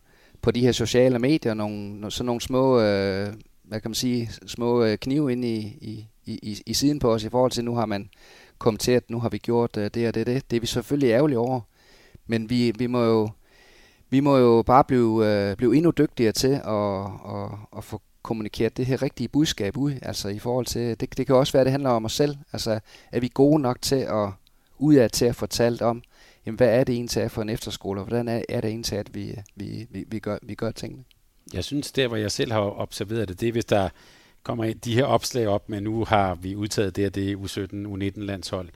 på 0.46 0.50
de 0.50 0.60
her 0.60 0.72
sociale 0.72 1.18
medier, 1.18 1.54
nogle, 1.54 2.10
sådan 2.10 2.26
nogle 2.26 2.40
små, 2.40 2.80
øh, 2.80 3.32
hvad 3.62 3.80
kan 3.80 3.90
man 3.90 3.94
sige, 3.94 4.30
små 4.46 4.84
øh, 4.84 4.98
knive 4.98 5.32
ind 5.32 5.44
i, 5.44 5.56
i, 5.80 6.06
i, 6.24 6.62
i 6.66 6.74
siden 6.74 6.98
på 6.98 7.12
os 7.12 7.24
i 7.24 7.28
forhold 7.28 7.50
til, 7.50 7.64
nu 7.64 7.74
har 7.74 7.86
man 7.86 8.10
kommenteret, 8.58 9.10
nu 9.10 9.20
har 9.20 9.28
vi 9.28 9.38
gjort 9.38 9.76
øh, 9.76 9.90
det 9.94 10.08
og 10.08 10.14
det 10.14 10.26
det. 10.26 10.50
Det 10.50 10.56
er 10.56 10.60
vi 10.60 10.66
selvfølgelig 10.66 11.10
ærgerlige 11.10 11.38
over. 11.38 11.60
Men 12.26 12.50
vi, 12.50 12.72
vi 12.78 12.86
må 12.86 13.04
jo, 13.04 13.28
vi 14.10 14.20
må 14.20 14.36
jo 14.36 14.62
bare 14.66 14.84
blive, 14.84 15.26
øh, 15.26 15.56
blive 15.56 15.76
endnu 15.76 15.90
dygtigere 15.90 16.32
til 16.32 16.60
at, 16.64 17.00
at, 17.34 17.50
at 17.76 17.84
få 17.84 18.00
kommunikeret 18.22 18.76
det 18.76 18.86
her 18.86 19.02
rigtige 19.02 19.28
budskab 19.28 19.76
ud. 19.76 19.92
Altså 20.02 20.28
i 20.28 20.38
forhold 20.38 20.66
til, 20.66 21.00
det, 21.00 21.18
det 21.18 21.26
kan 21.26 21.34
også 21.34 21.52
være, 21.52 21.60
at 21.60 21.66
det 21.66 21.72
handler 21.72 21.90
om 21.90 22.04
os 22.04 22.12
selv. 22.12 22.36
Altså 22.52 22.80
er 23.12 23.20
vi 23.20 23.30
gode 23.34 23.62
nok 23.62 23.82
til 23.82 23.96
at 24.08 24.28
ud 24.78 24.94
af 24.94 25.10
til 25.10 25.24
at 25.24 25.36
fortælle 25.36 25.84
om, 25.84 26.02
jamen, 26.46 26.56
hvad 26.56 26.68
er 26.68 26.84
det 26.84 26.94
egentlig 26.94 27.22
er 27.22 27.28
for 27.28 27.42
en 27.42 27.48
efterskole, 27.48 28.00
og 28.00 28.04
hvordan 28.06 28.28
er, 28.28 28.42
er 28.48 28.60
det 28.60 28.68
egentlig 28.68 28.98
at 28.98 29.14
vi, 29.14 29.34
vi, 29.56 29.86
vi, 29.90 30.04
vi, 30.08 30.18
gør, 30.18 30.38
vi 30.42 30.54
gør 30.54 30.70
tingene? 30.70 31.04
Jeg 31.52 31.64
synes, 31.64 31.92
der 31.92 32.08
hvor 32.08 32.16
jeg 32.16 32.32
selv 32.32 32.52
har 32.52 32.80
observeret 32.80 33.28
det, 33.28 33.40
det 33.40 33.48
er, 33.48 33.52
hvis 33.52 33.64
der 33.64 33.88
kommer 34.42 34.72
de 34.72 34.94
her 34.94 35.04
opslag 35.04 35.46
op, 35.46 35.68
men 35.68 35.82
nu 35.82 36.04
har 36.04 36.34
vi 36.34 36.54
udtaget 36.54 36.96
det 36.96 37.06
og 37.06 37.14
det 37.14 37.36
U17, 37.36 37.72
U19 37.72 38.20
landshold, 38.20 38.68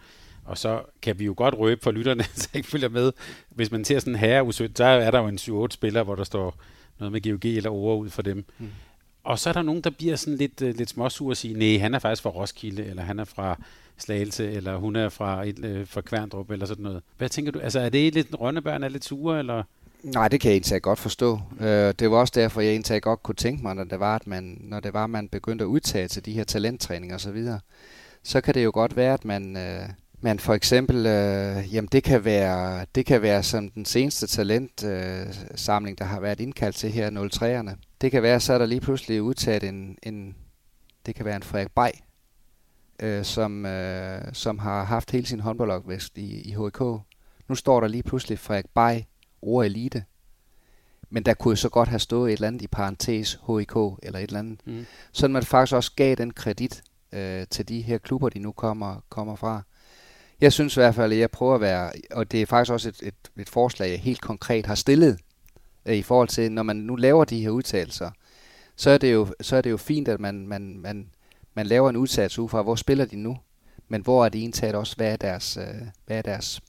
og 0.44 0.58
så 0.58 0.82
kan 1.02 1.18
vi 1.18 1.24
jo 1.24 1.34
godt 1.36 1.58
røbe 1.58 1.82
for 1.82 1.90
lytterne, 1.90 2.24
så 2.34 2.48
ikke 2.54 2.68
følger 2.68 2.88
med. 2.88 3.12
Hvis 3.48 3.70
man 3.70 3.84
ser 3.84 3.98
sådan 3.98 4.14
herre 4.14 4.42
U17, 4.42 4.72
så 4.74 4.84
er 4.84 5.10
der 5.10 5.18
jo 5.18 5.26
en 5.26 5.64
7-8 5.64 5.66
spillere, 5.70 6.04
hvor 6.04 6.14
der 6.14 6.24
står 6.24 6.54
noget 6.98 7.12
med 7.12 7.20
GOG 7.20 7.50
eller 7.50 7.70
ord 7.70 7.98
ud 7.98 8.10
for 8.10 8.22
dem. 8.22 8.44
Mm. 8.58 8.68
Og 9.24 9.38
så 9.38 9.48
er 9.48 9.52
der 9.52 9.62
nogen, 9.62 9.80
der 9.80 9.90
bliver 9.90 10.16
sådan 10.16 10.36
lidt, 10.36 10.62
uh, 10.62 10.68
lidt 10.68 10.90
småsur 10.90 11.30
og 11.30 11.36
siger, 11.36 11.56
nej, 11.56 11.78
han 11.78 11.94
er 11.94 11.98
faktisk 11.98 12.22
fra 12.22 12.30
Roskilde, 12.30 12.84
eller 12.84 13.02
han 13.02 13.18
er 13.18 13.24
fra 13.24 13.60
Slagelse, 14.00 14.52
eller 14.52 14.76
hun 14.76 14.96
er 14.96 15.08
fra, 15.08 15.46
et, 15.46 15.64
øh, 15.64 15.86
fra 15.86 16.00
Kværndrup, 16.00 16.50
eller 16.50 16.66
sådan 16.66 16.82
noget. 16.82 17.02
Hvad 17.18 17.28
tænker 17.28 17.52
du? 17.52 17.58
Altså, 17.58 17.80
er 17.80 17.88
det 17.88 18.14
lidt 18.14 18.28
Rønnebørn 18.40 18.82
er 18.82 18.88
lidt 18.88 19.04
sure, 19.04 19.38
eller? 19.38 19.62
Nej, 20.02 20.28
det 20.28 20.40
kan 20.40 20.50
jeg 20.50 20.56
egentlig 20.56 20.82
godt 20.82 20.98
forstå. 20.98 21.40
Øh, 21.60 21.94
det 21.98 22.10
var 22.10 22.16
også 22.16 22.32
derfor, 22.36 22.60
jeg 22.60 22.70
egentlig 22.70 23.02
godt 23.02 23.22
kunne 23.22 23.34
tænke 23.34 23.62
mig, 23.62 23.74
når 23.74 23.84
det 23.84 24.00
var, 24.00 24.14
at 24.14 24.26
man, 24.26 24.58
når 24.60 24.80
det 24.80 24.92
var, 24.92 25.04
at 25.04 25.10
man 25.10 25.28
begyndte 25.28 25.62
at 25.62 25.66
udtage 25.66 26.08
til 26.08 26.24
de 26.24 26.32
her 26.32 26.44
talenttræninger 26.44 27.14
og 27.14 27.20
så 27.20 27.32
videre, 27.32 27.60
så 28.22 28.40
kan 28.40 28.54
det 28.54 28.64
jo 28.64 28.70
godt 28.74 28.96
være, 28.96 29.14
at 29.14 29.24
man, 29.24 29.56
øh, 29.56 29.88
man 30.20 30.38
for 30.38 30.54
eksempel, 30.54 31.06
øh, 31.06 31.74
jamen 31.74 31.88
det 31.92 32.04
kan 32.04 32.24
være, 32.24 32.86
det 32.94 33.06
kan 33.06 33.22
være 33.22 33.42
som 33.42 33.70
den 33.70 33.84
seneste 33.84 34.26
talentsamling, 34.26 35.94
øh, 35.94 35.98
der 35.98 36.04
har 36.04 36.20
været 36.20 36.40
indkaldt 36.40 36.76
til 36.76 36.90
her 36.90 37.10
03'erne. 37.10 37.76
Det 38.00 38.10
kan 38.10 38.22
være, 38.22 38.40
så 38.40 38.52
er 38.52 38.58
der 38.58 38.66
lige 38.66 38.80
pludselig 38.80 39.22
udtaget 39.22 39.64
en, 39.64 39.96
en 40.02 40.34
det 41.06 41.14
kan 41.14 41.24
være 41.24 41.36
en 41.36 41.42
Frederik 41.42 41.70
Bay, 41.74 41.90
uh, 43.02 43.22
som, 43.22 43.64
uh, 43.64 44.32
som 44.32 44.58
har 44.58 44.84
haft 44.84 45.10
hele 45.10 45.26
sin 45.26 45.40
håndboldopvækst 45.40 46.18
i, 46.18 46.40
i 46.40 46.54
HK. 46.54 46.80
Nu 47.48 47.54
står 47.54 47.80
der 47.80 47.88
lige 47.88 48.02
pludselig 48.02 48.38
Frederik 48.38 48.66
Bay 48.74 49.00
ord 49.42 49.66
elite. 49.66 50.04
Men 51.10 51.22
der 51.22 51.34
kunne 51.34 51.52
jo 51.52 51.56
så 51.56 51.68
godt 51.68 51.88
have 51.88 51.98
stået 51.98 52.28
et 52.28 52.32
eller 52.32 52.48
andet 52.48 52.62
i 52.62 52.66
parentes 52.66 53.32
HIK 53.32 53.76
eller 54.02 54.18
et 54.18 54.22
eller 54.22 54.38
andet. 54.38 54.60
Mm. 54.66 54.86
Så 55.12 55.28
man 55.28 55.42
faktisk 55.42 55.74
også 55.74 55.92
gav 55.96 56.14
den 56.14 56.32
kredit 56.32 56.82
øh, 57.12 57.46
til 57.50 57.68
de 57.68 57.80
her 57.80 57.98
klubber, 57.98 58.28
de 58.28 58.38
nu 58.38 58.52
kommer, 58.52 59.04
kommer 59.08 59.36
fra. 59.36 59.62
Jeg 60.40 60.52
synes 60.52 60.76
i 60.76 60.80
hvert 60.80 60.94
fald, 60.94 61.12
at 61.12 61.18
jeg 61.18 61.30
prøver 61.30 61.54
at 61.54 61.60
være, 61.60 61.92
og 62.10 62.32
det 62.32 62.42
er 62.42 62.46
faktisk 62.46 62.72
også 62.72 62.88
et, 62.88 63.00
et, 63.02 63.14
et 63.38 63.48
forslag, 63.48 63.90
jeg 63.90 64.00
helt 64.00 64.20
konkret 64.20 64.66
har 64.66 64.74
stillet 64.74 65.18
øh, 65.86 65.96
i 65.96 66.02
forhold 66.02 66.28
til, 66.28 66.52
når 66.52 66.62
man 66.62 66.76
nu 66.76 66.96
laver 66.96 67.24
de 67.24 67.40
her 67.40 67.50
udtalelser, 67.50 68.10
så 68.76 68.90
er 68.90 68.98
det 68.98 69.12
jo, 69.12 69.28
så 69.40 69.56
er 69.56 69.60
det 69.60 69.70
jo 69.70 69.76
fint, 69.76 70.08
at 70.08 70.20
man, 70.20 70.46
man, 70.46 70.78
man, 70.78 71.10
man 71.54 71.66
laver 71.66 71.90
en 71.90 71.96
udtalelse 71.96 72.42
ud 72.42 72.48
fra, 72.48 72.62
hvor 72.62 72.74
spiller 72.74 73.04
de 73.04 73.16
nu, 73.16 73.38
men 73.88 74.02
hvor 74.02 74.24
er 74.24 74.28
det 74.28 74.38
egentlig 74.38 74.74
også, 74.74 74.96
hvad 74.96 75.12
er 75.12 75.16
deres, 75.16 75.56
øh, 75.56 75.86
hvad 76.06 76.18
er 76.18 76.22
deres 76.22 76.60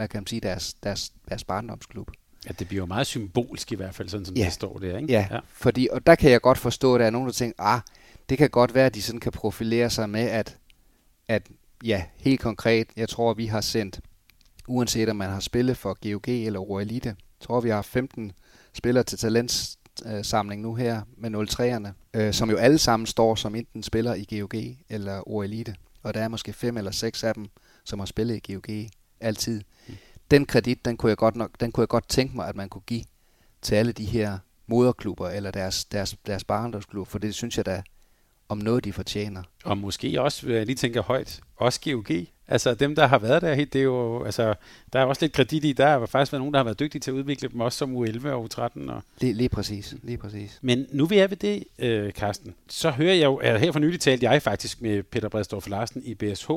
hvad 0.00 0.08
kan 0.08 0.20
man 0.20 0.26
sige, 0.26 0.40
deres, 0.40 0.74
deres, 0.74 1.12
deres 1.28 1.44
barndomsklub. 1.44 2.10
Ja, 2.46 2.52
det 2.58 2.68
bliver 2.68 2.82
jo 2.82 2.86
meget 2.86 3.06
symbolsk 3.06 3.72
i 3.72 3.74
hvert 3.74 3.94
fald, 3.94 4.08
sådan 4.08 4.26
som 4.26 4.36
ja. 4.36 4.44
det 4.44 4.52
står 4.52 4.78
der, 4.78 4.96
ikke? 4.96 5.12
Ja, 5.12 5.28
ja, 5.30 5.38
fordi, 5.48 5.88
og 5.92 6.06
der 6.06 6.14
kan 6.14 6.30
jeg 6.30 6.40
godt 6.40 6.58
forstå, 6.58 6.94
at 6.94 7.00
der 7.00 7.06
er 7.06 7.10
nogen, 7.10 7.26
der 7.26 7.32
tænker, 7.32 7.62
ah, 7.62 7.80
det 8.28 8.38
kan 8.38 8.50
godt 8.50 8.74
være, 8.74 8.86
at 8.86 8.94
de 8.94 9.02
sådan 9.02 9.20
kan 9.20 9.32
profilere 9.32 9.90
sig 9.90 10.10
med, 10.10 10.20
at, 10.20 10.58
at 11.28 11.48
ja, 11.84 12.04
helt 12.16 12.40
konkret, 12.40 12.86
jeg 12.96 13.08
tror, 13.08 13.34
vi 13.34 13.46
har 13.46 13.60
sendt, 13.60 14.00
uanset 14.68 15.08
om 15.08 15.16
man 15.16 15.30
har 15.30 15.40
spillet 15.40 15.76
for 15.76 16.12
GOG 16.12 16.28
eller 16.28 16.60
jeg 17.00 17.14
tror, 17.40 17.60
vi 17.60 17.68
har 17.68 17.82
15 17.82 18.32
spillere 18.74 19.04
til 19.04 19.18
talentsamling 19.96 20.62
nu 20.62 20.74
her 20.74 21.02
med 21.16 21.30
03'erne, 21.30 22.20
øh, 22.20 22.34
som 22.34 22.50
jo 22.50 22.56
alle 22.56 22.78
sammen 22.78 23.06
står 23.06 23.34
som 23.34 23.54
enten 23.54 23.82
spiller 23.82 24.14
i 24.14 24.26
GOG 24.30 24.54
eller 24.88 25.28
Oro 25.28 25.42
Elite. 25.42 25.74
Og 26.02 26.14
der 26.14 26.20
er 26.20 26.28
måske 26.28 26.52
fem 26.52 26.76
eller 26.76 26.90
seks 26.90 27.24
af 27.24 27.34
dem, 27.34 27.46
som 27.84 27.98
har 27.98 28.06
spillet 28.06 28.48
i 28.48 28.52
GOG 28.52 28.90
altid. 29.20 29.60
Mm. 29.88 29.94
Den 30.30 30.46
kredit, 30.46 30.84
den 30.84 30.96
kunne, 30.96 31.10
jeg 31.10 31.16
godt 31.16 31.36
nok, 31.36 31.50
den 31.60 31.72
kunne 31.72 31.82
jeg 31.82 31.88
godt 31.88 32.08
tænke 32.08 32.36
mig, 32.36 32.48
at 32.48 32.56
man 32.56 32.68
kunne 32.68 32.82
give 32.86 33.04
til 33.62 33.74
alle 33.74 33.92
de 33.92 34.04
her 34.04 34.38
moderklubber 34.66 35.28
eller 35.28 35.50
deres, 35.50 35.84
deres, 35.84 36.16
deres 36.26 36.44
barndomsklubber, 36.44 37.10
for 37.10 37.18
det 37.18 37.34
synes 37.34 37.56
jeg 37.56 37.66
da 37.66 37.82
om 38.48 38.58
noget, 38.58 38.84
de 38.84 38.92
fortjener. 38.92 39.42
Og 39.64 39.78
måske 39.78 40.20
også, 40.20 40.48
jeg 40.48 40.66
lige 40.66 40.76
tænke 40.76 41.00
højt, 41.00 41.40
også 41.56 41.80
GOG. 41.84 42.26
Altså 42.50 42.74
dem, 42.74 42.94
der 42.94 43.06
har 43.06 43.18
været 43.18 43.42
der, 43.42 43.54
det 43.54 43.76
er 43.76 43.82
jo, 43.82 44.24
altså, 44.24 44.54
der 44.92 45.00
er 45.00 45.04
også 45.04 45.24
lidt 45.24 45.32
kredit 45.32 45.64
i, 45.64 45.72
der 45.72 45.86
har 45.86 46.06
faktisk 46.06 46.32
været 46.32 46.40
nogen, 46.40 46.54
der 46.54 46.58
har 46.58 46.64
været 46.64 46.80
dygtige 46.80 47.00
til 47.00 47.10
at 47.10 47.14
udvikle 47.14 47.48
dem, 47.48 47.60
også 47.60 47.78
som 47.78 47.96
U11 47.96 48.28
og 48.28 48.48
U13. 48.52 48.90
Og... 48.90 49.02
Lige, 49.20 49.32
lige 49.32 49.48
præcis, 49.48 49.94
lige 50.02 50.18
præcis. 50.18 50.58
Men 50.62 50.86
nu 50.92 51.06
vi 51.06 51.18
er 51.18 51.26
ved 51.26 51.36
det, 51.36 51.64
øh, 51.78 52.12
Carsten, 52.12 52.54
så 52.68 52.90
hører 52.90 53.14
jeg 53.14 53.24
jo, 53.24 53.36
at 53.36 53.60
her 53.60 53.72
for 53.72 53.80
nylig 53.80 54.00
talte 54.00 54.30
jeg 54.30 54.42
faktisk 54.42 54.82
med 54.82 55.02
Peter 55.02 55.28
Bredstorff 55.28 55.68
Larsen 55.68 56.02
i 56.04 56.14
BSH, 56.14 56.50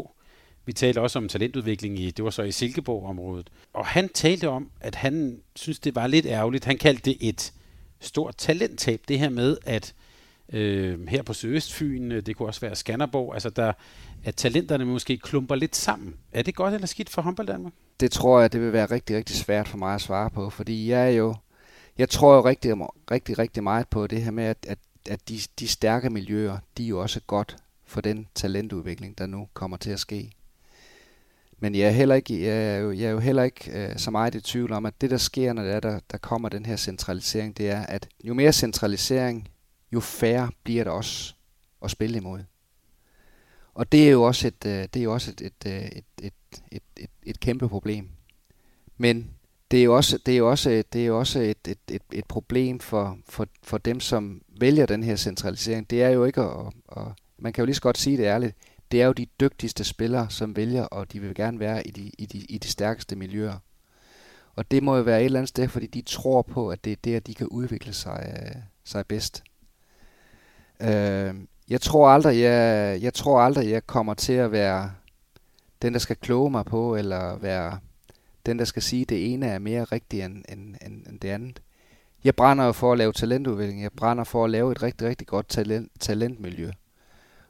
vi 0.66 0.74
talte 0.74 1.02
også 1.02 1.20
om 1.20 1.28
talentudvikling 1.28 2.00
i, 2.00 2.12
det 2.12 2.26
var 2.26 2.32
så 2.32 2.44
i 2.44 2.52
Silkeborg-området. 2.52 3.50
Og 3.74 3.86
han 3.86 4.10
talte 4.10 4.50
om, 4.50 4.70
at 4.82 4.96
han 4.96 5.40
synes, 5.56 5.80
det 5.80 5.96
var 5.96 6.08
lidt 6.08 6.26
ærgerligt. 6.26 6.66
Han 6.66 6.78
kaldte 6.78 7.02
det 7.06 7.18
et 7.30 7.54
stort 8.00 8.36
talenttab, 8.38 9.02
det 9.08 9.20
her 9.20 9.30
med, 9.30 9.58
at 9.66 9.94
øh, 10.54 11.08
her 11.08 11.22
på 11.22 11.34
Sydøstfyn, 11.34 12.12
øh, 12.12 12.26
det 12.26 12.36
kunne 12.36 12.50
også 12.50 12.62
være 12.62 12.76
Skanderborg, 12.76 13.34
altså 13.34 13.50
der, 13.50 13.74
at 14.24 14.36
talenterne 14.36 14.86
måske 14.86 15.18
klumper 15.18 15.56
lidt 15.56 15.76
sammen. 15.76 16.16
Er 16.32 16.42
det 16.42 16.56
godt 16.56 16.74
eller 16.74 16.88
skidt 16.88 17.10
for 17.10 17.22
håndbold 17.22 17.48
Danmark? 17.48 17.74
Det 18.00 18.12
tror 18.12 18.42
jeg, 18.42 18.54
det 18.54 18.62
vil 18.62 18.74
være 18.74 18.86
rigtig, 18.86 19.18
rigtig 19.18 19.36
svært 19.36 19.68
for 19.68 19.78
mig 19.78 19.96
at 19.96 20.02
svare 20.02 20.30
på, 20.30 20.50
fordi 20.50 20.90
jeg 20.90 21.06
er 21.06 21.12
jo, 21.12 21.36
jeg 21.98 22.10
tror 22.10 22.36
jo 22.36 22.46
rigtig, 22.46 22.74
rigtig, 23.12 23.40
rigtig 23.40 23.64
meget 23.64 23.88
på 23.88 24.08
det 24.08 24.22
her 24.22 24.32
med, 24.32 24.44
at, 24.44 24.58
at, 24.68 24.78
at 25.10 25.30
de, 25.30 25.40
de 25.60 25.68
stærke 25.68 26.10
miljøer, 26.10 26.58
de 26.78 26.84
er 26.84 26.88
jo 26.88 27.02
også 27.02 27.20
godt 27.28 27.56
for 27.86 28.02
den 28.02 28.28
talentudvikling, 28.36 29.18
der 29.18 29.26
nu 29.26 29.48
kommer 29.54 29.78
til 29.78 29.92
at 29.92 30.00
ske. 30.00 30.32
Men 31.60 31.76
jeg 31.76 31.88
er, 31.88 31.92
heller 31.92 32.16
ikke, 32.16 32.44
jeg 32.44 32.76
er, 32.76 32.78
jo, 32.78 32.92
jeg 32.92 33.06
er 33.06 33.10
jo 33.10 33.20
heller 33.20 33.44
ikke 33.44 33.72
øh, 33.72 33.98
så 33.98 34.12
meget 34.12 34.36
i 34.36 34.42
tvivl 34.42 34.72
om, 34.72 34.86
at 34.86 35.02
det 35.02 35.10
der 35.10 35.18
sker, 35.18 35.54
når 35.54 35.64
det 35.64 35.74
er, 35.74 35.80
der, 35.80 36.00
der 36.12 36.18
kommer 36.18 36.50
den 36.50 36.66
her 36.66 36.76
centralisering, 36.76 37.58
det 37.58 37.70
er, 37.70 37.86
at 37.86 38.10
jo 38.24 38.34
mere 38.34 38.54
centralisering, 38.54 39.48
jo 39.92 40.00
færre 40.00 40.50
bliver 40.64 40.84
der 40.84 40.92
også 40.92 41.34
at 41.84 41.92
spille 41.92 42.18
imod. 42.18 42.40
Og 43.74 43.92
det 43.92 44.08
er 44.08 44.12
jo 44.12 44.24
også 44.24 44.48
et, 44.48 44.66
øh, 44.66 44.88
det 44.94 44.96
er 44.96 45.04
jo 45.04 45.14
også 45.14 45.32
et, 45.32 45.42
et, 45.42 45.72
øh, 45.72 45.86
et, 45.86 46.06
et, 46.22 46.34
et, 46.72 46.84
et, 46.98 47.10
et 47.24 47.40
kæmpe 47.40 47.70
problem. 47.70 48.10
Men 48.98 49.30
det 49.72 49.80
er 49.80 49.84
jo 49.84 49.96
også, 49.96 50.20
det 50.26 50.34
er 50.34 50.38
jo 50.38 50.50
også, 50.50 50.84
det 50.94 51.02
er 51.02 51.06
jo 51.06 51.20
også 51.20 51.40
et, 51.40 51.68
et, 51.68 51.78
et, 51.92 52.02
et 52.12 52.26
problem 52.26 52.80
for, 52.80 53.18
for, 53.30 53.48
for 53.64 53.78
dem, 53.78 54.00
som 54.00 54.42
vælger 54.60 54.86
den 54.86 55.04
her 55.04 55.16
centralisering. 55.16 55.90
Det 55.90 56.04
er 56.04 56.10
jo 56.10 56.26
ikke 56.26 56.42
at, 56.42 56.74
at 56.98 57.04
man 57.38 57.54
kan 57.54 57.62
jo 57.62 57.66
lige 57.66 57.76
så 57.76 57.82
godt 57.82 57.98
sige 57.98 58.18
det 58.18 58.24
ærligt, 58.24 58.56
det 58.92 59.02
er 59.02 59.06
jo 59.06 59.12
de 59.12 59.28
dygtigste 59.40 59.84
spillere, 59.84 60.30
som 60.30 60.56
vælger, 60.56 60.84
og 60.84 61.14
de 61.14 61.20
vil 61.20 61.36
gerne 61.36 61.60
være 61.60 61.88
i 61.88 61.92
de, 61.92 62.12
i 62.18 62.26
de, 62.26 62.38
i 62.38 62.58
de 62.58 62.68
stærkeste 62.68 63.16
miljøer. 63.16 63.58
Og 64.56 64.72
det 64.72 64.84
må 64.84 64.96
jo 64.96 65.02
være 65.02 65.20
et 65.20 65.26
eller 65.26 65.40
andet 65.40 65.50
sted, 65.50 65.68
fordi 65.68 65.88
de 65.88 66.02
tror 66.02 66.42
på, 66.42 66.70
at 66.70 66.86
det 66.86 66.92
er 66.92 66.96
der, 67.04 67.20
de 67.20 67.34
kan 67.34 67.48
udvikle 67.48 67.94
sig, 67.94 68.34
øh, 68.36 68.62
sig 68.84 69.08
bedst. 69.08 69.44
Øh, 70.82 71.36
jeg 71.70 71.82
tror 71.82 72.10
aldrig, 72.10 72.42
jeg, 72.42 73.00
jeg 73.02 73.14
tror 73.14 73.42
aldrig, 73.42 73.70
jeg 73.70 73.88
kommer 73.88 74.14
til 74.14 74.34
at 74.34 74.52
være 74.52 74.92
den, 75.82 75.94
der 75.94 76.00
skal 76.00 76.16
kloge 76.16 76.52
mig 76.52 76.66
på, 76.66 76.96
eller 76.96 77.38
være 77.38 77.80
den, 78.46 78.60
der 78.60 78.66
skal 78.66 78.82
sige, 78.82 79.02
at 79.02 79.10
det 79.10 79.34
ene 79.34 79.46
er 79.46 79.60
mere 79.60 79.84
rigtigt 79.84 80.26
end, 80.26 80.44
end, 80.50 80.76
end, 80.86 81.08
end 81.08 81.20
det 81.20 81.30
andet. 81.30 81.62
Jeg 82.24 82.36
brænder 82.36 82.66
jo 82.66 82.72
for 82.72 82.92
at 82.92 82.98
lave 82.98 83.14
talentudvikling. 83.14 83.84
Jeg 83.84 83.92
brænder 83.92 84.24
for 84.24 84.44
at 84.44 84.50
lave 84.50 84.72
et 84.72 84.84
rigtig, 84.84 85.08
rigtig 85.08 85.28
godt 85.28 85.48
talent, 85.48 85.92
talentmiljø. 86.00 86.72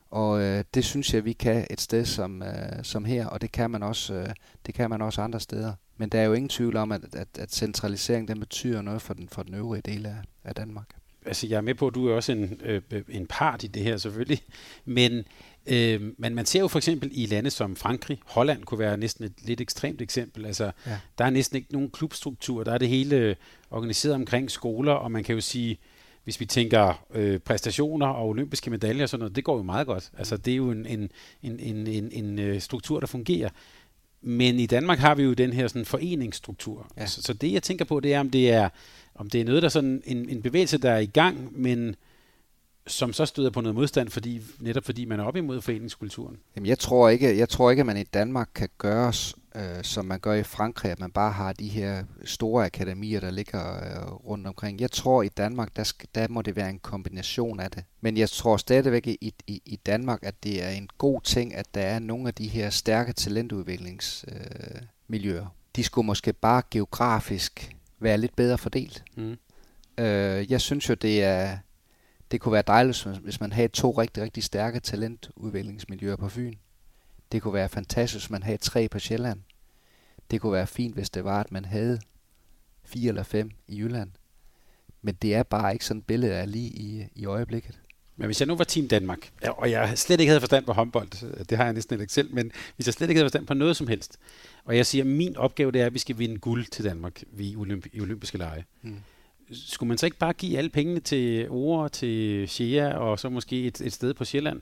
Og 0.09 0.41
øh, 0.41 0.63
det 0.73 0.85
synes 0.85 1.13
jeg, 1.13 1.25
vi 1.25 1.33
kan 1.33 1.67
et 1.69 1.81
sted 1.81 2.05
som, 2.05 2.43
øh, 2.43 2.83
som 2.83 3.05
her, 3.05 3.27
og 3.27 3.41
det 3.41 3.51
kan 3.51 3.71
man 3.71 3.83
også, 3.83 4.13
øh, 4.13 4.29
det 4.65 4.73
kan 4.75 4.89
man 4.89 5.01
også 5.01 5.21
andre 5.21 5.39
steder. 5.39 5.73
Men 5.97 6.09
der 6.09 6.19
er 6.19 6.23
jo 6.23 6.33
ingen 6.33 6.49
tvivl 6.49 6.77
om, 6.77 6.91
at, 6.91 7.01
at, 7.15 7.27
at 7.39 7.53
centralisering 7.53 8.27
den 8.27 8.39
betyder 8.39 8.81
noget 8.81 9.01
for 9.01 9.13
den, 9.13 9.29
for 9.29 9.43
den 9.43 9.53
øvrige 9.53 9.81
del 9.81 10.05
af, 10.05 10.15
af 10.43 10.55
Danmark. 10.55 10.89
Altså, 11.25 11.47
jeg 11.47 11.57
er 11.57 11.61
med 11.61 11.75
på, 11.75 11.87
at 11.87 11.95
du 11.95 12.07
er 12.07 12.15
også 12.15 12.31
en, 12.31 12.61
øh, 12.63 12.81
en 13.09 13.25
part 13.27 13.63
i 13.63 13.67
det 13.67 13.83
her 13.83 13.97
selvfølgelig, 13.97 14.39
men 14.85 15.23
Øh, 15.65 16.01
men 16.17 16.35
man 16.35 16.45
ser 16.45 16.59
jo 16.59 16.67
for 16.67 16.79
eksempel 16.79 17.09
i 17.13 17.25
lande 17.25 17.49
som 17.49 17.75
Frankrig, 17.75 18.19
Holland 18.25 18.63
kunne 18.63 18.79
være 18.79 18.97
næsten 18.97 19.25
et 19.25 19.33
lidt 19.41 19.61
ekstremt 19.61 20.01
eksempel. 20.01 20.45
Altså, 20.45 20.71
ja. 20.87 20.99
Der 21.17 21.25
er 21.25 21.29
næsten 21.29 21.55
ikke 21.55 21.73
nogen 21.73 21.89
klubstruktur. 21.89 22.63
Der 22.63 22.73
er 22.73 22.77
det 22.77 22.87
hele 22.87 23.35
organiseret 23.71 24.15
omkring 24.15 24.51
skoler, 24.51 24.93
og 24.93 25.11
man 25.11 25.23
kan 25.23 25.35
jo 25.35 25.41
sige, 25.41 25.77
hvis 26.23 26.39
vi 26.39 26.45
tænker 26.45 27.05
øh, 27.13 27.39
præstationer 27.39 28.07
og 28.07 28.27
olympiske 28.27 28.69
medaljer 28.69 29.03
og 29.03 29.09
sådan 29.09 29.19
noget, 29.19 29.35
det 29.35 29.43
går 29.43 29.57
jo 29.57 29.63
meget 29.63 29.87
godt. 29.87 30.11
Altså, 30.17 30.37
det 30.37 30.51
er 30.51 30.57
jo 30.57 30.71
en, 30.71 30.85
en, 30.85 31.11
en, 31.43 31.59
en, 31.59 31.87
en, 31.87 32.11
en 32.11 32.39
øh, 32.39 32.61
struktur, 32.61 32.99
der 32.99 33.07
fungerer. 33.07 33.49
Men 34.23 34.59
i 34.59 34.65
Danmark 34.65 34.99
har 34.99 35.15
vi 35.15 35.23
jo 35.23 35.33
den 35.33 35.53
her 35.53 35.67
sådan 35.67 35.85
foreningsstruktur. 35.85 36.87
Ja. 36.97 37.05
Så, 37.05 37.21
så 37.21 37.33
det 37.33 37.53
jeg 37.53 37.63
tænker 37.63 37.85
på, 37.85 37.99
det 37.99 38.13
er, 38.13 38.19
om 38.19 38.29
det 38.29 38.51
er, 38.51 38.69
om 39.15 39.29
det 39.29 39.41
er 39.41 39.45
noget, 39.45 39.63
der 39.63 39.69
sådan 39.69 40.01
en, 40.05 40.29
en 40.29 40.41
bevægelse, 40.41 40.77
der 40.77 40.91
er 40.91 40.99
i 40.99 41.05
gang, 41.05 41.61
men 41.61 41.95
som 42.87 43.13
så 43.13 43.25
støder 43.25 43.49
på 43.49 43.61
noget 43.61 43.75
modstand, 43.75 44.09
fordi, 44.09 44.41
netop 44.59 44.85
fordi 44.85 45.05
man 45.05 45.19
er 45.19 45.23
op 45.23 45.35
imod 45.35 45.61
foreningskulturen? 45.61 46.37
Jamen, 46.55 46.67
jeg 46.67 46.79
tror 46.79 47.09
ikke, 47.09 47.37
jeg 47.37 47.49
tror 47.49 47.69
ikke 47.69 47.79
at 47.79 47.85
man 47.85 47.97
i 47.97 48.03
Danmark 48.03 48.49
kan 48.55 48.69
gøre, 48.77 49.13
øh, 49.55 49.83
som 49.83 50.05
man 50.05 50.19
gør 50.19 50.33
i 50.33 50.43
Frankrig, 50.43 50.91
at 50.91 50.99
man 50.99 51.11
bare 51.11 51.31
har 51.31 51.53
de 51.53 51.67
her 51.67 52.03
store 52.25 52.65
akademier, 52.65 53.19
der 53.19 53.31
ligger 53.31 53.75
øh, 53.75 54.11
rundt 54.11 54.47
omkring. 54.47 54.81
Jeg 54.81 54.91
tror 54.91 55.23
i 55.23 55.27
Danmark, 55.27 55.75
der, 55.75 55.83
skal, 55.83 56.09
der 56.15 56.27
må 56.27 56.41
det 56.41 56.55
være 56.55 56.69
en 56.69 56.79
kombination 56.79 57.59
af 57.59 57.71
det. 57.71 57.83
Men 58.01 58.17
jeg 58.17 58.29
tror 58.29 58.57
stadigvæk 58.57 59.07
i, 59.07 59.33
i, 59.47 59.61
i 59.65 59.75
Danmark, 59.75 60.19
at 60.23 60.43
det 60.43 60.63
er 60.63 60.69
en 60.69 60.89
god 60.97 61.21
ting, 61.21 61.55
at 61.55 61.65
der 61.73 61.81
er 61.81 61.99
nogle 61.99 62.27
af 62.27 62.33
de 62.33 62.47
her 62.47 62.69
stærke 62.69 63.13
talentudviklingsmiljøer. 63.13 65.41
Øh, 65.41 65.47
de 65.75 65.83
skulle 65.83 66.05
måske 66.05 66.33
bare 66.33 66.61
geografisk 66.71 67.75
være 67.99 68.17
lidt 68.17 68.35
bedre 68.35 68.57
fordelt. 68.57 69.03
Mm. 69.15 69.37
Øh, 69.97 70.51
jeg 70.51 70.61
synes 70.61 70.89
jo, 70.89 70.93
det 70.93 71.23
er 71.23 71.57
det 72.31 72.41
kunne 72.41 72.53
være 72.53 72.63
dejligt, 72.67 73.07
hvis 73.23 73.39
man 73.39 73.51
havde 73.51 73.67
to 73.67 73.91
rigtig, 73.91 74.23
rigtig 74.23 74.43
stærke 74.43 74.79
talentudviklingsmiljøer 74.79 76.15
på 76.15 76.29
Fyn. 76.29 76.53
Det 77.33 77.41
kunne 77.41 77.53
være 77.53 77.69
fantastisk, 77.69 78.25
hvis 78.25 78.29
man 78.29 78.43
havde 78.43 78.57
tre 78.57 78.87
på 78.87 78.99
Sjælland. 78.99 79.39
Det 80.31 80.41
kunne 80.41 80.53
være 80.53 80.67
fint, 80.67 80.95
hvis 80.95 81.09
det 81.09 81.23
var, 81.23 81.39
at 81.39 81.51
man 81.51 81.65
havde 81.65 81.99
fire 82.83 83.09
eller 83.09 83.23
fem 83.23 83.51
i 83.67 83.79
Jylland. 83.79 84.11
Men 85.01 85.15
det 85.21 85.35
er 85.35 85.43
bare 85.43 85.73
ikke 85.73 85.85
sådan 85.85 85.99
et 85.99 86.05
billede 86.05 86.33
af 86.33 86.51
lige 86.51 86.69
i, 86.69 87.07
i 87.15 87.25
øjeblikket. 87.25 87.79
Men 88.15 88.25
hvis 88.25 88.41
jeg 88.41 88.47
nu 88.47 88.55
var 88.55 88.63
Team 88.63 88.87
Danmark, 88.87 89.31
og 89.57 89.71
jeg 89.71 89.97
slet 89.97 90.19
ikke 90.19 90.29
havde 90.29 90.39
forstand 90.39 90.65
på 90.65 90.73
håndbold, 90.73 91.45
det 91.45 91.57
har 91.57 91.63
jeg 91.63 91.73
næsten 91.73 92.01
ikke 92.01 92.13
selv, 92.13 92.33
men 92.33 92.51
hvis 92.75 92.87
jeg 92.87 92.93
slet 92.93 93.09
ikke 93.09 93.19
havde 93.19 93.25
forstand 93.25 93.47
på 93.47 93.53
noget 93.53 93.77
som 93.77 93.87
helst, 93.87 94.17
og 94.65 94.77
jeg 94.77 94.85
siger, 94.85 95.03
at 95.03 95.09
min 95.09 95.37
opgave 95.37 95.71
det 95.71 95.81
er, 95.81 95.85
at 95.85 95.93
vi 95.93 95.99
skal 95.99 96.17
vinde 96.17 96.37
guld 96.37 96.65
til 96.65 96.85
Danmark 96.85 97.23
i, 97.39 97.55
olymp- 97.55 97.89
i 97.93 98.01
olympiske 98.01 98.37
lege. 98.37 98.65
Mm 98.81 98.97
skulle 99.51 99.87
man 99.87 99.97
så 99.97 100.05
ikke 100.05 100.17
bare 100.17 100.33
give 100.33 100.57
alle 100.57 100.69
pengene 100.69 100.99
til 100.99 101.47
Ore, 101.49 101.89
til 101.89 102.47
Shea 102.49 102.93
og 102.93 103.19
så 103.19 103.29
måske 103.29 103.67
et, 103.67 103.81
et 103.81 103.93
sted 103.93 104.13
på 104.13 104.25
Sjælland? 104.25 104.61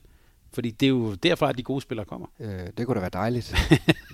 Fordi 0.54 0.72
det 0.72 0.86
er 0.86 0.89
jo 0.89 1.14
derfra, 1.14 1.49
at 1.49 1.58
de 1.58 1.64
gode 1.64 1.82
spillere 1.82 2.06
kommer. 2.06 2.28
Øh, 2.39 2.68
det 2.78 2.86
kunne 2.86 2.95
da 2.95 2.99
være 2.99 3.10
dejligt. 3.14 3.56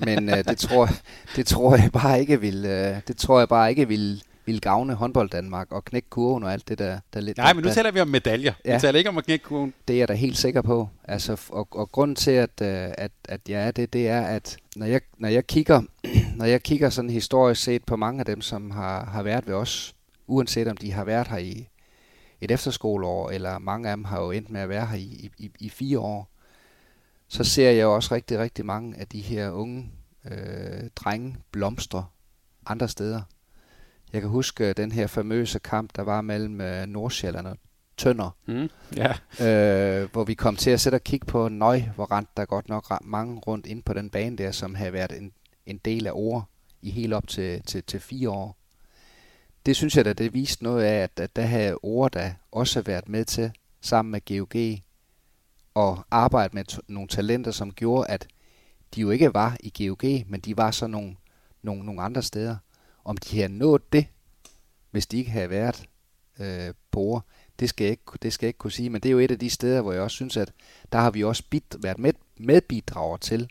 Men 0.05 0.29
øh, 0.29 0.45
det, 0.45 0.57
tror, 0.57 0.89
det 1.35 1.47
tror 1.47 1.75
jeg 1.75 1.91
bare 1.91 2.19
ikke 2.19 2.41
vil, 2.41 2.65
øh, 2.65 2.97
det 3.07 3.17
tror 3.17 3.39
jeg 3.39 3.49
bare 3.49 3.69
ikke 3.69 3.87
vil, 3.87 4.23
vil 4.45 4.61
gavne 4.61 4.93
håndbold 4.93 5.29
Danmark 5.29 5.71
og 5.71 5.85
knække 5.85 6.09
kurven 6.09 6.43
og 6.43 6.53
alt 6.53 6.69
det 6.69 6.79
der. 6.79 6.99
der 7.13 7.19
lidt, 7.19 7.37
Nej, 7.37 7.53
men 7.53 7.63
nu 7.63 7.69
taler 7.69 7.91
vi 7.91 7.99
om 7.99 8.07
medaljer. 8.07 8.53
Ja, 8.65 8.73
vi 8.75 8.79
taler 8.79 8.97
ikke 8.97 9.09
om 9.09 9.17
at 9.17 9.25
knække 9.25 9.45
kurven. 9.45 9.73
Det 9.87 9.93
er 9.93 9.97
jeg 9.97 10.07
da 10.07 10.13
helt 10.13 10.37
sikker 10.37 10.61
på. 10.61 10.89
Altså, 11.03 11.41
og, 11.49 11.67
og 11.71 11.91
grunden 11.91 12.15
til, 12.15 12.31
at, 12.31 12.61
øh, 12.61 12.89
at, 12.97 13.11
at 13.29 13.41
jeg 13.49 13.67
er 13.67 13.71
det, 13.71 13.93
det 13.93 14.07
er, 14.07 14.21
at 14.21 14.57
når 14.75 14.85
jeg, 14.85 15.01
når 15.17 15.29
jeg 15.29 15.47
kigger, 15.47 15.81
når 16.39 16.45
jeg 16.45 16.63
kigger 16.63 16.89
sådan 16.89 17.09
historisk 17.09 17.63
set 17.63 17.83
på 17.83 17.95
mange 17.95 18.19
af 18.19 18.25
dem, 18.25 18.41
som 18.41 18.71
har, 18.71 19.05
har 19.05 19.23
været 19.23 19.47
ved 19.47 19.53
os, 19.53 19.95
uanset 20.27 20.67
om 20.67 20.77
de 20.77 20.91
har 20.91 21.03
været 21.03 21.27
her 21.27 21.37
i 21.37 21.67
et 22.41 22.51
efterskoleår, 22.51 23.29
eller 23.29 23.59
mange 23.59 23.89
af 23.89 23.97
dem 23.97 24.03
har 24.05 24.21
jo 24.21 24.31
endt 24.31 24.49
med 24.49 24.61
at 24.61 24.69
være 24.69 24.85
her 24.85 24.97
i, 24.97 25.31
i, 25.37 25.51
i 25.59 25.69
fire 25.69 25.99
år, 25.99 26.29
så 27.27 27.43
ser 27.43 27.71
jeg 27.71 27.87
også 27.87 28.15
rigtig, 28.15 28.39
rigtig 28.39 28.65
mange 28.65 28.97
af 28.97 29.07
de 29.07 29.21
her 29.21 29.49
unge 29.49 29.91
øh, 30.25 30.89
drenge 30.95 31.37
blomstre 31.51 32.05
andre 32.65 32.87
steder. 32.87 33.21
Jeg 34.13 34.21
kan 34.21 34.29
huske 34.29 34.73
den 34.73 34.91
her 34.91 35.07
famøse 35.07 35.59
kamp, 35.59 35.95
der 35.95 36.01
var 36.01 36.21
mellem 36.21 36.61
øh, 36.61 36.85
Nordsjælland 36.85 37.47
og 37.47 37.57
Tønder, 37.97 38.29
mm, 38.45 38.69
yeah. 38.97 40.03
øh, 40.03 40.11
hvor 40.11 40.23
vi 40.23 40.33
kom 40.33 40.55
til 40.55 40.69
at 40.69 40.79
sætte 40.79 40.95
og 40.95 41.03
kigge 41.03 41.25
på, 41.25 41.49
nøj, 41.49 41.81
hvor 41.95 42.11
rent 42.11 42.37
der 42.37 42.45
godt 42.45 42.69
nok 42.69 43.05
mange 43.05 43.39
rundt 43.39 43.65
ind 43.65 43.83
på 43.83 43.93
den 43.93 44.09
bane 44.09 44.37
der, 44.37 44.51
som 44.51 44.75
havde 44.75 44.93
været 44.93 45.17
en, 45.17 45.31
en 45.65 45.77
del 45.77 46.07
af 46.07 46.11
ord 46.13 46.49
i 46.81 46.89
helt 46.89 47.13
op 47.13 47.27
til, 47.27 47.61
til, 47.61 47.83
til 47.83 47.99
fire 47.99 48.29
år 48.29 48.56
det 49.67 49.75
synes 49.75 49.97
jeg 49.97 50.05
da, 50.05 50.13
det 50.13 50.33
viste 50.33 50.63
noget 50.63 50.83
af, 50.83 51.03
at, 51.03 51.19
at 51.19 51.35
der 51.35 51.41
havde 51.41 51.77
ord, 51.83 52.11
der 52.11 52.31
også 52.51 52.81
været 52.81 53.09
med 53.09 53.25
til, 53.25 53.51
sammen 53.81 54.11
med 54.11 54.21
GOG, 54.25 54.83
og 55.73 56.05
arbejde 56.11 56.55
med 56.55 56.71
t- 56.71 56.79
nogle 56.87 57.07
talenter, 57.07 57.51
som 57.51 57.73
gjorde, 57.73 58.09
at 58.09 58.27
de 58.95 59.01
jo 59.01 59.09
ikke 59.09 59.33
var 59.33 59.57
i 59.59 59.87
GOG, 59.87 60.23
men 60.27 60.39
de 60.39 60.57
var 60.57 60.71
så 60.71 60.87
nogle, 60.87 61.15
nogle, 61.61 61.85
nogle 61.85 62.01
andre 62.01 62.21
steder. 62.21 62.57
Om 63.05 63.17
de 63.17 63.37
havde 63.37 63.53
nået 63.53 63.93
det, 63.93 64.07
hvis 64.91 65.07
de 65.07 65.17
ikke 65.17 65.31
havde 65.31 65.49
været 65.49 65.89
øh, 66.39 66.73
på 66.91 66.99
ord, 66.99 67.25
det 67.59 67.69
skal, 67.69 67.83
jeg 67.83 67.91
ikke, 67.91 68.03
det 68.21 68.33
skal 68.33 68.45
jeg 68.45 68.49
ikke 68.49 68.57
kunne 68.57 68.71
sige, 68.71 68.89
men 68.89 69.01
det 69.01 69.09
er 69.09 69.13
jo 69.13 69.19
et 69.19 69.31
af 69.31 69.39
de 69.39 69.49
steder, 69.49 69.81
hvor 69.81 69.93
jeg 69.93 70.01
også 70.01 70.15
synes, 70.15 70.37
at 70.37 70.53
der 70.91 70.99
har 70.99 71.11
vi 71.11 71.23
også 71.23 71.43
bid, 71.49 71.61
været 71.81 71.99
med, 71.99 72.13
medbidrager 72.37 73.17
til 73.17 73.49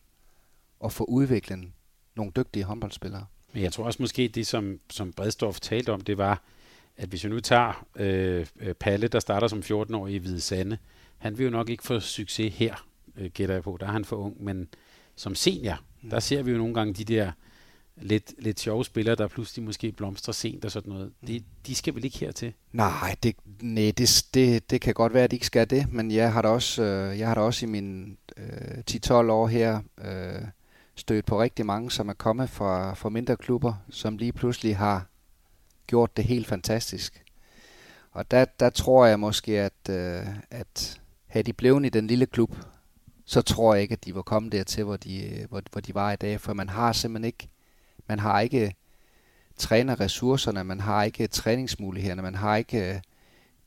at 0.84 0.92
få 0.92 1.04
udviklet 1.04 1.72
nogle 2.14 2.32
dygtige 2.36 2.64
håndboldspillere. 2.64 3.26
Men 3.56 3.62
jeg 3.62 3.72
tror 3.72 3.84
også 3.84 4.02
måske, 4.02 4.28
det 4.28 4.46
som, 4.46 4.80
som 4.90 5.12
Bredstorff 5.12 5.60
talte 5.60 5.92
om, 5.92 6.00
det 6.00 6.18
var, 6.18 6.42
at 6.96 7.08
hvis 7.08 7.24
vi 7.24 7.28
nu 7.28 7.40
tager 7.40 7.86
øh, 7.96 8.46
øh 8.60 8.74
Palle, 8.74 9.08
der 9.08 9.20
starter 9.20 9.48
som 9.48 9.58
14-årig 9.58 10.14
i 10.14 10.18
Hvide 10.18 10.40
Sande, 10.40 10.78
han 11.18 11.38
vil 11.38 11.44
jo 11.44 11.50
nok 11.50 11.68
ikke 11.68 11.82
få 11.82 12.00
succes 12.00 12.54
her, 12.54 12.86
øh, 13.16 13.30
gætter 13.34 13.54
jeg 13.54 13.62
på. 13.62 13.76
Der 13.80 13.86
er 13.86 13.90
han 13.90 14.04
for 14.04 14.16
ung, 14.16 14.44
men 14.44 14.68
som 15.14 15.34
senior, 15.34 15.80
mm. 16.02 16.10
der 16.10 16.20
ser 16.20 16.42
vi 16.42 16.50
jo 16.50 16.58
nogle 16.58 16.74
gange 16.74 16.94
de 16.94 17.04
der 17.04 17.32
lidt, 17.96 18.34
lidt 18.38 18.60
sjove 18.60 18.84
spillere, 18.84 19.14
der 19.14 19.28
pludselig 19.28 19.64
måske 19.64 19.92
blomstrer 19.92 20.32
sent 20.32 20.64
og 20.64 20.70
sådan 20.70 20.92
noget. 20.92 21.12
De, 21.26 21.42
de 21.66 21.74
skal 21.74 21.94
vel 21.94 22.04
ikke 22.04 22.18
hertil? 22.18 22.52
Nej, 22.72 23.16
det, 23.22 23.36
nej 23.60 23.92
det, 23.98 24.26
det, 24.34 24.70
det 24.70 24.80
kan 24.80 24.94
godt 24.94 25.14
være, 25.14 25.24
at 25.24 25.30
de 25.30 25.36
ikke 25.36 25.46
skal 25.46 25.70
det, 25.70 25.92
men 25.92 26.10
jeg 26.10 26.32
har 26.32 26.42
da 26.42 26.48
også, 26.48 26.82
øh, 26.82 27.18
jeg 27.18 27.28
har 27.28 27.34
da 27.34 27.40
også 27.40 27.66
i 27.66 27.68
mine 27.68 28.16
øh, 28.36 28.82
10-12 28.90 29.12
år 29.12 29.46
her 29.46 29.80
øh, 30.04 30.42
stødt 30.96 31.26
på 31.26 31.42
rigtig 31.42 31.66
mange, 31.66 31.90
som 31.90 32.08
er 32.08 32.14
kommet 32.14 32.50
fra, 32.50 32.94
fra 32.94 33.08
mindre 33.08 33.36
klubber, 33.36 33.74
som 33.90 34.16
lige 34.16 34.32
pludselig 34.32 34.76
har 34.76 35.06
gjort 35.86 36.16
det 36.16 36.24
helt 36.24 36.46
fantastisk. 36.46 37.22
Og 38.12 38.30
der, 38.30 38.44
der 38.44 38.70
tror 38.70 39.06
jeg 39.06 39.20
måske, 39.20 39.60
at, 39.60 39.90
øh, 39.90 40.26
at 40.50 41.00
havde 41.26 41.44
de 41.44 41.52
blevet 41.52 41.86
i 41.86 41.88
den 41.88 42.06
lille 42.06 42.26
klub, 42.26 42.56
så 43.24 43.42
tror 43.42 43.74
jeg 43.74 43.82
ikke, 43.82 43.92
at 43.92 44.04
de 44.04 44.14
var 44.14 44.22
kommet 44.22 44.52
dertil, 44.52 44.84
hvor 44.84 44.96
de, 44.96 45.46
hvor, 45.48 45.62
hvor 45.72 45.80
de 45.80 45.94
var 45.94 46.12
i 46.12 46.16
dag. 46.16 46.40
For 46.40 46.52
man 46.52 46.68
har 46.68 46.92
simpelthen 46.92 47.24
ikke, 47.24 47.48
man 48.08 48.18
har 48.18 48.40
ikke 48.40 48.74
trænerressourcerne, 49.56 50.64
man 50.64 50.80
har 50.80 51.02
ikke 51.02 51.26
træningsmulighederne, 51.26 52.22
man 52.22 52.34
har 52.34 52.56
ikke 52.56 52.94
øh, 52.94 53.00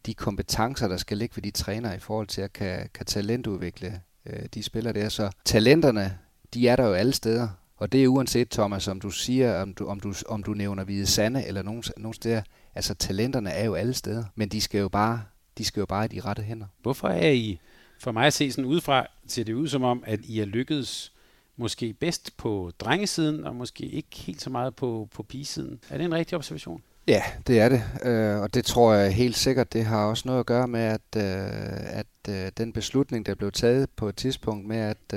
de 0.06 0.14
kompetencer, 0.14 0.88
der 0.88 0.98
skal 0.98 1.18
ligge 1.18 1.36
ved 1.36 1.44
de 1.44 1.52
træner 1.52 1.94
i 1.94 2.00
forhold 2.00 2.28
til 2.28 2.42
at 2.42 2.54
kan, 2.54 2.90
kan 2.94 3.06
talentudvikle 3.06 4.02
øh, 4.26 4.46
de 4.54 4.64
spillere 4.64 4.94
der. 4.94 5.10
Så 5.10 5.32
talenterne 5.46 6.20
de 6.54 6.68
er 6.68 6.76
der 6.76 6.88
jo 6.88 6.94
alle 6.94 7.14
steder. 7.14 7.48
Og 7.78 7.92
det 7.92 8.04
er 8.04 8.08
uanset, 8.08 8.50
Thomas, 8.50 8.88
om 8.88 9.02
du 9.02 9.10
siger, 9.10 9.62
om 9.62 9.74
du, 9.74 9.88
om 9.88 10.00
du, 10.00 10.14
om 10.28 10.44
du 10.44 10.54
nævner 10.54 10.84
Hvide 10.84 11.06
Sande 11.06 11.46
eller 11.46 11.62
nogen, 11.62 11.84
nogen 11.98 12.14
steder. 12.14 12.42
Altså, 12.76 12.94
talenterne 12.94 13.50
er 13.50 13.66
jo 13.66 13.76
alle 13.76 13.94
steder, 13.94 14.24
men 14.36 14.50
de 14.50 14.62
skal 14.62 14.80
jo 14.80 14.90
bare, 14.90 15.22
de 15.58 15.66
skal 15.66 15.80
jo 15.80 15.86
bare 15.86 16.06
i 16.06 16.08
de 16.08 16.20
rette 16.20 16.42
hænder. 16.42 16.66
Hvorfor 16.82 17.08
er 17.08 17.32
I, 17.32 17.60
for 18.00 18.12
mig 18.12 18.28
at 18.28 18.34
se 18.34 18.52
sådan 18.52 18.66
udefra, 18.66 19.08
ser 19.28 19.44
det 19.44 19.54
ud 19.54 19.68
som 19.68 19.84
om, 19.84 20.04
at 20.08 20.20
I 20.24 20.40
er 20.40 20.46
lykkedes 20.46 21.14
måske 21.58 21.94
bedst 21.94 22.38
på 22.38 22.72
drengesiden, 22.80 23.46
og 23.46 23.56
måske 23.56 23.86
ikke 23.86 24.10
helt 24.16 24.42
så 24.42 24.50
meget 24.50 24.76
på, 24.76 25.08
på 25.16 25.24
pigesiden. 25.24 25.80
Er 25.90 25.98
det 25.98 26.06
en 26.06 26.14
rigtig 26.14 26.38
observation? 26.38 26.82
Ja, 27.08 27.24
det 27.48 27.60
er 27.60 27.70
det, 27.70 27.84
øh, 28.04 28.42
og 28.42 28.54
det 28.54 28.66
tror 28.66 28.94
jeg 28.94 29.14
helt 29.14 29.38
sikkert, 29.38 29.74
det 29.74 29.86
har 29.86 30.06
også 30.06 30.24
noget 30.26 30.40
at 30.40 30.46
gøre 30.46 30.68
med, 30.68 30.80
at, 30.80 31.02
øh, 31.18 32.00
at 32.00 32.06
øh, 32.30 32.52
den 32.58 32.74
beslutning, 32.74 33.26
der 33.26 33.36
blev 33.36 33.52
taget 33.52 33.90
på 33.90 34.10
et 34.10 34.16
tidspunkt 34.16 34.68
med, 34.68 34.78
at 34.78 35.14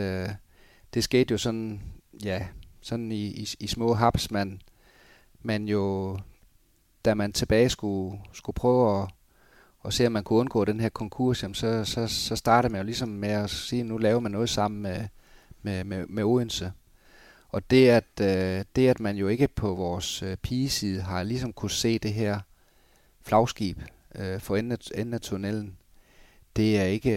det 0.94 1.04
skete 1.04 1.32
jo 1.32 1.38
sådan, 1.38 1.80
ja, 2.24 2.46
sådan 2.80 3.12
i, 3.12 3.26
i, 3.26 3.48
i 3.60 3.66
små 3.66 3.94
haps. 3.94 4.30
Man, 4.30 4.62
man 5.42 5.68
jo, 5.68 6.18
da 7.04 7.14
man 7.14 7.32
tilbage 7.32 7.68
skulle, 7.68 8.20
skulle 8.32 8.54
prøve 8.54 9.02
at, 9.02 9.08
at 9.84 9.94
se, 9.94 10.06
om 10.06 10.12
man 10.12 10.24
kunne 10.24 10.38
undgå 10.38 10.64
den 10.64 10.80
her 10.80 10.88
konkurs, 10.88 11.42
jamen 11.42 11.54
så, 11.54 11.84
så, 11.84 12.06
så 12.06 12.36
startede 12.36 12.72
man 12.72 12.80
jo 12.80 12.84
ligesom 12.84 13.08
med 13.08 13.28
at 13.28 13.50
sige, 13.50 13.80
at 13.80 13.86
nu 13.86 13.98
laver 13.98 14.20
man 14.20 14.32
noget 14.32 14.50
sammen 14.50 14.82
med, 14.82 15.08
med, 15.62 15.84
med, 15.84 16.06
med 16.06 16.24
Odense. 16.24 16.72
Og 17.48 17.70
det 17.70 17.88
at, 17.88 18.20
øh, 18.20 18.64
det, 18.76 18.88
at 18.88 19.00
man 19.00 19.16
jo 19.16 19.28
ikke 19.28 19.48
på 19.48 19.74
vores 19.74 20.22
øh, 20.22 20.36
pigeside 20.36 21.02
har 21.02 21.22
ligesom 21.22 21.52
kunne 21.52 21.70
se 21.70 21.98
det 21.98 22.12
her 22.12 22.40
flagskib 23.22 23.78
øh, 24.14 24.40
for 24.40 24.56
enden 24.56 24.72
af, 24.72 24.78
enden 24.94 25.14
af 25.14 25.20
tunnelen, 25.20 25.76
det 26.56 26.80
er 26.80 26.84
ikke, 26.84 27.10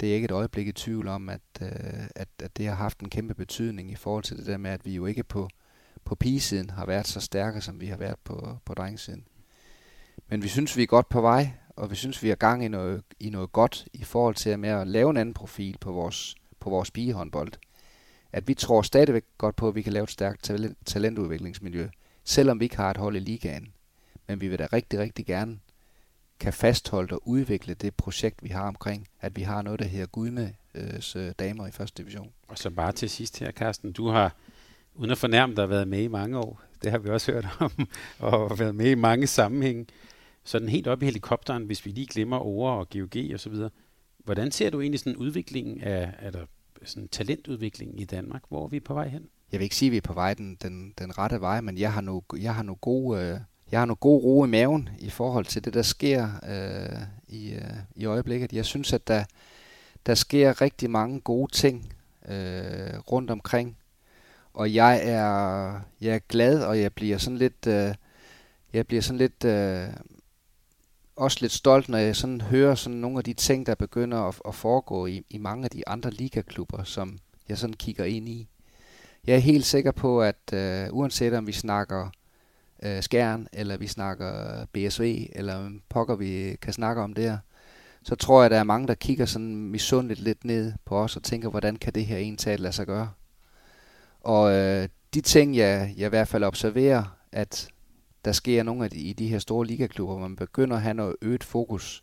det 0.00 0.10
er 0.10 0.14
ikke 0.14 0.24
et 0.24 0.30
øjeblik 0.30 0.68
i 0.68 0.72
tvivl 0.72 1.08
om, 1.08 1.28
at, 1.28 1.40
øh, 1.62 2.06
at, 2.14 2.28
at 2.38 2.56
det 2.56 2.66
har 2.66 2.74
haft 2.74 3.00
en 3.00 3.10
kæmpe 3.10 3.34
betydning 3.34 3.90
i 3.90 3.94
forhold 3.94 4.24
til 4.24 4.36
det 4.36 4.46
der 4.46 4.56
med, 4.56 4.70
at 4.70 4.84
vi 4.84 4.94
jo 4.94 5.06
ikke 5.06 5.24
på, 5.24 5.48
på 6.04 6.14
pigesiden 6.14 6.70
har 6.70 6.86
været 6.86 7.06
så 7.06 7.20
stærke, 7.20 7.60
som 7.60 7.80
vi 7.80 7.86
har 7.86 7.96
været 7.96 8.18
på, 8.24 8.58
på 8.64 8.74
drengesiden. 8.74 9.24
Men 10.28 10.42
vi 10.42 10.48
synes, 10.48 10.76
vi 10.76 10.82
er 10.82 10.86
godt 10.86 11.08
på 11.08 11.20
vej, 11.20 11.50
og 11.76 11.90
vi 11.90 11.96
synes, 11.96 12.22
vi 12.22 12.30
er 12.30 12.34
gang 12.34 12.64
i 12.64 12.68
noget, 12.68 13.02
i 13.20 13.30
noget 13.30 13.52
godt 13.52 13.88
i 13.92 14.04
forhold 14.04 14.34
til 14.34 14.58
med 14.58 14.68
at 14.68 14.86
lave 14.86 15.10
en 15.10 15.16
anden 15.16 15.34
profil 15.34 15.76
på 15.80 15.92
vores, 15.92 16.34
på 16.60 16.70
vores 16.70 16.90
pigehåndbold. 16.90 17.52
At 18.32 18.48
vi 18.48 18.54
tror 18.54 18.82
stadigvæk 18.82 19.24
godt 19.38 19.56
på, 19.56 19.68
at 19.68 19.74
vi 19.74 19.82
kan 19.82 19.92
lave 19.92 20.04
et 20.04 20.10
stærkt 20.10 20.50
talentudviklingsmiljø, 20.86 21.88
selvom 22.24 22.60
vi 22.60 22.64
ikke 22.64 22.76
har 22.76 22.90
et 22.90 22.96
hold 22.96 23.16
i 23.16 23.18
ligaen. 23.18 23.72
Men 24.28 24.40
vi 24.40 24.48
vil 24.48 24.58
da 24.58 24.68
rigtig, 24.72 24.98
rigtig 24.98 25.26
gerne 25.26 25.58
kan 26.40 26.52
fastholde 26.52 27.14
og 27.14 27.28
udvikle 27.28 27.74
det 27.74 27.94
projekt, 27.94 28.42
vi 28.42 28.48
har 28.48 28.68
omkring, 28.68 29.08
at 29.20 29.36
vi 29.36 29.42
har 29.42 29.62
noget, 29.62 29.80
der 29.80 29.86
hedder 29.86 30.06
Gudmes 30.06 31.16
øh, 31.16 31.32
damer 31.38 31.66
i 31.66 31.70
første 31.70 32.02
division. 32.02 32.32
Og 32.48 32.58
så 32.58 32.70
bare 32.70 32.92
til 32.92 33.10
sidst 33.10 33.38
her, 33.38 33.52
Carsten, 33.52 33.92
du 33.92 34.08
har, 34.08 34.34
uden 34.94 35.10
at 35.10 35.18
fornærme 35.18 35.54
dig, 35.54 35.70
været 35.70 35.88
med 35.88 36.02
i 36.02 36.08
mange 36.08 36.38
år. 36.38 36.60
Det 36.82 36.90
har 36.90 36.98
vi 36.98 37.08
også 37.08 37.32
hørt 37.32 37.46
om, 37.58 37.88
og 38.18 38.58
været 38.58 38.74
med 38.74 38.90
i 38.90 38.94
mange 38.94 39.26
sammenhænge. 39.26 39.86
Sådan 40.44 40.68
helt 40.68 40.86
op 40.86 41.02
i 41.02 41.04
helikopteren, 41.04 41.64
hvis 41.64 41.86
vi 41.86 41.90
lige 41.90 42.06
glemmer 42.06 42.38
ord 42.38 42.78
og 42.78 42.90
GOG 42.90 43.32
og 43.34 43.40
så 43.40 43.50
videre. 43.50 43.70
Hvordan 44.24 44.52
ser 44.52 44.70
du 44.70 44.80
egentlig 44.80 45.00
sådan 45.00 45.16
udviklingen 45.16 45.80
af, 45.80 46.14
af 46.18 46.32
der, 46.32 46.46
sådan 46.84 47.08
talentudviklingen 47.08 47.98
i 47.98 48.04
Danmark? 48.04 48.42
Hvor 48.48 48.64
er 48.64 48.68
vi 48.68 48.80
på 48.80 48.94
vej 48.94 49.08
hen? 49.08 49.28
Jeg 49.52 49.60
vil 49.60 49.64
ikke 49.64 49.76
sige, 49.76 49.88
at 49.88 49.92
vi 49.92 49.96
er 49.96 50.00
på 50.00 50.12
vej 50.12 50.34
den, 50.34 50.56
den, 50.62 50.94
den 50.98 51.18
rette 51.18 51.40
vej, 51.40 51.60
men 51.60 51.78
jeg 51.78 51.92
har 51.92 52.00
nu, 52.00 52.22
jeg 52.38 52.54
har 52.54 52.62
nu 52.62 52.74
gode, 52.74 53.20
øh, 53.20 53.40
jeg 53.72 53.80
har 53.80 53.86
noget 53.86 54.00
god 54.00 54.22
ro 54.22 54.44
i 54.44 54.48
maven 54.48 54.88
i 54.98 55.10
forhold 55.10 55.44
til 55.44 55.64
det, 55.64 55.74
der 55.74 55.82
sker 55.82 56.28
øh, 56.48 56.98
i, 57.28 57.52
øh, 57.52 57.74
i 57.94 58.04
øjeblikket. 58.04 58.52
Jeg 58.52 58.64
synes, 58.64 58.92
at 58.92 59.08
der, 59.08 59.24
der 60.06 60.14
sker 60.14 60.60
rigtig 60.60 60.90
mange 60.90 61.20
gode 61.20 61.52
ting 61.52 61.92
øh, 62.28 62.98
rundt 63.12 63.30
omkring. 63.30 63.76
Og 64.54 64.74
jeg 64.74 65.00
er, 65.02 65.80
jeg 66.00 66.14
er 66.14 66.20
glad, 66.28 66.62
og 66.62 66.80
jeg 66.80 66.92
bliver 66.92 67.18
sådan 67.18 67.38
lidt, 67.38 67.66
øh, 67.66 67.94
jeg 68.72 68.86
bliver 68.86 69.02
sådan 69.02 69.18
lidt, 69.18 69.44
øh, 69.44 69.88
også 71.16 71.38
lidt 71.40 71.52
stolt, 71.52 71.88
når 71.88 71.98
jeg 71.98 72.16
sådan 72.16 72.40
hører 72.40 72.74
sådan 72.74 72.98
nogle 72.98 73.18
af 73.18 73.24
de 73.24 73.34
ting, 73.34 73.66
der 73.66 73.74
begynder 73.74 74.18
at, 74.18 74.40
at 74.48 74.54
foregå 74.54 75.06
i, 75.06 75.24
i 75.30 75.38
mange 75.38 75.64
af 75.64 75.70
de 75.70 75.88
andre 75.88 76.10
ligaklubber, 76.10 76.84
som 76.84 77.18
jeg 77.48 77.58
sådan 77.58 77.74
kigger 77.74 78.04
ind 78.04 78.28
i. 78.28 78.48
Jeg 79.26 79.34
er 79.34 79.38
helt 79.38 79.66
sikker 79.66 79.92
på, 79.92 80.22
at 80.22 80.52
øh, 80.52 80.88
uanset 80.90 81.32
om 81.32 81.46
vi 81.46 81.52
snakker 81.52 82.10
øh, 82.82 83.02
Skjern, 83.02 83.46
eller 83.52 83.76
vi 83.76 83.86
snakker 83.86 84.64
BSV, 84.72 85.28
eller 85.32 85.70
pokker 85.88 86.16
vi 86.16 86.56
kan 86.62 86.72
snakke 86.72 87.02
om 87.02 87.14
der, 87.14 87.38
så 88.02 88.14
tror 88.14 88.42
jeg, 88.42 88.50
der 88.50 88.58
er 88.58 88.64
mange, 88.64 88.88
der 88.88 88.94
kigger 88.94 89.26
sådan 89.26 89.56
misundeligt 89.56 90.20
lidt 90.20 90.44
ned 90.44 90.72
på 90.84 90.98
os 90.98 91.16
og 91.16 91.22
tænker, 91.22 91.48
hvordan 91.48 91.76
kan 91.76 91.92
det 91.92 92.06
her 92.06 92.16
egentlig 92.16 92.60
lade 92.60 92.72
sig 92.72 92.86
gøre? 92.86 93.10
Og 94.20 94.52
øh, 94.52 94.88
de 95.14 95.20
ting, 95.20 95.56
jeg, 95.56 95.94
jeg 95.96 96.06
i 96.06 96.08
hvert 96.08 96.28
fald 96.28 96.44
observerer, 96.44 97.18
at 97.32 97.68
der 98.24 98.32
sker 98.32 98.62
nogle 98.62 98.84
af 98.84 98.90
de, 98.90 98.98
i 98.98 99.12
de 99.12 99.28
her 99.28 99.38
store 99.38 99.66
ligaklubber, 99.66 100.14
hvor 100.14 100.28
man 100.28 100.36
begynder 100.36 100.76
at 100.76 100.82
have 100.82 100.94
noget 100.94 101.16
øget 101.22 101.44
fokus 101.44 102.02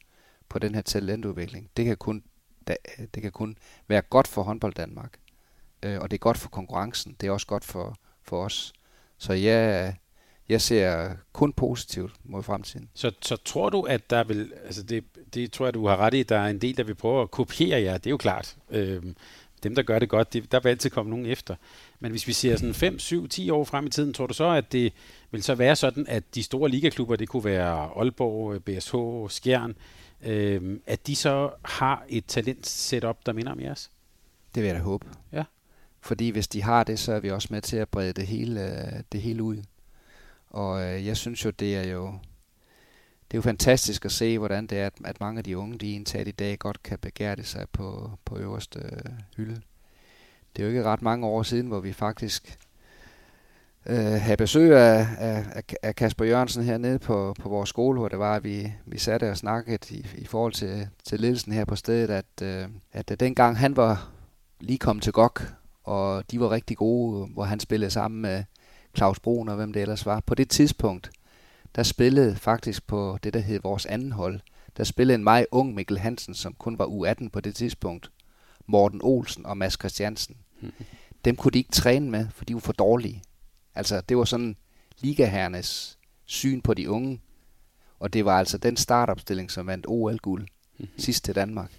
på 0.50 0.60
den 0.60 0.76
her 0.76 0.82
talentudvikling. 0.82 1.70
Det 1.78 1.86
kan 1.86 1.98
kun, 1.98 2.24
det 3.14 3.22
kan 3.22 3.32
kun 3.32 3.58
være 3.88 4.02
godt 4.02 4.28
for 4.28 4.44
håndbold 4.44 4.74
Danmark. 4.74 5.20
Øh, 5.84 6.00
og 6.00 6.12
det 6.12 6.18
er 6.18 6.20
godt 6.20 6.38
for 6.38 6.50
konkurrencen. 6.50 7.16
Det 7.22 7.28
er 7.28 7.32
også 7.32 7.48
godt 7.48 7.64
for, 7.64 7.96
for 8.22 8.46
os. 8.46 8.74
Så 9.18 9.34
jeg, 9.34 9.96
jeg 10.50 10.62
ser 10.62 11.10
kun 11.34 11.54
positivt 11.54 12.12
mod 12.24 12.44
fremtiden. 12.44 12.89
Så, 12.94 13.12
så 13.22 13.36
tror 13.36 13.70
du, 13.70 13.82
at 13.82 14.10
der 14.10 14.24
vil, 14.24 14.52
altså 14.66 14.84
det, 14.84 15.04
det 15.34 15.52
tror 15.52 15.66
jeg, 15.66 15.74
du 15.74 15.88
har 15.88 15.98
ret 15.98 16.14
i, 16.14 16.24
der 16.24 16.38
er 16.38 16.48
en 16.48 16.62
del, 16.62 16.78
der 16.78 16.84
vil 16.84 16.96
prøve 16.96 17.22
at 17.22 17.32
kopiere 17.32 17.82
jer, 17.82 17.98
det 17.98 18.06
er 18.08 18.12
jo 18.12 18.18
klart. 18.18 18.56
Øhm, 18.70 19.16
dem, 19.64 19.76
der 19.76 19.84
gør 19.84 20.00
det 20.00 20.10
godt, 20.10 20.34
det, 20.34 20.52
der 20.52 20.60
vil 20.60 20.70
altid 20.70 20.89
komme 20.89 21.10
nogen 21.10 21.26
efter. 21.26 21.56
Men 22.00 22.12
hvis 22.12 22.28
vi 22.28 22.34
ser 22.34 22.56
sådan 22.56 22.74
5, 22.74 23.00
7, 23.00 23.28
10 23.28 23.50
år 23.50 23.64
frem 23.64 23.86
i 23.86 23.89
tiden, 23.89 24.14
tror 24.14 24.28
du 24.28 24.34
så, 24.34 24.50
at 24.50 24.72
det 24.72 24.94
vil 25.32 25.44
så 25.44 25.56
være 25.56 25.76
sådan, 25.76 26.06
at 26.08 26.36
de 26.36 26.44
store 26.44 26.70
ligaklubber, 26.70 27.16
det 27.16 27.30
kunne 27.30 27.46
være 27.46 27.89
Aalborg, 27.98 28.64
BSH, 28.64 29.36
Skjern, 29.36 29.76
øhm, 30.24 30.82
at 30.86 31.08
de 31.08 31.16
så 31.16 31.50
har 31.66 32.06
et 32.10 32.26
talent 32.26 32.68
setup, 32.68 33.26
der 33.26 33.34
minder 33.34 33.52
om 33.52 33.60
jeres? 33.60 33.91
Det 34.56 34.64
vil 34.64 34.68
jeg 34.68 34.76
da 34.76 34.82
håbe. 34.82 35.08
Ja. 35.32 35.44
Fordi 36.02 36.30
hvis 36.30 36.48
de 36.48 36.64
har 36.64 36.84
det, 36.84 37.00
så 37.00 37.14
er 37.14 37.20
vi 37.20 37.32
også 37.32 37.48
med 37.52 37.62
til 37.62 37.78
at 37.78 37.89
brede 37.89 38.14
det 38.14 38.28
hele, 38.28 39.04
det 39.12 39.22
hele 39.22 39.44
ud. 39.44 39.58
Og 40.54 40.84
øh, 40.84 41.06
jeg 41.06 41.18
synes 41.18 41.45
jo, 41.45 41.49
det 41.49 41.78
er 41.78 41.84
jo 41.84 42.14
det 43.34 43.38
er 43.38 43.41
jo 43.41 43.41
fantastisk 43.41 44.06
at 44.06 44.12
se, 44.12 44.38
hvordan 44.38 44.68
det 44.68 44.80
er, 44.80 44.86
at, 44.86 44.93
at 45.06 45.20
mange 45.20 45.38
af 45.38 45.43
de 45.43 45.58
unge, 45.58 45.78
de 45.78 45.91
indtaget 45.91 46.28
i 46.28 46.32
dag, 46.32 46.60
godt 46.60 46.84
kan 46.84 46.99
begære 46.99 47.43
sig 47.43 47.66
på, 47.72 48.12
på 48.26 48.38
øverste 48.38 48.80
øh, 48.80 49.12
hylde. 49.38 49.62
Det 50.56 50.62
er 50.62 50.64
jo 50.64 50.70
ikke 50.70 50.84
ret 50.84 51.01
mange 51.01 51.28
år 51.28 51.43
siden, 51.43 51.68
hvor 51.68 51.80
vi 51.80 51.93
faktisk 51.93 52.58
øh, 53.86 53.95
havde 53.95 54.38
besøg 54.38 54.78
af, 54.78 55.08
af, 55.18 55.64
af 55.84 55.95
Kasper 55.95 56.26
Jørgensen 56.26 56.64
hernede 56.64 56.99
på, 56.99 57.36
på 57.39 57.49
vores 57.49 57.70
skole, 57.70 57.99
hvor 57.99 58.08
det 58.08 58.20
var, 58.20 58.36
at 58.36 58.43
vi, 58.43 58.74
vi 58.86 58.97
satte 58.97 59.30
og 59.30 59.38
snakkede 59.38 59.95
i, 59.95 60.08
i 60.18 60.26
forhold 60.26 60.54
til, 60.54 60.88
til 61.04 61.20
ledelsen 61.20 61.54
her 61.54 61.66
på 61.66 61.76
stedet, 61.76 62.10
at, 62.10 62.41
øh, 62.41 62.68
at 62.91 63.12
øh, 63.12 63.20
dengang 63.20 63.58
han 63.58 63.78
var 63.78 64.12
lige 64.60 64.80
kommet 64.80 65.04
til 65.04 65.14
GOG, 65.14 65.39
og 65.84 66.32
de 66.32 66.39
var 66.39 66.51
rigtig 66.51 66.78
gode, 66.78 67.28
hvor 67.28 67.43
han 67.43 67.60
spillede 67.60 67.91
sammen 67.91 68.22
med 68.22 68.43
Claus 68.98 69.20
Brun 69.20 69.50
og 69.50 69.56
hvem 69.56 69.74
det 69.74 69.82
ellers 69.82 70.06
var. 70.06 70.20
På 70.20 70.36
det 70.36 70.50
tidspunkt, 70.50 71.12
der 71.76 71.84
spillede 71.84 72.36
faktisk 72.36 72.88
på 72.88 73.18
det, 73.24 73.34
der 73.34 73.39
hed 73.39 73.60
vores 73.64 73.86
anden 73.86 74.12
hold, 74.12 74.39
der 74.78 74.84
spillede 74.84 75.16
en 75.16 75.24
meget 75.24 75.46
ung 75.52 75.74
Mikkel 75.74 75.98
Hansen, 75.98 76.34
som 76.34 76.54
kun 76.54 76.80
var 76.80 76.86
U18 76.86 77.30
på 77.30 77.39
det 77.39 77.56
tidspunkt, 77.56 78.12
Morten 78.66 79.00
Olsen 79.04 79.46
og 79.46 79.58
Mads 79.58 79.74
Christiansen. 79.74 80.38
Dem 81.26 81.36
kunne 81.36 81.52
de 81.52 81.58
ikke 81.58 81.72
træne 81.72 82.10
med, 82.10 82.28
for 82.30 82.46
de 82.46 82.54
var 82.54 82.60
for 82.60 82.74
dårlige. 82.74 83.24
Altså, 83.76 84.02
det 84.02 84.18
var 84.18 84.24
sådan 84.24 84.56
ligaherrenes 85.00 85.98
syn 86.26 86.62
på 86.62 86.74
de 86.74 86.89
unge. 86.89 87.22
Og 88.00 88.14
det 88.14 88.26
var 88.26 88.39
altså 88.39 88.58
den 88.58 88.78
startopstilling, 88.78 89.52
som 89.52 89.68
vandt 89.68 89.86
OL-guld 89.88 90.48
sidst 90.98 91.26
til 91.26 91.36
Danmark. 91.36 91.72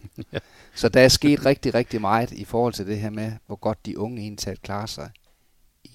Så 0.75 0.89
der 0.89 1.01
er 1.01 1.09
sket 1.09 1.47
rigtig, 1.47 1.75
rigtig 1.75 2.01
meget 2.01 2.33
i 2.33 2.45
forhold 2.45 2.73
til 2.73 2.87
det 2.87 2.99
her 2.99 3.11
med, 3.11 3.33
hvor 3.47 3.57
godt 3.57 3.87
de 3.87 3.99
unge 3.99 4.23
egentlig 4.23 4.62
klarer 4.62 4.87
sig 4.87 5.11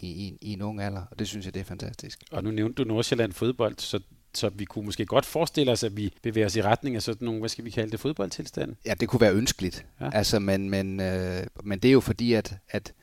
i, 0.02 0.08
i, 0.08 0.38
i 0.42 0.54
en 0.54 0.62
ung 0.62 0.82
alder, 0.82 1.02
og 1.12 1.20
det 1.20 1.28
synes 1.28 1.46
jeg, 1.46 1.54
det 1.54 1.60
er 1.60 1.64
fantastisk. 1.64 2.24
Og 2.32 2.44
nu 2.44 2.52
nævnte 2.52 2.84
du 2.84 2.88
Nordsjælland 2.88 3.34
fodbold, 3.34 3.76
så 3.78 4.00
så 4.34 4.50
vi 4.50 4.66
kunne 4.66 4.86
måske 4.86 5.06
godt 5.06 5.26
forestille 5.26 5.72
os, 5.72 5.84
at 5.84 5.98
vi 5.98 6.14
bevæger 6.22 6.46
os 6.46 6.56
i 6.56 6.62
retning 6.62 6.96
af 6.96 7.02
sådan 7.02 7.26
nogle, 7.26 7.40
hvad 7.40 7.50
skal 7.50 7.66
vi 7.66 7.70
kalde 7.70 7.92
det, 7.92 8.00
fodboldtilstand? 8.00 8.76
Ja, 8.86 8.94
det 8.94 9.10
kunne 9.10 9.22
være 9.22 9.34
ønskeligt. 9.34 9.86
Ja. 10.02 10.10
Altså, 10.14 10.40
men, 10.40 10.70
men, 10.70 11.00
øh, 11.00 11.44
men 11.64 11.80
det 11.80 11.90
er 11.90 11.94
jo 11.94 12.00
fordi, 12.00 12.34
at, 12.34 12.58
at 12.70 12.94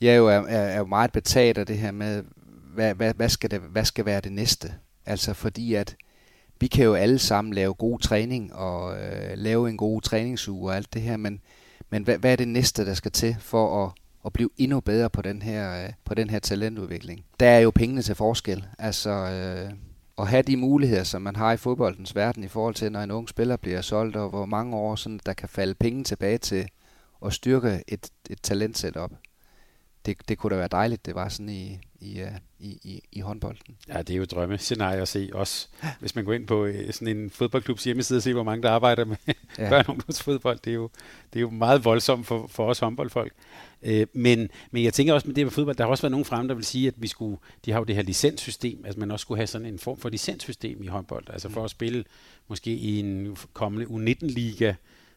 jeg 0.00 0.16
jo 0.16 0.28
er, 0.28 0.32
er, 0.32 0.58
er 0.58 0.78
jo 0.78 0.86
meget 0.86 1.12
betaget 1.12 1.58
af 1.58 1.66
det 1.66 1.78
her 1.78 1.90
med, 1.90 2.24
hvad, 2.74 2.94
hvad, 2.94 3.14
hvad, 3.14 3.28
skal 3.28 3.50
det, 3.50 3.60
hvad 3.60 3.84
skal 3.84 4.04
være 4.04 4.20
det 4.20 4.32
næste? 4.32 4.74
Altså 5.06 5.34
fordi, 5.34 5.74
at 5.74 5.96
vi 6.60 6.66
kan 6.66 6.84
jo 6.84 6.94
alle 6.94 7.18
sammen 7.18 7.54
lave 7.54 7.74
god 7.74 7.98
træning 7.98 8.54
og 8.54 8.98
øh, 9.00 9.38
lave 9.38 9.68
en 9.68 9.76
god 9.76 10.02
træningsuge 10.02 10.70
og 10.70 10.76
alt 10.76 10.94
det 10.94 11.02
her, 11.02 11.16
men, 11.16 11.40
men 11.90 12.02
hvad, 12.02 12.18
hvad 12.18 12.32
er 12.32 12.36
det 12.36 12.48
næste, 12.48 12.86
der 12.86 12.94
skal 12.94 13.12
til 13.12 13.36
for 13.40 13.84
at 13.84 13.92
at 14.28 14.32
blive 14.32 14.50
endnu 14.56 14.80
bedre 14.80 15.10
på 15.10 15.22
den 15.22 15.42
her, 15.42 15.84
øh, 15.84 15.92
på 16.04 16.14
den 16.14 16.30
her 16.30 16.38
talentudvikling. 16.38 17.24
Der 17.40 17.48
er 17.48 17.58
jo 17.58 17.70
pengene 17.70 18.02
til 18.02 18.14
forskel. 18.14 18.66
Altså 18.78 19.10
øh, 19.10 19.70
at 20.18 20.28
have 20.28 20.42
de 20.42 20.56
muligheder, 20.56 21.04
som 21.04 21.22
man 21.22 21.36
har 21.36 21.52
i 21.52 21.56
fodboldens 21.56 22.14
verden 22.14 22.44
i 22.44 22.48
forhold 22.48 22.74
til, 22.74 22.92
når 22.92 23.00
en 23.00 23.10
ung 23.10 23.28
spiller 23.28 23.56
bliver 23.56 23.80
solgt, 23.80 24.16
og 24.16 24.30
hvor 24.30 24.46
mange 24.46 24.76
år 24.76 24.96
sådan, 24.96 25.20
der 25.26 25.32
kan 25.32 25.48
falde 25.48 25.74
penge 25.74 26.04
tilbage 26.04 26.38
til 26.38 26.68
at 27.26 27.32
styrke 27.32 27.84
et, 27.88 28.10
et 28.30 28.42
talent 28.42 28.96
op. 28.96 29.12
Det, 30.06 30.28
det 30.28 30.38
kunne 30.38 30.50
da 30.50 30.56
være 30.58 30.68
dejligt, 30.72 31.06
det 31.06 31.14
var 31.14 31.28
sådan 31.28 31.48
i, 31.48 31.78
i, 32.00 32.20
øh, 32.20 32.30
i, 32.58 32.68
i, 32.68 33.02
i 33.12 33.20
håndbolden. 33.20 33.76
Ja, 33.88 33.98
det 33.98 34.10
er 34.10 34.16
jo 34.16 34.22
et 34.22 34.30
drømmescenarie 34.30 35.00
at 35.00 35.08
se 35.08 35.30
også. 35.34 35.68
Hvis 36.00 36.14
man 36.14 36.24
går 36.24 36.32
ind 36.32 36.46
på 36.46 36.64
øh, 36.64 36.92
sådan 36.92 37.16
en 37.16 37.30
fodboldklubs 37.30 37.84
hjemmeside 37.84 38.18
og 38.18 38.22
ser, 38.22 38.32
hvor 38.32 38.42
mange 38.42 38.62
der 38.62 38.70
arbejder 38.70 39.04
med 39.04 39.16
ja. 39.58 39.68
børn- 39.68 39.84
og 39.88 39.90
ungdomsfodbold, 39.90 40.58
det 40.64 40.70
er, 40.70 40.74
jo, 40.74 40.90
det 41.32 41.38
er 41.38 41.40
jo 41.40 41.50
meget 41.50 41.84
voldsomt 41.84 42.26
for, 42.26 42.46
for 42.46 42.66
os 42.66 42.78
håndboldfolk. 42.78 43.32
Øh, 43.82 44.06
men, 44.12 44.48
men 44.70 44.84
jeg 44.84 44.94
tænker 44.94 45.14
også 45.14 45.26
med 45.28 45.34
det 45.34 45.46
med 45.46 45.50
fodbold, 45.50 45.76
der 45.76 45.84
har 45.84 45.90
også 45.90 46.02
været 46.02 46.10
nogen 46.10 46.24
frem, 46.24 46.48
der 46.48 46.54
vil 46.54 46.64
sige, 46.64 46.88
at 46.88 46.94
vi 46.96 47.06
skulle, 47.06 47.38
de 47.64 47.72
har 47.72 47.78
jo 47.78 47.84
det 47.84 47.96
her 47.96 48.02
licenssystem, 48.02 48.84
altså 48.84 49.00
man 49.00 49.10
også 49.10 49.22
skulle 49.22 49.38
have 49.38 49.46
sådan 49.46 49.66
en 49.66 49.78
form 49.78 49.98
for 49.98 50.08
licenssystem 50.08 50.82
i 50.82 50.86
håndbold, 50.86 51.24
altså 51.30 51.48
for 51.48 51.64
at 51.64 51.70
spille 51.70 52.04
måske 52.48 52.70
i 52.70 52.98
en 52.98 53.36
kommende 53.52 53.86
U19-liga, 53.86 54.74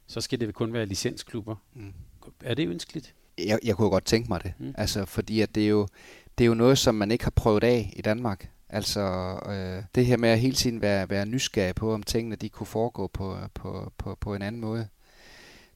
så 0.08 0.22
skal 0.22 0.40
det 0.40 0.54
kun 0.54 0.74
være 0.74 0.86
licensklubber. 0.86 1.56
Mm. 1.76 1.94
Er 2.44 2.54
det 2.54 2.68
ønskeligt? 2.68 3.14
Jeg, 3.38 3.60
jeg 3.64 3.76
kunne 3.76 3.90
godt 3.90 4.06
tænke 4.06 4.30
mig 4.30 4.44
det, 4.44 4.54
mm. 4.60 4.74
altså 4.78 5.06
fordi 5.06 5.42
at 5.42 5.56
det 5.56 5.64
er 5.64 5.68
jo, 5.68 5.88
det 6.38 6.44
er 6.44 6.48
jo 6.48 6.54
noget, 6.54 6.78
som 6.78 6.96
man 6.96 7.12
ikke 7.12 7.24
har 7.24 7.32
prøvet 7.32 7.64
af 7.64 7.94
i 7.96 8.02
Danmark. 8.02 8.50
Altså 8.70 9.02
øh, 9.46 9.84
det 9.96 10.06
her 10.06 10.18
med 10.18 10.30
at 10.30 10.40
hele 10.40 10.56
tiden 10.56 10.82
være, 10.82 11.10
være 11.10 11.26
nysgerrig 11.26 11.76
på, 11.76 11.94
om 11.94 12.04
tingene 12.04 12.36
de 12.36 12.50
kunne 12.50 12.68
foregå 12.68 13.08
på, 13.08 13.38
på, 13.54 13.92
på, 13.98 14.18
på 14.22 14.36
en 14.36 14.42
anden 14.42 14.62
måde. 14.62 14.88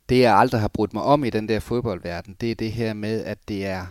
Det 0.10 0.20
jeg 0.20 0.38
aldrig 0.38 0.62
har 0.62 0.68
brudt 0.68 0.94
mig 0.94 1.04
om 1.04 1.24
i 1.24 1.30
den 1.30 1.48
der 1.48 1.60
fodboldverden, 1.60 2.36
det 2.42 2.52
er 2.52 2.56
det 2.56 2.72
her 2.72 2.94
med, 2.94 3.24
at 3.24 3.48
det 3.48 3.66
er, 3.66 3.86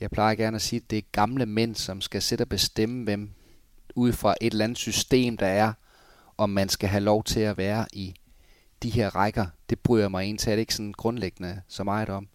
jeg 0.00 0.10
plejer 0.10 0.34
gerne 0.34 0.54
at 0.54 0.62
sige, 0.62 0.80
at 0.84 0.90
det 0.90 0.98
er 0.98 1.02
gamle 1.12 1.46
mænd, 1.46 1.74
som 1.74 2.00
skal 2.00 2.22
sætte 2.22 2.42
og 2.42 2.48
bestemme, 2.48 3.04
hvem 3.04 3.30
ud 3.94 4.12
fra 4.12 4.34
et 4.40 4.52
eller 4.52 4.64
andet 4.64 4.78
system, 4.78 5.36
der 5.36 5.46
er, 5.46 5.72
om 6.38 6.50
man 6.50 6.68
skal 6.68 6.88
have 6.88 7.00
lov 7.00 7.24
til 7.24 7.40
at 7.40 7.56
være 7.56 7.86
i 7.92 8.14
de 8.82 8.90
her 8.90 9.16
rækker. 9.16 9.46
Det 9.70 9.78
bryder 9.78 10.08
mig 10.08 10.22
egentlig 10.22 10.58
ikke 10.58 10.74
sådan 10.74 10.92
grundlæggende 10.92 11.60
så 11.68 11.84
meget 11.84 12.08
om. 12.08 12.28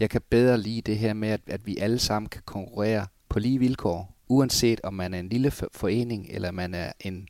Jeg 0.00 0.10
kan 0.10 0.20
bedre 0.30 0.58
lide 0.58 0.80
det 0.80 0.98
her 0.98 1.12
med, 1.12 1.28
at, 1.28 1.40
at 1.46 1.66
vi 1.66 1.76
alle 1.76 1.98
sammen 1.98 2.28
kan 2.28 2.42
konkurrere 2.44 3.06
på 3.28 3.38
lige 3.38 3.58
vilkår, 3.58 4.16
uanset 4.28 4.80
om 4.84 4.94
man 4.94 5.14
er 5.14 5.18
en 5.18 5.28
lille 5.28 5.50
forening, 5.50 6.26
eller 6.30 6.50
man 6.50 6.74
er 6.74 6.92
en 7.00 7.28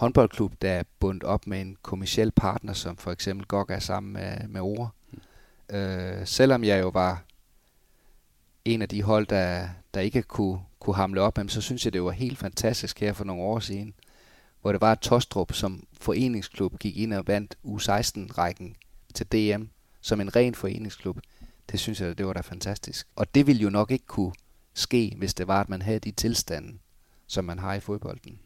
håndboldklub, 0.00 0.52
der 0.62 0.70
er 0.70 0.82
bundet 0.98 1.24
op 1.24 1.46
med 1.46 1.60
en 1.60 1.76
kommersiel 1.82 2.30
partner, 2.30 2.72
som 2.72 2.96
for 2.96 3.12
eksempel 3.12 3.46
GOG 3.46 3.66
er 3.70 3.78
sammen 3.78 4.12
med, 4.12 4.48
med 4.48 4.60
Ore. 4.60 4.90
Mm. 5.10 5.76
Øh, 5.76 6.26
selvom 6.26 6.64
jeg 6.64 6.80
jo 6.80 6.88
var 6.88 7.24
en 8.64 8.82
af 8.82 8.88
de 8.88 9.02
hold, 9.02 9.26
der, 9.26 9.68
der 9.94 10.00
ikke 10.00 10.22
kunne, 10.22 10.60
kunne 10.78 10.96
hamle 10.96 11.20
op, 11.20 11.38
så 11.48 11.60
synes 11.60 11.84
jeg, 11.84 11.92
det 11.92 12.02
var 12.02 12.10
helt 12.10 12.38
fantastisk 12.38 13.00
her 13.00 13.12
for 13.12 13.24
nogle 13.24 13.42
år 13.42 13.60
siden, 13.60 13.94
hvor 14.60 14.72
det 14.72 14.80
var, 14.80 14.92
et 14.92 15.00
Tostrup 15.00 15.52
som 15.52 15.86
foreningsklub 15.92 16.78
gik 16.78 16.96
ind 16.96 17.12
og 17.12 17.26
vandt 17.26 17.58
U16-rækken 17.64 18.76
til 19.14 19.26
DM 19.26 19.64
som 20.00 20.20
en 20.20 20.36
ren 20.36 20.54
foreningsklub. 20.54 21.18
Det 21.72 21.80
synes 21.80 22.00
jeg, 22.00 22.18
det 22.18 22.26
var 22.26 22.32
da 22.32 22.40
fantastisk. 22.40 23.06
Og 23.16 23.34
det 23.34 23.46
ville 23.46 23.62
jo 23.62 23.70
nok 23.70 23.90
ikke 23.90 24.06
kunne 24.06 24.32
ske, 24.74 25.14
hvis 25.18 25.34
det 25.34 25.48
var, 25.48 25.60
at 25.60 25.68
man 25.68 25.82
havde 25.82 25.98
de 25.98 26.10
tilstande, 26.10 26.78
som 27.26 27.44
man 27.44 27.58
har 27.58 27.74
i 27.74 27.80
fodbolden. 27.80 28.38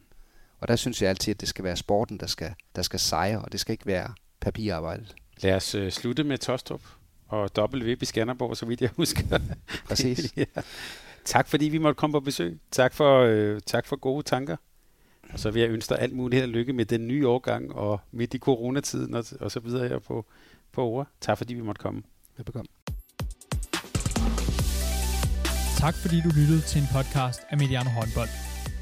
Og 0.61 0.69
der 0.69 0.77
synes 0.77 1.03
jeg 1.03 1.11
altid, 1.11 1.35
at 1.35 1.41
det 1.41 1.49
skal 1.49 1.65
være 1.65 1.77
sporten, 1.77 2.19
der 2.19 2.27
skal, 2.27 2.55
der 2.77 2.83
skal 2.83 3.01
sejre, 3.01 3.39
og 3.39 3.53
det 3.53 3.61
skal 3.61 3.73
ikke 3.73 3.87
være 3.87 4.15
papirarbejdet. 4.41 5.15
Lad 5.41 5.55
os 5.55 5.75
uh, 5.75 5.89
slutte 5.89 6.25
med 6.25 6.39
Tostrup 6.39 6.83
og 7.29 7.51
WB 7.59 8.03
i 8.03 8.05
Skanderborg, 8.05 8.57
så 8.57 8.67
vidt 8.67 8.81
jeg 8.81 8.91
husker. 8.97 9.39
Præcis. 9.89 10.33
ja. 10.37 10.45
Tak 11.25 11.49
fordi 11.49 11.65
vi 11.65 11.79
måtte 11.79 11.99
komme 11.99 12.13
på 12.13 12.21
besøg. 12.21 12.59
Tak 12.71 12.95
for, 12.95 13.27
uh, 13.27 13.59
tak 13.67 13.87
for 13.87 13.97
gode 13.97 14.23
tanker. 14.23 14.57
Og 15.33 15.41
så 15.41 15.51
vil 15.51 15.63
jeg 15.63 15.71
ønske 15.71 15.95
dig 15.95 16.03
alt 16.03 16.13
muligt 16.13 16.41
held 16.41 16.51
og 16.51 16.55
lykke 16.55 16.73
med 16.73 16.85
den 16.85 17.09
nye 17.09 17.29
årgang 17.29 17.73
og 17.75 18.01
midt 18.13 18.35
i 18.35 18.39
coronatiden 18.39 19.15
og, 19.15 19.25
og 19.41 19.51
så 19.51 19.61
videre 19.61 19.89
her 19.89 19.99
på, 19.99 20.27
på 20.73 20.85
ord. 20.85 21.09
Tak 21.21 21.39
fordi 21.39 21.55
vi 21.55 21.63
måtte 21.63 21.81
komme. 21.81 22.03
Velbekomme. 22.37 22.69
Tak 25.79 25.95
fordi 25.95 26.21
du 26.21 26.29
lyttede 26.29 26.61
til 26.61 26.81
en 26.81 26.87
podcast 26.93 27.41
af 27.51 27.59
Mediano 27.59 27.91
Håndbold. 27.91 28.54